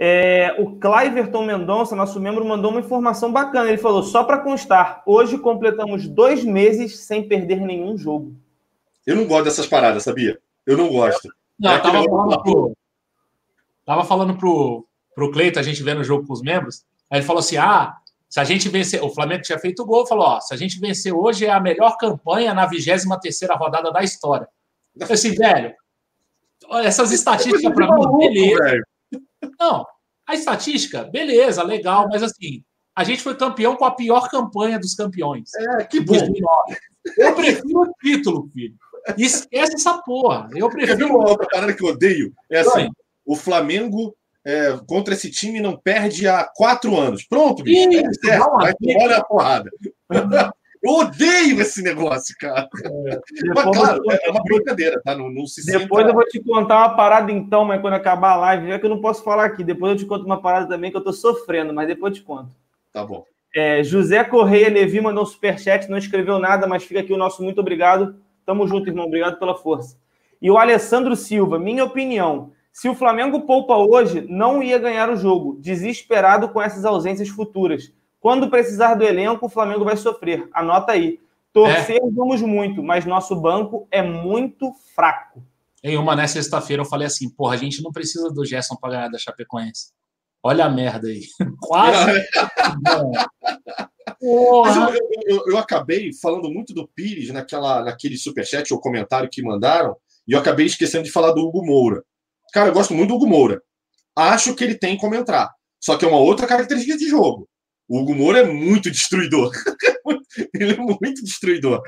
é, 0.03 0.57
o 0.59 0.79
Cliverton 0.81 1.45
Mendonça, 1.45 1.95
nosso 1.95 2.19
membro, 2.19 2.43
mandou 2.43 2.71
uma 2.71 2.81
informação 2.81 3.31
bacana. 3.31 3.69
Ele 3.69 3.77
falou: 3.77 4.03
só 4.03 4.25
para 4.25 4.39
constar, 4.39 5.03
hoje 5.05 5.37
completamos 5.37 6.09
dois 6.09 6.43
meses 6.43 7.01
sem 7.01 7.29
perder 7.29 7.61
nenhum 7.61 7.99
jogo. 7.99 8.35
Eu 9.07 9.15
não 9.15 9.27
gosto 9.27 9.45
dessas 9.45 9.67
paradas, 9.67 10.05
sabia? 10.05 10.39
Eu 10.65 10.79
não 10.79 10.89
gosto. 10.89 11.29
Não, 11.59 11.73
é 11.73 11.77
eu 11.77 11.83
tava 11.83 12.03
falando, 12.03 12.43
pro, 12.43 12.77
tava 13.85 14.05
falando 14.05 14.37
pro, 14.39 14.87
pro 15.15 15.31
Cleito, 15.33 15.59
a 15.59 15.63
gente 15.63 15.83
vendo 15.83 16.01
o 16.01 16.05
jogo 16.05 16.27
com 16.27 16.33
os 16.33 16.41
membros. 16.41 16.83
Aí 17.11 17.19
ele 17.19 17.27
falou 17.27 17.41
assim: 17.41 17.59
ah, 17.59 17.99
se 18.31 18.39
a 18.39 18.45
gente 18.45 18.69
vencer, 18.69 19.03
o 19.03 19.11
Flamengo 19.11 19.43
tinha 19.43 19.59
feito 19.59 19.83
o 19.83 19.85
gol, 19.85 20.07
falou: 20.07 20.25
ó, 20.25 20.41
se 20.41 20.55
a 20.55 20.57
gente 20.57 20.79
vencer 20.79 21.13
hoje 21.13 21.45
é 21.45 21.51
a 21.51 21.59
melhor 21.59 21.97
campanha 21.99 22.55
na 22.55 22.65
23 22.65 23.05
rodada 23.59 23.91
da 23.93 24.05
história. 24.05 24.49
Eu 24.95 25.07
falei 25.07 25.15
assim, 25.15 25.35
velho, 25.35 25.75
essas 26.85 27.11
estatísticas 27.11 27.75
para 27.75 27.93
mim, 27.93 28.19
beleza. 28.19 28.83
Não, 29.59 29.85
a 30.25 30.35
estatística, 30.35 31.05
beleza, 31.05 31.63
legal, 31.65 32.09
mas 32.09 32.23
assim, 32.23 32.63
a 32.95 33.03
gente 33.03 33.21
foi 33.21 33.37
campeão 33.37 33.75
com 33.75 33.85
a 33.85 33.91
pior 33.91 34.31
campanha 34.31 34.79
dos 34.79 34.95
campeões. 34.95 35.53
É, 35.55 35.85
que 35.85 36.01
bom. 36.01 36.15
Eu 37.17 37.35
prefiro 37.35 37.81
o 37.81 37.93
título, 38.01 38.49
filho. 38.53 38.77
Esquece 39.19 39.75
essa 39.75 39.99
porra. 40.03 40.49
Eu 40.55 40.71
prefiro. 40.71 41.09
uma 41.09 41.31
outra 41.31 41.49
parada 41.51 41.75
que 41.75 41.83
eu 41.83 41.89
odeio? 41.89 42.33
É 42.49 42.61
assim: 42.61 42.89
o 43.25 43.35
Flamengo 43.35 44.15
é, 44.45 44.79
contra 44.87 45.15
esse 45.15 45.31
time 45.31 45.61
não 45.61 45.77
perde 45.77 46.27
há 46.27 46.45
quatro 46.45 46.97
anos. 46.99 47.25
Pronto, 47.25 47.63
bicho. 47.63 47.91
Isso, 47.91 48.21
é 48.27 48.39
certo, 48.39 48.51
vai 48.51 49.13
a 49.15 49.25
porrada. 49.25 49.71
Eu 50.83 50.93
odeio 50.93 51.61
esse 51.61 51.83
negócio, 51.83 52.35
cara. 52.41 52.67
É, 52.85 53.21
mas, 53.55 53.65
claro, 53.77 54.03
é 54.11 54.31
uma 54.31 54.43
brincadeira, 54.43 54.99
tá? 55.05 55.15
Não, 55.15 55.31
não 55.31 55.47
se 55.47 55.65
Depois 55.67 56.07
eu 56.07 56.15
vou 56.15 56.27
te 56.27 56.41
contar 56.41 56.79
uma 56.79 56.97
parada, 56.97 57.31
então, 57.31 57.67
mas 57.67 57.83
quando 57.83 57.95
acabar 57.95 58.31
a 58.31 58.37
live, 58.37 58.71
é 58.71 58.79
que 58.79 58.87
eu 58.87 58.91
não 58.91 59.01
posso 59.01 59.23
falar 59.23 59.45
aqui. 59.45 59.63
Depois 59.63 59.93
eu 59.93 59.99
te 59.99 60.07
conto 60.07 60.25
uma 60.25 60.41
parada 60.41 60.67
também 60.67 60.91
que 60.91 60.97
eu 60.97 61.05
tô 61.05 61.13
sofrendo, 61.13 61.75
mas 61.75 61.87
depois 61.87 62.15
eu 62.15 62.21
te 62.21 62.25
conto. 62.25 62.49
Tá 62.95 63.05
bom. 63.05 63.25
É, 63.55 63.85
José 63.85 64.25
Correia 64.25 64.71
Levi 64.71 65.03
mandou 65.03 65.23
um 65.23 65.27
superchat, 65.27 65.87
não 65.87 65.99
escreveu 65.99 66.39
nada, 66.39 66.67
mas 66.67 66.83
fica 66.83 67.01
aqui 67.01 67.13
o 67.13 67.19
nosso 67.19 67.43
muito 67.43 67.61
obrigado. 67.61 68.17
Tamo 68.47 68.67
junto, 68.67 68.89
irmão. 68.89 69.05
Obrigado 69.05 69.39
pela 69.39 69.55
força. 69.55 69.99
E 70.41 70.51
o 70.51 70.57
Alessandro 70.57 71.15
Silva, 71.15 71.59
minha 71.59 71.85
opinião. 71.85 72.53
Se 72.73 72.89
o 72.89 72.95
Flamengo 72.95 73.43
poupa 73.43 73.77
hoje, 73.77 74.27
não 74.29 74.63
ia 74.63 74.79
ganhar 74.79 75.11
o 75.11 75.17
jogo, 75.17 75.59
desesperado 75.61 76.49
com 76.49 76.63
essas 76.63 76.85
ausências 76.85 77.29
futuras. 77.29 77.93
Quando 78.21 78.51
precisar 78.51 78.95
do 78.95 79.05
elenco, 79.05 79.47
o 79.47 79.51
Flamengo 79.51 79.85
vai 79.85 79.97
sofrer. 79.97 80.49
Anota 80.53 80.93
aí. 80.93 81.19
Torcer 81.53 81.97
é. 81.97 82.11
vamos 82.15 82.41
muito, 82.43 82.83
mas 82.83 83.05
nosso 83.05 83.35
banco 83.35 83.89
é 83.91 84.03
muito 84.03 84.73
fraco. 84.95 85.43
Em 85.83 85.97
uma 85.97 86.15
nessa 86.15 86.35
sexta-feira 86.35 86.83
eu 86.83 86.87
falei 86.87 87.07
assim, 87.07 87.29
porra, 87.29 87.55
a 87.55 87.59
gente 87.59 87.83
não 87.83 87.91
precisa 87.91 88.31
do 88.31 88.45
Gerson 88.45 88.77
para 88.77 88.91
ganhar 88.91 89.09
da 89.09 89.19
Chapecoense. 89.19 89.93
Olha 90.43 90.67
a 90.67 90.71
merda 90.71 91.09
aí. 91.09 91.23
Quase. 91.61 92.23
Mas 94.23 94.77
eu, 94.77 95.09
eu, 95.27 95.45
eu, 95.49 95.59
acabei 95.59 96.13
falando 96.13 96.51
muito 96.51 96.75
do 96.75 96.87
Pires 96.87 97.31
naquela, 97.31 97.83
naquele 97.83 98.17
superchat 98.17 98.73
ou 98.73 98.81
comentário 98.81 99.31
que 99.31 99.43
mandaram, 99.43 99.97
e 100.29 100.33
eu 100.33 100.39
acabei 100.39 100.67
esquecendo 100.67 101.05
de 101.05 101.11
falar 101.11 101.33
do 101.33 101.41
Hugo 101.41 101.65
Moura. 101.65 102.05
Cara, 102.53 102.69
eu 102.69 102.75
gosto 102.75 102.95
muito 102.95 103.09
do 103.09 103.15
Hugo 103.15 103.27
Moura. 103.27 103.63
Acho 104.17 104.55
que 104.55 104.65
ele 104.65 104.75
tem 104.75 104.97
como 104.97 105.15
entrar. 105.15 105.51
Só 105.81 105.97
que 105.97 106.05
é 106.05 106.09
uma 106.09 106.19
outra 106.19 106.47
característica 106.47 106.97
de 106.97 107.09
jogo. 107.09 107.49
O 107.89 108.01
Hugo 108.01 108.15
Moura 108.15 108.41
é 108.41 108.45
muito 108.45 108.91
destruidor. 108.91 109.51
ele 110.55 110.75
é 110.75 110.77
muito 110.77 111.25
destruidor. 111.25 111.83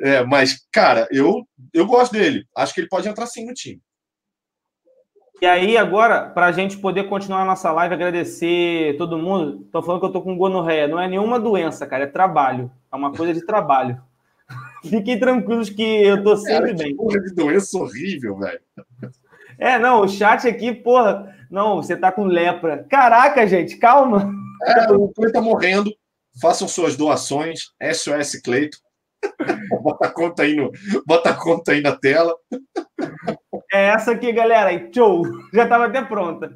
É, 0.00 0.24
mas, 0.24 0.64
cara, 0.72 1.08
eu, 1.10 1.46
eu 1.72 1.86
gosto 1.86 2.12
dele. 2.12 2.44
Acho 2.56 2.74
que 2.74 2.80
ele 2.80 2.88
pode 2.88 3.08
entrar 3.08 3.26
sim 3.26 3.44
no 3.46 3.54
time. 3.54 3.80
E 5.40 5.46
aí, 5.46 5.76
agora, 5.76 6.28
para 6.30 6.46
a 6.46 6.52
gente 6.52 6.76
poder 6.78 7.08
continuar 7.08 7.42
a 7.42 7.44
nossa 7.44 7.70
live, 7.70 7.94
agradecer 7.94 8.96
todo 8.98 9.18
mundo. 9.18 9.62
Estou 9.64 9.82
falando 9.82 10.00
que 10.00 10.06
eu 10.06 10.08
estou 10.08 10.22
com 10.22 10.36
gonorreia. 10.36 10.88
Não 10.88 11.00
é 11.00 11.08
nenhuma 11.08 11.38
doença, 11.38 11.86
cara, 11.86 12.04
é 12.04 12.08
trabalho. 12.08 12.70
É 12.92 12.96
uma 12.96 13.12
coisa 13.12 13.32
de 13.32 13.46
trabalho. 13.46 14.00
Fiquem 14.82 15.18
tranquilos 15.18 15.70
que 15.70 15.82
eu 15.82 16.16
estou 16.16 16.36
sempre 16.36 16.72
cara, 16.72 16.84
bem. 16.84 16.96
Porra 16.96 17.20
de 17.20 17.34
doença 17.34 17.78
horrível, 17.78 18.36
velho. 18.38 18.60
É, 19.58 19.78
não, 19.78 20.02
o 20.02 20.08
chat 20.08 20.46
aqui, 20.46 20.72
porra. 20.72 21.34
Não, 21.50 21.76
você 21.76 21.96
tá 21.96 22.12
com 22.12 22.24
lepra. 22.24 22.86
Caraca, 22.88 23.46
gente, 23.46 23.76
calma. 23.76 24.30
É, 24.64 24.92
o 24.92 25.08
Cleiton 25.08 25.32
tá 25.32 25.40
morrendo. 25.40 25.90
Façam 26.40 26.68
suas 26.68 26.96
doações. 26.96 27.72
SOS 27.82 28.40
Cleito. 28.42 28.78
bota 29.82 30.06
a 30.06 30.10
conta 30.10 30.42
aí 30.44 30.54
no, 30.54 30.70
bota 31.04 31.30
a 31.30 31.34
conta 31.34 31.72
aí 31.72 31.80
na 31.80 31.96
tela. 31.96 32.34
É 33.72 33.88
essa 33.88 34.12
aqui, 34.12 34.32
galera. 34.32 34.72
E 34.72 34.90
tchau! 34.90 35.22
Já 35.52 35.64
estava 35.64 35.86
até 35.86 36.02
pronta. 36.02 36.54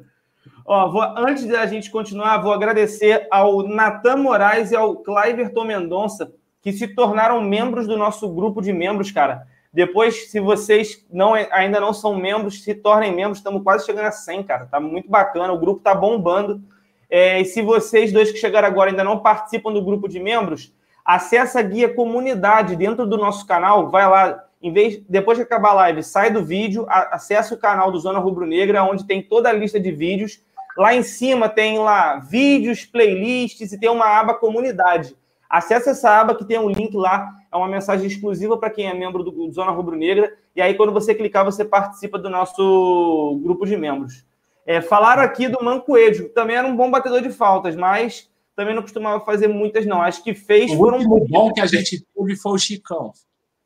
Ó, 0.65 0.89
vou, 0.89 1.01
antes 1.17 1.45
da 1.45 1.65
gente 1.65 1.91
continuar, 1.91 2.37
vou 2.37 2.53
agradecer 2.53 3.27
ao 3.29 3.67
Natan 3.67 4.17
Moraes 4.17 4.71
e 4.71 4.75
ao 4.75 4.95
Cliverton 4.95 5.65
Mendonça, 5.65 6.31
que 6.61 6.71
se 6.71 6.87
tornaram 6.87 7.41
membros 7.41 7.85
do 7.85 7.97
nosso 7.97 8.29
grupo 8.33 8.61
de 8.61 8.71
membros, 8.71 9.11
cara. 9.11 9.45
Depois, 9.73 10.29
se 10.29 10.39
vocês 10.39 11.03
não, 11.11 11.33
ainda 11.33 11.79
não 11.79 11.93
são 11.93 12.15
membros, 12.15 12.63
se 12.63 12.75
tornem 12.75 13.13
membros. 13.13 13.39
Estamos 13.39 13.63
quase 13.63 13.85
chegando 13.85 14.05
a 14.05 14.11
100, 14.11 14.43
cara. 14.43 14.67
Tá 14.67 14.79
muito 14.79 15.09
bacana. 15.09 15.51
O 15.51 15.57
grupo 15.57 15.81
tá 15.81 15.95
bombando. 15.95 16.61
É, 17.09 17.41
e 17.41 17.45
se 17.45 17.61
vocês 17.61 18.11
dois 18.11 18.31
que 18.31 18.37
chegaram 18.37 18.67
agora 18.67 18.91
ainda 18.91 19.03
não 19.03 19.19
participam 19.19 19.73
do 19.73 19.83
grupo 19.83 20.07
de 20.07 20.19
membros, 20.19 20.71
acessa 21.03 21.59
a 21.59 21.63
guia 21.63 21.91
comunidade 21.91 22.75
dentro 22.75 23.07
do 23.07 23.17
nosso 23.17 23.47
canal. 23.47 23.89
Vai 23.89 24.07
lá, 24.07 24.43
em 24.61 24.71
vez, 24.71 25.01
depois 25.09 25.37
de 25.37 25.43
acabar 25.43 25.71
a 25.71 25.73
live, 25.73 26.03
sai 26.03 26.31
do 26.31 26.45
vídeo, 26.45 26.85
acessa 26.87 27.55
o 27.55 27.57
canal 27.57 27.91
do 27.91 27.99
Zona 27.99 28.19
Rubro 28.19 28.45
Negra, 28.45 28.83
onde 28.83 29.05
tem 29.05 29.23
toda 29.23 29.49
a 29.49 29.53
lista 29.53 29.79
de 29.79 29.91
vídeos. 29.91 30.39
Lá 30.77 30.93
em 30.93 31.03
cima 31.03 31.49
tem 31.49 31.79
lá 31.79 32.17
vídeos, 32.17 32.85
playlists 32.85 33.71
e 33.71 33.79
tem 33.79 33.89
uma 33.89 34.05
aba 34.05 34.35
comunidade. 34.35 35.15
Acesse 35.49 35.89
essa 35.89 36.19
aba 36.19 36.33
que 36.33 36.45
tem 36.45 36.57
um 36.57 36.69
link 36.69 36.95
lá, 36.95 37.31
é 37.53 37.57
uma 37.57 37.67
mensagem 37.67 38.07
exclusiva 38.07 38.57
para 38.57 38.69
quem 38.69 38.87
é 38.87 38.93
membro 38.93 39.23
do 39.23 39.51
Zona 39.51 39.71
Rubro 39.71 39.95
Negra. 39.95 40.35
E 40.55 40.61
aí, 40.61 40.73
quando 40.73 40.91
você 40.91 41.13
clicar, 41.13 41.45
você 41.45 41.63
participa 41.63 42.17
do 42.17 42.29
nosso 42.29 43.39
grupo 43.43 43.65
de 43.65 43.77
membros. 43.77 44.25
É, 44.65 44.81
falaram 44.81 45.21
aqui 45.21 45.47
do 45.47 45.63
Mancoejo, 45.63 46.29
também 46.29 46.55
era 46.55 46.67
um 46.67 46.75
bom 46.75 46.89
batedor 46.89 47.21
de 47.21 47.29
faltas, 47.29 47.75
mas 47.75 48.29
também 48.55 48.73
não 48.73 48.81
costumava 48.81 49.23
fazer 49.23 49.47
muitas, 49.47 49.85
não. 49.85 50.01
Acho 50.01 50.23
que 50.23 50.33
fez. 50.33 50.71
O 50.71 50.77
foram 50.77 50.97
último 50.97 51.27
bom 51.27 51.53
que 51.53 51.61
a 51.61 51.65
gente 51.65 52.03
teve 52.15 52.35
foi 52.35 52.53
o 52.53 52.57
Chicão, 52.57 53.11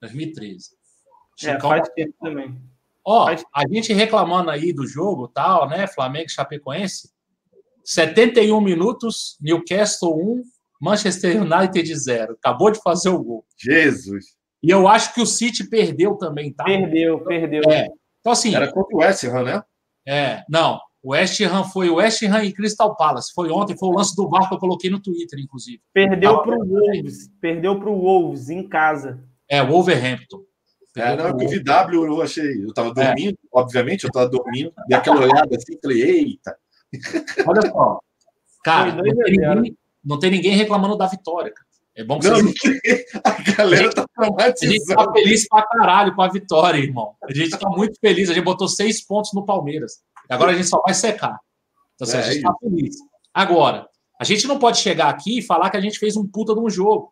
2013. 0.02 0.72
É, 1.44 1.60
faz 1.60 1.88
tempo 1.90 2.14
também. 2.22 2.60
Ó, 3.06 3.26
faz... 3.26 3.46
a 3.54 3.68
gente 3.68 3.94
reclamando 3.94 4.50
aí 4.50 4.74
do 4.74 4.86
jogo, 4.86 5.28
tal, 5.28 5.70
né? 5.70 5.88
Flamengo 5.88 6.26
e 6.26 6.32
Chapecoense. 6.32 7.12
71 7.84 8.60
minutos, 8.60 9.38
Newcastle 9.40 10.14
1, 10.14 10.44
Manchester 10.82 11.42
United 11.42 11.96
0. 11.96 12.34
Acabou 12.34 12.72
de 12.72 12.82
fazer 12.82 13.10
o 13.10 13.24
gol. 13.24 13.46
Jesus. 13.58 14.38
E 14.62 14.70
eu 14.70 14.88
acho 14.88 15.14
que 15.14 15.22
o 15.22 15.26
City 15.26 15.68
perdeu 15.70 16.16
também, 16.16 16.52
tá? 16.52 16.64
Perdeu, 16.64 17.20
perdeu. 17.22 17.62
É. 17.70 17.88
Então, 18.20 18.32
assim. 18.32 18.56
Era 18.56 18.72
contra 18.72 18.96
o 18.96 19.00
West 19.00 19.24
Ham, 19.24 19.44
né? 19.44 19.64
É, 20.08 20.44
não. 20.50 20.80
O 21.04 21.12
West 21.12 21.40
Ham 21.42 21.64
foi 21.64 21.90
o 21.90 21.96
West 21.96 22.22
Ham 22.24 22.44
e 22.44 22.52
Crystal 22.52 22.96
Palace. 22.96 23.32
Foi 23.34 23.50
ontem, 23.50 23.78
foi 23.78 23.90
o 23.90 23.94
lance 23.94 24.16
do 24.16 24.28
VAR 24.28 24.48
que 24.50 24.56
eu 24.56 24.60
coloquei 24.60 24.90
no 24.90 25.02
Twitter, 25.02 25.40
inclusive. 25.40 25.80
Perdeu 25.94 26.42
para 26.42 26.58
o 26.58 26.66
Wolves. 26.66 27.30
Perdeu 27.40 27.80
para 27.80 27.90
o 27.90 28.02
Wolves 28.02 28.50
em 28.50 28.68
casa. 28.68 29.24
É, 29.50 29.64
Wolverhampton. 29.64 30.42
É, 30.98 31.16
não, 31.16 31.28
eu 31.28 31.48
vi 31.48 31.64
W, 31.64 32.06
eu 32.06 32.22
achei. 32.22 32.64
Eu 32.64 32.74
tava 32.74 32.92
dormindo, 32.92 33.36
é. 33.36 33.48
obviamente, 33.54 34.04
eu 34.04 34.12
tava 34.12 34.28
dormindo, 34.28 34.74
e 34.90 34.96
aquela 34.96 35.22
olhada 35.22 35.56
assim, 35.56 35.78
falei, 35.82 36.02
eita. 36.02 36.58
Olha 37.46 37.62
só. 37.70 38.00
Cara, 38.64 38.96
não 38.96 39.04
tem, 39.04 39.14
ninguém, 39.14 39.78
não 40.08 40.20
tem, 40.20 40.32
ninguém, 40.32 40.56
reclamando 40.56 40.98
da 40.98 41.08
vitória, 41.08 41.52
cara. 41.54 41.68
É 41.96 42.04
bom 42.04 42.20
que 42.20 42.28
não, 42.28 42.42
você... 42.42 43.06
A 43.24 43.56
galera 43.56 43.90
tá 43.90 44.06
traumatizada. 44.16 44.68
A 44.68 44.72
gente 44.72 44.86
tá 44.86 45.12
feliz 45.12 45.48
pra 45.48 45.64
caralho 45.64 46.16
com 46.16 46.22
a 46.22 46.30
vitória, 46.30 46.78
irmão. 46.78 47.16
A 47.24 47.34
gente 47.34 47.58
tá 47.58 47.68
muito 47.70 48.00
feliz. 48.00 48.30
A 48.30 48.34
gente 48.34 48.44
botou 48.44 48.68
seis 48.68 49.04
pontos 49.04 49.32
no 49.34 49.44
Palmeiras. 49.44 49.94
Agora 50.30 50.52
a 50.52 50.56
gente 50.56 50.68
só 50.68 50.80
vai 50.82 50.94
secar. 50.94 51.40
Então, 51.96 52.08
assim, 52.08 52.18
é 52.18 52.20
a 52.20 52.32
gente 52.32 52.44
tá 52.44 52.54
feliz. 52.60 52.96
Agora, 53.34 53.88
a 54.20 54.24
gente 54.24 54.48
não 54.48 54.60
pode 54.60 54.78
chegar 54.78 55.10
aqui 55.10 55.40
e 55.40 55.42
falar 55.42 55.72
que 55.72 55.78
a 55.78 55.82
gente 55.82 55.98
fez 55.98 56.16
um 56.16 56.28
puta 56.28 56.54
de 56.54 56.60
um 56.60 56.70
jogo 56.70 57.12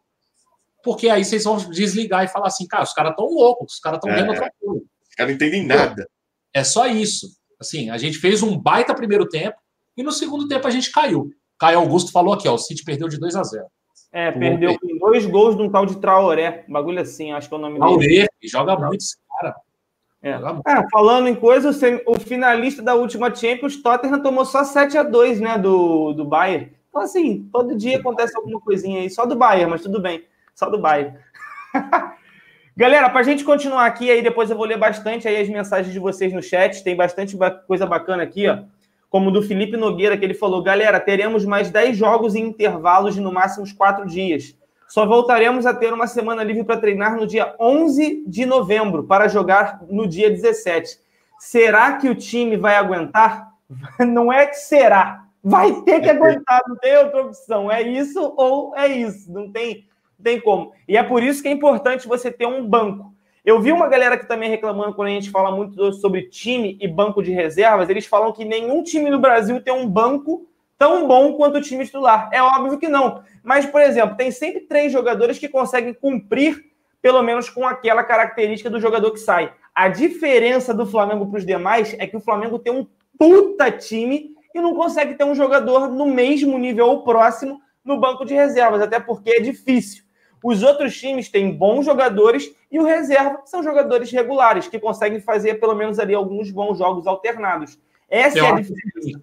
porque 0.86 1.10
aí 1.10 1.26
vocês 1.26 1.44
vão 1.44 1.58
desligar 1.58 2.24
e 2.24 2.28
falar 2.28 2.46
assim, 2.46 2.68
cara, 2.68 2.84
os 2.84 2.94
caras 2.94 3.10
estão 3.10 3.26
loucos, 3.26 3.74
os 3.74 3.80
caras 3.80 3.98
estão 3.98 4.14
vendo 4.14 4.28
é, 4.28 4.30
outra 4.30 4.54
coisa. 4.62 4.86
Os 5.10 5.16
caras 5.16 5.32
não 5.32 5.36
entendem 5.36 5.66
nada. 5.66 6.08
É 6.54 6.64
só 6.64 6.86
isso. 6.86 7.28
Assim, 7.60 7.90
a 7.90 7.98
gente 7.98 8.20
fez 8.20 8.44
um 8.44 8.56
baita 8.56 8.94
primeiro 8.94 9.28
tempo 9.28 9.58
e 9.98 10.04
no 10.04 10.12
segundo 10.12 10.48
tempo 10.48 10.68
a 10.68 10.70
gente 10.70 10.92
caiu. 10.92 11.32
Caio 11.60 11.80
Augusto 11.80 12.12
falou 12.12 12.34
aqui, 12.34 12.48
ó, 12.48 12.54
o 12.54 12.58
City 12.58 12.84
perdeu 12.84 13.08
de 13.08 13.20
2 13.20 13.36
a 13.36 13.44
0 13.44 13.66
É, 14.12 14.32
perdeu 14.32 14.78
com 14.80 14.98
dois 14.98 15.26
gols 15.26 15.56
de 15.56 15.62
um 15.62 15.70
tal 15.70 15.86
de 15.86 15.98
Traoré. 15.98 16.66
Um 16.68 16.74
bagulho 16.74 17.02
assim, 17.02 17.32
acho 17.32 17.48
que 17.48 17.54
é 17.54 17.58
o 17.58 17.62
nome 17.62 17.80
Traoré, 17.80 18.08
dele. 18.08 18.28
joga 18.44 18.78
muito 18.78 19.02
esse 19.02 19.18
cara. 19.30 19.56
É. 20.22 20.32
é. 20.32 20.90
falando 20.92 21.28
em 21.28 21.36
coisa, 21.36 21.70
o 22.08 22.20
finalista 22.20 22.82
da 22.82 22.96
última 22.96 23.34
Champions, 23.34 23.82
Tottenham 23.82 24.22
tomou 24.22 24.44
só 24.44 24.64
7 24.64 24.98
a 24.98 25.04
2 25.04 25.40
né, 25.40 25.58
do, 25.58 26.14
do 26.14 26.26
Bayern. 26.26 26.72
Então, 26.90 27.02
assim, 27.02 27.48
todo 27.52 27.76
dia 27.76 28.00
acontece 28.00 28.36
alguma 28.36 28.60
coisinha 28.60 29.02
aí, 29.02 29.10
só 29.10 29.26
do 29.26 29.36
Bayern, 29.36 29.70
mas 29.70 29.82
tudo 29.82 30.02
bem 30.02 30.24
só 30.56 30.70
do 30.70 30.80
bairro. 30.80 31.14
Galera, 32.78 33.10
para 33.10 33.20
a 33.20 33.24
gente 33.24 33.44
continuar 33.44 33.86
aqui, 33.86 34.10
aí 34.10 34.22
depois 34.22 34.50
eu 34.50 34.58
vou 34.58 34.66
ler 34.66 34.78
bastante 34.78 35.28
aí 35.28 35.40
as 35.40 35.48
mensagens 35.48 35.94
de 35.94 36.00
vocês 36.00 36.34
no 36.34 36.42
chat. 36.42 36.84
Tem 36.84 36.96
bastante 36.96 37.38
coisa 37.68 37.86
bacana 37.86 38.24
aqui, 38.24 38.48
ó. 38.48 38.64
Como 39.10 39.32
do 39.32 39.42
Felipe 39.42 39.78
Nogueira, 39.78 40.18
que 40.18 40.26
ele 40.26 40.34
falou: 40.34 40.62
galera, 40.62 41.00
teremos 41.00 41.46
mais 41.46 41.70
10 41.70 41.98
jogos 41.98 42.36
em 42.36 42.44
intervalos 42.44 43.16
de 43.16 43.22
no 43.22 43.32
máximo 43.32 43.64
uns 43.64 43.74
4 43.74 44.06
dias. 44.06 44.58
Só 44.88 45.06
voltaremos 45.06 45.66
a 45.66 45.74
ter 45.74 45.92
uma 45.94 46.08
semana 46.08 46.44
livre 46.44 46.64
para 46.64 46.80
treinar 46.80 47.16
no 47.16 47.26
dia 47.26 47.56
11 47.60 48.24
de 48.28 48.46
novembro, 48.46 49.04
para 49.04 49.28
jogar 49.28 49.82
no 49.90 50.08
dia 50.08 50.30
17. 50.30 51.00
Será 51.40 51.94
que 51.94 52.08
o 52.08 52.16
time 52.16 52.56
vai 52.56 52.76
aguentar? 52.76 53.52
Não 54.00 54.32
é 54.32 54.46
que 54.46 54.56
será, 54.56 55.26
Vai 55.48 55.80
ter 55.84 56.02
que 56.02 56.10
aguentar, 56.10 56.60
não 56.68 56.76
tem 56.76 56.98
outra 56.98 57.22
opção. 57.22 57.72
É 57.72 57.80
isso 57.80 58.34
ou 58.36 58.76
é 58.76 58.88
isso. 58.88 59.32
Não 59.32 59.52
tem, 59.52 59.88
não 60.18 60.24
tem 60.24 60.42
como. 60.42 60.74
E 60.88 60.98
é 60.98 61.04
por 61.04 61.22
isso 61.22 61.44
que 61.44 61.48
é 61.48 61.52
importante 61.52 62.08
você 62.08 62.32
ter 62.32 62.48
um 62.48 62.68
banco. 62.68 63.14
Eu 63.46 63.62
vi 63.62 63.72
uma 63.72 63.88
galera 63.88 64.18
que 64.18 64.28
também 64.28 64.50
reclamando 64.50 64.96
quando 64.96 65.10
a 65.10 65.12
gente 65.12 65.30
fala 65.30 65.56
muito 65.56 65.94
sobre 65.94 66.24
time 66.24 66.80
e 66.82 66.88
banco 66.88 67.22
de 67.22 67.32
reservas. 67.32 67.88
Eles 67.88 68.08
falam 68.08 68.34
que 68.34 68.44
nenhum 68.44 68.82
time 68.82 69.08
no 69.08 69.20
Brasil 69.20 69.62
tem 69.62 69.72
um 69.72 69.88
banco 69.88 70.48
tão 70.80 71.08
bom 71.08 71.34
quanto 71.34 71.60
o 71.60 71.62
time 71.62 71.86
titular. 71.86 72.28
É 72.34 72.42
óbvio 72.42 72.80
que 72.80 72.88
não. 72.88 73.22
Mas, 73.44 73.68
por 73.68 73.82
exemplo, 73.82 74.18
tem 74.18 74.32
sempre 74.32 74.62
três 74.62 74.92
jogadores 74.92 75.38
que 75.38 75.48
conseguem 75.48 75.94
cumprir, 75.94 76.72
pelo 77.04 77.22
menos 77.22 77.48
com 77.48 77.68
aquela 77.68 78.04
característica 78.04 78.68
do 78.68 78.80
jogador 78.80 79.12
que 79.12 79.20
sai. 79.20 79.54
A 79.76 79.90
diferença 79.90 80.74
do 80.74 80.88
Flamengo 80.88 81.28
para 81.28 81.38
os 81.38 81.46
demais 81.46 81.96
é 82.00 82.08
que 82.08 82.18
o 82.18 82.22
Flamengo 82.22 82.58
tem 82.58 82.74
um 82.74 82.88
puta 83.16 83.70
time 83.70 84.32
e 84.56 84.60
não 84.60 84.74
consegue 84.74 85.14
ter 85.14 85.24
um 85.24 85.36
jogador 85.36 85.88
no 85.88 86.08
mesmo 86.08 86.58
nível 86.58 86.88
ou 86.88 87.04
próximo 87.04 87.62
no 87.84 88.00
banco 88.00 88.26
de 88.26 88.34
reservas, 88.34 88.82
até 88.82 89.00
porque 89.00 89.30
é 89.30 89.40
difícil. 89.40 90.05
Os 90.44 90.64
outros 90.64 90.98
times 90.98 91.30
têm 91.30 91.56
bons 91.56 91.86
jogadores 91.86 92.54
e 92.72 92.80
o 92.80 92.84
reserva 92.84 93.42
são 93.46 93.64
jogadores 93.64 94.12
regulares, 94.12 94.68
que 94.68 94.80
conseguem 94.80 95.20
fazer 95.20 95.56
pelo 95.56 95.76
menos 95.76 96.00
ali 96.00 96.14
alguns 96.14 96.52
bons 96.52 96.78
jogos 96.78 97.08
alternados. 97.08 97.80
Essa 98.10 98.38
Eu 98.38 98.46
é 98.46 98.52
a 98.52 98.62
diferença. 98.62 99.22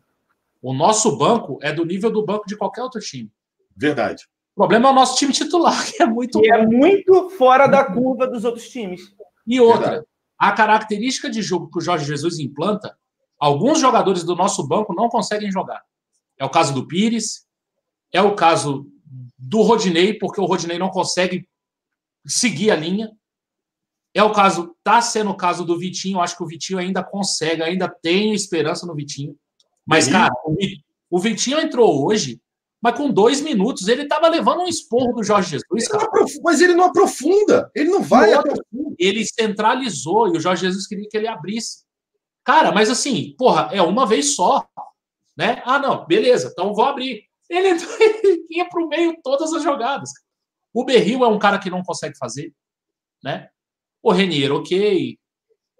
O 0.61 0.73
nosso 0.73 1.17
banco 1.17 1.59
é 1.61 1.73
do 1.73 1.85
nível 1.85 2.11
do 2.11 2.25
banco 2.25 2.47
de 2.47 2.57
qualquer 2.57 2.83
outro 2.83 3.01
time. 3.01 3.31
Verdade. 3.77 4.29
O 4.55 4.61
problema 4.61 4.89
é 4.89 4.93
o 4.93 4.95
nosso 4.95 5.17
time 5.17 5.33
titular, 5.33 5.85
que 5.91 6.03
é 6.03 6.07
muito. 6.07 6.41
Que 6.41 6.53
é 6.53 6.65
muito 6.65 7.31
fora 7.31 7.67
da 7.67 7.85
curva 7.85 8.27
dos 8.27 8.45
outros 8.45 8.69
times. 8.69 9.15
E 9.47 9.61
outra, 9.61 9.81
Verdade. 9.81 10.07
a 10.39 10.53
característica 10.53 11.31
de 11.31 11.43
jogo 11.43 11.71
que 11.71 11.79
o 11.79 11.81
Jorge 11.81 12.05
Jesus 12.05 12.39
implanta, 12.39 12.97
alguns 13.39 13.81
jogadores 13.81 14.23
do 14.23 14.37
nosso 14.37 14.67
banco 14.67 14.95
não 14.95 15.09
conseguem 15.09 15.51
jogar. 15.51 15.83
É 16.39 16.45
o 16.45 16.51
caso 16.51 16.73
do 16.73 16.87
Pires, 16.87 17.47
é 18.13 18.23
o 18.23 18.35
caso 18.35 18.87
do 19.43 19.61
Rodinei, 19.63 20.15
porque 20.15 20.41
o 20.41 20.45
Rodinei 20.45 20.79
não 20.79 20.89
consegue 20.89 21.49
seguir 22.25 22.71
a 22.71 22.77
linha. 22.77 23.11
É 24.15 24.23
o 24.23 24.33
caso, 24.33 24.77
tá 24.85 25.01
sendo 25.01 25.31
o 25.31 25.37
caso 25.37 25.65
do 25.65 25.79
Vitinho, 25.79 26.21
acho 26.21 26.37
que 26.37 26.45
o 26.45 26.47
Vitinho 26.47 26.79
ainda 26.79 27.03
consegue, 27.03 27.63
ainda 27.63 27.89
tem 27.89 28.33
esperança 28.35 28.87
no 28.87 28.95
Vitinho. 28.95 29.37
Mas, 29.85 30.07
cara, 30.07 30.33
o 31.11 31.19
Vitinho 31.19 31.59
entrou 31.59 32.07
hoje, 32.07 32.41
mas 32.81 32.97
com 32.97 33.11
dois 33.11 33.41
minutos 33.41 33.89
ele 33.89 34.03
estava 34.03 34.29
levando 34.29 34.61
um 34.61 34.69
esporro 34.69 35.15
do 35.15 35.25
Jorge 35.25 35.51
Jesus, 35.51 35.89
cara. 35.89 36.09
Mas 36.45 36.61
ele 36.61 36.75
não 36.75 36.85
aprofunda, 36.85 37.71
ele 37.75 37.91
não 37.91 38.03
vai. 38.03 38.31
Ele 38.99 39.25
centralizou 39.25 40.29
e 40.29 40.37
o 40.37 40.41
Jorge 40.41 40.67
Jesus 40.67 40.87
queria 40.87 41.09
que 41.09 41.17
ele 41.17 41.27
abrisse. 41.27 41.85
Cara, 42.45 42.71
mas 42.71 42.91
assim, 42.91 43.35
porra, 43.37 43.71
é 43.73 43.83
uma 43.83 44.07
vez 44.07 44.37
só, 44.37 44.67
né? 45.37 45.63
Ah, 45.65 45.79
não, 45.79 46.07
beleza, 46.07 46.51
então 46.53 46.75
vou 46.75 46.85
abrir. 46.85 47.25
Ele, 47.53 47.69
ele 48.01 48.47
ia 48.51 48.69
para 48.69 48.83
o 48.83 48.89
meio 48.89 49.15
todas 49.23 49.53
as 49.53 49.63
jogadas. 49.63 50.11
O 50.73 50.85
Berril 50.85 51.23
é 51.23 51.29
um 51.29 51.39
cara 51.39 51.59
que 51.59 51.69
não 51.69 51.83
consegue 51.83 52.17
fazer, 52.17 52.53
né? 53.23 53.51
O 54.03 54.11
Renier, 54.11 54.51
ok. 54.53 55.19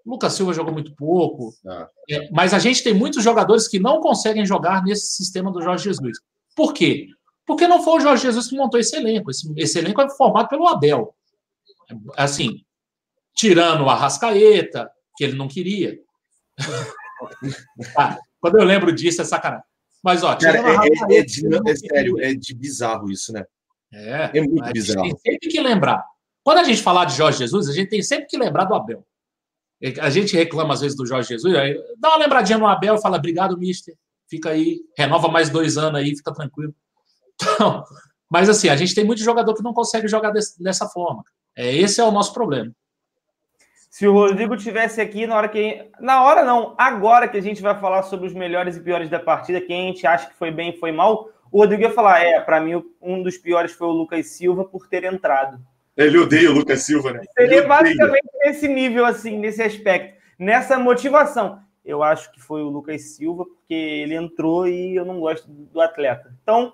Lucas 0.05 0.33
Silva 0.33 0.53
jogou 0.53 0.71
muito 0.71 0.95
pouco. 0.95 1.51
Ah. 1.65 1.89
É, 2.09 2.29
mas 2.31 2.53
a 2.53 2.59
gente 2.59 2.83
tem 2.83 2.93
muitos 2.93 3.23
jogadores 3.23 3.67
que 3.67 3.79
não 3.79 3.99
conseguem 3.99 4.45
jogar 4.45 4.83
nesse 4.83 5.15
sistema 5.15 5.51
do 5.51 5.61
Jorge 5.61 5.85
Jesus. 5.85 6.19
Por 6.55 6.73
quê? 6.73 7.07
Porque 7.45 7.67
não 7.67 7.81
foi 7.81 7.97
o 7.97 8.01
Jorge 8.01 8.21
Jesus 8.21 8.47
que 8.47 8.55
montou 8.55 8.79
esse 8.79 8.95
elenco. 8.95 9.31
Esse, 9.31 9.51
esse 9.57 9.79
elenco 9.79 10.01
é 10.01 10.09
formado 10.11 10.47
pelo 10.47 10.67
Abel. 10.67 11.15
Assim, 12.15 12.63
tirando 13.33 13.85
o 13.85 13.89
Arrascaeta, 13.89 14.91
que 15.17 15.23
ele 15.23 15.35
não 15.35 15.47
queria. 15.47 15.99
ah, 17.97 18.17
quando 18.39 18.59
eu 18.59 18.63
lembro 18.63 18.93
disso, 18.93 19.21
é 19.21 19.25
sacanagem. 19.25 19.65
Mas, 20.03 20.21
ó, 20.21 20.35
Cara, 20.35 20.57
é, 20.57 21.15
é, 21.15 21.19
é, 21.19 21.23
de, 21.23 21.47
é, 21.47 21.75
sério, 21.75 22.19
é 22.19 22.33
de 22.33 22.53
bizarro 22.53 23.09
isso, 23.09 23.31
né? 23.31 23.45
É, 23.91 24.37
é 24.37 24.41
muito 24.41 24.69
bizarro. 24.71 25.01
A 25.01 25.05
gente 25.05 25.21
tem 25.21 25.33
sempre 25.33 25.49
que 25.49 25.61
lembrar. 25.61 26.03
Quando 26.43 26.57
a 26.57 26.63
gente 26.63 26.83
falar 26.83 27.05
de 27.05 27.15
Jorge 27.15 27.37
Jesus, 27.37 27.69
a 27.69 27.73
gente 27.73 27.89
tem 27.89 28.01
sempre 28.01 28.25
que 28.27 28.37
lembrar 28.37 28.65
do 28.65 28.75
Abel. 28.75 29.05
A 30.01 30.09
gente 30.09 30.35
reclama 30.35 30.73
às 30.73 30.81
vezes 30.81 30.95
do 30.95 31.05
Jorge 31.05 31.29
Jesus, 31.29 31.55
aí 31.55 31.77
dá 31.97 32.09
uma 32.09 32.17
lembradinha 32.17 32.57
no 32.57 32.67
Abel 32.67 32.95
e 32.95 33.01
fala: 33.01 33.17
obrigado, 33.17 33.57
mister. 33.57 33.95
Fica 34.29 34.49
aí, 34.49 34.81
renova 34.97 35.27
mais 35.29 35.49
dois 35.49 35.77
anos 35.77 35.99
aí, 35.99 36.15
fica 36.15 36.33
tranquilo. 36.33 36.73
Então, 37.35 37.83
mas 38.29 38.47
assim, 38.47 38.69
a 38.69 38.75
gente 38.75 38.95
tem 38.95 39.03
muito 39.03 39.21
jogador 39.23 39.53
que 39.53 39.63
não 39.63 39.73
consegue 39.73 40.07
jogar 40.07 40.29
desse, 40.31 40.61
dessa 40.61 40.87
forma. 40.87 41.23
É, 41.55 41.75
esse 41.75 41.99
é 41.99 42.03
o 42.03 42.11
nosso 42.11 42.31
problema. 42.31 42.71
Se 43.93 44.07
o 44.07 44.11
Rodrigo 44.11 44.57
tivesse 44.57 44.99
aqui 44.99 45.27
na 45.27 45.35
hora 45.35 45.47
que. 45.47 45.87
Na 45.99 46.23
hora 46.23 46.43
não, 46.43 46.73
agora 46.79 47.27
que 47.27 47.37
a 47.37 47.41
gente 47.41 47.61
vai 47.61 47.79
falar 47.79 48.01
sobre 48.01 48.25
os 48.25 48.33
melhores 48.33 48.75
e 48.75 48.79
piores 48.79 49.07
da 49.07 49.19
partida, 49.19 49.61
quem 49.61 49.83
a 49.83 49.87
gente 49.91 50.07
acha 50.07 50.27
que 50.27 50.35
foi 50.35 50.49
bem 50.49 50.71
e 50.71 50.79
foi 50.79 50.91
mal, 50.91 51.29
o 51.51 51.59
Rodrigo 51.59 51.83
ia 51.83 51.91
falar: 51.91 52.19
é, 52.23 52.39
para 52.39 52.59
mim, 52.59 52.83
um 52.99 53.21
dos 53.21 53.37
piores 53.37 53.71
foi 53.71 53.85
o 53.85 53.91
Lucas 53.91 54.31
Silva 54.31 54.65
por 54.65 54.87
ter 54.87 55.03
entrado. 55.03 55.59
Ele 55.95 56.17
odeia 56.17 56.49
o 56.49 56.53
Lucas 56.55 56.81
Silva, 56.81 57.13
né? 57.13 57.21
Seria 57.37 57.67
basicamente 57.67 58.27
nesse 58.43 58.67
nível, 58.67 59.05
assim, 59.05 59.37
nesse 59.37 59.61
aspecto, 59.61 60.19
nessa 60.39 60.79
motivação. 60.79 61.59
Eu 61.85 62.01
acho 62.01 62.31
que 62.31 62.41
foi 62.41 62.63
o 62.63 62.69
Lucas 62.69 63.15
Silva, 63.15 63.45
porque 63.45 63.75
ele 63.75 64.15
entrou 64.15 64.67
e 64.67 64.95
eu 64.95 65.05
não 65.05 65.19
gosto 65.19 65.47
do 65.47 65.79
atleta. 65.79 66.33
Então, 66.41 66.73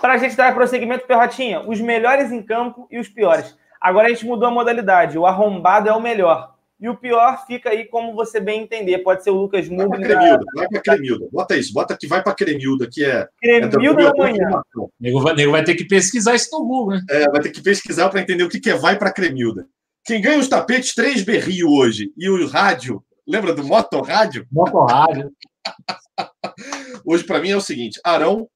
para 0.00 0.14
a 0.14 0.18
gente 0.18 0.36
dar 0.36 0.52
prosseguimento, 0.52 1.06
Perrotinha, 1.06 1.60
os 1.60 1.80
melhores 1.80 2.32
em 2.32 2.42
campo 2.42 2.88
e 2.90 2.98
os 2.98 3.08
piores. 3.08 3.56
Agora 3.80 4.08
a 4.08 4.10
gente 4.10 4.26
mudou 4.26 4.48
a 4.48 4.50
modalidade. 4.50 5.16
O 5.16 5.26
arrombado 5.26 5.88
é 5.88 5.92
o 5.92 6.02
melhor. 6.02 6.55
E 6.78 6.88
o 6.90 6.96
pior 6.96 7.46
fica 7.46 7.70
aí 7.70 7.86
como 7.86 8.14
você 8.14 8.38
bem 8.38 8.62
entender. 8.62 8.98
Pode 8.98 9.24
ser 9.24 9.30
o 9.30 9.34
Lucas 9.34 9.66
Mugni. 9.68 9.88
Vai 9.88 9.98
para 9.98 10.08
Cremilda, 10.08 10.44
vai 10.54 10.68
para 10.68 10.80
Cremilda. 10.82 11.28
Bota 11.32 11.56
isso, 11.56 11.72
bota 11.72 11.96
que 11.96 12.06
vai 12.06 12.22
para 12.22 12.34
Cremilda, 12.34 12.86
que 12.90 13.02
é. 13.02 13.26
Cremilda 13.40 14.02
é 14.02 14.04
da 14.04 14.12
manhã. 14.14 14.62
O 14.76 14.90
nego 15.00 15.20
vai, 15.20 15.34
nego 15.34 15.52
vai 15.52 15.64
ter 15.64 15.74
que 15.74 15.86
pesquisar 15.86 16.34
isso 16.34 16.50
no 16.52 16.66
Google, 16.66 16.96
né? 16.96 17.00
É, 17.08 17.30
vai 17.30 17.40
ter 17.40 17.50
que 17.50 17.62
pesquisar 17.62 18.10
para 18.10 18.20
entender 18.20 18.44
o 18.44 18.48
que, 18.48 18.60
que 18.60 18.70
é 18.70 18.74
vai 18.74 18.98
para 18.98 19.12
Cremilda. 19.12 19.66
Quem 20.04 20.20
ganha 20.20 20.38
os 20.38 20.48
tapetes, 20.48 20.94
três 20.94 21.22
berrio 21.22 21.68
hoje. 21.70 22.12
E 22.16 22.28
o 22.28 22.46
rádio, 22.46 23.02
lembra 23.26 23.54
do 23.54 23.64
motorrádio? 23.64 24.46
Motorrádio. 24.52 25.32
hoje, 27.06 27.24
para 27.24 27.40
mim, 27.40 27.50
é 27.50 27.56
o 27.56 27.60
seguinte: 27.60 27.98
Arão. 28.04 28.46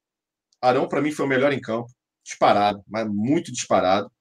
Arão, 0.61 0.87
para 0.87 1.01
mim, 1.01 1.11
foi 1.11 1.25
o 1.25 1.29
melhor 1.29 1.51
em 1.51 1.59
campo. 1.59 1.89
Disparado, 2.23 2.83
mas 2.87 3.07
muito 3.07 3.51
disparado. 3.51 4.11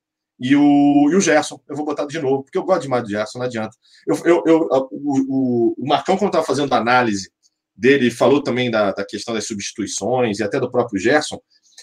E 0.40 0.56
o, 0.56 1.10
e 1.10 1.16
o 1.16 1.20
Gerson, 1.20 1.60
eu 1.68 1.76
vou 1.76 1.84
botar 1.84 2.06
de 2.06 2.18
novo, 2.18 2.42
porque 2.42 2.56
eu 2.56 2.64
gosto 2.64 2.82
demais 2.82 3.02
do 3.02 3.10
Gerson, 3.10 3.38
não 3.38 3.46
adianta. 3.46 3.76
Eu, 4.06 4.16
eu, 4.24 4.44
eu 4.46 4.68
o, 4.90 5.74
o, 5.78 5.86
Marcão, 5.86 6.16
quando 6.16 6.30
estava 6.30 6.46
fazendo 6.46 6.72
a 6.72 6.78
análise 6.78 7.30
dele, 7.76 8.10
falou 8.10 8.42
também 8.42 8.70
da, 8.70 8.92
da 8.92 9.04
questão 9.04 9.34
das 9.34 9.46
substituições 9.46 10.38
e 10.38 10.42
até 10.42 10.58
do 10.58 10.70
próprio 10.70 10.98
Gerson. 10.98 11.38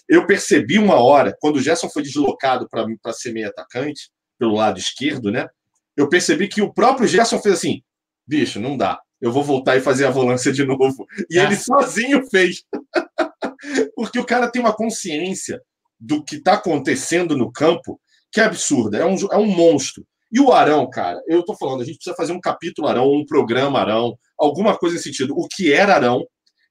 Eu 0.10 0.26
percebi 0.26 0.80
uma 0.80 0.96
hora, 0.96 1.36
quando 1.40 1.58
o 1.58 1.62
Gerson 1.62 1.88
foi 1.90 2.02
deslocado 2.02 2.68
para 2.70 3.14
ser 3.14 3.32
meio 3.32 3.48
atacante, 3.50 4.10
pelo 4.40 4.56
lado 4.56 4.80
esquerdo, 4.80 5.32
né? 5.32 5.48
Eu 5.96 6.10
percebi 6.10 6.48
que 6.48 6.62
o 6.62 6.74
próprio 6.74 7.08
Gerson 7.08 7.40
fez 7.40 7.56
assim: 7.56 7.82
bicho, 8.26 8.60
não 8.60 8.76
dá, 8.76 9.00
eu 9.22 9.32
vou 9.32 9.44
voltar 9.44 9.78
e 9.78 9.82
fazer 9.82 10.06
a 10.06 10.12
volância 10.12 10.52
de 10.52 10.64
novo. 10.64 11.06
E 11.30 11.38
é. 11.38 11.44
ele 11.44 11.56
sozinho 11.56 12.28
fez. 12.30 12.64
porque 13.96 14.20
o 14.20 14.26
cara 14.26 14.50
tem 14.50 14.62
uma 14.62 14.76
consciência 14.76 15.62
do 16.00 16.24
que 16.24 16.36
está 16.36 16.54
acontecendo 16.54 17.36
no 17.36 17.52
campo 17.52 18.00
que 18.32 18.42
absurda, 18.42 18.98
é 18.98 19.06
um, 19.06 19.16
é 19.32 19.38
um 19.38 19.48
monstro. 19.48 20.06
E 20.32 20.40
o 20.40 20.52
Arão, 20.52 20.90
cara, 20.90 21.22
eu 21.28 21.44
tô 21.44 21.56
falando, 21.56 21.82
a 21.82 21.86
gente 21.86 21.96
precisa 21.96 22.16
fazer 22.16 22.34
um 22.34 22.42
capítulo 22.42 22.88
Arão, 22.88 23.12
um 23.12 23.26
programa 23.26 23.80
Arão, 23.80 24.18
alguma 24.38 24.78
coisa 24.78 24.96
nesse 24.96 25.10
sentido. 25.10 25.34
O 25.38 25.48
que 25.48 25.72
era 25.72 25.96
Arão 25.96 26.26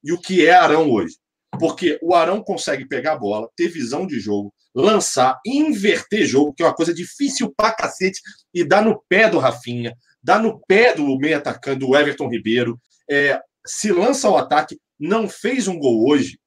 e 0.05 0.13
o 0.13 0.21
que 0.21 0.47
é 0.47 0.55
Arão 0.55 0.91
hoje. 0.91 1.17
Porque 1.59 1.99
o 2.03 2.15
Arão 2.15 2.43
consegue 2.43 2.87
pegar 2.87 3.13
a 3.13 3.19
bola, 3.19 3.49
ter 3.57 3.69
visão 3.69 4.07
de 4.07 4.21
jogo, 4.21 4.53
lançar, 4.75 5.41
inverter 5.47 6.27
jogo, 6.27 6.53
que 6.53 6.63
é 6.63 6.67
uma 6.67 6.75
coisa 6.75 6.93
difícil 6.93 7.53
pra 7.57 7.73
cacete, 7.73 8.21
e 8.53 8.63
dar 8.63 8.83
no 8.83 9.03
pé 9.09 9.31
do 9.31 9.39
Rafinha, 9.39 9.97
dar 10.23 10.39
no 10.39 10.61
pé 10.67 10.95
do 10.95 11.17
meio 11.17 11.39
atacante, 11.39 11.79
do 11.79 11.97
Everton 11.97 12.29
Ribeiro, 12.29 12.79
é, 13.11 13.41
se 13.67 13.91
lança 13.91 14.29
ao 14.29 14.37
ataque, 14.37 14.79
não 15.01 15.29
fez 15.29 15.67
um 15.67 15.79
gol 15.79 16.07
hoje 16.07 16.39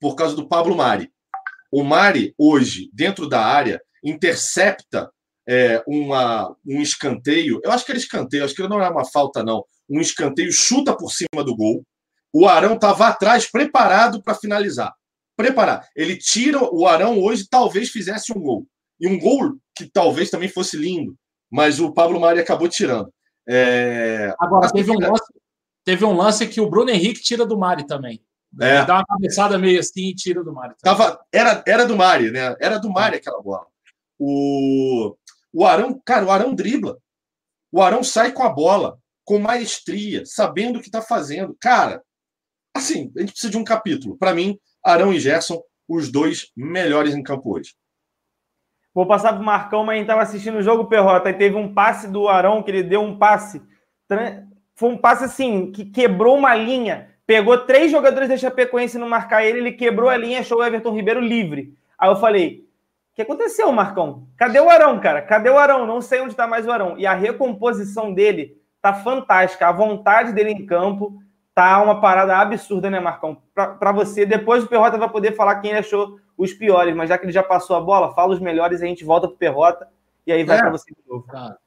por 0.00 0.14
causa 0.14 0.36
do 0.36 0.48
Pablo 0.48 0.76
Mari. 0.76 1.10
O 1.70 1.82
Mari, 1.82 2.32
hoje, 2.38 2.90
dentro 2.92 3.28
da 3.28 3.44
área, 3.44 3.80
intercepta 4.02 5.10
é, 5.48 5.82
uma, 5.86 6.54
um 6.66 6.80
escanteio. 6.80 7.60
Eu 7.62 7.72
acho 7.72 7.84
que 7.84 7.92
era 7.92 7.98
escanteio, 7.98 8.44
acho 8.44 8.54
que 8.54 8.66
não 8.66 8.80
era 8.80 8.92
uma 8.92 9.04
falta, 9.04 9.42
não. 9.42 9.64
Um 9.88 10.00
escanteio 10.00 10.52
chuta 10.52 10.96
por 10.96 11.10
cima 11.10 11.44
do 11.44 11.56
gol. 11.56 11.84
O 12.32 12.48
Arão 12.48 12.74
estava 12.74 13.08
atrás, 13.08 13.50
preparado 13.50 14.22
para 14.22 14.34
finalizar. 14.34 14.92
Preparar. 15.36 15.86
Ele 15.94 16.16
tira 16.16 16.58
o 16.62 16.86
Arão 16.86 17.20
hoje, 17.20 17.46
talvez 17.48 17.90
fizesse 17.90 18.32
um 18.32 18.40
gol. 18.40 18.66
E 18.98 19.06
um 19.06 19.18
gol 19.18 19.56
que 19.76 19.90
talvez 19.90 20.30
também 20.30 20.48
fosse 20.48 20.76
lindo, 20.76 21.16
mas 21.50 21.80
o 21.80 21.92
Pablo 21.92 22.20
Mari 22.20 22.40
acabou 22.40 22.68
tirando. 22.68 23.12
É... 23.48 24.32
Agora, 24.38 24.70
teve 24.70 24.90
um, 24.90 25.00
lance, 25.00 25.32
teve 25.84 26.04
um 26.04 26.16
lance 26.16 26.46
que 26.46 26.60
o 26.60 26.70
Bruno 26.70 26.90
Henrique 26.90 27.20
tira 27.20 27.44
do 27.44 27.58
Mari 27.58 27.86
também. 27.86 28.22
É. 28.60 28.76
Ele 28.76 28.86
dá 28.86 28.94
uma 28.96 29.06
cabeçada 29.06 29.58
meio 29.58 29.80
assim 29.80 30.08
e 30.08 30.14
tira 30.14 30.44
do 30.44 30.52
Mari. 30.52 30.74
Tava, 30.82 31.18
era, 31.32 31.64
era 31.66 31.84
do 31.84 31.96
Mari, 31.96 32.30
né? 32.30 32.54
Era 32.60 32.78
do 32.78 32.90
Mari 32.90 33.16
aquela 33.16 33.42
bola. 33.42 33.66
O, 34.24 35.16
o 35.52 35.66
Arão, 35.66 36.00
cara, 36.04 36.24
o 36.24 36.30
Arão 36.30 36.54
dribla. 36.54 36.96
O 37.72 37.82
Arão 37.82 38.04
sai 38.04 38.30
com 38.30 38.44
a 38.44 38.48
bola, 38.48 38.96
com 39.24 39.40
maestria, 39.40 40.24
sabendo 40.24 40.78
o 40.78 40.80
que 40.80 40.86
está 40.86 41.02
fazendo. 41.02 41.56
Cara, 41.60 42.00
assim, 42.72 43.10
a 43.16 43.20
gente 43.20 43.32
precisa 43.32 43.50
de 43.50 43.58
um 43.58 43.64
capítulo. 43.64 44.16
Para 44.16 44.32
mim, 44.32 44.56
Arão 44.84 45.12
e 45.12 45.18
Gerson, 45.18 45.60
os 45.88 46.08
dois 46.12 46.52
melhores 46.56 47.16
em 47.16 47.22
campo 47.22 47.56
hoje. 47.56 47.74
Vou 48.94 49.06
passar 49.06 49.32
para 49.32 49.42
o 49.42 49.44
Marcão, 49.44 49.84
mas 49.84 49.94
a 49.94 49.96
gente 49.96 50.04
estava 50.04 50.22
assistindo 50.22 50.58
o 50.58 50.62
jogo 50.62 50.86
Perrota 50.86 51.30
e 51.30 51.34
teve 51.34 51.56
um 51.56 51.74
passe 51.74 52.06
do 52.06 52.28
Arão 52.28 52.62
que 52.62 52.70
ele 52.70 52.84
deu 52.84 53.00
um 53.00 53.18
passe. 53.18 53.60
Foi 54.76 54.88
um 54.88 54.98
passe 54.98 55.24
assim, 55.24 55.72
que 55.72 55.84
quebrou 55.86 56.36
uma 56.36 56.54
linha. 56.54 57.10
Pegou 57.26 57.58
três 57.58 57.90
jogadores 57.90 58.28
da 58.28 58.36
Chapecoense 58.36 58.98
não 58.98 59.08
marcar 59.08 59.44
ele, 59.44 59.58
ele 59.58 59.72
quebrou 59.72 60.08
a 60.08 60.16
linha, 60.16 60.40
achou 60.40 60.58
o 60.58 60.64
Everton 60.64 60.94
Ribeiro 60.94 61.20
livre. 61.20 61.74
Aí 61.98 62.08
eu 62.08 62.16
falei: 62.16 62.68
o 63.12 63.14
que 63.14 63.22
aconteceu, 63.22 63.70
Marcão? 63.70 64.26
Cadê 64.38 64.58
o 64.58 64.70
Arão, 64.70 64.98
cara? 64.98 65.20
Cadê 65.20 65.50
o 65.50 65.58
Arão? 65.58 65.86
Não 65.86 66.00
sei 66.00 66.20
onde 66.22 66.32
está 66.32 66.46
mais 66.46 66.66
o 66.66 66.70
Arão. 66.70 66.98
E 66.98 67.06
a 67.06 67.12
recomposição 67.12 68.12
dele 68.12 68.58
tá 68.80 68.94
fantástica. 68.94 69.68
A 69.68 69.72
vontade 69.72 70.32
dele 70.32 70.50
em 70.50 70.64
campo 70.64 71.22
tá 71.54 71.82
uma 71.82 72.00
parada 72.00 72.38
absurda, 72.38 72.88
né, 72.88 72.98
Marcão? 72.98 73.42
Para 73.54 73.92
você, 73.92 74.24
depois 74.24 74.64
o 74.64 74.66
Perrota 74.66 74.96
vai 74.96 75.10
poder 75.10 75.36
falar 75.36 75.60
quem 75.60 75.74
achou 75.74 76.18
os 76.38 76.54
piores, 76.54 76.96
mas 76.96 77.10
já 77.10 77.18
que 77.18 77.26
ele 77.26 77.32
já 77.32 77.42
passou 77.42 77.76
a 77.76 77.80
bola, 77.82 78.14
fala 78.14 78.32
os 78.32 78.40
melhores 78.40 78.80
e 78.80 78.84
a 78.84 78.88
gente 78.88 79.04
volta 79.04 79.28
pro 79.28 79.36
Perrota 79.36 79.86
e 80.26 80.32
aí 80.32 80.42
vai 80.42 80.56
é. 80.56 80.60
para 80.60 80.70
você 80.70 80.90
de 80.90 81.06
novo. 81.06 81.26
Tá. 81.26 81.58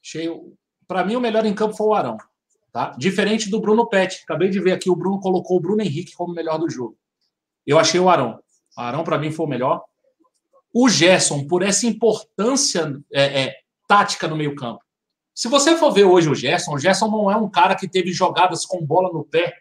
Cheio. 0.00 0.54
Para 0.86 1.04
mim, 1.04 1.16
o 1.16 1.20
melhor 1.20 1.44
em 1.44 1.54
campo 1.54 1.76
foi 1.76 1.88
o 1.88 1.94
Arão. 1.94 2.16
Tá? 2.72 2.94
Diferente 2.96 3.50
do 3.50 3.60
Bruno 3.60 3.88
Pet. 3.88 4.20
Acabei 4.22 4.48
de 4.48 4.60
ver 4.60 4.72
aqui, 4.72 4.88
o 4.88 4.94
Bruno 4.94 5.18
colocou 5.18 5.56
o 5.56 5.60
Bruno 5.60 5.82
Henrique 5.82 6.14
como 6.14 6.32
o 6.32 6.36
melhor 6.36 6.56
do 6.56 6.70
jogo. 6.70 6.96
Eu 7.66 7.80
achei 7.80 7.98
o 7.98 8.08
Arão. 8.08 8.38
O 8.76 8.80
Arão, 8.80 9.02
para 9.02 9.18
mim, 9.18 9.32
foi 9.32 9.44
o 9.44 9.48
melhor. 9.48 9.82
O 10.72 10.88
Gerson, 10.88 11.46
por 11.46 11.62
essa 11.62 11.86
importância 11.86 12.98
é, 13.12 13.42
é, 13.42 13.54
tática 13.86 14.28
no 14.28 14.36
meio-campo. 14.36 14.80
Se 15.34 15.48
você 15.48 15.76
for 15.76 15.92
ver 15.92 16.04
hoje 16.04 16.28
o 16.28 16.34
Gerson, 16.34 16.74
o 16.74 16.78
Gerson 16.78 17.08
não 17.08 17.30
é 17.30 17.36
um 17.36 17.48
cara 17.48 17.74
que 17.74 17.88
teve 17.88 18.12
jogadas 18.12 18.66
com 18.66 18.84
bola 18.84 19.12
no 19.12 19.24
pé 19.24 19.54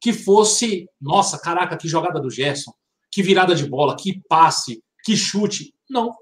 que 0.00 0.12
fosse, 0.12 0.86
nossa, 1.00 1.38
caraca, 1.38 1.78
que 1.78 1.88
jogada 1.88 2.20
do 2.20 2.30
Gerson, 2.30 2.72
que 3.10 3.22
virada 3.22 3.54
de 3.54 3.66
bola, 3.66 3.96
que 3.96 4.20
passe, 4.28 4.82
que 5.02 5.16
chute. 5.16 5.74
Não. 5.88 6.14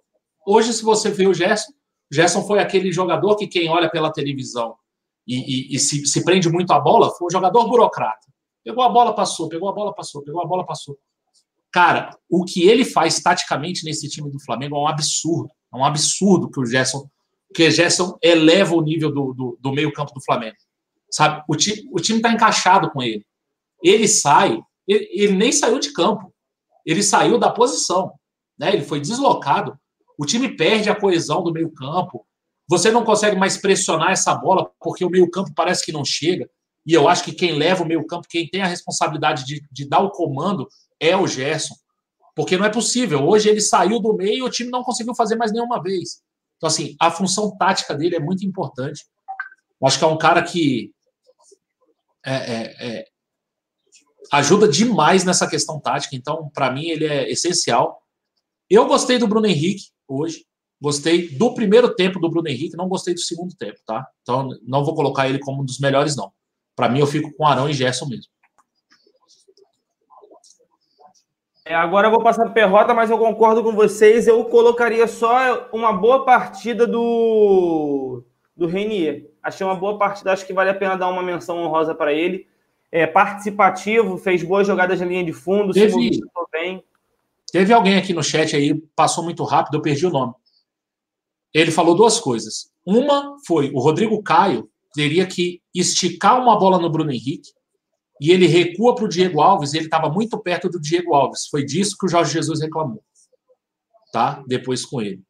Hoje, 0.46 0.72
se 0.72 0.84
você 0.84 1.10
vê 1.10 1.26
o 1.26 1.34
Gerson, 1.34 1.72
o 1.72 2.14
Gerson 2.14 2.42
foi 2.42 2.60
aquele 2.60 2.92
jogador 2.92 3.34
que 3.34 3.48
quem 3.48 3.68
olha 3.68 3.90
pela 3.90 4.12
televisão 4.12 4.76
e, 5.26 5.72
e, 5.72 5.76
e 5.76 5.78
se, 5.78 6.06
se, 6.06 6.24
prende 6.24 6.48
muito 6.48 6.72
à 6.72 6.78
bola, 6.78 7.10
foi 7.10 7.26
um 7.26 7.30
jogador 7.30 7.68
burocrata. 7.68 8.26
Pegou 8.64 8.84
a 8.84 8.88
bola, 8.88 9.14
passou, 9.14 9.48
pegou 9.48 9.68
a 9.68 9.72
bola, 9.72 9.92
passou, 9.92 10.22
pegou 10.22 10.42
a 10.42 10.46
bola, 10.46 10.64
passou. 10.64 10.96
Cara, 11.72 12.16
o 12.28 12.44
que 12.44 12.68
ele 12.68 12.84
faz 12.84 13.18
taticamente 13.20 13.84
nesse 13.84 14.08
time 14.08 14.30
do 14.30 14.38
Flamengo 14.40 14.76
é 14.76 14.78
um 14.78 14.86
absurdo. 14.86 15.50
É 15.72 15.76
um 15.76 15.84
absurdo 15.84 16.50
que 16.50 16.60
o 16.60 16.66
Gerson, 16.66 17.08
que 17.54 17.66
o 17.66 17.70
Gerson 17.70 18.18
eleva 18.22 18.74
o 18.74 18.82
nível 18.82 19.10
do, 19.10 19.32
do, 19.32 19.58
do 19.58 19.72
meio-campo 19.72 20.12
do 20.12 20.22
Flamengo. 20.22 20.56
Sabe? 21.10 21.42
O, 21.48 21.56
ti, 21.56 21.88
o 21.90 21.98
time 21.98 22.18
está 22.18 22.30
encaixado 22.30 22.90
com 22.90 23.02
ele. 23.02 23.24
Ele 23.82 24.06
sai, 24.06 24.60
ele, 24.86 25.08
ele, 25.12 25.32
nem 25.32 25.50
saiu 25.50 25.78
de 25.78 25.92
campo. 25.92 26.32
Ele 26.84 27.02
saiu 27.02 27.38
da 27.38 27.50
posição. 27.50 28.12
Né? 28.58 28.74
Ele 28.74 28.84
foi 28.84 29.00
deslocado. 29.00 29.78
O 30.18 30.26
time 30.26 30.54
perde 30.54 30.90
a 30.90 30.94
coesão 30.94 31.42
do 31.42 31.52
meio-campo. 31.52 32.26
Você 32.68 32.90
não 32.90 33.04
consegue 33.04 33.36
mais 33.36 33.56
pressionar 33.56 34.10
essa 34.10 34.34
bola 34.34 34.70
porque 34.78 35.04
o 35.04 35.10
meio-campo 35.10 35.52
parece 35.54 35.84
que 35.84 35.92
não 35.92 36.04
chega. 36.04 36.48
E 36.86 36.92
eu 36.92 37.08
acho 37.08 37.24
que 37.24 37.32
quem 37.32 37.52
leva 37.52 37.82
o 37.82 37.86
meio-campo, 37.86 38.26
quem 38.28 38.48
tem 38.48 38.60
a 38.60 38.66
responsabilidade 38.66 39.44
de, 39.44 39.62
de 39.70 39.88
dar 39.88 40.00
o 40.00 40.10
comando, 40.10 40.68
é 41.02 41.16
o 41.16 41.26
Gerson. 41.26 41.74
Porque 42.34 42.56
não 42.56 42.64
é 42.64 42.70
possível. 42.70 43.26
Hoje 43.26 43.48
ele 43.48 43.60
saiu 43.60 44.00
do 44.00 44.14
meio 44.14 44.38
e 44.38 44.42
o 44.42 44.50
time 44.50 44.70
não 44.70 44.84
conseguiu 44.84 45.14
fazer 45.14 45.34
mais 45.36 45.52
nenhuma 45.52 45.82
vez. 45.82 46.22
Então, 46.56 46.68
assim, 46.68 46.96
a 47.00 47.10
função 47.10 47.54
tática 47.58 47.94
dele 47.94 48.16
é 48.16 48.20
muito 48.20 48.46
importante. 48.46 49.04
Acho 49.82 49.98
que 49.98 50.04
é 50.04 50.06
um 50.06 50.16
cara 50.16 50.42
que 50.42 50.92
é, 52.24 52.34
é, 52.34 52.76
é, 52.78 53.06
ajuda 54.30 54.68
demais 54.68 55.24
nessa 55.24 55.46
questão 55.48 55.80
tática. 55.80 56.14
Então, 56.14 56.48
para 56.54 56.70
mim, 56.70 56.86
ele 56.86 57.04
é 57.04 57.30
essencial. 57.30 58.00
Eu 58.70 58.86
gostei 58.86 59.18
do 59.18 59.26
Bruno 59.26 59.46
Henrique 59.46 59.90
hoje. 60.06 60.46
Gostei 60.80 61.28
do 61.28 61.54
primeiro 61.54 61.94
tempo 61.94 62.18
do 62.18 62.28
Bruno 62.28 62.48
Henrique, 62.48 62.76
não 62.76 62.88
gostei 62.88 63.14
do 63.14 63.20
segundo 63.20 63.54
tempo, 63.54 63.78
tá? 63.86 64.04
Então, 64.22 64.48
não 64.62 64.84
vou 64.84 64.96
colocar 64.96 65.28
ele 65.28 65.38
como 65.38 65.62
um 65.62 65.64
dos 65.64 65.78
melhores, 65.78 66.16
não. 66.16 66.32
Para 66.74 66.88
mim, 66.88 66.98
eu 66.98 67.06
fico 67.06 67.32
com 67.36 67.46
Arão 67.46 67.68
e 67.68 67.72
Gerson 67.72 68.06
mesmo. 68.06 68.31
É, 71.64 71.74
agora 71.74 72.08
eu 72.08 72.10
vou 72.10 72.22
passar 72.22 72.44
para 72.44 72.52
Perrota, 72.52 72.92
mas 72.92 73.10
eu 73.10 73.18
concordo 73.18 73.62
com 73.62 73.72
vocês. 73.72 74.26
Eu 74.26 74.44
colocaria 74.44 75.06
só 75.06 75.68
uma 75.72 75.92
boa 75.92 76.24
partida 76.24 76.86
do, 76.86 78.24
do 78.56 78.66
Renier. 78.66 79.30
Achei 79.42 79.66
uma 79.66 79.76
boa 79.76 79.98
partida, 79.98 80.32
acho 80.32 80.46
que 80.46 80.52
vale 80.52 80.70
a 80.70 80.74
pena 80.74 80.96
dar 80.96 81.08
uma 81.08 81.22
menção 81.22 81.58
honrosa 81.58 81.94
para 81.94 82.12
ele. 82.12 82.46
É, 82.90 83.06
participativo, 83.06 84.18
fez 84.18 84.42
boas 84.42 84.66
jogadas 84.66 85.00
na 85.00 85.06
linha 85.06 85.24
de 85.24 85.32
fundo, 85.32 85.72
teve, 85.72 85.90
se 85.90 85.96
movimentou 85.96 86.48
bem. 86.52 86.84
Teve 87.50 87.72
alguém 87.72 87.96
aqui 87.96 88.12
no 88.12 88.22
chat 88.22 88.54
aí, 88.54 88.74
passou 88.94 89.24
muito 89.24 89.42
rápido, 89.44 89.74
eu 89.76 89.82
perdi 89.82 90.06
o 90.06 90.10
nome 90.10 90.34
ele 91.52 91.70
falou 91.70 91.94
duas 91.94 92.18
coisas. 92.18 92.70
Uma 92.84 93.36
foi 93.46 93.70
o 93.74 93.80
Rodrigo 93.80 94.22
Caio 94.22 94.68
teria 94.94 95.26
que 95.26 95.60
esticar 95.74 96.40
uma 96.40 96.58
bola 96.58 96.78
no 96.78 96.90
Bruno 96.90 97.10
Henrique 97.10 97.50
e 98.22 98.30
ele 98.30 98.46
recua 98.46 98.94
para 98.94 99.04
o 99.04 99.08
Diego 99.08 99.40
Alves 99.40 99.74
ele 99.74 99.86
estava 99.86 100.08
muito 100.08 100.38
perto 100.38 100.68
do 100.68 100.80
Diego 100.80 101.12
Alves. 101.12 101.48
Foi 101.48 101.64
disso 101.64 101.96
que 101.98 102.06
o 102.06 102.08
Jorge 102.08 102.32
Jesus 102.32 102.60
reclamou, 102.60 103.02
tá? 104.12 104.44
Depois 104.46 104.86
com 104.86 105.02
ele. 105.02 105.20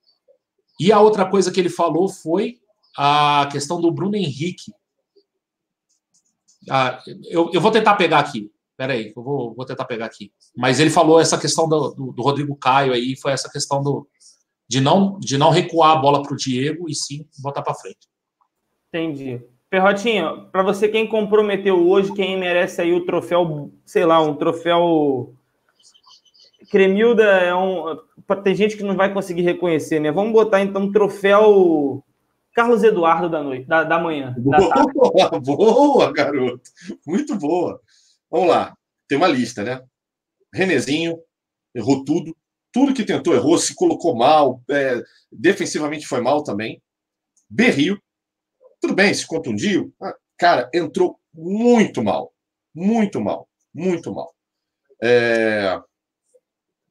E 0.79 0.93
a 0.93 1.01
outra 1.01 1.25
coisa 1.25 1.51
que 1.51 1.59
ele 1.59 1.71
falou 1.71 2.07
foi 2.11 2.59
a 2.95 3.49
questão 3.51 3.81
do 3.81 3.91
Bruno 3.91 4.15
Henrique. 4.15 4.71
Ah, 6.69 7.03
eu, 7.31 7.51
eu 7.55 7.63
vou 7.63 7.71
tentar 7.71 7.97
pegar 7.97 8.19
aqui. 8.19 8.53
Peraí, 8.77 9.11
eu 9.17 9.23
vou, 9.23 9.55
vou 9.55 9.65
tentar 9.65 9.87
pegar 9.87 10.05
aqui. 10.05 10.31
Mas 10.55 10.79
ele 10.79 10.91
falou 10.91 11.19
essa 11.19 11.39
questão 11.39 11.67
do, 11.67 11.95
do, 11.95 12.13
do 12.13 12.23
Rodrigo 12.23 12.55
Caio 12.57 12.93
aí, 12.93 13.17
foi 13.17 13.33
essa 13.33 13.51
questão 13.51 13.83
do, 13.83 14.07
de 14.69 14.83
não, 14.83 15.19
de 15.19 15.39
não 15.39 15.49
recuar 15.49 15.93
a 15.93 15.97
bola 15.97 16.23
para 16.23 16.35
o 16.35 16.37
Diego 16.37 16.91
e 16.91 16.95
sim 16.95 17.27
botar 17.39 17.63
para 17.63 17.75
frente. 17.75 18.07
Entendi. 18.89 19.41
Perrotinho, 19.73 20.51
para 20.53 20.63
você, 20.63 20.87
quem 20.87 21.09
comprometeu 21.09 21.89
hoje, 21.89 22.13
quem 22.13 22.39
merece 22.39 22.83
aí 22.83 22.93
o 22.93 23.07
troféu, 23.07 23.73
sei 23.87 24.05
lá, 24.05 24.21
um 24.21 24.37
troféu. 24.37 25.35
Cremilda 26.71 27.23
é 27.23 27.55
um. 27.55 27.99
Tem 28.45 28.55
gente 28.55 28.77
que 28.77 28.83
não 28.83 28.95
vai 28.95 29.15
conseguir 29.15 29.41
reconhecer, 29.41 29.99
né? 29.99 30.13
Vamos 30.13 30.35
botar 30.35 30.61
então 30.61 30.83
um 30.83 30.93
troféu 30.93 32.05
Carlos 32.55 32.85
Eduardo 32.85 33.31
da 33.31 33.43
noite, 33.43 33.67
da, 33.67 33.83
da 33.83 33.99
manhã. 33.99 34.35
Boa, 34.37 34.69
da 35.31 35.41
boa, 35.41 36.13
garoto. 36.13 36.71
Muito 37.07 37.35
boa. 37.37 37.81
Vamos 38.31 38.49
lá. 38.49 38.77
Tem 39.09 39.17
uma 39.17 39.29
lista, 39.29 39.65
né? 39.65 39.81
Renezinho, 40.53 41.17
errou 41.75 42.05
tudo 42.05 42.37
tudo 42.71 42.93
que 42.93 43.05
tentou 43.05 43.35
errou, 43.35 43.57
se 43.57 43.75
colocou 43.75 44.15
mal, 44.15 44.63
é, 44.71 45.03
defensivamente 45.31 46.07
foi 46.07 46.21
mal 46.21 46.43
também. 46.43 46.83
Berrio, 47.49 47.99
tudo 48.83 48.95
bem, 48.97 49.15
se 49.15 49.25
contundiu. 49.25 49.95
Ah, 50.03 50.17
cara, 50.37 50.69
entrou 50.75 51.19
muito 51.33 52.03
mal. 52.03 52.35
Muito 52.75 53.21
mal. 53.21 53.49
Muito 53.73 54.13
mal. 54.13 54.35
É... 55.01 55.81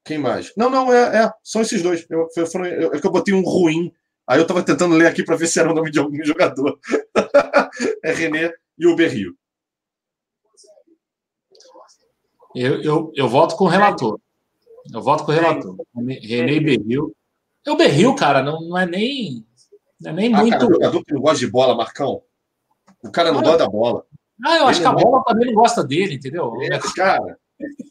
Quem 0.05 0.17
mais? 0.17 0.53
Não, 0.55 0.69
não, 0.69 0.91
é, 0.91 1.25
é 1.25 1.33
são 1.43 1.61
esses 1.61 1.83
dois. 1.83 2.07
Eu, 2.09 2.47
foram, 2.47 2.65
eu, 2.65 2.93
é 2.93 2.99
que 2.99 3.05
eu 3.05 3.11
botei 3.11 3.33
um 3.33 3.43
ruim. 3.43 3.93
Aí 4.25 4.39
eu 4.39 4.47
tava 4.47 4.63
tentando 4.63 4.95
ler 4.95 5.07
aqui 5.07 5.23
para 5.23 5.35
ver 5.35 5.47
se 5.47 5.59
era 5.59 5.69
o 5.69 5.75
nome 5.75 5.91
de 5.91 5.99
algum 5.99 6.15
jogador. 6.23 6.79
é 8.03 8.13
René 8.13 8.53
e 8.79 8.87
o 8.87 8.95
Berrio. 8.95 9.35
Eu, 12.55 12.81
eu, 12.81 13.11
eu 13.15 13.29
voto 13.29 13.55
com 13.57 13.65
o 13.65 13.67
relator. 13.67 14.19
Eu 14.93 15.01
voto 15.01 15.25
com 15.25 15.31
o 15.31 15.35
relator. 15.35 15.75
René 15.95 16.59
Berril. 16.59 17.13
O 17.67 17.75
Berril, 17.75 18.15
cara, 18.15 18.41
não, 18.41 18.61
não 18.61 18.77
é 18.77 18.85
nem. 18.85 19.45
Não 20.01 20.11
é 20.11 20.13
nem 20.13 20.33
ah, 20.33 20.39
muito. 20.39 20.57
Cara, 20.57 20.73
jogador 20.73 21.03
que 21.03 21.13
não 21.13 21.21
gosta 21.21 21.39
de 21.39 21.47
bola, 21.47 21.75
Marcão. 21.75 22.21
O 23.03 23.11
cara 23.11 23.31
não 23.31 23.39
ah, 23.39 23.43
gosta 23.43 23.57
da 23.59 23.69
bola. 23.69 24.03
Ah, 24.43 24.57
eu 24.57 24.67
acho 24.67 24.81
que 24.81 24.87
a 24.87 24.91
bola 24.91 25.23
também 25.25 25.47
não 25.47 25.53
gosta 25.53 25.83
dele, 25.83 26.15
entendeu? 26.15 26.53
É, 26.61 26.79
cara, 26.95 27.37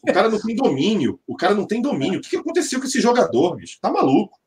o 0.03 0.13
cara 0.13 0.29
não 0.29 0.41
tem 0.41 0.57
domínio. 0.57 1.21
O 1.27 1.37
cara 1.37 1.55
não 1.55 1.67
tem 1.67 1.81
domínio. 1.81 2.19
O 2.19 2.23
que 2.23 2.37
aconteceu 2.37 2.81
com 2.81 2.87
esse 2.87 3.01
jogador, 3.01 3.57
bicho? 3.57 3.79
Tá 3.81 3.91
maluco. 3.91 4.39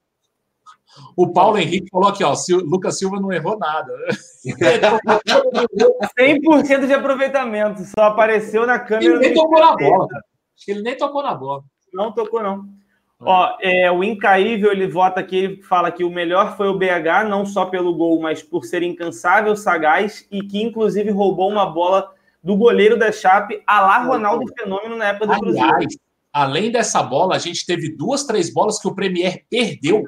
O 1.16 1.32
Paulo 1.32 1.58
Henrique 1.58 1.90
falou 1.90 2.10
aqui, 2.10 2.24
ó, 2.24 2.34
o 2.34 2.36
Lucas 2.66 3.00
Silva 3.00 3.20
não 3.20 3.32
errou 3.32 3.58
nada. 3.58 3.92
100% 4.46 6.86
de 6.86 6.94
aproveitamento, 6.94 7.84
só 7.86 8.04
apareceu 8.04 8.68
na 8.68 8.78
câmera. 8.78 9.06
Ele 9.06 9.20
nem 9.20 9.34
tocou 9.34 9.60
na 9.60 9.76
bola. 9.76 10.08
Acho 10.56 10.66
que 10.66 10.72
ele 10.72 10.84
nem 10.84 10.96
tocou 10.96 11.24
na 11.24 11.34
bola. 11.34 11.64
Não 11.92 12.12
tocou, 12.12 12.44
não. 12.44 12.70
Ó, 13.26 13.58
é, 13.62 13.92
o 13.92 14.04
Incaível, 14.04 14.72
ele 14.72 14.88
vota 14.88 15.20
aqui, 15.20 15.38
ele 15.38 15.64
fala 15.64 15.92
que 15.92 16.04
o 16.04 16.10
melhor 16.10 16.58
foi 16.58 16.68
o 16.68 16.78
BH, 16.78 17.28
não 17.28 17.46
só 17.46 17.66
pelo 17.66 17.96
gol, 17.96 18.22
mas 18.22 18.42
por 18.42 18.66
ser 18.66 18.84
incansável, 18.84 19.56
sagaz 19.56 20.28
e 20.32 20.42
que, 20.42 20.62
inclusive, 20.62 21.10
roubou 21.12 21.50
uma 21.50 21.66
bola 21.66 22.12
do 22.44 22.56
goleiro 22.56 22.98
da 22.98 23.12
Chape, 23.12 23.62
a 23.66 23.82
lá 23.82 24.04
Ronaldo 24.04 24.46
Fenômeno 24.58 24.98
na 24.98 25.06
época 25.06 25.28
do 25.28 25.40
Cruzeiro. 25.40 25.68
Aliás, 25.68 25.98
além 26.32 26.72
dessa 26.72 27.02
bola, 27.02 27.36
a 27.36 27.40
gente 27.40 27.66
teve 27.66 27.96
duas, 27.96 28.26
três 28.26 28.52
bolas 28.52 28.80
que 28.80 28.88
o 28.88 28.96
Premier 28.96 29.46
perdeu. 29.50 30.04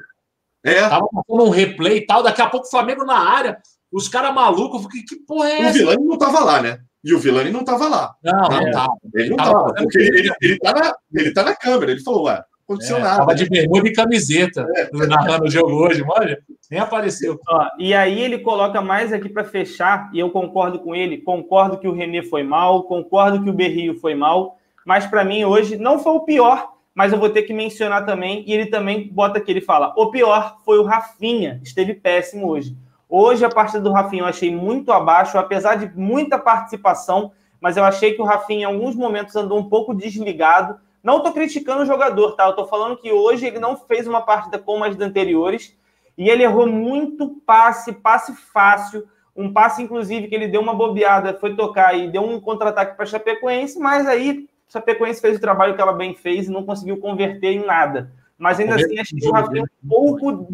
É. 0.62 0.88
Tava 0.88 1.06
com 1.26 1.42
um 1.42 1.50
replay 1.50 1.98
e 1.98 2.06
tal, 2.06 2.22
daqui 2.22 2.42
a 2.42 2.48
pouco 2.48 2.66
o 2.66 2.70
Flamengo 2.70 3.04
na 3.04 3.18
área, 3.18 3.58
os 3.90 4.08
caras 4.08 4.34
malucos, 4.34 4.86
que, 4.88 5.02
que 5.02 5.16
porra 5.16 5.48
é 5.48 5.60
essa? 5.60 5.70
O 5.70 5.78
Vilani 5.78 6.04
não 6.04 6.18
tava 6.18 6.40
lá, 6.40 6.60
né? 6.60 6.80
E 7.04 7.14
o 7.14 7.20
Vilani 7.20 7.52
não 7.52 7.60
estava 7.60 7.88
lá. 7.88 8.16
Não, 8.22 8.48
não 8.48 8.66
estava. 8.66 8.96
Ele 9.14 9.28
não 9.30 9.36
estava. 9.36 9.74
Porque 9.74 9.98
ele, 9.98 10.18
ele, 10.18 10.30
ele, 10.42 10.58
tá 10.58 10.72
na, 10.72 10.94
ele 11.14 11.32
tá 11.32 11.44
na 11.44 11.54
câmera. 11.54 11.92
Ele 11.92 12.02
falou, 12.02 12.24
ué, 12.24 12.42
aconteceu 12.66 12.96
é, 12.96 13.00
nada. 13.00 13.18
Tava 13.18 13.34
de 13.34 13.48
bermuda 13.48 13.88
e 13.88 13.92
camiseta 13.92 14.66
é. 14.76 15.06
narrando 15.06 15.44
o 15.44 15.50
jogo 15.50 15.72
hoje, 15.72 16.04
olha, 16.06 16.38
nem 16.70 16.80
apareceu. 16.80 17.38
Ó, 17.48 17.68
e 17.78 17.94
aí 17.94 18.20
ele 18.20 18.40
coloca 18.40 18.82
mais 18.82 19.12
aqui 19.12 19.28
para 19.28 19.44
fechar, 19.44 20.10
e 20.12 20.18
eu 20.18 20.30
concordo 20.30 20.80
com 20.80 20.94
ele, 20.94 21.18
concordo 21.18 21.78
que 21.78 21.88
o 21.88 21.92
René 21.92 22.22
foi 22.22 22.42
mal, 22.42 22.82
concordo 22.82 23.42
que 23.42 23.48
o 23.48 23.52
Berrio 23.52 23.98
foi 24.00 24.14
mal, 24.14 24.58
mas 24.84 25.06
para 25.06 25.24
mim 25.24 25.44
hoje 25.44 25.76
não 25.76 25.98
foi 25.98 26.12
o 26.12 26.20
pior, 26.20 26.72
mas 26.92 27.12
eu 27.12 27.18
vou 27.18 27.30
ter 27.30 27.42
que 27.42 27.54
mencionar 27.54 28.04
também, 28.04 28.42
e 28.46 28.52
ele 28.52 28.66
também 28.66 29.08
bota 29.08 29.38
aqui, 29.38 29.52
ele 29.52 29.60
fala, 29.60 29.94
o 29.96 30.10
pior 30.10 30.56
foi 30.64 30.78
o 30.78 30.84
Rafinha, 30.84 31.60
esteve 31.62 31.94
péssimo 31.94 32.48
hoje. 32.48 32.76
Hoje 33.08 33.44
a 33.44 33.48
partida 33.48 33.80
do 33.80 33.92
Rafinha 33.92 34.22
eu 34.22 34.26
achei 34.26 34.54
muito 34.54 34.90
abaixo, 34.90 35.38
apesar 35.38 35.76
de 35.76 35.96
muita 35.96 36.38
participação, 36.38 37.30
mas 37.60 37.76
eu 37.76 37.84
achei 37.84 38.14
que 38.14 38.20
o 38.20 38.24
Rafinha 38.24 38.62
em 38.62 38.64
alguns 38.64 38.96
momentos 38.96 39.36
andou 39.36 39.58
um 39.58 39.68
pouco 39.68 39.94
desligado, 39.94 40.78
não 41.06 41.18
estou 41.18 41.32
criticando 41.32 41.84
o 41.84 41.86
jogador, 41.86 42.32
tá? 42.32 42.46
Eu 42.46 42.50
estou 42.50 42.66
falando 42.66 42.96
que 42.96 43.12
hoje 43.12 43.46
ele 43.46 43.60
não 43.60 43.76
fez 43.76 44.08
uma 44.08 44.22
partida 44.22 44.58
como 44.58 44.82
as 44.82 44.98
anteriores 44.98 45.72
e 46.18 46.28
ele 46.28 46.42
errou 46.42 46.66
muito 46.66 47.28
passe, 47.46 47.92
passe 47.92 48.34
fácil, 48.34 49.06
um 49.36 49.52
passe 49.52 49.80
inclusive 49.80 50.26
que 50.26 50.34
ele 50.34 50.48
deu 50.48 50.60
uma 50.60 50.74
bobeada, 50.74 51.38
foi 51.38 51.54
tocar 51.54 51.96
e 51.96 52.10
deu 52.10 52.24
um 52.24 52.40
contra-ataque 52.40 52.96
para 52.96 53.06
Chapecoense, 53.06 53.78
mas 53.78 54.04
aí 54.04 54.48
Chapecoense 54.68 55.20
fez 55.20 55.36
o 55.36 55.40
trabalho 55.40 55.76
que 55.76 55.80
ela 55.80 55.92
bem 55.92 56.12
fez 56.12 56.48
e 56.48 56.50
não 56.50 56.66
conseguiu 56.66 56.98
converter 56.98 57.52
em 57.52 57.64
nada. 57.64 58.12
Mas 58.36 58.58
ainda 58.58 58.74
assim, 58.74 58.98
acho 58.98 59.14
que 59.14 59.28
o 59.28 59.30
Rafinha 59.30 59.62
um 59.62 59.88
pouco 59.88 60.48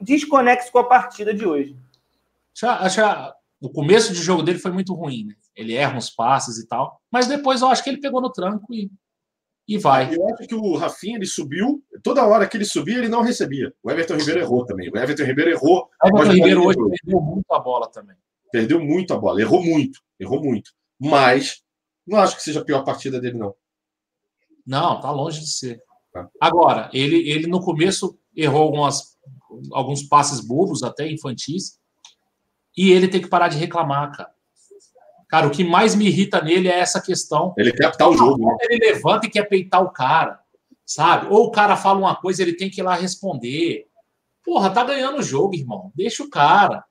desconexo 0.00 0.72
com 0.72 0.78
a 0.78 0.84
partida 0.84 1.32
de 1.32 1.46
hoje. 1.46 1.76
Acho 2.60 3.00
o 3.60 3.70
começo 3.70 4.12
de 4.12 4.20
jogo 4.20 4.42
dele 4.42 4.58
foi 4.58 4.72
muito 4.72 4.92
ruim, 4.92 5.26
né? 5.26 5.34
Ele 5.54 5.72
erra 5.72 5.96
uns 5.96 6.10
passes 6.10 6.58
e 6.58 6.66
tal, 6.66 7.00
mas 7.12 7.28
depois 7.28 7.62
eu 7.62 7.68
acho 7.68 7.84
que 7.84 7.90
ele 7.90 8.00
pegou 8.00 8.20
no 8.20 8.32
tranco 8.32 8.74
e 8.74 8.90
e 9.66 9.78
vai. 9.78 10.14
Eu 10.14 10.28
acho 10.28 10.46
que 10.46 10.54
o 10.54 10.76
Rafinha 10.76 11.16
ele 11.16 11.26
subiu, 11.26 11.82
toda 12.02 12.26
hora 12.26 12.46
que 12.46 12.56
ele 12.56 12.64
subia, 12.64 12.98
ele 12.98 13.08
não 13.08 13.22
recebia. 13.22 13.72
O 13.82 13.90
Everton 13.90 14.16
Ribeiro 14.16 14.40
errou 14.40 14.64
também. 14.66 14.90
O 14.90 14.96
Everton 14.96 15.24
Ribeiro 15.24 15.50
errou. 15.50 15.88
O 16.02 16.06
Everton 16.06 16.32
Ribeiro 16.32 16.66
hoje 16.66 16.78
perdeu 16.78 17.20
muito 17.20 17.52
a 17.52 17.58
bola 17.58 17.88
também. 17.90 18.16
Perdeu 18.52 18.80
muito 18.80 19.12
a 19.14 19.18
bola, 19.18 19.40
errou 19.40 19.62
muito, 19.62 20.00
errou 20.20 20.42
muito. 20.42 20.70
Mas 21.00 21.62
não 22.06 22.18
acho 22.18 22.36
que 22.36 22.42
seja 22.42 22.60
a 22.60 22.64
pior 22.64 22.84
partida 22.84 23.20
dele, 23.20 23.38
não. 23.38 23.54
Não, 24.66 25.00
tá 25.00 25.10
longe 25.10 25.40
de 25.40 25.50
ser. 25.50 25.82
Tá. 26.12 26.28
Agora, 26.40 26.88
ele, 26.92 27.28
ele 27.28 27.46
no 27.46 27.60
começo 27.60 28.18
errou 28.36 28.62
algumas, 28.62 29.18
alguns 29.72 30.02
passes 30.02 30.40
bobos, 30.40 30.82
até 30.82 31.10
infantis, 31.10 31.78
e 32.76 32.92
ele 32.92 33.08
tem 33.08 33.20
que 33.20 33.28
parar 33.28 33.48
de 33.48 33.56
reclamar, 33.56 34.12
cara. 34.12 34.33
Cara, 35.28 35.46
o 35.46 35.50
que 35.50 35.64
mais 35.64 35.94
me 35.94 36.06
irrita 36.06 36.40
nele 36.40 36.68
é 36.68 36.78
essa 36.78 37.00
questão. 37.00 37.54
Ele 37.56 37.72
quer 37.72 37.86
apitar 37.86 38.08
o 38.08 38.16
jogo. 38.16 38.46
Né? 38.46 38.56
Ele 38.62 38.86
levanta 38.92 39.26
e 39.26 39.30
quer 39.30 39.48
peitar 39.48 39.82
o 39.82 39.90
cara, 39.90 40.40
sabe? 40.86 41.26
Ou 41.30 41.46
o 41.46 41.50
cara 41.50 41.76
fala 41.76 41.98
uma 41.98 42.16
coisa, 42.16 42.42
ele 42.42 42.56
tem 42.56 42.70
que 42.70 42.80
ir 42.80 42.84
lá 42.84 42.94
responder. 42.94 43.86
Porra, 44.44 44.70
tá 44.70 44.84
ganhando 44.84 45.18
o 45.18 45.22
jogo, 45.22 45.54
irmão. 45.54 45.90
Deixa 45.94 46.22
o 46.22 46.30
cara, 46.30 46.84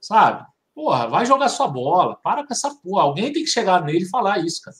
sabe? 0.00 0.44
Porra, 0.74 1.06
vai 1.06 1.24
jogar 1.24 1.48
sua 1.48 1.68
bola. 1.68 2.16
Para 2.16 2.46
com 2.46 2.52
essa 2.52 2.74
porra. 2.82 3.04
Alguém 3.04 3.32
tem 3.32 3.44
que 3.44 3.50
chegar 3.50 3.82
nele 3.82 4.04
e 4.04 4.10
falar 4.10 4.44
isso, 4.44 4.60
cara. 4.62 4.76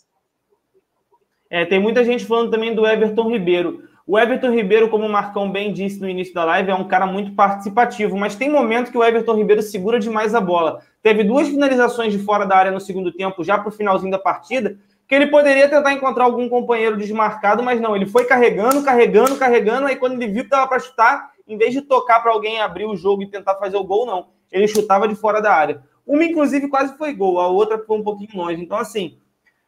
É, 1.48 1.64
tem 1.64 1.80
muita 1.80 2.04
gente 2.04 2.24
falando 2.24 2.50
também 2.50 2.74
do 2.74 2.86
Everton 2.86 3.30
Ribeiro. 3.30 3.85
O 4.08 4.16
Everton 4.16 4.52
Ribeiro, 4.52 4.88
como 4.88 5.04
o 5.04 5.10
Marcão 5.10 5.50
bem 5.50 5.72
disse 5.72 6.00
no 6.00 6.08
início 6.08 6.32
da 6.32 6.44
live, 6.44 6.70
é 6.70 6.74
um 6.76 6.86
cara 6.86 7.06
muito 7.06 7.32
participativo, 7.32 8.16
mas 8.16 8.36
tem 8.36 8.48
momentos 8.48 8.92
que 8.92 8.96
o 8.96 9.02
Everton 9.02 9.34
Ribeiro 9.34 9.60
segura 9.62 9.98
demais 9.98 10.32
a 10.32 10.40
bola. 10.40 10.80
Teve 11.02 11.24
duas 11.24 11.48
finalizações 11.48 12.12
de 12.12 12.20
fora 12.20 12.46
da 12.46 12.56
área 12.56 12.70
no 12.70 12.78
segundo 12.78 13.10
tempo, 13.10 13.42
já 13.42 13.58
para 13.58 13.68
o 13.68 13.72
finalzinho 13.72 14.12
da 14.12 14.18
partida, 14.18 14.78
que 15.08 15.14
ele 15.14 15.26
poderia 15.26 15.68
tentar 15.68 15.92
encontrar 15.92 16.22
algum 16.22 16.48
companheiro 16.48 16.96
desmarcado, 16.96 17.64
mas 17.64 17.80
não, 17.80 17.96
ele 17.96 18.06
foi 18.06 18.24
carregando, 18.26 18.84
carregando, 18.84 19.34
carregando, 19.34 19.88
aí 19.88 19.96
quando 19.96 20.12
ele 20.22 20.30
viu 20.30 20.42
que 20.42 20.46
estava 20.46 20.68
para 20.68 20.78
chutar, 20.78 21.32
em 21.48 21.58
vez 21.58 21.72
de 21.72 21.82
tocar 21.82 22.20
para 22.20 22.30
alguém 22.30 22.60
abrir 22.60 22.84
o 22.84 22.94
jogo 22.94 23.24
e 23.24 23.30
tentar 23.30 23.56
fazer 23.56 23.76
o 23.76 23.84
gol, 23.84 24.06
não. 24.06 24.28
Ele 24.52 24.68
chutava 24.68 25.08
de 25.08 25.16
fora 25.16 25.42
da 25.42 25.52
área. 25.52 25.82
Uma, 26.06 26.24
inclusive, 26.24 26.68
quase 26.68 26.96
foi 26.96 27.12
gol, 27.12 27.40
a 27.40 27.48
outra 27.48 27.76
foi 27.80 27.98
um 27.98 28.04
pouquinho 28.04 28.36
longe. 28.36 28.62
Então, 28.62 28.78
assim, 28.78 29.18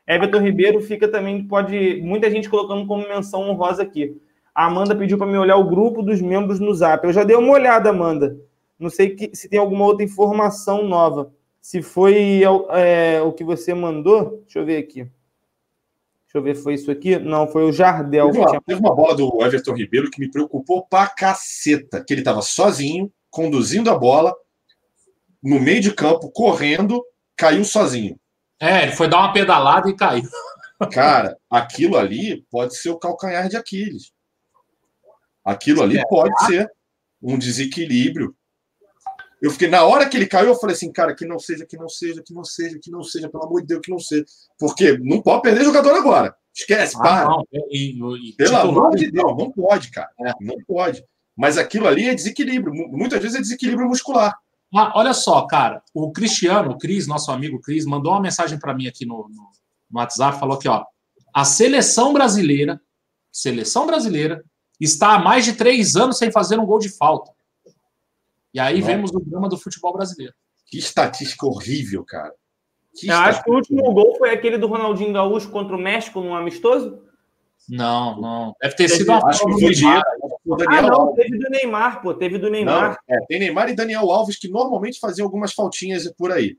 Everton 0.06 0.39
Ribeiro 0.39 0.81
fica 0.81 1.09
também, 1.09 1.43
pode. 1.43 2.01
Muita 2.02 2.31
gente 2.31 2.48
colocando 2.48 2.86
como 2.86 3.06
menção 3.06 3.43
honrosa 3.43 3.82
aqui. 3.82 4.16
A 4.59 4.67
Amanda 4.67 4.97
pediu 4.97 5.17
para 5.17 5.29
me 5.29 5.39
olhar 5.39 5.55
o 5.55 5.69
grupo 5.69 6.03
dos 6.03 6.21
membros 6.21 6.59
no 6.59 6.75
Zap. 6.75 7.07
Eu 7.07 7.13
já 7.13 7.23
dei 7.23 7.37
uma 7.37 7.53
olhada, 7.53 7.91
Amanda. 7.91 8.37
Não 8.77 8.91
sei 8.91 9.15
que, 9.15 9.31
se 9.33 9.49
tem 9.49 9.57
alguma 9.57 9.85
outra 9.85 10.05
informação 10.05 10.83
nova. 10.83 11.33
Se 11.61 11.81
foi 11.81 12.43
é, 12.71 13.23
o 13.23 13.33
que 13.33 13.45
você 13.45 13.73
mandou. 13.73 14.41
Deixa 14.43 14.59
eu 14.59 14.67
ver 14.67 14.79
aqui. 14.79 15.03
Deixa 15.03 16.35
eu 16.35 16.43
ver, 16.43 16.57
foi 16.57 16.75
isso 16.75 16.91
aqui? 16.91 17.17
Não, 17.21 17.47
foi 17.47 17.69
o 17.69 17.73
Jardel. 17.73 18.33
Teve 18.33 18.39
uma, 18.39 18.49
tinha... 18.49 18.61
teve 18.67 18.81
uma 18.81 18.93
bola 18.93 19.15
do 19.15 19.45
Everton 19.45 19.75
Ribeiro 19.75 20.11
que 20.11 20.19
me 20.19 20.29
preocupou 20.29 20.85
pra 20.85 21.07
caceta. 21.07 22.03
Que 22.05 22.13
ele 22.13 22.23
estava 22.23 22.43
sozinho, 22.43 23.13
conduzindo 23.31 23.89
a 23.93 23.97
bola, 23.97 24.35
no 25.41 25.61
meio 25.61 25.81
de 25.81 25.95
campo, 25.95 26.33
correndo, 26.33 27.01
caiu 27.37 27.65
sozinho. 27.65 28.19
É, 28.59 28.83
ele 28.83 28.93
foi 28.93 29.07
dar 29.07 29.19
uma 29.19 29.33
pedalada 29.33 29.89
e 29.89 29.95
caiu. 29.95 30.29
Cara, 30.91 31.37
aquilo 31.49 31.97
ali 31.97 32.45
pode 32.51 32.77
ser 32.77 32.91
o 32.91 32.99
calcanhar 32.99 33.49
de 33.49 33.57
Aquiles. 33.57 34.18
Aquilo 35.49 35.83
ali 35.83 35.99
pode 36.09 36.35
ser 36.45 36.70
um 37.23 37.39
desequilíbrio. 37.39 38.37
Eu 39.41 39.51
fiquei, 39.51 39.66
na 39.66 39.83
hora 39.85 40.07
que 40.07 40.15
ele 40.15 40.27
caiu, 40.27 40.49
eu 40.49 40.57
falei 40.57 40.77
assim, 40.77 40.93
cara, 40.93 41.15
que 41.15 41.25
não 41.25 41.39
seja, 41.39 41.65
que 41.65 41.79
não 41.79 41.89
seja, 41.89 42.23
que 42.23 42.35
não 42.35 42.45
seja, 42.45 42.79
que 42.79 42.91
não 42.91 43.03
seja, 43.03 43.31
pelo 43.31 43.45
amor 43.45 43.62
de 43.62 43.69
Deus, 43.69 43.81
que 43.83 43.91
não 43.91 43.99
seja. 43.99 44.27
Porque 44.59 44.99
não 44.99 45.23
pode 45.23 45.41
perder 45.41 45.65
jogador 45.65 45.95
agora. 45.95 46.37
Esquece, 46.55 46.97
ah, 46.99 47.01
para. 47.01 47.25
Não, 47.25 47.45
e, 47.70 47.99
e, 48.29 48.33
pelo 48.35 48.57
amor 48.57 48.95
de 48.95 49.11
Deus, 49.11 49.37
não 49.39 49.51
pode, 49.51 49.91
cara. 49.91 50.11
É. 50.20 50.33
Não 50.39 50.57
pode. 50.66 51.03
Mas 51.35 51.57
aquilo 51.57 51.87
ali 51.87 52.09
é 52.09 52.15
desequilíbrio. 52.15 52.75
Muitas 52.75 53.23
vezes 53.23 53.39
é 53.39 53.41
desequilíbrio 53.41 53.89
muscular. 53.89 54.37
Ah, 54.75 54.93
olha 54.97 55.15
só, 55.15 55.47
cara, 55.47 55.83
o 55.95 56.12
Cristiano, 56.12 56.73
o 56.73 56.79
Cris, 56.79 57.07
nosso 57.07 57.31
amigo 57.31 57.59
Cris, 57.59 57.87
mandou 57.87 58.12
uma 58.12 58.20
mensagem 58.20 58.59
para 58.59 58.75
mim 58.75 58.87
aqui 58.87 59.07
no, 59.07 59.29
no, 59.31 59.51
no 59.91 59.99
WhatsApp, 59.99 60.39
falou 60.39 60.59
aqui, 60.59 60.69
ó, 60.69 60.85
a 61.33 61.45
seleção 61.45 62.12
brasileira, 62.12 62.79
seleção 63.33 63.87
brasileira, 63.87 64.45
está 64.85 65.15
há 65.15 65.19
mais 65.19 65.45
de 65.45 65.55
três 65.55 65.97
anos 65.97 66.19
sem 66.19 66.31
fazer 66.31 66.59
um 66.59 66.67
gol 66.67 66.79
de 66.79 66.89
falta. 66.89 67.33
E 68.53 68.61
aí 68.61 68.81
vemos 68.81 69.11
o 69.13 69.21
drama 69.21 69.49
do 69.49 69.59
futebol 69.59 69.93
brasileiro. 69.93 70.35
Que 70.67 70.79
estatística 70.79 71.47
horrível, 71.47 72.05
cara. 72.05 72.33
Que 72.95 73.09
Eu 73.09 73.17
acho 73.17 73.43
que 73.45 73.51
o 73.51 73.55
último 73.55 73.93
gol 73.93 74.17
foi 74.17 74.31
aquele 74.31 74.59
do 74.59 74.67
Ronaldinho 74.67 75.13
Gaúcho 75.13 75.51
contra 75.51 75.77
o 75.77 75.81
México 75.81 76.21
no 76.21 76.35
amistoso. 76.35 77.03
Não, 77.69 78.21
não. 78.21 78.57
Deve 78.61 78.77
ter 78.77 78.89
sido 78.89 79.11
uma 79.11 79.29
acho 79.29 79.45
que 79.45 79.53
foi 79.53 79.75
Neymar. 79.75 80.03
Ah, 80.71 80.83
não, 80.83 81.15
teve 81.15 81.39
do 81.39 81.51
Neymar, 81.51 82.03
pô. 82.03 82.15
Teve 82.15 82.39
do 82.39 82.51
Neymar. 82.51 82.99
Não, 83.09 83.17
é, 83.17 83.21
tem 83.27 83.39
Neymar 83.39 83.69
e 83.69 83.77
Daniel 83.77 84.11
Alves 84.11 84.39
que 84.39 84.49
normalmente 84.49 84.99
faziam 84.99 85.27
algumas 85.27 85.53
faltinhas 85.53 86.11
por 86.17 86.33
aí. 86.33 86.57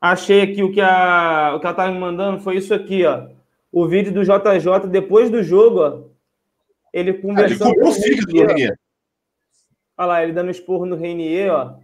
Achei 0.00 0.42
aqui 0.42 0.62
o 0.62 0.72
que, 0.72 0.80
a, 0.80 1.54
o 1.56 1.60
que 1.60 1.66
ela 1.66 1.74
tá 1.74 1.90
me 1.90 1.98
mandando 1.98 2.40
foi 2.40 2.56
isso 2.56 2.72
aqui, 2.72 3.04
ó. 3.04 3.28
O 3.70 3.86
vídeo 3.86 4.12
do 4.12 4.22
JJ 4.22 4.88
depois 4.90 5.30
do 5.30 5.42
jogo, 5.42 5.80
ó. 5.80 6.13
Ele 6.94 7.12
conversando. 7.14 7.70
ele 7.70 7.74
comeu 7.74 7.90
o 7.90 7.92
fígado 7.92 8.32
do 8.32 8.46
Renier. 8.46 8.78
Olha 9.98 10.06
lá, 10.06 10.22
ele 10.22 10.32
dando 10.32 10.50
esporro 10.52 10.86
no 10.86 10.94
Renier, 10.94 11.52
ó. 11.52 11.76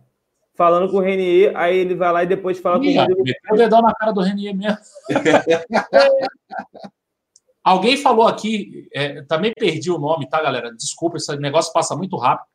Falando 0.54 0.88
com 0.88 0.98
o 0.98 1.00
Renier, 1.00 1.52
aí 1.56 1.76
ele 1.78 1.96
vai 1.96 2.12
lá 2.12 2.22
e 2.22 2.28
depois 2.28 2.60
fala 2.60 2.78
Ih, 2.84 2.94
com 2.94 3.00
o 3.00 3.06
Rodrigo. 3.06 3.38
o 3.50 3.56
dedão 3.56 3.82
na 3.82 3.92
cara 3.92 4.12
do 4.12 4.20
Renier 4.20 4.54
mesmo. 4.54 4.78
Alguém 7.64 7.96
falou 7.96 8.26
aqui, 8.28 8.88
é, 8.92 9.22
também 9.22 9.52
perdi 9.52 9.90
o 9.90 9.98
nome, 9.98 10.28
tá, 10.28 10.40
galera? 10.40 10.72
Desculpa, 10.74 11.16
esse 11.16 11.34
negócio 11.36 11.72
passa 11.72 11.96
muito 11.96 12.16
rápido. 12.16 12.48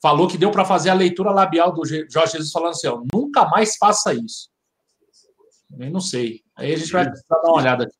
Falou 0.00 0.26
que 0.26 0.38
deu 0.38 0.50
para 0.50 0.64
fazer 0.64 0.88
a 0.88 0.94
leitura 0.94 1.30
labial 1.30 1.70
do 1.70 1.84
Jorge 1.84 2.32
Jesus 2.32 2.50
falando 2.50 2.70
assim: 2.70 2.88
ó, 2.88 3.02
nunca 3.12 3.46
mais 3.46 3.76
faça 3.76 4.14
isso. 4.14 4.48
Eu 5.78 5.90
não 5.90 6.00
sei. 6.00 6.42
Aí 6.56 6.72
a 6.72 6.76
gente 6.78 6.90
vai 6.90 7.04
dar 7.04 7.40
uma 7.44 7.58
olhada 7.58 7.84
aqui. 7.84 7.99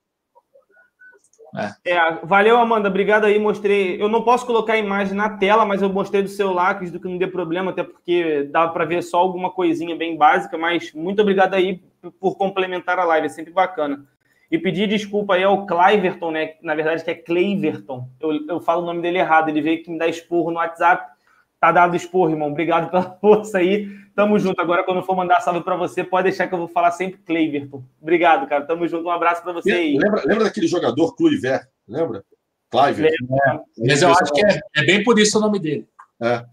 É. 1.85 1.93
é. 1.93 2.19
valeu, 2.23 2.59
Amanda. 2.59 2.89
Obrigado 2.89 3.25
aí. 3.25 3.39
Mostrei. 3.39 4.01
Eu 4.01 4.09
não 4.09 4.23
posso 4.23 4.47
colocar 4.47 4.75
a 4.75 4.79
imagem 4.79 5.15
na 5.15 5.29
tela, 5.29 5.65
mas 5.65 5.83
eu 5.83 5.89
mostrei 5.89 6.23
do 6.23 6.29
celular, 6.29 6.79
que 6.79 7.09
não 7.09 7.19
dê 7.19 7.27
problema, 7.27 7.71
até 7.71 7.83
porque 7.83 8.49
dá 8.51 8.69
para 8.69 8.85
ver 8.85 9.03
só 9.03 9.19
alguma 9.19 9.51
coisinha 9.51 9.97
bem 9.97 10.17
básica. 10.17 10.57
Mas 10.57 10.93
muito 10.93 11.23
obrigado 11.23 11.55
aí 11.55 11.83
por 12.21 12.37
complementar 12.37 12.99
a 12.99 13.05
live, 13.05 13.27
é 13.27 13.31
sempre 13.31 13.53
bacana. 13.53 14.05
E 14.51 14.59
pedir 14.59 14.89
desculpa 14.89 15.35
aí 15.35 15.45
ao 15.45 15.65
Cliverton, 15.65 16.33
né? 16.33 16.55
Na 16.61 16.75
verdade, 16.75 17.05
que 17.05 17.11
é 17.11 17.15
Cleiverton. 17.15 18.09
Eu, 18.21 18.47
eu 18.49 18.61
falo 18.61 18.83
o 18.83 18.87
nome 18.87 19.01
dele 19.01 19.19
errado. 19.19 19.49
Ele 19.49 19.63
veio 19.63 19.83
que 19.83 19.91
me 19.91 19.99
dá 19.99 20.09
esporro 20.09 20.51
no 20.51 20.57
WhatsApp. 20.57 21.20
Tá 21.61 21.71
dado 21.71 21.95
esporro, 21.95 22.31
irmão. 22.31 22.49
Obrigado 22.49 22.91
pela 22.91 23.03
força 23.21 23.59
aí. 23.59 23.87
Tamo 24.15 24.39
junto. 24.39 24.59
Agora, 24.61 24.83
quando 24.83 24.99
eu 24.99 25.03
for 25.03 25.15
mandar 25.15 25.41
salve 25.41 25.61
para 25.61 25.77
você, 25.77 26.03
pode 26.03 26.25
deixar 26.25 26.49
que 26.49 26.55
eu 26.55 26.59
vou 26.59 26.69
falar 26.69 26.91
sempre 26.91 27.21
Cleiverton. 27.21 27.85
Obrigado, 28.01 28.49
cara. 28.49 28.65
Tamo 28.65 28.89
junto. 28.89 29.07
Um 29.07 29.11
abraço 29.11 29.43
para 29.43 29.53
você 29.53 29.73
aí. 29.73 29.99
Lembra, 29.99 30.23
lembra 30.25 30.45
daquele 30.45 30.67
jogador 30.67 31.15
Cluiver? 31.15 31.69
Lembra? 31.87 32.25
Cliver. 32.71 33.13
É. 33.13 33.61
Mas 33.87 34.01
eu 34.01 34.11
acho 34.11 34.33
que 34.33 34.45
é, 34.45 34.61
é, 34.77 34.85
bem 34.85 35.05
por 35.05 35.19
isso 35.19 35.37
o 35.37 35.41
nome 35.41 35.59
dele. 35.59 35.87
É. 36.23 36.45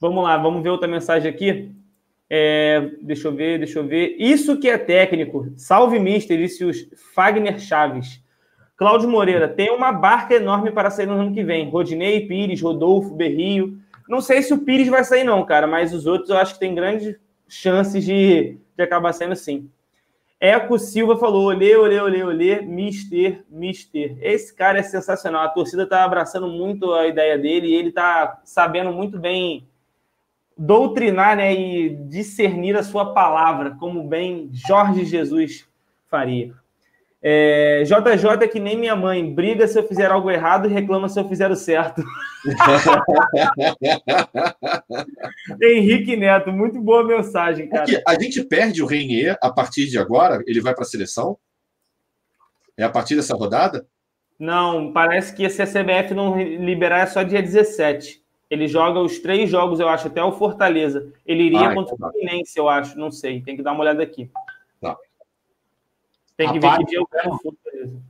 Vamos 0.00 0.22
lá, 0.22 0.36
vamos 0.36 0.62
ver 0.62 0.68
outra 0.68 0.86
mensagem 0.86 1.28
aqui. 1.28 1.74
É, 2.30 2.90
deixa 3.02 3.28
eu 3.28 3.34
ver, 3.34 3.58
deixa 3.58 3.78
eu 3.78 3.86
ver. 3.86 4.16
Isso 4.18 4.58
que 4.58 4.68
é 4.68 4.78
técnico. 4.78 5.52
Salve, 5.56 5.98
Mister, 5.98 6.38
disse 6.38 6.64
os 6.64 6.86
Fagner 7.14 7.58
Chaves. 7.58 8.22
Cláudio 8.76 9.08
Moreira, 9.08 9.48
tem 9.48 9.70
uma 9.70 9.92
barca 9.92 10.34
enorme 10.34 10.72
para 10.72 10.90
sair 10.90 11.06
no 11.06 11.14
ano 11.14 11.32
que 11.32 11.44
vem. 11.44 11.70
Rodinei, 11.70 12.26
Pires, 12.26 12.60
Rodolfo, 12.60 13.14
Berrio. 13.14 13.78
Não 14.08 14.20
sei 14.20 14.42
se 14.42 14.52
o 14.52 14.58
Pires 14.58 14.88
vai 14.88 15.04
sair, 15.04 15.24
não, 15.24 15.44
cara, 15.44 15.66
mas 15.66 15.94
os 15.94 16.06
outros 16.06 16.30
eu 16.30 16.36
acho 16.36 16.54
que 16.54 16.60
tem 16.60 16.74
grandes 16.74 17.16
chances 17.48 18.04
de, 18.04 18.58
de 18.76 18.82
acabar 18.82 19.12
saindo 19.12 19.36
sim. 19.36 19.70
Eco 20.40 20.78
Silva 20.78 21.16
falou: 21.16 21.46
olê, 21.46 21.76
olê, 21.76 22.00
olê, 22.00 22.22
olê, 22.22 22.60
mister, 22.60 23.44
mister. 23.48 24.18
Esse 24.20 24.54
cara 24.54 24.78
é 24.78 24.82
sensacional. 24.82 25.42
A 25.42 25.48
torcida 25.48 25.84
está 25.84 26.04
abraçando 26.04 26.48
muito 26.48 26.92
a 26.92 27.06
ideia 27.06 27.38
dele 27.38 27.68
e 27.68 27.74
ele 27.74 27.88
está 27.88 28.42
sabendo 28.44 28.92
muito 28.92 29.18
bem 29.18 29.66
doutrinar 30.56 31.36
né, 31.36 31.54
e 31.54 31.96
discernir 32.08 32.76
a 32.76 32.82
sua 32.82 33.12
palavra, 33.12 33.76
como 33.80 34.06
bem 34.06 34.50
Jorge 34.52 35.04
Jesus 35.04 35.66
faria. 36.06 36.54
É, 37.26 37.82
JJ 37.84 38.42
é 38.42 38.46
que 38.46 38.60
nem 38.60 38.76
minha 38.76 38.94
mãe, 38.94 39.34
briga 39.34 39.66
se 39.66 39.78
eu 39.78 39.88
fizer 39.88 40.10
algo 40.10 40.30
errado 40.30 40.68
e 40.68 40.70
reclama 40.70 41.08
se 41.08 41.18
eu 41.18 41.26
fizer 41.26 41.50
o 41.50 41.56
certo. 41.56 42.04
Henrique 45.58 46.16
Neto, 46.16 46.52
muito 46.52 46.78
boa 46.82 47.02
mensagem, 47.02 47.66
cara. 47.70 47.84
Aqui, 47.84 47.98
a 48.06 48.20
gente 48.20 48.44
perde 48.44 48.82
o 48.82 48.86
Reinier 48.86 49.38
a 49.40 49.50
partir 49.50 49.86
de 49.86 49.98
agora? 49.98 50.44
Ele 50.46 50.60
vai 50.60 50.74
para 50.74 50.82
a 50.82 50.86
seleção? 50.86 51.38
É 52.76 52.84
a 52.84 52.90
partir 52.90 53.16
dessa 53.16 53.34
rodada? 53.34 53.86
Não, 54.38 54.92
parece 54.92 55.34
que 55.34 55.48
se 55.48 55.62
a 55.62 55.66
CBF 55.66 56.12
não 56.12 56.38
liberar 56.38 57.04
é 57.04 57.06
só 57.06 57.22
dia 57.22 57.40
17. 57.40 58.22
Ele 58.50 58.68
joga 58.68 59.00
os 59.00 59.18
três 59.18 59.48
jogos, 59.48 59.80
eu 59.80 59.88
acho, 59.88 60.08
até 60.08 60.22
o 60.22 60.32
Fortaleza. 60.32 61.10
Ele 61.24 61.44
iria 61.44 61.70
ah, 61.70 61.74
contra 61.74 61.94
o 61.94 61.96
então 61.96 61.96
tá. 61.96 62.10
Fluminense, 62.10 62.58
eu 62.58 62.68
acho, 62.68 62.98
não 62.98 63.10
sei. 63.10 63.40
Tem 63.40 63.56
que 63.56 63.62
dar 63.62 63.72
uma 63.72 63.80
olhada 63.80 64.02
aqui. 64.02 64.30
Tem 66.36 66.48
que 66.52 66.58
Rapaz, 66.58 66.78
ver 66.78 66.84
que 66.84 66.90
dia 66.90 66.98
eu 66.98 67.06
quero 67.06 67.38
Fortaleza. 67.38 68.02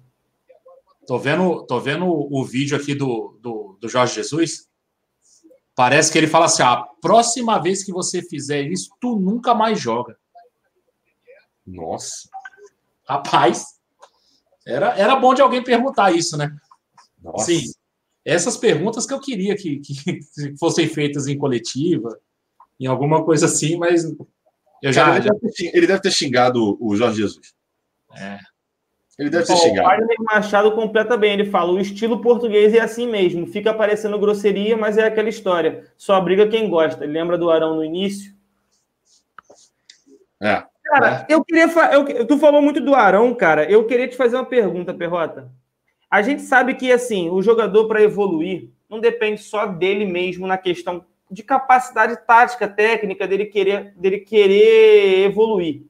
Tô 1.06 1.18
vendo, 1.18 1.66
tô 1.66 1.80
vendo 1.80 2.06
o 2.06 2.44
vídeo 2.44 2.76
aqui 2.76 2.94
do, 2.94 3.38
do, 3.40 3.76
do 3.78 3.88
Jorge 3.88 4.14
Jesus. 4.14 4.68
Parece 5.74 6.10
que 6.10 6.16
ele 6.16 6.26
fala 6.26 6.46
assim: 6.46 6.62
a 6.62 6.76
próxima 7.01 7.60
vez 7.60 7.84
que 7.84 7.92
você 7.92 8.22
fizer 8.22 8.62
isso, 8.62 8.90
tu 9.01 9.18
nunca 9.18 9.55
mais 9.55 9.78
joga. 9.78 10.18
Nossa. 11.66 12.28
Rapaz, 13.06 13.78
era, 14.66 14.96
era 14.98 15.16
bom 15.16 15.34
de 15.34 15.42
alguém 15.42 15.62
perguntar 15.62 16.14
isso, 16.14 16.36
né? 16.38 16.56
Nossa. 17.22 17.46
Sim 17.46 17.72
essas 18.24 18.56
perguntas 18.56 19.06
que 19.06 19.12
eu 19.12 19.20
queria 19.20 19.55
que, 19.55 19.80
que 19.80 20.20
fossem 20.59 20.88
feitas 20.88 21.26
em 21.26 21.36
coletiva, 21.36 22.18
em 22.80 22.86
alguma 22.86 23.24
coisa 23.24 23.46
assim, 23.46 23.76
mas 23.76 24.05
eu 24.82 24.92
já. 24.92 25.16
Ele, 25.16 25.28
deve 25.28 25.52
ter, 25.52 25.76
ele 25.76 25.86
deve 25.86 26.01
ter 26.01 26.10
xingado 26.10 26.76
o 26.80 26.96
Jorge 26.96 27.18
Jesus. 27.18 27.53
É. 28.18 28.38
Ele 29.18 29.30
deve 29.30 29.46
ter 29.46 29.56
xingado. 29.56 29.86
O 29.86 29.90
Wagner 29.90 30.16
Machado 30.20 30.72
completa 30.72 31.16
bem. 31.16 31.34
Ele 31.34 31.50
fala: 31.50 31.72
o 31.72 31.80
estilo 31.80 32.20
português 32.20 32.74
é 32.74 32.80
assim 32.80 33.08
mesmo. 33.08 33.46
Fica 33.46 33.72
parecendo 33.72 34.18
grosseria, 34.18 34.76
mas 34.76 34.98
é 34.98 35.04
aquela 35.04 35.28
história. 35.28 35.84
Só 35.96 36.20
briga 36.20 36.48
quem 36.48 36.68
gosta. 36.68 37.04
Ele 37.04 37.12
lembra 37.12 37.38
do 37.38 37.50
Arão 37.50 37.76
no 37.76 37.84
início? 37.84 38.34
É. 40.42 40.64
Cara, 40.84 41.26
é. 41.28 41.34
eu 41.34 41.44
queria. 41.44 41.66
Eu, 41.92 42.26
tu 42.26 42.38
falou 42.38 42.60
muito 42.60 42.80
do 42.80 42.94
Arão, 42.94 43.34
cara. 43.34 43.70
Eu 43.70 43.86
queria 43.86 44.08
te 44.08 44.16
fazer 44.16 44.36
uma 44.36 44.44
pergunta, 44.44 44.92
Perrota. 44.92 45.50
A 46.10 46.22
gente 46.22 46.42
sabe 46.42 46.74
que 46.74 46.92
assim, 46.92 47.30
o 47.30 47.40
jogador 47.42 47.86
para 47.88 48.02
evoluir 48.02 48.70
não 48.88 49.00
depende 49.00 49.40
só 49.40 49.66
dele 49.66 50.04
mesmo 50.04 50.46
na 50.46 50.58
questão 50.58 51.04
de 51.30 51.42
capacidade 51.42 52.16
tática, 52.26 52.68
técnica 52.68 53.26
dele 53.26 53.46
querer, 53.46 53.92
dele 53.96 54.20
querer 54.20 55.24
evoluir, 55.24 55.82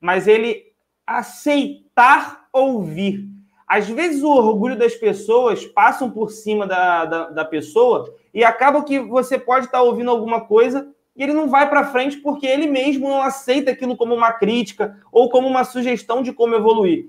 mas 0.00 0.26
ele 0.26 0.71
aceitar 1.06 2.46
ouvir. 2.52 3.28
Às 3.66 3.88
vezes 3.88 4.22
o 4.22 4.30
orgulho 4.30 4.76
das 4.76 4.94
pessoas 4.94 5.64
passam 5.64 6.10
por 6.10 6.30
cima 6.30 6.66
da, 6.66 7.04
da, 7.04 7.30
da 7.30 7.44
pessoa 7.44 8.14
e 8.34 8.44
acaba 8.44 8.84
que 8.84 8.98
você 8.98 9.38
pode 9.38 9.66
estar 9.66 9.82
ouvindo 9.82 10.10
alguma 10.10 10.42
coisa 10.42 10.92
e 11.16 11.22
ele 11.22 11.32
não 11.32 11.48
vai 11.48 11.68
para 11.68 11.90
frente 11.90 12.18
porque 12.18 12.46
ele 12.46 12.66
mesmo 12.66 13.08
não 13.08 13.22
aceita 13.22 13.70
aquilo 13.70 13.96
como 13.96 14.14
uma 14.14 14.32
crítica 14.32 14.98
ou 15.10 15.30
como 15.30 15.48
uma 15.48 15.64
sugestão 15.64 16.22
de 16.22 16.32
como 16.32 16.54
evoluir. 16.54 17.06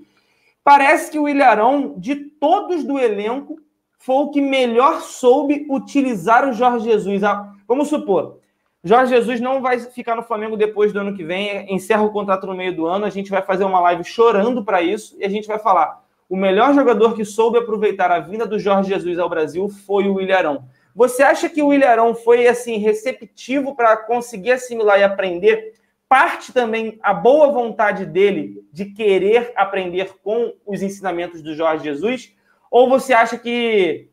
Parece 0.62 1.10
que 1.10 1.18
o 1.18 1.28
Ilharão, 1.28 1.94
de 1.98 2.16
todos 2.16 2.84
do 2.84 2.98
elenco, 2.98 3.58
foi 3.98 4.16
o 4.16 4.30
que 4.30 4.40
melhor 4.40 5.00
soube 5.02 5.66
utilizar 5.70 6.48
o 6.48 6.52
Jorge 6.52 6.84
Jesus. 6.90 7.22
Ah, 7.22 7.52
vamos 7.66 7.88
supor, 7.88 8.38
Jorge 8.86 9.14
Jesus 9.14 9.40
não 9.40 9.62
vai 9.62 9.80
ficar 9.80 10.14
no 10.14 10.22
Flamengo 10.22 10.58
depois 10.58 10.92
do 10.92 11.00
ano 11.00 11.16
que 11.16 11.24
vem, 11.24 11.72
encerra 11.74 12.02
o 12.02 12.12
contrato 12.12 12.46
no 12.46 12.54
meio 12.54 12.76
do 12.76 12.84
ano, 12.84 13.06
a 13.06 13.10
gente 13.10 13.30
vai 13.30 13.40
fazer 13.40 13.64
uma 13.64 13.80
live 13.80 14.04
chorando 14.04 14.62
para 14.62 14.82
isso 14.82 15.16
e 15.18 15.24
a 15.24 15.28
gente 15.28 15.48
vai 15.48 15.58
falar: 15.58 16.04
o 16.28 16.36
melhor 16.36 16.74
jogador 16.74 17.14
que 17.14 17.24
soube 17.24 17.56
aproveitar 17.56 18.12
a 18.12 18.20
vinda 18.20 18.46
do 18.46 18.58
Jorge 18.58 18.90
Jesus 18.90 19.18
ao 19.18 19.28
Brasil 19.28 19.70
foi 19.70 20.06
o 20.06 20.20
Ilharão. 20.20 20.66
Você 20.94 21.22
acha 21.22 21.48
que 21.48 21.62
o 21.62 21.72
Ilharão 21.72 22.14
foi 22.14 22.46
assim 22.46 22.76
receptivo 22.76 23.74
para 23.74 23.96
conseguir 23.96 24.52
assimilar 24.52 25.00
e 25.00 25.02
aprender 25.02 25.72
parte 26.06 26.52
também 26.52 26.98
a 27.02 27.14
boa 27.14 27.50
vontade 27.50 28.04
dele 28.04 28.64
de 28.70 28.84
querer 28.84 29.50
aprender 29.56 30.14
com 30.22 30.52
os 30.66 30.82
ensinamentos 30.82 31.40
do 31.40 31.54
Jorge 31.54 31.84
Jesus? 31.84 32.34
Ou 32.70 32.86
você 32.86 33.14
acha 33.14 33.38
que 33.38 34.10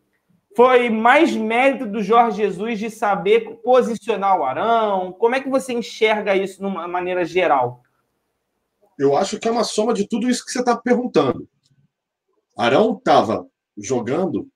foi 0.56 0.90
mais 0.90 1.36
mérito 1.36 1.86
do 1.86 2.04
Jorge 2.04 2.38
Jesus 2.38 2.80
de 2.80 2.90
saber 2.90 3.58
posicionar 3.64 4.40
o 4.40 4.44
Arão? 4.44 5.14
Como 5.14 5.36
é 5.36 5.42
que 5.42 5.50
você 5.50 5.74
enxerga 5.74 6.36
isso 6.36 6.60
de 6.60 6.66
uma 6.66 6.88
maneira 6.88 7.24
geral? 7.24 7.82
Eu 8.98 9.16
acho 9.16 9.40
que 9.40 9.48
é 9.48 9.52
uma 9.52 9.64
soma 9.64 9.94
de 9.94 10.08
tudo 10.08 10.30
isso 10.30 10.46
que 10.46 10.52
você 10.52 10.60
está 10.60 10.76
perguntando. 10.76 11.48
Arão 12.58 12.98
estava 12.98 13.48
jogando 13.78 14.48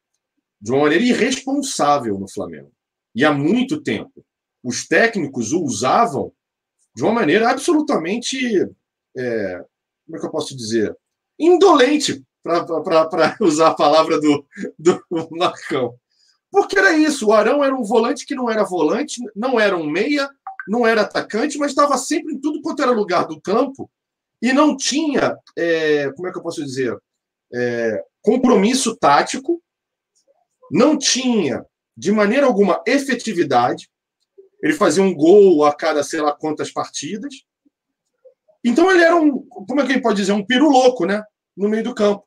de 0.61 0.71
uma 0.71 0.83
maneira 0.83 1.03
irresponsável 1.03 2.19
no 2.19 2.29
Flamengo. 2.29 2.71
E 3.13 3.23
há 3.23 3.31
muito 3.31 3.81
tempo. 3.81 4.25
Os 4.63 4.87
técnicos 4.87 5.53
o 5.53 5.63
usavam 5.63 6.31
de 6.95 7.03
uma 7.03 7.13
maneira 7.13 7.49
absolutamente, 7.49 8.37
é, 9.17 9.65
como 10.05 10.17
é 10.17 10.19
que 10.19 10.25
eu 10.25 10.31
posso 10.31 10.55
dizer, 10.55 10.95
indolente, 11.39 12.23
para 12.45 13.37
usar 13.41 13.69
a 13.69 13.75
palavra 13.75 14.19
do, 14.19 14.45
do 14.77 15.03
Marcão. 15.31 15.95
Porque 16.51 16.77
era 16.77 16.93
isso, 16.93 17.27
o 17.27 17.33
Arão 17.33 17.63
era 17.63 17.75
um 17.75 17.83
volante 17.83 18.25
que 18.25 18.35
não 18.35 18.49
era 18.49 18.63
volante, 18.63 19.21
não 19.35 19.59
era 19.59 19.75
um 19.75 19.89
meia, 19.89 20.29
não 20.67 20.85
era 20.85 21.01
atacante, 21.01 21.57
mas 21.57 21.71
estava 21.71 21.97
sempre 21.97 22.33
em 22.33 22.39
tudo 22.39 22.61
quanto 22.61 22.81
era 22.81 22.91
lugar 22.91 23.27
do 23.27 23.41
campo 23.41 23.89
e 24.41 24.53
não 24.53 24.77
tinha, 24.77 25.35
é, 25.57 26.11
como 26.11 26.27
é 26.27 26.31
que 26.31 26.37
eu 26.37 26.43
posso 26.43 26.63
dizer, 26.63 26.97
é, 27.53 28.03
compromisso 28.21 28.95
tático, 28.95 29.61
não 30.71 30.97
tinha 30.97 31.65
de 31.97 32.11
maneira 32.11 32.45
alguma 32.45 32.81
efetividade, 32.85 33.89
ele 34.61 34.73
fazia 34.73 35.03
um 35.03 35.13
gol 35.13 35.65
a 35.65 35.73
cada 35.73 36.03
sei 36.03 36.21
lá 36.21 36.33
quantas 36.33 36.71
partidas. 36.71 37.33
Então 38.63 38.89
ele 38.91 39.03
era 39.03 39.15
um, 39.15 39.45
como 39.45 39.81
é 39.81 39.85
que 39.85 39.93
ele 39.93 40.01
pode 40.01 40.17
dizer, 40.17 40.31
um 40.31 40.45
piro 40.45 40.69
louco, 40.69 41.05
né? 41.05 41.23
No 41.55 41.69
meio 41.69 41.83
do 41.83 41.93
campo. 41.93 42.25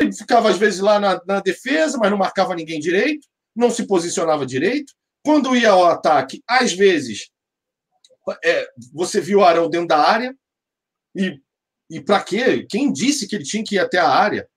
Ele 0.00 0.12
ficava 0.12 0.50
às 0.50 0.58
vezes 0.58 0.80
lá 0.80 0.98
na, 0.98 1.20
na 1.26 1.40
defesa, 1.40 1.98
mas 1.98 2.10
não 2.10 2.18
marcava 2.18 2.54
ninguém 2.54 2.80
direito, 2.80 3.26
não 3.54 3.70
se 3.70 3.86
posicionava 3.86 4.46
direito. 4.46 4.92
Quando 5.24 5.54
ia 5.54 5.70
ao 5.70 5.86
ataque, 5.86 6.42
às 6.48 6.72
vezes 6.72 7.30
é, 8.44 8.66
você 8.92 9.20
viu 9.20 9.40
o 9.40 9.44
Arão 9.44 9.68
dentro 9.68 9.88
da 9.88 9.98
área. 9.98 10.34
E, 11.14 11.38
e 11.90 12.00
para 12.00 12.22
quê? 12.22 12.66
Quem 12.68 12.92
disse 12.92 13.26
que 13.26 13.36
ele 13.36 13.44
tinha 13.44 13.62
que 13.64 13.76
ir 13.76 13.78
até 13.78 13.98
a 13.98 14.08
área? 14.08 14.48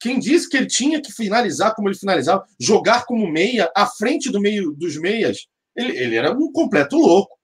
Quem 0.00 0.18
disse 0.18 0.48
que 0.48 0.56
ele 0.56 0.66
tinha 0.66 1.02
que 1.02 1.12
finalizar 1.12 1.74
como 1.74 1.88
ele 1.88 1.98
finalizava? 1.98 2.46
Jogar 2.58 3.04
como 3.04 3.30
meia, 3.30 3.70
à 3.76 3.86
frente 3.86 4.30
do 4.30 4.40
meio 4.40 4.72
dos 4.72 4.96
meias, 4.96 5.46
ele, 5.74 5.96
ele 5.96 6.16
era 6.16 6.32
um 6.32 6.52
completo 6.52 6.96
louco. 6.96 7.36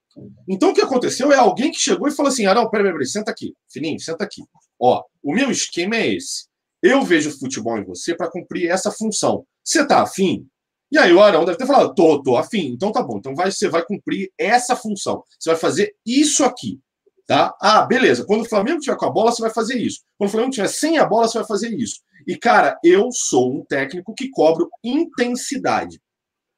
Então 0.48 0.70
o 0.70 0.74
que 0.74 0.80
aconteceu 0.80 1.32
é 1.32 1.36
alguém 1.36 1.72
que 1.72 1.80
chegou 1.80 2.06
e 2.06 2.12
falou 2.12 2.30
assim: 2.30 2.46
Arão, 2.46 2.70
peraí, 2.70 2.92
peraí, 2.92 3.06
senta 3.06 3.32
aqui, 3.32 3.52
fininho, 3.68 3.98
senta 3.98 4.22
aqui. 4.22 4.42
Ó, 4.78 5.02
o 5.22 5.34
meu 5.34 5.50
esquema 5.50 5.96
é 5.96 6.14
esse. 6.14 6.46
Eu 6.84 7.02
vejo 7.02 7.36
futebol 7.38 7.78
em 7.78 7.84
você 7.84 8.14
para 8.14 8.30
cumprir 8.30 8.70
essa 8.70 8.90
função. 8.90 9.46
Você 9.64 9.86
tá 9.86 10.02
afim? 10.02 10.46
E 10.92 10.98
aí 10.98 11.12
o 11.12 11.22
Arão 11.22 11.44
deve 11.44 11.56
ter 11.56 11.66
falado, 11.66 11.94
tô, 11.94 12.22
tô 12.22 12.36
afim. 12.36 12.66
Então 12.66 12.92
tá 12.92 13.02
bom. 13.02 13.16
Então 13.16 13.34
vai, 13.34 13.50
você 13.50 13.68
vai 13.68 13.84
cumprir 13.84 14.30
essa 14.38 14.76
função. 14.76 15.24
Você 15.38 15.50
vai 15.50 15.58
fazer 15.58 15.94
isso 16.04 16.44
aqui. 16.44 16.78
Tá? 17.26 17.56
Ah, 17.58 17.86
beleza. 17.86 18.26
Quando 18.26 18.42
o 18.42 18.48
Flamengo 18.48 18.80
tiver 18.80 18.98
com 18.98 19.06
a 19.06 19.10
bola, 19.10 19.32
você 19.32 19.40
vai 19.40 19.50
fazer 19.50 19.78
isso. 19.78 20.02
Quando 20.18 20.28
o 20.28 20.30
Flamengo 20.30 20.52
tiver 20.52 20.68
sem 20.68 20.98
a 20.98 21.06
bola, 21.06 21.26
você 21.26 21.38
vai 21.38 21.46
fazer 21.46 21.70
isso. 21.70 22.00
E, 22.26 22.36
cara, 22.36 22.78
eu 22.84 23.08
sou 23.10 23.50
um 23.50 23.64
técnico 23.64 24.14
que 24.14 24.28
cobro 24.28 24.68
intensidade. 24.84 25.98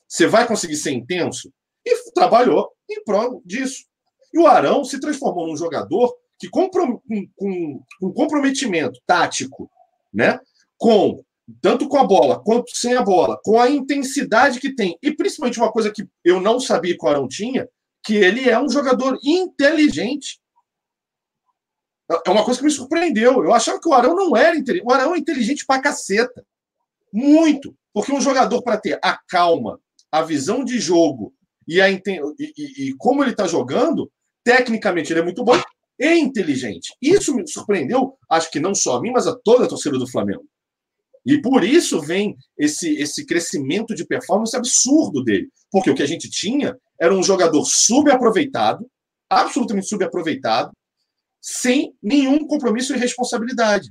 Você 0.08 0.26
vai 0.26 0.44
conseguir 0.44 0.76
ser 0.76 0.90
intenso? 0.90 1.52
e 1.86 2.12
trabalhou 2.12 2.72
em 2.90 3.02
prol 3.04 3.40
disso. 3.44 3.84
E 4.34 4.38
o 4.38 4.46
Arão 4.46 4.84
se 4.84 4.98
transformou 4.98 5.46
num 5.46 5.56
jogador 5.56 6.12
que, 6.38 6.48
com, 6.48 6.68
com, 6.68 7.00
com 7.36 8.12
comprometimento 8.12 9.00
tático, 9.06 9.70
né, 10.12 10.38
com 10.76 11.22
tanto 11.60 11.88
com 11.88 11.96
a 11.96 12.04
bola 12.04 12.42
quanto 12.42 12.76
sem 12.76 12.94
a 12.94 13.02
bola, 13.02 13.38
com 13.42 13.60
a 13.60 13.70
intensidade 13.70 14.58
que 14.58 14.74
tem, 14.74 14.98
e 15.02 15.14
principalmente 15.14 15.58
uma 15.58 15.70
coisa 15.70 15.92
que 15.92 16.06
eu 16.24 16.40
não 16.40 16.58
sabia 16.58 16.96
que 16.96 17.04
o 17.04 17.08
Arão 17.08 17.28
tinha, 17.28 17.68
que 18.04 18.14
ele 18.14 18.48
é 18.48 18.58
um 18.58 18.68
jogador 18.68 19.18
inteligente. 19.24 20.40
É 22.24 22.30
uma 22.30 22.44
coisa 22.44 22.60
que 22.60 22.64
me 22.64 22.70
surpreendeu. 22.70 23.42
Eu 23.42 23.52
achava 23.52 23.80
que 23.80 23.88
o 23.88 23.92
Arão 23.92 24.14
não 24.14 24.36
era 24.36 24.56
inteligente. 24.56 24.86
O 24.86 24.92
Arão 24.92 25.14
é 25.14 25.18
inteligente 25.18 25.66
pra 25.66 25.80
caceta. 25.80 26.46
Muito. 27.12 27.76
Porque 27.92 28.12
um 28.12 28.20
jogador, 28.20 28.62
para 28.62 28.78
ter 28.78 28.98
a 29.02 29.18
calma, 29.28 29.80
a 30.12 30.22
visão 30.22 30.64
de 30.64 30.78
jogo 30.78 31.34
e, 31.66 31.80
a, 31.80 31.90
e, 31.90 32.00
e, 32.38 32.88
e 32.88 32.96
como 32.96 33.24
ele 33.24 33.32
está 33.32 33.48
jogando, 33.48 34.10
tecnicamente 34.44 35.12
ele 35.12 35.20
é 35.20 35.24
muito 35.24 35.42
bom 35.42 35.60
e 35.98 36.18
inteligente. 36.18 36.94
Isso 37.00 37.34
me 37.34 37.46
surpreendeu, 37.48 38.16
acho 38.30 38.50
que 38.50 38.60
não 38.60 38.74
só 38.74 38.96
a 38.96 39.00
mim, 39.00 39.10
mas 39.12 39.26
a 39.26 39.34
toda 39.34 39.64
a 39.64 39.68
torcida 39.68 39.98
do 39.98 40.10
Flamengo. 40.10 40.44
E 41.24 41.40
por 41.40 41.64
isso 41.64 42.00
vem 42.00 42.36
esse, 42.56 42.94
esse 42.96 43.26
crescimento 43.26 43.94
de 43.94 44.06
performance 44.06 44.56
absurdo 44.56 45.24
dele. 45.24 45.48
Porque 45.72 45.90
o 45.90 45.94
que 45.94 46.02
a 46.02 46.06
gente 46.06 46.30
tinha 46.30 46.76
era 47.00 47.12
um 47.12 47.22
jogador 47.22 47.64
subaproveitado, 47.64 48.88
absolutamente 49.28 49.88
subaproveitado, 49.88 50.70
sem 51.40 51.92
nenhum 52.00 52.46
compromisso 52.46 52.94
e 52.94 52.98
responsabilidade. 52.98 53.90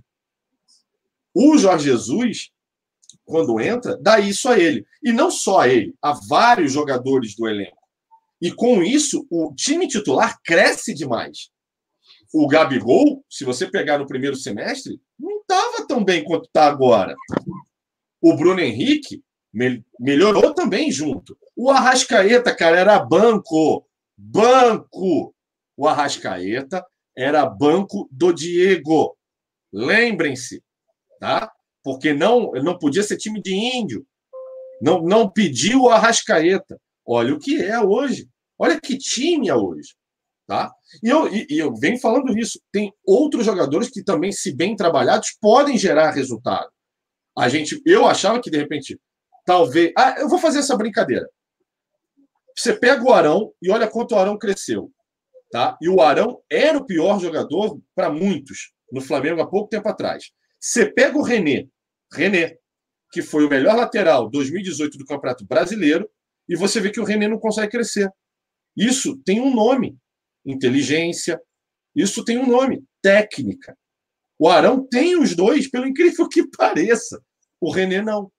O 1.33 1.57
Jorge 1.57 1.89
Jesus, 1.89 2.49
quando 3.25 3.59
entra, 3.59 3.97
dá 3.97 4.17
isso 4.17 4.47
a 4.47 4.57
ele. 4.57 4.85
E 5.03 5.11
não 5.11 5.29
só 5.29 5.59
a 5.61 5.67
ele, 5.67 5.93
a 6.01 6.13
vários 6.13 6.71
jogadores 6.71 7.35
do 7.35 7.47
elenco. 7.49 7.77
E 8.41 8.51
com 8.51 8.81
isso, 8.81 9.25
o 9.29 9.53
time 9.53 9.87
titular 9.87 10.37
cresce 10.43 10.93
demais. 10.93 11.49
O 12.33 12.47
Gabigol, 12.47 13.23
se 13.29 13.43
você 13.43 13.69
pegar 13.69 13.97
no 13.97 14.07
primeiro 14.07 14.35
semestre, 14.35 14.99
não 15.19 15.39
estava 15.39 15.87
tão 15.87 16.03
bem 16.03 16.23
quanto 16.23 16.45
está 16.45 16.65
agora. 16.65 17.15
O 18.21 18.35
Bruno 18.35 18.59
Henrique 18.59 19.23
melhorou 19.99 20.53
também 20.53 20.91
junto. 20.91 21.37
O 21.55 21.69
Arrascaeta, 21.69 22.53
cara, 22.53 22.77
era 22.77 22.99
banco. 22.99 23.87
Banco. 24.17 25.33
O 25.77 25.87
Arrascaeta 25.87 26.85
era 27.15 27.45
banco 27.45 28.07
do 28.11 28.33
Diego. 28.33 29.17
Lembrem-se, 29.71 30.63
tá? 31.19 31.51
Porque 31.83 32.13
não, 32.13 32.51
não 32.53 32.77
podia 32.77 33.03
ser 33.03 33.17
time 33.17 33.41
de 33.41 33.53
índio. 33.53 34.05
Não, 34.81 35.01
não 35.01 35.29
pediu 35.29 35.83
o 35.83 35.89
Arrascaeta. 35.89 36.79
Olha 37.05 37.33
o 37.33 37.39
que 37.39 37.61
é 37.61 37.79
hoje. 37.79 38.27
Olha 38.57 38.79
que 38.79 38.97
time 38.97 39.47
é 39.47 39.55
hoje. 39.55 39.95
Tá? 40.47 40.71
E 41.03 41.09
eu, 41.09 41.27
e, 41.33 41.47
e 41.49 41.57
eu 41.57 41.73
venho 41.75 41.99
falando 41.99 42.37
isso. 42.37 42.59
Tem 42.71 42.93
outros 43.03 43.45
jogadores 43.45 43.89
que 43.89 44.03
também, 44.03 44.31
se 44.31 44.55
bem 44.55 44.75
trabalhados, 44.75 45.35
podem 45.41 45.77
gerar 45.77 46.11
resultado. 46.11 46.69
A 47.37 47.49
gente, 47.49 47.81
eu 47.85 48.05
achava 48.05 48.39
que 48.39 48.51
de 48.51 48.57
repente, 48.57 48.99
talvez. 49.45 49.91
Ah, 49.97 50.15
eu 50.19 50.29
vou 50.29 50.39
fazer 50.39 50.59
essa 50.59 50.77
brincadeira. 50.77 51.27
Você 52.55 52.73
pega 52.73 53.03
o 53.03 53.11
Arão 53.11 53.51
e 53.61 53.69
olha 53.69 53.87
quanto 53.87 54.13
o 54.13 54.17
Arão 54.17 54.37
cresceu. 54.37 54.91
Tá? 55.51 55.77
E 55.81 55.89
o 55.89 56.01
Arão 56.01 56.41
era 56.49 56.77
o 56.77 56.85
pior 56.85 57.19
jogador 57.19 57.79
para 57.93 58.09
muitos 58.09 58.73
no 58.91 59.01
Flamengo 59.01 59.41
há 59.41 59.47
pouco 59.47 59.69
tempo 59.69 59.87
atrás. 59.89 60.31
Você 60.59 60.85
pega 60.85 61.17
o 61.17 61.21
René, 61.21 61.67
René, 62.11 62.57
que 63.11 63.21
foi 63.21 63.45
o 63.45 63.49
melhor 63.49 63.75
lateral 63.75 64.29
2018 64.29 64.97
do 64.97 65.05
Campeonato 65.05 65.45
Brasileiro, 65.45 66.09
e 66.47 66.55
você 66.55 66.79
vê 66.79 66.91
que 66.91 66.99
o 66.99 67.03
René 67.03 67.27
não 67.27 67.39
consegue 67.39 67.71
crescer. 67.71 68.09
Isso 68.75 69.17
tem 69.25 69.39
um 69.39 69.53
nome: 69.53 69.97
inteligência. 70.45 71.41
Isso 71.95 72.23
tem 72.23 72.37
um 72.37 72.47
nome: 72.47 72.83
técnica. 73.01 73.77
O 74.37 74.49
Arão 74.49 74.85
tem 74.85 75.17
os 75.17 75.35
dois, 75.35 75.69
pelo 75.69 75.87
incrível 75.87 76.27
que 76.27 76.47
pareça. 76.47 77.21
O 77.59 77.71
René 77.71 78.01
não. 78.01 78.31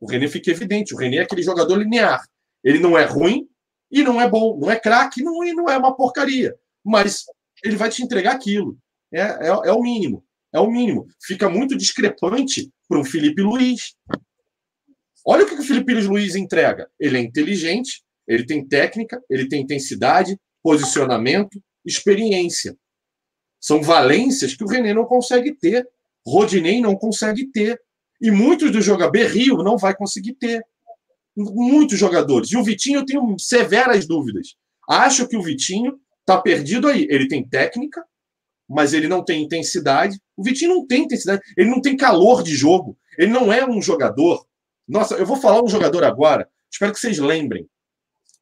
O 0.00 0.10
René 0.10 0.28
fica 0.28 0.50
evidente. 0.50 0.94
O 0.94 0.98
René 0.98 1.18
é 1.18 1.22
aquele 1.22 1.42
jogador 1.42 1.76
linear. 1.76 2.22
Ele 2.62 2.78
não 2.78 2.98
é 2.98 3.04
ruim 3.04 3.48
e 3.90 4.02
não 4.02 4.20
é 4.20 4.28
bom. 4.28 4.58
Não 4.58 4.70
é 4.70 4.78
craque 4.78 5.22
não, 5.22 5.44
e 5.44 5.52
não 5.52 5.68
é 5.68 5.78
uma 5.78 5.94
porcaria. 5.94 6.54
Mas 6.84 7.24
ele 7.64 7.76
vai 7.76 7.88
te 7.88 8.02
entregar 8.02 8.34
aquilo. 8.34 8.76
É, 9.12 9.20
é, 9.20 9.48
é 9.48 9.72
o 9.72 9.80
mínimo. 9.80 10.24
É 10.52 10.60
o 10.60 10.70
mínimo. 10.70 11.06
Fica 11.22 11.48
muito 11.48 11.76
discrepante 11.76 12.70
para 12.88 12.98
um 12.98 13.04
Felipe 13.04 13.42
Luiz. 13.42 13.94
Olha 15.24 15.44
o 15.44 15.48
que 15.48 15.54
o 15.54 15.62
Felipe 15.62 15.94
Luiz 15.94 16.34
entrega. 16.36 16.88
Ele 16.98 17.18
é 17.18 17.20
inteligente, 17.20 18.02
ele 18.26 18.46
tem 18.46 18.66
técnica, 18.66 19.20
ele 19.28 19.48
tem 19.48 19.62
intensidade, 19.62 20.38
posicionamento, 20.66 21.62
experiência. 21.84 22.76
São 23.60 23.80
valências 23.80 24.52
que 24.52 24.64
o 24.64 24.66
René 24.66 24.92
não 24.92 25.04
consegue 25.04 25.54
ter, 25.54 25.88
Rodinei 26.26 26.80
não 26.80 26.96
consegue 26.96 27.46
ter. 27.52 27.80
E 28.20 28.32
muitos 28.32 28.72
dos 28.72 28.84
jogadores, 28.84 29.32
Berrio 29.32 29.58
não 29.58 29.78
vai 29.78 29.94
conseguir 29.94 30.32
ter. 30.34 30.60
Muitos 31.36 31.96
jogadores. 31.96 32.50
E 32.50 32.56
o 32.56 32.64
Vitinho 32.64 32.98
eu 32.98 33.06
tenho 33.06 33.38
severas 33.38 34.08
dúvidas. 34.08 34.56
Acho 34.90 35.28
que 35.28 35.36
o 35.36 35.42
Vitinho 35.42 36.00
está 36.20 36.40
perdido 36.40 36.88
aí. 36.88 37.06
Ele 37.08 37.28
tem 37.28 37.46
técnica, 37.46 38.04
mas 38.68 38.92
ele 38.92 39.06
não 39.06 39.24
tem 39.24 39.44
intensidade. 39.44 40.18
O 40.36 40.42
Vitinho 40.42 40.74
não 40.74 40.84
tem 40.84 41.04
intensidade, 41.04 41.42
ele 41.56 41.70
não 41.70 41.80
tem 41.80 41.96
calor 41.96 42.42
de 42.42 42.56
jogo. 42.56 42.98
Ele 43.16 43.30
não 43.30 43.52
é 43.52 43.64
um 43.64 43.80
jogador. 43.80 44.44
Nossa, 44.88 45.14
eu 45.14 45.26
vou 45.26 45.36
falar 45.36 45.62
um 45.62 45.68
jogador 45.68 46.02
agora, 46.02 46.50
espero 46.68 46.92
que 46.92 46.98
vocês 46.98 47.18
lembrem 47.18 47.68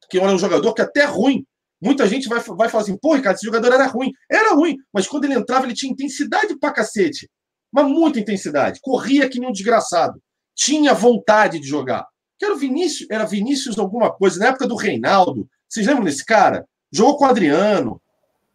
que 0.09 0.17
era 0.17 0.31
um 0.31 0.39
jogador 0.39 0.73
que 0.73 0.81
até 0.81 1.05
ruim. 1.05 1.45
Muita 1.81 2.07
gente 2.07 2.27
vai, 2.27 2.39
vai 2.39 2.69
falar 2.69 2.83
assim, 2.83 2.97
pô, 2.97 3.15
Ricardo, 3.15 3.35
esse 3.35 3.45
jogador 3.45 3.71
era 3.73 3.85
ruim. 3.87 4.11
Era 4.29 4.53
ruim, 4.53 4.77
mas 4.93 5.07
quando 5.07 5.25
ele 5.25 5.35
entrava, 5.35 5.65
ele 5.65 5.73
tinha 5.73 5.91
intensidade 5.91 6.57
pra 6.57 6.71
cacete. 6.71 7.29
Mas 7.71 7.87
muita 7.87 8.19
intensidade. 8.19 8.79
Corria 8.81 9.29
que 9.29 9.39
nem 9.39 9.49
um 9.49 9.51
desgraçado. 9.51 10.21
Tinha 10.55 10.93
vontade 10.93 11.59
de 11.59 11.67
jogar. 11.67 12.07
Que 12.39 12.45
era 12.45 12.53
o 12.53 12.57
Vinícius, 12.57 13.09
era 13.09 13.25
Vinícius 13.25 13.77
alguma 13.77 14.11
coisa, 14.11 14.39
na 14.39 14.47
época 14.47 14.67
do 14.67 14.75
Reinaldo. 14.75 15.47
Vocês 15.67 15.85
lembram 15.85 16.05
desse 16.05 16.23
cara? 16.23 16.65
Jogou 16.91 17.17
com 17.17 17.25
o 17.25 17.27
Adriano. 17.27 18.01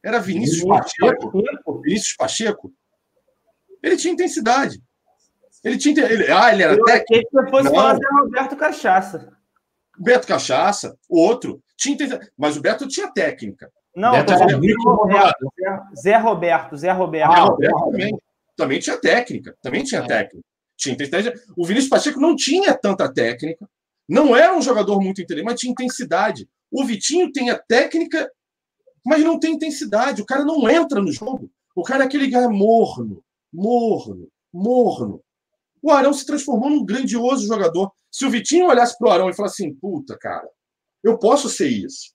Era 0.02 0.18
Vinícius 0.18 0.64
Pacheco. 0.64 1.42
Vinícius 1.82 2.16
Pacheco. 2.16 2.72
Ele 3.82 3.96
tinha 3.96 4.12
intensidade. 4.14 4.82
Ele 5.62 5.76
tinha. 5.76 6.04
Ele, 6.04 6.30
ah, 6.32 6.52
ele 6.52 6.62
era 6.62 6.74
Eu 6.74 6.84
técnico. 6.84 7.44
que 7.44 7.50
fosse 7.50 7.70
falar 7.70 7.98
Roberto 8.22 8.56
Cachaça. 8.56 9.32
Beto 9.98 10.26
Cachaça, 10.26 10.96
outro. 11.08 11.62
Tinha, 11.80 11.96
mas 12.36 12.58
o 12.58 12.60
Beto 12.60 12.86
tinha 12.86 13.10
técnica. 13.10 13.72
Não, 13.96 14.12
Beto 14.12 14.36
Zé, 14.36 14.44
Roberto, 14.84 15.52
Zé 15.98 16.16
Roberto, 16.18 16.76
Zé 16.76 16.92
Roberto. 16.92 17.32
Ah, 17.32 17.40
Roberto 17.44 17.90
também, 17.90 18.18
também 18.54 18.78
tinha 18.78 18.98
técnica, 18.98 19.56
também 19.62 19.82
tinha 19.82 20.02
é. 20.02 20.06
técnica. 20.06 20.46
Tinha 20.76 20.94
intensidade. 20.94 21.32
O 21.56 21.66
Vinícius 21.66 21.88
Pacheco 21.88 22.20
não 22.20 22.36
tinha 22.36 22.74
tanta 22.74 23.10
técnica, 23.10 23.66
não 24.06 24.36
era 24.36 24.54
um 24.54 24.60
jogador 24.60 25.00
muito 25.00 25.22
inteligente, 25.22 25.50
mas 25.50 25.58
tinha 25.58 25.72
intensidade. 25.72 26.46
O 26.70 26.84
Vitinho 26.84 27.32
tem 27.32 27.48
a 27.48 27.58
técnica, 27.58 28.30
mas 29.04 29.24
não 29.24 29.40
tem 29.40 29.54
intensidade. 29.54 30.20
O 30.20 30.26
cara 30.26 30.44
não 30.44 30.68
entra 30.68 31.00
no 31.00 31.10
jogo. 31.10 31.50
O 31.74 31.82
cara 31.82 32.04
é 32.04 32.06
aquele 32.06 32.30
cara 32.30 32.50
morno, 32.50 33.24
morno, 33.50 34.28
morno. 34.52 35.22
O 35.82 35.90
Arão 35.90 36.12
se 36.12 36.26
transformou 36.26 36.68
num 36.68 36.84
grandioso 36.84 37.46
jogador. 37.46 37.90
Se 38.10 38.26
o 38.26 38.30
Vitinho 38.30 38.66
olhasse 38.66 38.98
para 38.98 39.08
o 39.08 39.10
Arão 39.10 39.30
e 39.30 39.34
falasse 39.34 39.62
assim, 39.62 39.74
puta, 39.74 40.18
cara, 40.18 40.46
eu 41.02 41.18
posso 41.18 41.48
ser 41.48 41.68
isso. 41.68 42.12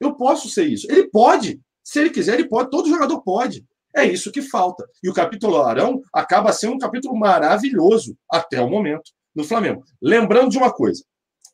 Eu 0.00 0.14
posso 0.14 0.48
ser 0.48 0.66
isso. 0.66 0.86
Ele 0.90 1.08
pode. 1.08 1.60
Se 1.82 2.00
ele 2.00 2.10
quiser, 2.10 2.34
ele 2.34 2.48
pode. 2.48 2.70
Todo 2.70 2.88
jogador 2.88 3.22
pode. 3.22 3.64
É 3.94 4.04
isso 4.04 4.30
que 4.30 4.42
falta. 4.42 4.86
E 5.02 5.08
o 5.08 5.14
capítulo 5.14 5.62
Arão 5.62 6.02
acaba 6.12 6.52
sendo 6.52 6.74
um 6.74 6.78
capítulo 6.78 7.16
maravilhoso 7.16 8.16
até 8.30 8.60
o 8.60 8.68
momento 8.68 9.10
no 9.34 9.44
Flamengo. 9.44 9.84
Lembrando 10.02 10.50
de 10.50 10.58
uma 10.58 10.72
coisa. 10.72 11.02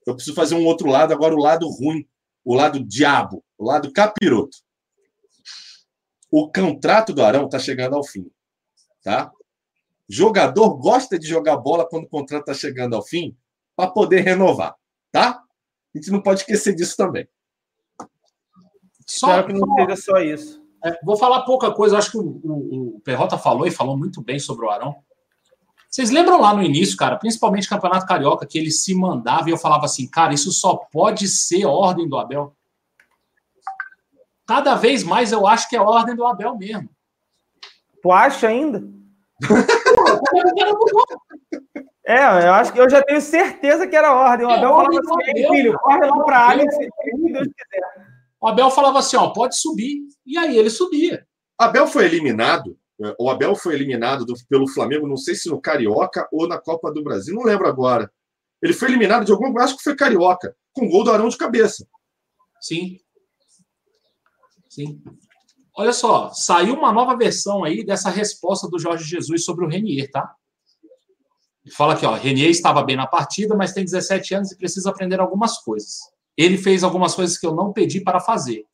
Eu 0.07 0.15
preciso 0.15 0.35
fazer 0.35 0.57
um 0.57 0.65
outro 0.65 0.89
lado, 0.89 1.13
agora 1.13 1.35
o 1.35 1.39
lado 1.39 1.69
ruim, 1.69 2.05
o 2.45 2.55
lado 2.55 2.85
diabo, 2.85 3.45
o 3.57 3.65
lado 3.65 3.93
capiroto. 3.93 4.59
O 6.31 6.51
contrato 6.51 7.13
do 7.13 7.23
Arão 7.23 7.45
está 7.45 7.59
chegando 7.59 7.95
ao 7.95 8.05
fim. 8.05 8.29
Tá? 9.05 9.31
Jogador 10.09 10.77
gosta 10.79 11.19
de 11.19 11.27
jogar 11.27 11.57
bola 11.57 11.89
quando 11.89 12.05
o 12.05 12.09
contrato 12.09 12.51
está 12.51 12.55
chegando 12.55 12.97
ao 12.97 13.05
fim 13.05 13.37
para 13.77 13.91
poder 13.91 14.21
renovar, 14.21 14.75
tá? 15.11 15.42
A 15.95 15.99
gente 15.99 16.11
não 16.11 16.23
pode 16.23 16.41
esquecer 16.41 16.75
disso 16.75 16.97
também. 16.97 17.29
Só 19.07 19.29
Espero 19.29 19.47
que 19.47 19.53
não 19.53 19.75
seja 19.75 19.97
só 19.97 20.19
isso. 20.19 20.63
É, 20.85 20.99
vou 21.05 21.17
falar 21.17 21.43
pouca 21.43 21.71
coisa, 21.71 21.99
acho 21.99 22.11
que 22.11 22.19
o, 22.19 22.41
o, 22.43 22.97
o 22.97 23.01
Perrota 23.01 23.39
falou 23.39 23.67
e 23.67 23.71
falou 23.71 23.97
muito 23.97 24.23
bem 24.23 24.39
sobre 24.39 24.67
o 24.67 24.71
Arão. 24.71 24.97
Vocês 25.89 26.11
lembram 26.11 26.41
lá 26.41 26.55
no 26.55 26.63
início, 26.63 26.97
cara, 26.97 27.17
principalmente 27.17 27.69
Campeonato 27.69 28.07
Carioca, 28.07 28.47
que 28.47 28.59
ele 28.59 28.71
se 28.71 28.95
mandava 28.95 29.49
e 29.49 29.53
eu 29.53 29.59
falava 29.59 29.85
assim, 29.85 30.09
cara, 30.09 30.33
isso 30.33 30.51
só 30.51 30.77
pode 30.91 31.29
ser 31.29 31.67
ordem 31.67 32.09
do 32.09 32.17
Abel. 32.17 32.57
Cada 34.47 34.75
vez 34.75 35.05
mais 35.05 35.31
eu 35.31 35.47
acho 35.47 35.69
que 35.69 35.77
é 35.77 35.81
ordem 35.81 36.17
do 36.17 36.27
Abel 36.27 36.57
mesmo. 36.57 36.89
Tu 38.03 38.11
acha 38.11 38.49
ainda? 38.49 38.83
é, 42.05 42.47
eu 42.47 42.53
acho 42.53 42.73
que 42.73 42.81
eu 42.81 42.91
já 42.91 43.03
tenho 43.03 43.21
certeza 43.21 43.87
que 43.87 43.95
era 43.95 44.15
ordem. 44.15 44.47
O 44.47 44.51
Abel 44.51 44.71
falava 44.71 44.99
assim: 44.99 45.49
filho, 45.49 45.79
corre 45.79 46.07
lá 46.07 46.25
para 46.25 46.37
a 46.37 46.47
área 46.47 46.71
se 46.71 46.79
Deus 46.79 47.49
quiser. 47.49 48.07
O 48.41 48.49
Abel 48.49 48.71
falava 48.71 48.99
assim: 48.99 49.17
ó, 49.17 49.29
pode 49.31 49.57
subir. 49.57 50.03
E 50.27 50.37
aí 50.37 50.59
ele 50.59 50.71
subia. 50.71 51.27
Abel 51.57 51.87
foi 51.87 52.05
eliminado. 52.05 52.77
O 53.19 53.31
Abel 53.31 53.55
foi 53.55 53.75
eliminado 53.75 54.25
do, 54.25 54.35
pelo 54.49 54.69
Flamengo, 54.69 55.09
não 55.09 55.17
sei 55.17 55.35
se 55.35 55.49
no 55.49 55.61
Carioca 55.61 56.29
ou 56.31 56.47
na 56.47 56.59
Copa 56.59 56.93
do 56.93 57.03
Brasil, 57.03 57.35
não 57.35 57.43
lembro 57.43 57.67
agora. 57.67 58.13
Ele 58.61 58.73
foi 58.73 58.89
eliminado 58.89 59.25
de 59.25 59.33
algum, 59.33 59.59
acho 59.59 59.77
que 59.77 59.83
foi 59.83 59.97
Carioca, 59.97 60.55
com 60.73 60.89
gol 60.89 61.03
do 61.03 61.11
Arão 61.11 61.29
de 61.29 61.37
cabeça. 61.37 61.87
Sim. 62.61 62.99
Sim. 64.69 65.03
Olha 65.77 65.93
só, 65.93 66.31
saiu 66.33 66.75
uma 66.75 66.93
nova 66.93 67.17
versão 67.17 67.65
aí 67.65 67.85
dessa 67.85 68.09
resposta 68.09 68.69
do 68.69 68.79
Jorge 68.79 69.05
Jesus 69.05 69.45
sobre 69.45 69.65
o 69.65 69.69
Renier, 69.69 70.09
tá? 70.11 70.33
Ele 71.65 71.75
fala 71.75 71.95
aqui, 71.95 72.05
ó, 72.05 72.15
Renier 72.15 72.51
estava 72.51 72.83
bem 72.83 72.97
na 72.97 73.07
partida, 73.07 73.57
mas 73.57 73.73
tem 73.73 73.85
17 73.85 74.35
anos 74.35 74.53
e 74.53 74.57
precisa 74.57 74.91
aprender 74.91 75.21
algumas 75.21 75.59
coisas. 75.59 76.01
Ele 76.37 76.57
fez 76.57 76.83
algumas 76.83 77.15
coisas 77.15 77.39
que 77.39 77.47
eu 77.47 77.55
não 77.55 77.73
pedi 77.73 78.01
para 78.01 78.19
fazer, 78.19 78.65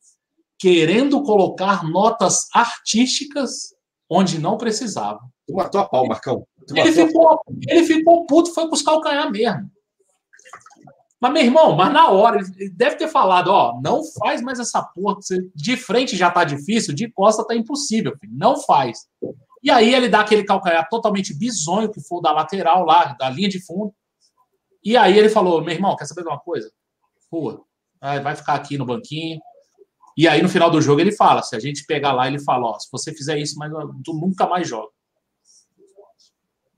querendo 0.57 1.21
colocar 1.23 1.83
notas 1.83 2.47
artísticas 2.53 3.73
onde 4.09 4.39
não 4.39 4.57
precisava. 4.57 5.19
Tu 5.47 5.53
matou 5.53 5.81
a 5.81 5.85
pau, 5.87 6.07
Marcão. 6.07 6.45
Ele 6.75 6.91
ficou, 6.91 7.39
ele 7.67 7.83
ficou 7.83 8.25
puto, 8.25 8.53
foi 8.53 8.67
buscar 8.69 8.93
o 8.93 9.01
canhar 9.01 9.31
mesmo. 9.31 9.69
Mas, 11.21 11.33
meu 11.33 11.43
irmão, 11.43 11.75
mas 11.75 11.91
na 11.91 12.09
hora, 12.09 12.39
ele 12.39 12.69
deve 12.69 12.95
ter 12.95 13.09
falado, 13.09 13.49
ó, 13.49 13.79
não 13.81 14.01
faz 14.19 14.41
mais 14.41 14.57
essa 14.57 14.81
porra. 14.81 15.17
De 15.53 15.75
frente 15.75 16.15
já 16.15 16.31
tá 16.31 16.45
difícil, 16.45 16.95
de 16.95 17.11
costa 17.11 17.45
tá 17.45 17.53
impossível, 17.53 18.15
filho. 18.17 18.33
Não 18.33 18.57
faz. 18.61 19.05
E 19.63 19.69
aí 19.69 19.93
ele 19.93 20.07
dá 20.07 20.21
aquele 20.21 20.43
calcanhar 20.43 20.87
totalmente 20.89 21.33
bizonho, 21.33 21.91
que 21.91 22.01
foi 22.01 22.21
da 22.21 22.31
lateral 22.31 22.85
lá, 22.85 23.15
da 23.19 23.29
linha 23.29 23.49
de 23.49 23.59
fundo. 23.59 23.93
E 24.83 24.95
aí 24.95 25.17
ele 25.17 25.29
falou, 25.29 25.61
meu 25.61 25.73
irmão, 25.73 25.95
quer 25.95 26.05
saber 26.05 26.21
de 26.21 26.27
uma 26.27 26.39
coisa? 26.39 26.71
Pô, 27.29 27.65
vai 28.01 28.35
ficar 28.35 28.55
aqui 28.55 28.77
no 28.77 28.85
banquinho. 28.85 29.39
E 30.17 30.27
aí 30.27 30.41
no 30.41 30.49
final 30.49 30.69
do 30.69 30.81
jogo 30.81 31.01
ele 31.01 31.11
fala, 31.11 31.41
se 31.41 31.55
a 31.55 31.59
gente 31.59 31.85
pegar 31.85 32.13
lá, 32.13 32.27
ele 32.27 32.39
fala, 32.39 32.67
ó, 32.67 32.79
se 32.79 32.87
você 32.91 33.13
fizer 33.13 33.37
isso, 33.37 33.57
mas 33.57 33.71
tu 34.03 34.13
nunca 34.13 34.47
mais 34.47 34.67
joga. 34.67 34.89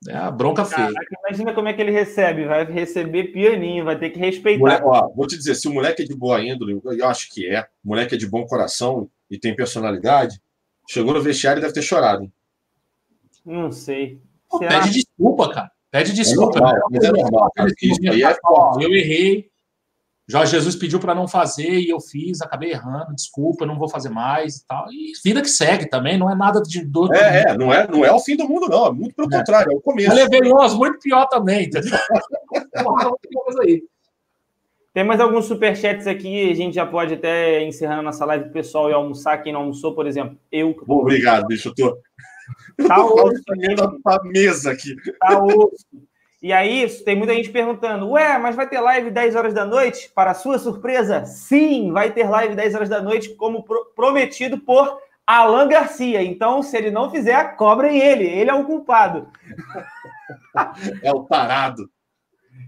É 0.08 0.16
a 0.16 0.32
bronca 0.32 0.66
feia. 0.66 0.92
Caraca, 0.92 1.16
imagina 1.28 1.54
como 1.54 1.68
é 1.68 1.74
que 1.74 1.82
ele 1.82 1.92
recebe. 1.92 2.46
Vai 2.46 2.66
receber 2.66 3.26
pianinho, 3.26 3.86
vai 3.86 3.98
ter 4.00 4.10
que 4.10 4.18
respeitar. 4.18 4.60
Moleque, 4.60 4.84
ó, 4.84 5.10
vou 5.10 5.28
te 5.28 5.38
dizer, 5.38 5.54
se 5.54 5.68
o 5.68 5.74
moleque 5.74 6.02
é 6.02 6.06
de 6.06 6.16
boa 6.16 6.44
índole, 6.44 6.82
eu 6.84 7.08
acho 7.08 7.30
que 7.32 7.48
é, 7.48 7.62
o 7.84 7.90
moleque 7.90 8.16
é 8.16 8.18
de 8.18 8.28
bom 8.28 8.44
coração 8.46 9.10
e 9.30 9.38
tem 9.38 9.56
personalidade, 9.56 10.42
chegou 10.90 11.14
no 11.14 11.22
vestiário 11.22 11.60
e 11.60 11.62
deve 11.62 11.74
ter 11.74 11.84
chorado. 11.84 12.32
Não 13.46 13.72
sei. 13.72 14.22
Pô, 14.50 14.60
pede 14.60 14.92
desculpa, 14.92 15.54
cara. 15.54 15.72
Pede 15.90 16.14
desculpa. 16.14 16.60
É 16.60 16.62
normal, 16.62 16.90
mas 16.92 17.04
é 17.04 17.12
normal, 17.12 17.52
cara. 17.56 17.70
É 17.70 18.86
Eu 18.86 18.94
errei. 18.94 19.50
Jorge 20.28 20.52
Jesus 20.52 20.76
pediu 20.78 21.00
para 21.00 21.14
não 21.14 21.28
fazer 21.28 21.80
e 21.80 21.90
eu 21.90 22.00
fiz, 22.00 22.42
acabei 22.42 22.72
errando, 22.72 23.14
desculpa, 23.14 23.66
não 23.66 23.78
vou 23.78 23.90
fazer 23.90 24.08
mais 24.08 24.58
e 24.58 24.66
tal. 24.66 24.86
E 24.90 25.12
vida 25.24 25.42
que 25.42 25.50
segue 25.50 25.90
também, 25.90 26.18
não 26.18 26.32
é 26.32 26.36
nada 26.36 26.62
de 26.62 26.86
dor. 26.86 27.14
É, 27.14 27.50
é, 27.50 27.58
não 27.58 27.74
é, 27.74 27.86
não 27.86 28.06
é 28.06 28.14
o 28.14 28.20
fim 28.20 28.38
do 28.38 28.48
mundo, 28.48 28.70
não. 28.70 28.88
É 28.88 28.92
muito 28.92 29.14
pelo 29.14 29.28
é. 29.34 29.38
contrário, 29.38 29.74
é 29.74 29.76
o 29.76 29.82
começo. 29.82 30.12
Eu 30.12 30.16
levei 30.16 30.40
umas 30.50 30.74
muito 30.74 31.00
pior 31.00 31.26
também, 31.26 31.66
entendeu? 31.66 31.92
Tem 34.94 35.06
mais 35.06 35.22
alguns 35.22 35.46
superchats 35.46 36.06
aqui, 36.06 36.52
a 36.52 36.54
gente 36.54 36.76
já 36.76 36.86
pode 36.86 37.14
até 37.14 37.64
encerrar 37.64 38.00
a 38.00 38.02
nossa 38.02 38.26
live 38.26 38.46
pro 38.46 38.54
pessoal 38.54 38.90
e 38.90 38.94
almoçar. 38.94 39.38
Quem 39.38 39.54
não 39.54 39.62
almoçou, 39.62 39.96
por 39.96 40.06
exemplo, 40.06 40.38
eu. 40.52 40.76
Obrigado, 40.88 41.48
bicho. 41.48 41.70
Eu 41.70 41.76
tô. 41.76 41.98
Tá 42.88 43.06
osso. 43.06 43.44
a 44.06 44.24
mesa 44.24 44.72
aqui. 44.72 44.96
Tá 45.20 45.44
osso. 45.44 45.86
E 46.42 46.52
aí, 46.52 46.90
tem 47.06 47.16
muita 47.16 47.36
gente 47.36 47.52
perguntando: 47.52 48.10
Ué, 48.12 48.38
mas 48.40 48.56
vai 48.56 48.68
ter 48.68 48.80
live 48.80 49.12
10 49.12 49.36
horas 49.36 49.54
da 49.54 49.64
noite? 49.64 50.12
Para 50.14 50.34
sua 50.34 50.58
surpresa, 50.58 51.24
sim, 51.26 51.92
vai 51.92 52.12
ter 52.12 52.28
live 52.28 52.56
10 52.56 52.76
horas 52.76 52.90
da 52.90 53.02
noite, 53.02 53.36
como 53.36 53.64
pro 53.64 53.94
prometido 53.96 54.58
por 54.58 54.98
Alan 55.26 55.68
Garcia. 55.68 56.24
Então, 56.24 56.64
se 56.64 56.76
ele 56.76 56.90
não 56.90 57.12
fizer, 57.12 57.56
cobrem 57.56 58.00
ele. 58.00 58.26
Ele 58.26 58.50
é 58.50 58.54
o 58.54 58.66
culpado. 58.66 59.28
É 61.02 61.12
o 61.12 61.24
parado. 61.24 61.90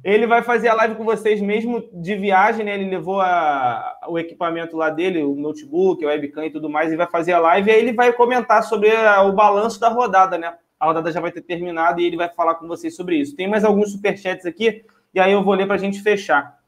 Ele 0.04 0.28
vai 0.28 0.42
fazer 0.42 0.68
a 0.68 0.74
live 0.74 0.96
com 0.96 1.06
vocês 1.06 1.40
mesmo 1.40 1.88
de 1.94 2.16
viagem, 2.16 2.66
né? 2.66 2.76
Ele 2.76 2.90
levou 2.90 3.22
a, 3.22 4.00
o 4.08 4.20
equipamento 4.20 4.76
lá 4.76 4.90
dele, 4.90 5.24
o 5.24 5.34
notebook, 5.36 6.04
o 6.04 6.08
webcam 6.08 6.46
e 6.46 6.52
tudo 6.52 6.70
mais, 6.70 6.92
e 6.92 6.98
vai 6.98 7.08
fazer 7.08 7.32
a 7.32 7.40
live 7.40 7.70
e 7.70 7.74
aí 7.74 7.80
ele 7.80 7.94
vai 7.94 8.12
comentar 8.12 8.64
sobre 8.64 8.92
a, 8.92 9.22
o 9.24 9.32
balanço 9.32 9.80
da 9.80 9.88
rodada, 9.88 10.38
né? 10.38 10.54
a 10.84 10.86
rodada 10.86 11.12
já 11.12 11.22
vai 11.22 11.32
ter 11.32 11.42
terminado 11.42 12.02
e 12.02 12.06
ele 12.06 12.18
vai 12.18 12.30
falar 12.30 12.56
com 12.56 12.68
vocês 12.68 12.94
sobre 12.94 13.16
isso. 13.16 13.36
Tem 13.36 13.48
mais 13.48 13.64
alguns 13.64 13.92
superchats 13.92 14.46
aqui, 14.46 14.84
e 15.14 15.20
aí 15.20 15.32
eu 15.32 15.42
vou 15.42 15.54
ler 15.54 15.66
para 15.66 15.76
a 15.76 15.80
gente 15.80 16.02
fechar. 16.02 16.60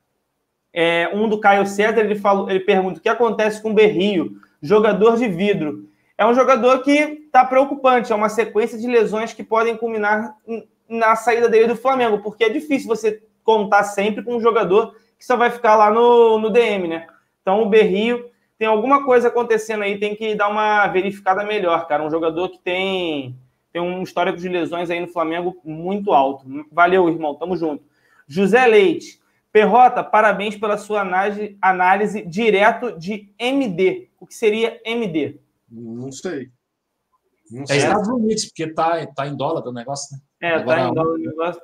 É, 0.74 1.10
um 1.14 1.28
do 1.28 1.40
Caio 1.40 1.66
César, 1.66 2.00
ele, 2.00 2.16
falou, 2.16 2.50
ele 2.50 2.62
pergunta 2.62 3.00
o 3.00 3.02
que 3.02 3.10
acontece 3.10 3.62
com 3.62 3.72
o 3.72 3.74
Berrio, 3.74 4.38
jogador 4.62 5.18
de 5.18 5.28
vidro. 5.28 5.90
É 6.18 6.26
um 6.26 6.34
jogador 6.34 6.82
que 6.82 6.92
está 6.92 7.44
preocupante, 7.44 8.14
é 8.14 8.16
uma 8.16 8.30
sequência 8.30 8.78
de 8.78 8.88
lesões 8.88 9.34
que 9.34 9.44
podem 9.44 9.76
culminar 9.76 10.34
na 10.88 11.16
saída 11.16 11.50
dele 11.50 11.68
do 11.68 11.76
Flamengo, 11.76 12.20
porque 12.20 12.44
é 12.44 12.50
difícil 12.50 12.88
você 12.88 13.24
contar 13.44 13.84
sempre 13.84 14.24
com 14.24 14.36
um 14.36 14.42
jogador 14.42 14.96
que 15.18 15.26
só 15.26 15.38
vai 15.38 15.50
ficar 15.50 15.76
lá 15.76 15.92
no, 15.92 16.40
no 16.40 16.50
DM, 16.50 16.88
né? 16.88 17.08
Então 17.42 17.62
o 17.62 17.70
Berrio 17.70 18.30
tem 18.58 18.68
alguma 18.68 19.06
coisa 19.06 19.28
acontecendo 19.28 19.84
aí, 19.84 20.00
tem 20.00 20.16
que 20.16 20.36
dar 20.36 20.50
uma 20.50 20.88
verificada 20.88 21.44
melhor, 21.44 21.88
cara. 21.88 22.04
Um 22.04 22.12
jogador 22.12 22.50
que 22.50 22.60
tem 22.60 23.36
tem 23.72 23.82
um 23.82 24.04
histórico 24.04 24.40
de 24.40 24.48
lesões 24.48 24.90
aí 24.90 25.02
no 25.02 25.08
Flamengo 25.10 25.60
muito 25.64 26.14
alto. 26.14 26.46
Valeu, 26.72 27.10
irmão, 27.10 27.36
tamo 27.36 27.58
junto. 27.58 27.84
José 28.26 28.66
Leite, 28.66 29.20
Perrota, 29.52 30.04
parabéns 30.04 30.58
pela 30.58 30.78
sua 30.78 31.02
análise, 31.02 31.58
análise 31.62 32.22
direto 32.26 32.98
de 32.98 33.34
MD. 33.38 34.10
O 34.20 34.26
que 34.26 34.34
seria 34.34 34.82
MD? 34.86 35.40
Não 35.70 36.12
sei. 36.12 36.50
Não 37.52 37.64
é 37.64 37.66
sei. 37.68 37.78
É 37.78 37.80
Estados 37.80 38.08
Unidos, 38.08 38.46
porque 38.46 38.68
tá, 38.74 39.06
tá 39.08 39.28
em 39.28 39.36
dólar 39.36 39.66
o 39.68 39.72
negócio, 39.72 40.16
né? 40.16 40.22
É, 40.42 40.50
Agora, 40.50 40.84
tá 40.84 40.90
em 40.90 40.94
dólar 40.94 41.14
o 41.14 41.18
negócio. 41.18 41.62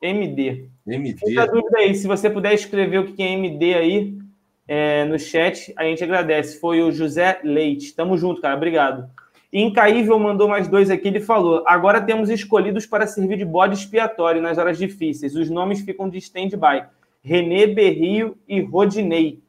MD. 0.00 0.68
MD. 0.86 1.18
Fica 1.18 1.42
a 1.42 1.46
dúvida 1.46 1.78
aí, 1.78 1.94
se 1.94 2.06
você 2.06 2.30
puder 2.30 2.54
escrever 2.54 2.98
o 2.98 3.12
que 3.12 3.22
é 3.22 3.32
MD 3.32 3.74
aí 3.74 4.18
é, 4.66 5.04
no 5.04 5.18
chat, 5.18 5.72
a 5.76 5.84
gente 5.84 6.02
agradece. 6.02 6.58
Foi 6.60 6.82
o 6.82 6.92
José 6.92 7.40
Leite. 7.42 7.94
Tamo 7.94 8.16
junto, 8.16 8.40
cara. 8.40 8.56
Obrigado. 8.56 9.10
Incaível 9.52 10.18
mandou 10.18 10.48
mais 10.48 10.66
dois 10.66 10.90
aqui. 10.90 11.08
Ele 11.08 11.20
falou: 11.20 11.62
agora 11.66 12.00
temos 12.00 12.30
escolhidos 12.30 12.86
para 12.86 13.06
servir 13.06 13.36
de 13.36 13.44
bode 13.44 13.74
expiatório 13.74 14.40
nas 14.40 14.56
horas 14.56 14.78
difíceis. 14.78 15.34
Os 15.34 15.50
nomes 15.50 15.80
ficam 15.80 16.08
de 16.08 16.18
stand-by: 16.18 16.84
René 17.22 17.66
Berrio 17.66 18.36
e 18.48 18.60
Rodinei. 18.60 19.40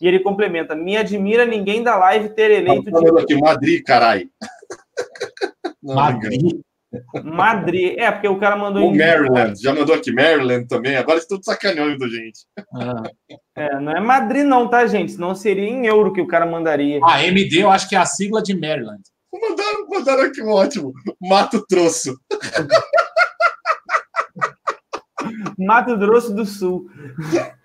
E 0.00 0.08
ele 0.08 0.20
complementa: 0.20 0.74
me 0.74 0.96
admira 0.96 1.44
ninguém 1.44 1.82
da 1.82 1.96
live 1.96 2.30
ter 2.30 2.50
eleito. 2.50 2.84
Tá 2.84 2.90
falando 2.92 3.16
de... 3.16 3.22
aqui, 3.24 3.36
Madrid, 3.38 3.82
carai. 3.84 4.28
Madrid. 5.82 6.60
Madrid. 7.24 7.98
É, 7.98 8.10
porque 8.10 8.28
o 8.28 8.38
cara 8.38 8.56
mandou. 8.56 8.90
O 8.90 8.94
em... 8.94 8.98
Maryland. 8.98 9.60
Já 9.60 9.74
mandou 9.74 9.94
aqui 9.94 10.12
Maryland 10.12 10.66
também. 10.66 10.96
Agora 10.96 11.18
estão 11.18 11.42
sacaneando, 11.42 12.08
gente. 12.08 12.40
Ah. 12.74 13.02
É, 13.56 13.80
não 13.80 13.92
é 13.92 14.00
Madrid, 14.00 14.44
não, 14.44 14.68
tá, 14.68 14.86
gente? 14.86 15.12
Senão 15.12 15.34
seria 15.34 15.68
em 15.68 15.86
euro 15.86 16.12
que 16.12 16.20
o 16.20 16.26
cara 16.26 16.46
mandaria. 16.46 17.00
Ah, 17.04 17.24
MD 17.24 17.62
eu 17.62 17.70
acho 17.70 17.88
que 17.88 17.96
é 17.96 17.98
a 17.98 18.06
sigla 18.06 18.42
de 18.42 18.58
Maryland. 18.58 19.02
Mandaram, 19.32 19.88
mandaram 19.88 20.22
aqui 20.24 20.42
um 20.42 20.50
ótimo. 20.50 20.92
Mato 21.20 21.64
Troço. 21.66 22.14
Mato 25.58 25.96
Grosso 25.96 26.34
do 26.34 26.44
Sul. 26.44 26.86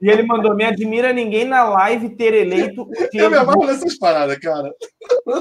E 0.00 0.08
ele 0.08 0.22
mandou: 0.22 0.54
Me 0.54 0.64
admira 0.64 1.12
ninguém 1.12 1.44
na 1.44 1.64
live 1.64 2.10
ter 2.10 2.34
eleito 2.34 2.82
o 2.82 2.90
Diego. 2.90 3.18
Eu 3.18 3.30
me 3.30 3.36
amarro 3.36 3.66
nessas 3.66 3.98
paradas, 3.98 4.38
cara. 4.38 4.72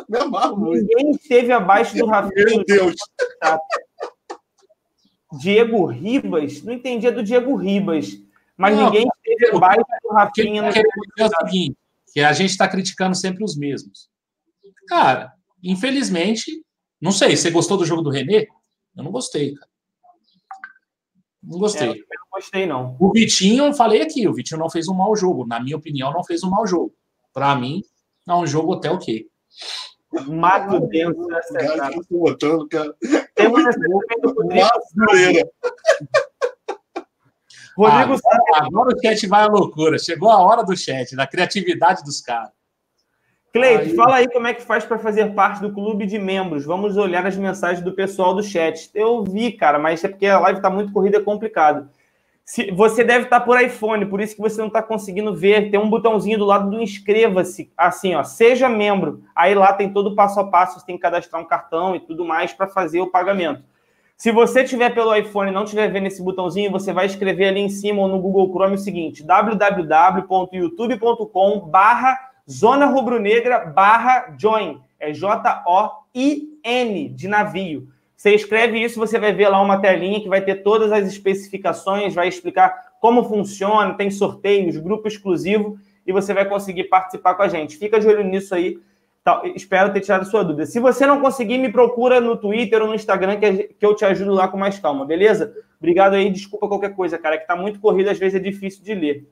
Me 0.08 0.18
amarro 0.18 0.58
muito. 0.58 0.86
Ninguém 0.86 1.12
esteve 1.12 1.52
abaixo 1.52 1.98
do 1.98 2.06
Rafinha. 2.06 2.46
Meu 2.46 2.64
Deus. 2.66 2.96
Diego 5.40 5.86
Ribas? 5.86 6.64
Não 6.64 6.74
entendia 6.74 7.12
do 7.12 7.24
Diego 7.24 7.56
Ribas. 7.56 8.18
Mas 8.58 8.76
não, 8.76 8.86
ninguém 8.86 9.08
esteve 9.08 9.56
abaixo 9.56 9.86
do 10.04 10.10
Rafinha. 10.10 10.72
Que, 10.72 10.82
que, 10.82 11.22
é 11.22 11.26
o 11.26 11.30
seguinte, 11.30 11.78
que 12.14 12.20
a 12.20 12.34
gente 12.34 12.50
está 12.50 12.68
criticando 12.68 13.16
sempre 13.16 13.44
os 13.44 13.56
mesmos. 13.56 14.10
Cara, 14.88 15.32
infelizmente, 15.64 16.64
não 17.00 17.12
sei, 17.12 17.38
você 17.38 17.50
gostou 17.52 17.78
do 17.78 17.86
jogo 17.86 18.02
do 18.02 18.10
René? 18.10 18.48
Eu 18.98 19.04
não 19.04 19.12
gostei, 19.12 19.54
cara. 19.54 19.70
Não 21.42 21.58
gostei. 21.58 21.90
É, 21.90 22.09
gostei, 22.40 22.66
não. 22.66 22.96
O 23.00 23.12
Vitinho, 23.12 23.66
eu 23.66 23.74
falei 23.74 24.02
aqui, 24.02 24.28
o 24.28 24.34
Vitinho 24.34 24.60
não 24.60 24.70
fez 24.70 24.88
um 24.88 24.94
mau 24.94 25.16
jogo. 25.16 25.46
Na 25.46 25.60
minha 25.60 25.78
opinião, 25.78 26.12
não 26.12 26.24
fez 26.24 26.44
um 26.44 26.50
mau 26.50 26.66
jogo. 26.66 26.94
Para 27.34 27.56
mim, 27.56 27.84
é 28.28 28.34
um 28.34 28.48
jogo 28.48 28.74
até 28.74 28.90
ok. 28.90 29.28
Mato 30.28 30.80
dentro 30.88 31.28
dessa 31.28 31.54
cara. 31.54 31.96
Eu 31.96 32.06
tô 32.06 32.18
botando, 32.18 32.68
cara. 32.68 32.96
Rodrigo. 33.38 35.50
Rodrigo 37.78 38.20
ah, 38.54 38.66
agora 38.66 38.94
o 38.94 39.02
chat 39.02 39.28
vai 39.28 39.44
à 39.44 39.48
loucura. 39.48 40.00
Chegou 40.00 40.30
a 40.30 40.42
hora 40.42 40.64
do 40.64 40.76
chat, 40.76 41.16
da 41.16 41.28
criatividade 41.28 42.04
dos 42.04 42.22
caras. 42.22 42.52
Cleide, 43.54 43.96
fala 43.96 44.18
aí 44.18 44.30
como 44.30 44.46
é 44.46 44.54
que 44.54 44.62
faz 44.62 44.86
para 44.86 45.00
fazer 45.00 45.34
parte 45.34 45.62
do 45.62 45.74
clube 45.74 46.06
de 46.06 46.20
membros. 46.20 46.66
Vamos 46.66 46.98
olhar 46.98 47.26
as 47.26 47.36
mensagens 47.36 47.84
do 47.84 47.94
pessoal 47.94 48.36
do 48.36 48.44
chat. 48.44 48.92
Eu 48.94 49.24
vi, 49.24 49.52
cara, 49.52 49.80
mas 49.80 50.04
é 50.04 50.08
porque 50.08 50.28
a 50.28 50.40
live 50.40 50.60
está 50.60 50.70
muito 50.70 50.92
corrida, 50.92 51.18
é 51.18 51.22
complicado. 51.22 51.90
Se, 52.50 52.70
você 52.72 53.04
deve 53.04 53.26
estar 53.26 53.42
tá 53.42 53.46
por 53.46 53.62
iPhone, 53.62 54.08
por 54.08 54.20
isso 54.20 54.36
que 54.36 54.42
você 54.42 54.60
não 54.60 54.70
está 54.70 54.82
conseguindo 54.82 55.36
ver. 55.36 55.70
Tem 55.70 55.80
um 55.80 55.88
botãozinho 55.88 56.40
do 56.40 56.46
lado 56.46 56.68
do 56.68 56.82
inscreva-se, 56.82 57.72
assim, 57.78 58.16
ó, 58.16 58.24
seja 58.24 58.68
membro. 58.68 59.22
Aí 59.36 59.54
lá 59.54 59.72
tem 59.72 59.94
todo 59.94 60.08
o 60.08 60.16
passo 60.16 60.40
a 60.40 60.50
passo, 60.50 60.80
você 60.80 60.86
tem 60.88 60.96
que 60.96 61.02
cadastrar 61.04 61.40
um 61.40 61.46
cartão 61.46 61.96
e 61.96 62.00
tudo 62.00 62.26
mais 62.26 62.52
para 62.52 62.68
fazer 62.68 63.02
o 63.02 63.12
pagamento. 63.12 63.62
Se 64.18 64.32
você 64.32 64.64
tiver 64.64 64.96
pelo 64.96 65.16
iPhone 65.16 65.52
e 65.52 65.54
não 65.54 65.64
estiver 65.64 65.92
vendo 65.92 66.08
esse 66.08 66.24
botãozinho, 66.24 66.72
você 66.72 66.92
vai 66.92 67.06
escrever 67.06 67.50
ali 67.50 67.60
em 67.60 67.70
cima 67.70 68.02
ou 68.02 68.08
no 68.08 68.20
Google 68.20 68.52
Chrome 68.52 68.74
o 68.74 68.80
seguinte: 68.80 69.24
www.youtube.com/barra 69.24 72.18
Zona 72.50 72.88
Rubro-Negra 72.88 73.68
barra 73.68 74.36
join. 74.40 74.82
É 75.00 75.14
J-O-I-N, 75.14 77.10
de 77.10 77.28
navio. 77.28 77.90
Você 78.20 78.36
escreve 78.36 78.84
isso, 78.84 79.00
você 79.00 79.18
vai 79.18 79.32
ver 79.32 79.48
lá 79.48 79.62
uma 79.62 79.80
telinha 79.80 80.20
que 80.20 80.28
vai 80.28 80.42
ter 80.42 80.56
todas 80.56 80.92
as 80.92 81.08
especificações, 81.08 82.14
vai 82.14 82.28
explicar 82.28 82.92
como 83.00 83.24
funciona, 83.24 83.94
tem 83.94 84.12
sorteios, 84.12 84.76
grupo 84.76 85.08
exclusivo, 85.08 85.80
e 86.06 86.12
você 86.12 86.34
vai 86.34 86.44
conseguir 86.44 86.84
participar 86.90 87.36
com 87.36 87.44
a 87.44 87.48
gente. 87.48 87.78
Fica 87.78 87.98
de 87.98 88.06
olho 88.06 88.22
nisso 88.26 88.54
aí. 88.54 88.78
Tá, 89.24 89.42
espero 89.56 89.94
ter 89.94 90.02
tirado 90.02 90.26
sua 90.26 90.44
dúvida. 90.44 90.66
Se 90.66 90.82
você 90.82 91.08
não 91.08 91.22
conseguir, 91.22 91.60
me 91.60 91.72
procura 91.72 92.20
no 92.20 92.36
Twitter 92.36 92.82
ou 92.82 92.90
no 92.90 92.94
Instagram 92.94 93.40
que, 93.40 93.74
eu 93.80 93.96
te 93.96 94.04
ajudo 94.04 94.34
lá 94.34 94.50
com 94.50 94.58
mais 94.58 94.78
calma, 94.78 95.06
beleza? 95.06 95.54
Obrigado 95.80 96.16
aí, 96.16 96.30
desculpa 96.30 96.68
qualquer 96.68 96.94
coisa, 96.94 97.18
cara, 97.18 97.38
que 97.38 97.48
tá 97.48 97.56
muito 97.56 97.80
corrido, 97.80 98.10
às 98.10 98.20
vezes 98.20 98.36
é 98.36 98.44
difícil 98.44 98.84
de 98.84 98.96
ler. 98.96 99.30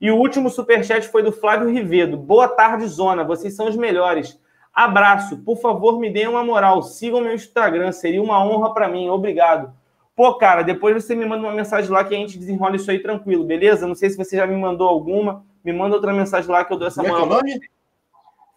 E 0.00 0.10
o 0.10 0.16
último 0.16 0.50
superchat 0.50 1.06
foi 1.06 1.22
do 1.22 1.30
Flávio 1.30 1.68
Rivedo. 1.68 2.16
Boa 2.16 2.48
tarde, 2.48 2.88
Zona. 2.88 3.22
Vocês 3.22 3.54
são 3.54 3.68
os 3.68 3.76
melhores. 3.76 4.36
Abraço. 4.76 5.38
Por 5.38 5.56
favor, 5.56 5.98
me 5.98 6.10
deem 6.10 6.28
uma 6.28 6.44
moral. 6.44 6.82
Sigam 6.82 7.22
meu 7.22 7.34
Instagram. 7.34 7.92
Seria 7.92 8.22
uma 8.22 8.44
honra 8.44 8.74
para 8.74 8.86
mim. 8.86 9.08
Obrigado. 9.08 9.72
Pô, 10.14 10.34
cara, 10.34 10.60
depois 10.60 11.02
você 11.02 11.14
me 11.14 11.24
manda 11.24 11.46
uma 11.46 11.54
mensagem 11.54 11.90
lá 11.90 12.04
que 12.04 12.14
a 12.14 12.18
gente 12.18 12.38
desenrola 12.38 12.76
isso 12.76 12.90
aí 12.90 12.98
tranquilo, 12.98 13.44
beleza? 13.44 13.86
Não 13.86 13.94
sei 13.94 14.10
se 14.10 14.16
você 14.18 14.36
já 14.36 14.46
me 14.46 14.56
mandou 14.56 14.86
alguma. 14.86 15.44
Me 15.64 15.72
manda 15.72 15.96
outra 15.96 16.12
mensagem 16.12 16.50
lá 16.50 16.62
que 16.62 16.72
eu 16.72 16.76
dou 16.76 16.88
essa 16.88 17.02
moral. 17.02 17.20
Como 17.20 17.32
é, 17.32 17.36
é 17.36 17.38
o 17.38 17.42
nome? 17.42 17.60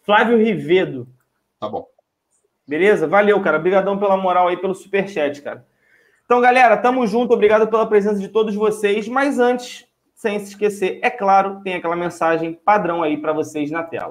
Flávio 0.02 0.36
Rivedo. 0.36 1.08
Tá 1.58 1.68
bom. 1.68 1.86
Beleza? 2.68 3.06
Valeu, 3.06 3.40
cara. 3.40 3.58
Obrigadão 3.58 3.98
pela 3.98 4.16
moral 4.16 4.48
aí, 4.48 4.58
pelo 4.58 4.74
superchat, 4.74 5.40
cara. 5.40 5.66
Então, 6.26 6.40
galera, 6.40 6.76
tamo 6.76 7.06
junto. 7.06 7.32
Obrigado 7.32 7.66
pela 7.66 7.86
presença 7.86 8.20
de 8.20 8.28
todos 8.28 8.54
vocês. 8.54 9.08
Mas 9.08 9.38
antes, 9.38 9.86
sem 10.14 10.38
se 10.38 10.50
esquecer, 10.50 11.00
é 11.02 11.08
claro, 11.08 11.62
tem 11.62 11.74
aquela 11.74 11.96
mensagem 11.96 12.52
padrão 12.52 13.02
aí 13.02 13.16
para 13.16 13.32
vocês 13.32 13.70
na 13.70 13.82
tela. 13.82 14.10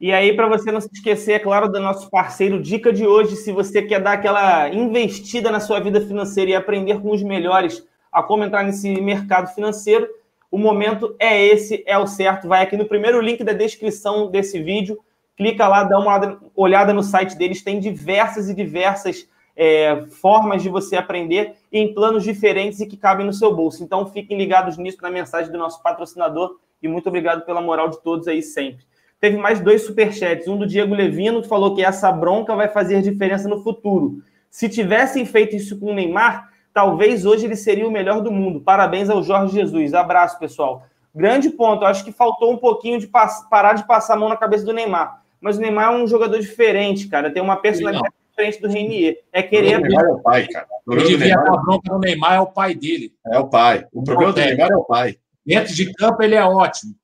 E 0.00 0.14
aí, 0.14 0.34
para 0.34 0.48
você 0.48 0.72
não 0.72 0.80
se 0.80 0.88
esquecer, 0.90 1.32
é 1.32 1.38
claro, 1.38 1.70
do 1.70 1.78
nosso 1.78 2.08
parceiro 2.08 2.58
Dica 2.58 2.90
de 2.90 3.06
hoje, 3.06 3.36
se 3.36 3.52
você 3.52 3.82
quer 3.82 4.00
dar 4.00 4.12
aquela 4.12 4.66
investida 4.70 5.50
na 5.50 5.60
sua 5.60 5.78
vida 5.78 6.00
financeira 6.00 6.50
e 6.52 6.54
aprender 6.54 7.02
com 7.02 7.10
os 7.10 7.22
melhores 7.22 7.86
a 8.10 8.22
como 8.22 8.42
entrar 8.42 8.64
nesse 8.64 8.98
mercado 8.98 9.54
financeiro, 9.54 10.08
o 10.50 10.56
momento 10.56 11.14
é 11.18 11.44
esse, 11.44 11.84
é 11.86 11.98
o 11.98 12.06
certo. 12.06 12.48
Vai 12.48 12.62
aqui 12.62 12.78
no 12.78 12.86
primeiro 12.86 13.20
link 13.20 13.44
da 13.44 13.52
descrição 13.52 14.30
desse 14.30 14.62
vídeo, 14.62 14.98
clica 15.36 15.68
lá, 15.68 15.84
dá 15.84 15.98
uma 15.98 16.40
olhada 16.56 16.94
no 16.94 17.02
site 17.02 17.36
deles, 17.36 17.62
tem 17.62 17.78
diversas 17.78 18.48
e 18.48 18.54
diversas 18.54 19.28
é, 19.54 20.06
formas 20.06 20.62
de 20.62 20.70
você 20.70 20.96
aprender 20.96 21.56
em 21.70 21.92
planos 21.92 22.24
diferentes 22.24 22.80
e 22.80 22.86
que 22.86 22.96
cabem 22.96 23.26
no 23.26 23.34
seu 23.34 23.54
bolso. 23.54 23.84
Então, 23.84 24.06
fiquem 24.06 24.38
ligados 24.38 24.78
nisso 24.78 24.96
na 25.02 25.10
mensagem 25.10 25.52
do 25.52 25.58
nosso 25.58 25.82
patrocinador 25.82 26.56
e 26.82 26.88
muito 26.88 27.06
obrigado 27.08 27.44
pela 27.44 27.60
moral 27.60 27.90
de 27.90 28.02
todos 28.02 28.26
aí 28.26 28.42
sempre 28.42 28.88
teve 29.20 29.36
mais 29.36 29.60
dois 29.60 29.82
superchats. 29.82 30.48
Um 30.48 30.56
do 30.56 30.66
Diego 30.66 30.94
Levino, 30.94 31.42
que 31.42 31.48
falou 31.48 31.74
que 31.74 31.84
essa 31.84 32.10
bronca 32.10 32.56
vai 32.56 32.68
fazer 32.68 33.02
diferença 33.02 33.48
no 33.48 33.62
futuro. 33.62 34.22
Se 34.50 34.68
tivessem 34.68 35.24
feito 35.24 35.54
isso 35.54 35.78
com 35.78 35.92
o 35.92 35.94
Neymar, 35.94 36.48
talvez 36.72 37.24
hoje 37.26 37.44
ele 37.46 37.56
seria 37.56 37.86
o 37.86 37.90
melhor 37.90 38.20
do 38.20 38.32
mundo. 38.32 38.60
Parabéns 38.60 39.10
ao 39.10 39.22
Jorge 39.22 39.54
Jesus. 39.54 39.94
Abraço, 39.94 40.38
pessoal. 40.38 40.84
Grande 41.14 41.50
ponto. 41.50 41.84
acho 41.84 42.04
que 42.04 42.12
faltou 42.12 42.52
um 42.52 42.56
pouquinho 42.56 42.98
de 42.98 43.08
parar 43.50 43.74
de 43.74 43.86
passar 43.86 44.14
a 44.14 44.16
mão 44.16 44.28
na 44.28 44.36
cabeça 44.36 44.64
do 44.64 44.72
Neymar. 44.72 45.22
Mas 45.40 45.56
o 45.56 45.60
Neymar 45.60 45.92
é 45.92 45.96
um 45.96 46.06
jogador 46.06 46.38
diferente, 46.38 47.08
cara. 47.08 47.30
Tem 47.30 47.42
uma 47.42 47.56
personalidade 47.56 48.14
diferente 48.30 48.60
do 48.60 48.68
Renier. 48.68 49.18
É 49.32 49.42
querer. 49.42 49.78
O 49.78 49.82
Neymar 49.82 50.04
é 50.04 50.12
o 50.12 50.18
pai, 50.18 50.46
cara. 50.48 50.66
O 50.86 50.92
Ele 50.94 51.04
devia 51.04 51.34
dar 51.34 51.56
bronca 51.58 51.92
no 51.92 51.98
Neymar, 51.98 52.34
é 52.34 52.40
o 52.40 52.46
pai 52.46 52.74
dele. 52.74 53.12
É 53.26 53.38
o 53.38 53.48
pai. 53.48 53.86
O 53.92 54.02
problema 54.02 54.32
do 54.32 54.40
Neymar 54.40 54.70
é 54.70 54.76
o 54.76 54.84
pai. 54.84 55.16
Dentro 55.44 55.74
de 55.74 55.92
campo, 55.94 56.22
ele 56.22 56.34
é 56.34 56.44
ótimo. 56.44 56.94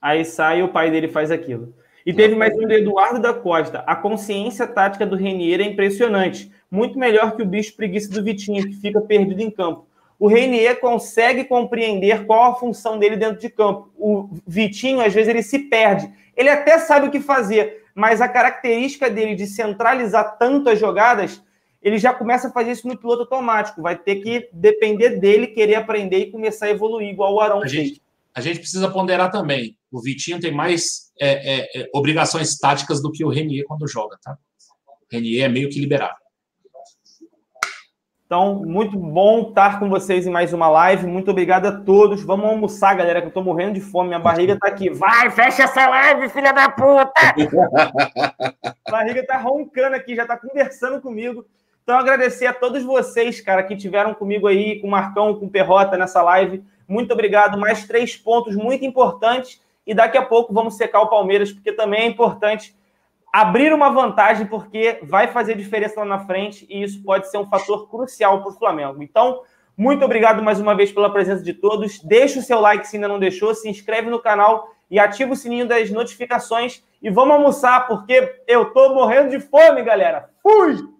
Aí 0.00 0.24
sai 0.24 0.60
e 0.60 0.62
o 0.62 0.68
pai 0.68 0.90
dele 0.90 1.08
faz 1.08 1.30
aquilo. 1.30 1.74
E 2.04 2.12
teve 2.12 2.36
mais 2.36 2.56
um 2.56 2.62
do 2.62 2.72
Eduardo 2.72 3.20
da 3.20 3.34
Costa. 3.34 3.82
A 3.86 3.96
consciência 3.96 4.66
tática 4.66 5.04
do 5.04 5.16
Renier 5.16 5.60
é 5.60 5.64
impressionante. 5.64 6.52
Muito 6.70 6.96
melhor 6.96 7.34
que 7.34 7.42
o 7.42 7.46
bicho 7.46 7.74
preguiça 7.74 8.08
do 8.10 8.22
Vitinho, 8.22 8.64
que 8.64 8.74
fica 8.74 9.00
perdido 9.00 9.40
em 9.40 9.50
campo. 9.50 9.88
O 10.18 10.28
Renier 10.28 10.78
consegue 10.78 11.44
compreender 11.44 12.24
qual 12.24 12.52
a 12.52 12.54
função 12.54 12.98
dele 12.98 13.16
dentro 13.16 13.40
de 13.40 13.50
campo. 13.50 13.90
O 13.98 14.28
Vitinho, 14.46 15.00
às 15.00 15.12
vezes, 15.12 15.28
ele 15.28 15.42
se 15.42 15.58
perde. 15.58 16.08
Ele 16.36 16.48
até 16.48 16.78
sabe 16.78 17.08
o 17.08 17.10
que 17.10 17.18
fazer, 17.18 17.82
mas 17.94 18.20
a 18.20 18.28
característica 18.28 19.10
dele 19.10 19.34
de 19.34 19.46
centralizar 19.46 20.36
tanto 20.38 20.70
as 20.70 20.78
jogadas, 20.78 21.42
ele 21.82 21.98
já 21.98 22.14
começa 22.14 22.48
a 22.48 22.52
fazer 22.52 22.72
isso 22.72 22.86
no 22.86 22.96
piloto 22.96 23.22
automático. 23.22 23.82
Vai 23.82 23.96
ter 23.96 24.16
que 24.16 24.48
depender 24.52 25.18
dele 25.18 25.48
querer 25.48 25.74
aprender 25.74 26.18
e 26.18 26.30
começar 26.30 26.66
a 26.66 26.70
evoluir, 26.70 27.08
igual 27.08 27.34
o 27.34 27.40
Arão 27.40 27.58
a 27.58 27.62
fez. 27.62 27.72
Gente, 27.72 28.02
a 28.36 28.40
gente 28.42 28.58
precisa 28.58 28.90
ponderar 28.90 29.30
também. 29.30 29.78
O 29.90 29.98
Vitinho 29.98 30.38
tem 30.38 30.52
mais 30.52 31.10
é, 31.18 31.30
é, 31.54 31.80
é, 31.80 31.88
obrigações 31.94 32.58
táticas 32.58 33.00
do 33.00 33.10
que 33.10 33.24
o 33.24 33.30
Renier 33.30 33.64
quando 33.66 33.88
joga, 33.88 34.18
tá? 34.22 34.36
O 34.86 35.06
Renier 35.10 35.46
é 35.46 35.48
meio 35.48 35.70
que 35.70 35.80
liberado. 35.80 36.16
Então, 38.26 38.56
muito 38.66 38.98
bom 38.98 39.48
estar 39.48 39.78
com 39.78 39.88
vocês 39.88 40.26
em 40.26 40.30
mais 40.30 40.52
uma 40.52 40.68
live. 40.68 41.06
Muito 41.06 41.30
obrigado 41.30 41.64
a 41.64 41.80
todos. 41.80 42.22
Vamos 42.24 42.44
almoçar, 42.44 42.94
galera, 42.94 43.22
que 43.22 43.28
eu 43.28 43.32
tô 43.32 43.42
morrendo 43.42 43.72
de 43.72 43.80
fome. 43.80 44.08
Minha 44.08 44.20
barriga 44.20 44.58
tá 44.60 44.68
aqui. 44.68 44.90
Vai, 44.90 45.30
fecha 45.30 45.62
essa 45.62 45.88
live, 45.88 46.28
filha 46.28 46.52
da 46.52 46.68
puta! 46.68 47.12
a 48.84 48.90
barriga 48.90 49.24
tá 49.24 49.38
roncando 49.38 49.96
aqui, 49.96 50.14
já 50.14 50.26
tá 50.26 50.36
conversando 50.36 51.00
comigo. 51.00 51.46
Então, 51.82 51.96
agradecer 51.96 52.44
a 52.46 52.52
todos 52.52 52.82
vocês, 52.82 53.40
cara, 53.40 53.62
que 53.62 53.76
tiveram 53.76 54.12
comigo 54.12 54.46
aí, 54.46 54.78
com 54.80 54.88
o 54.88 54.90
Marcão, 54.90 55.38
com 55.38 55.46
o 55.46 55.50
Perrota 55.50 55.96
nessa 55.96 56.20
live. 56.20 56.62
Muito 56.88 57.12
obrigado. 57.12 57.58
Mais 57.58 57.86
três 57.86 58.16
pontos 58.16 58.54
muito 58.54 58.84
importantes 58.84 59.60
e 59.86 59.94
daqui 59.94 60.18
a 60.18 60.24
pouco 60.24 60.52
vamos 60.52 60.76
secar 60.76 61.00
o 61.00 61.08
Palmeiras, 61.08 61.52
porque 61.52 61.72
também 61.72 62.00
é 62.02 62.06
importante 62.06 62.74
abrir 63.32 63.72
uma 63.72 63.90
vantagem, 63.90 64.46
porque 64.46 64.98
vai 65.02 65.28
fazer 65.28 65.56
diferença 65.56 66.00
lá 66.00 66.06
na 66.06 66.18
frente 66.20 66.66
e 66.70 66.82
isso 66.82 67.02
pode 67.02 67.30
ser 67.30 67.38
um 67.38 67.46
fator 67.46 67.88
crucial 67.88 68.40
para 68.40 68.50
o 68.50 68.54
Flamengo. 68.54 69.02
Então, 69.02 69.42
muito 69.76 70.04
obrigado 70.04 70.42
mais 70.42 70.58
uma 70.58 70.74
vez 70.74 70.90
pela 70.90 71.12
presença 71.12 71.42
de 71.42 71.52
todos. 71.52 72.00
Deixa 72.00 72.38
o 72.38 72.42
seu 72.42 72.60
like 72.60 72.86
se 72.88 72.96
ainda 72.96 73.08
não 73.08 73.18
deixou, 73.18 73.54
se 73.54 73.68
inscreve 73.68 74.08
no 74.08 74.18
canal 74.18 74.70
e 74.90 74.98
ativa 74.98 75.32
o 75.32 75.36
sininho 75.36 75.68
das 75.68 75.90
notificações. 75.90 76.82
E 77.02 77.10
vamos 77.10 77.34
almoçar, 77.34 77.86
porque 77.86 78.40
eu 78.46 78.72
tô 78.72 78.94
morrendo 78.94 79.30
de 79.30 79.38
fome, 79.38 79.82
galera. 79.82 80.30
Fui! 80.42 80.95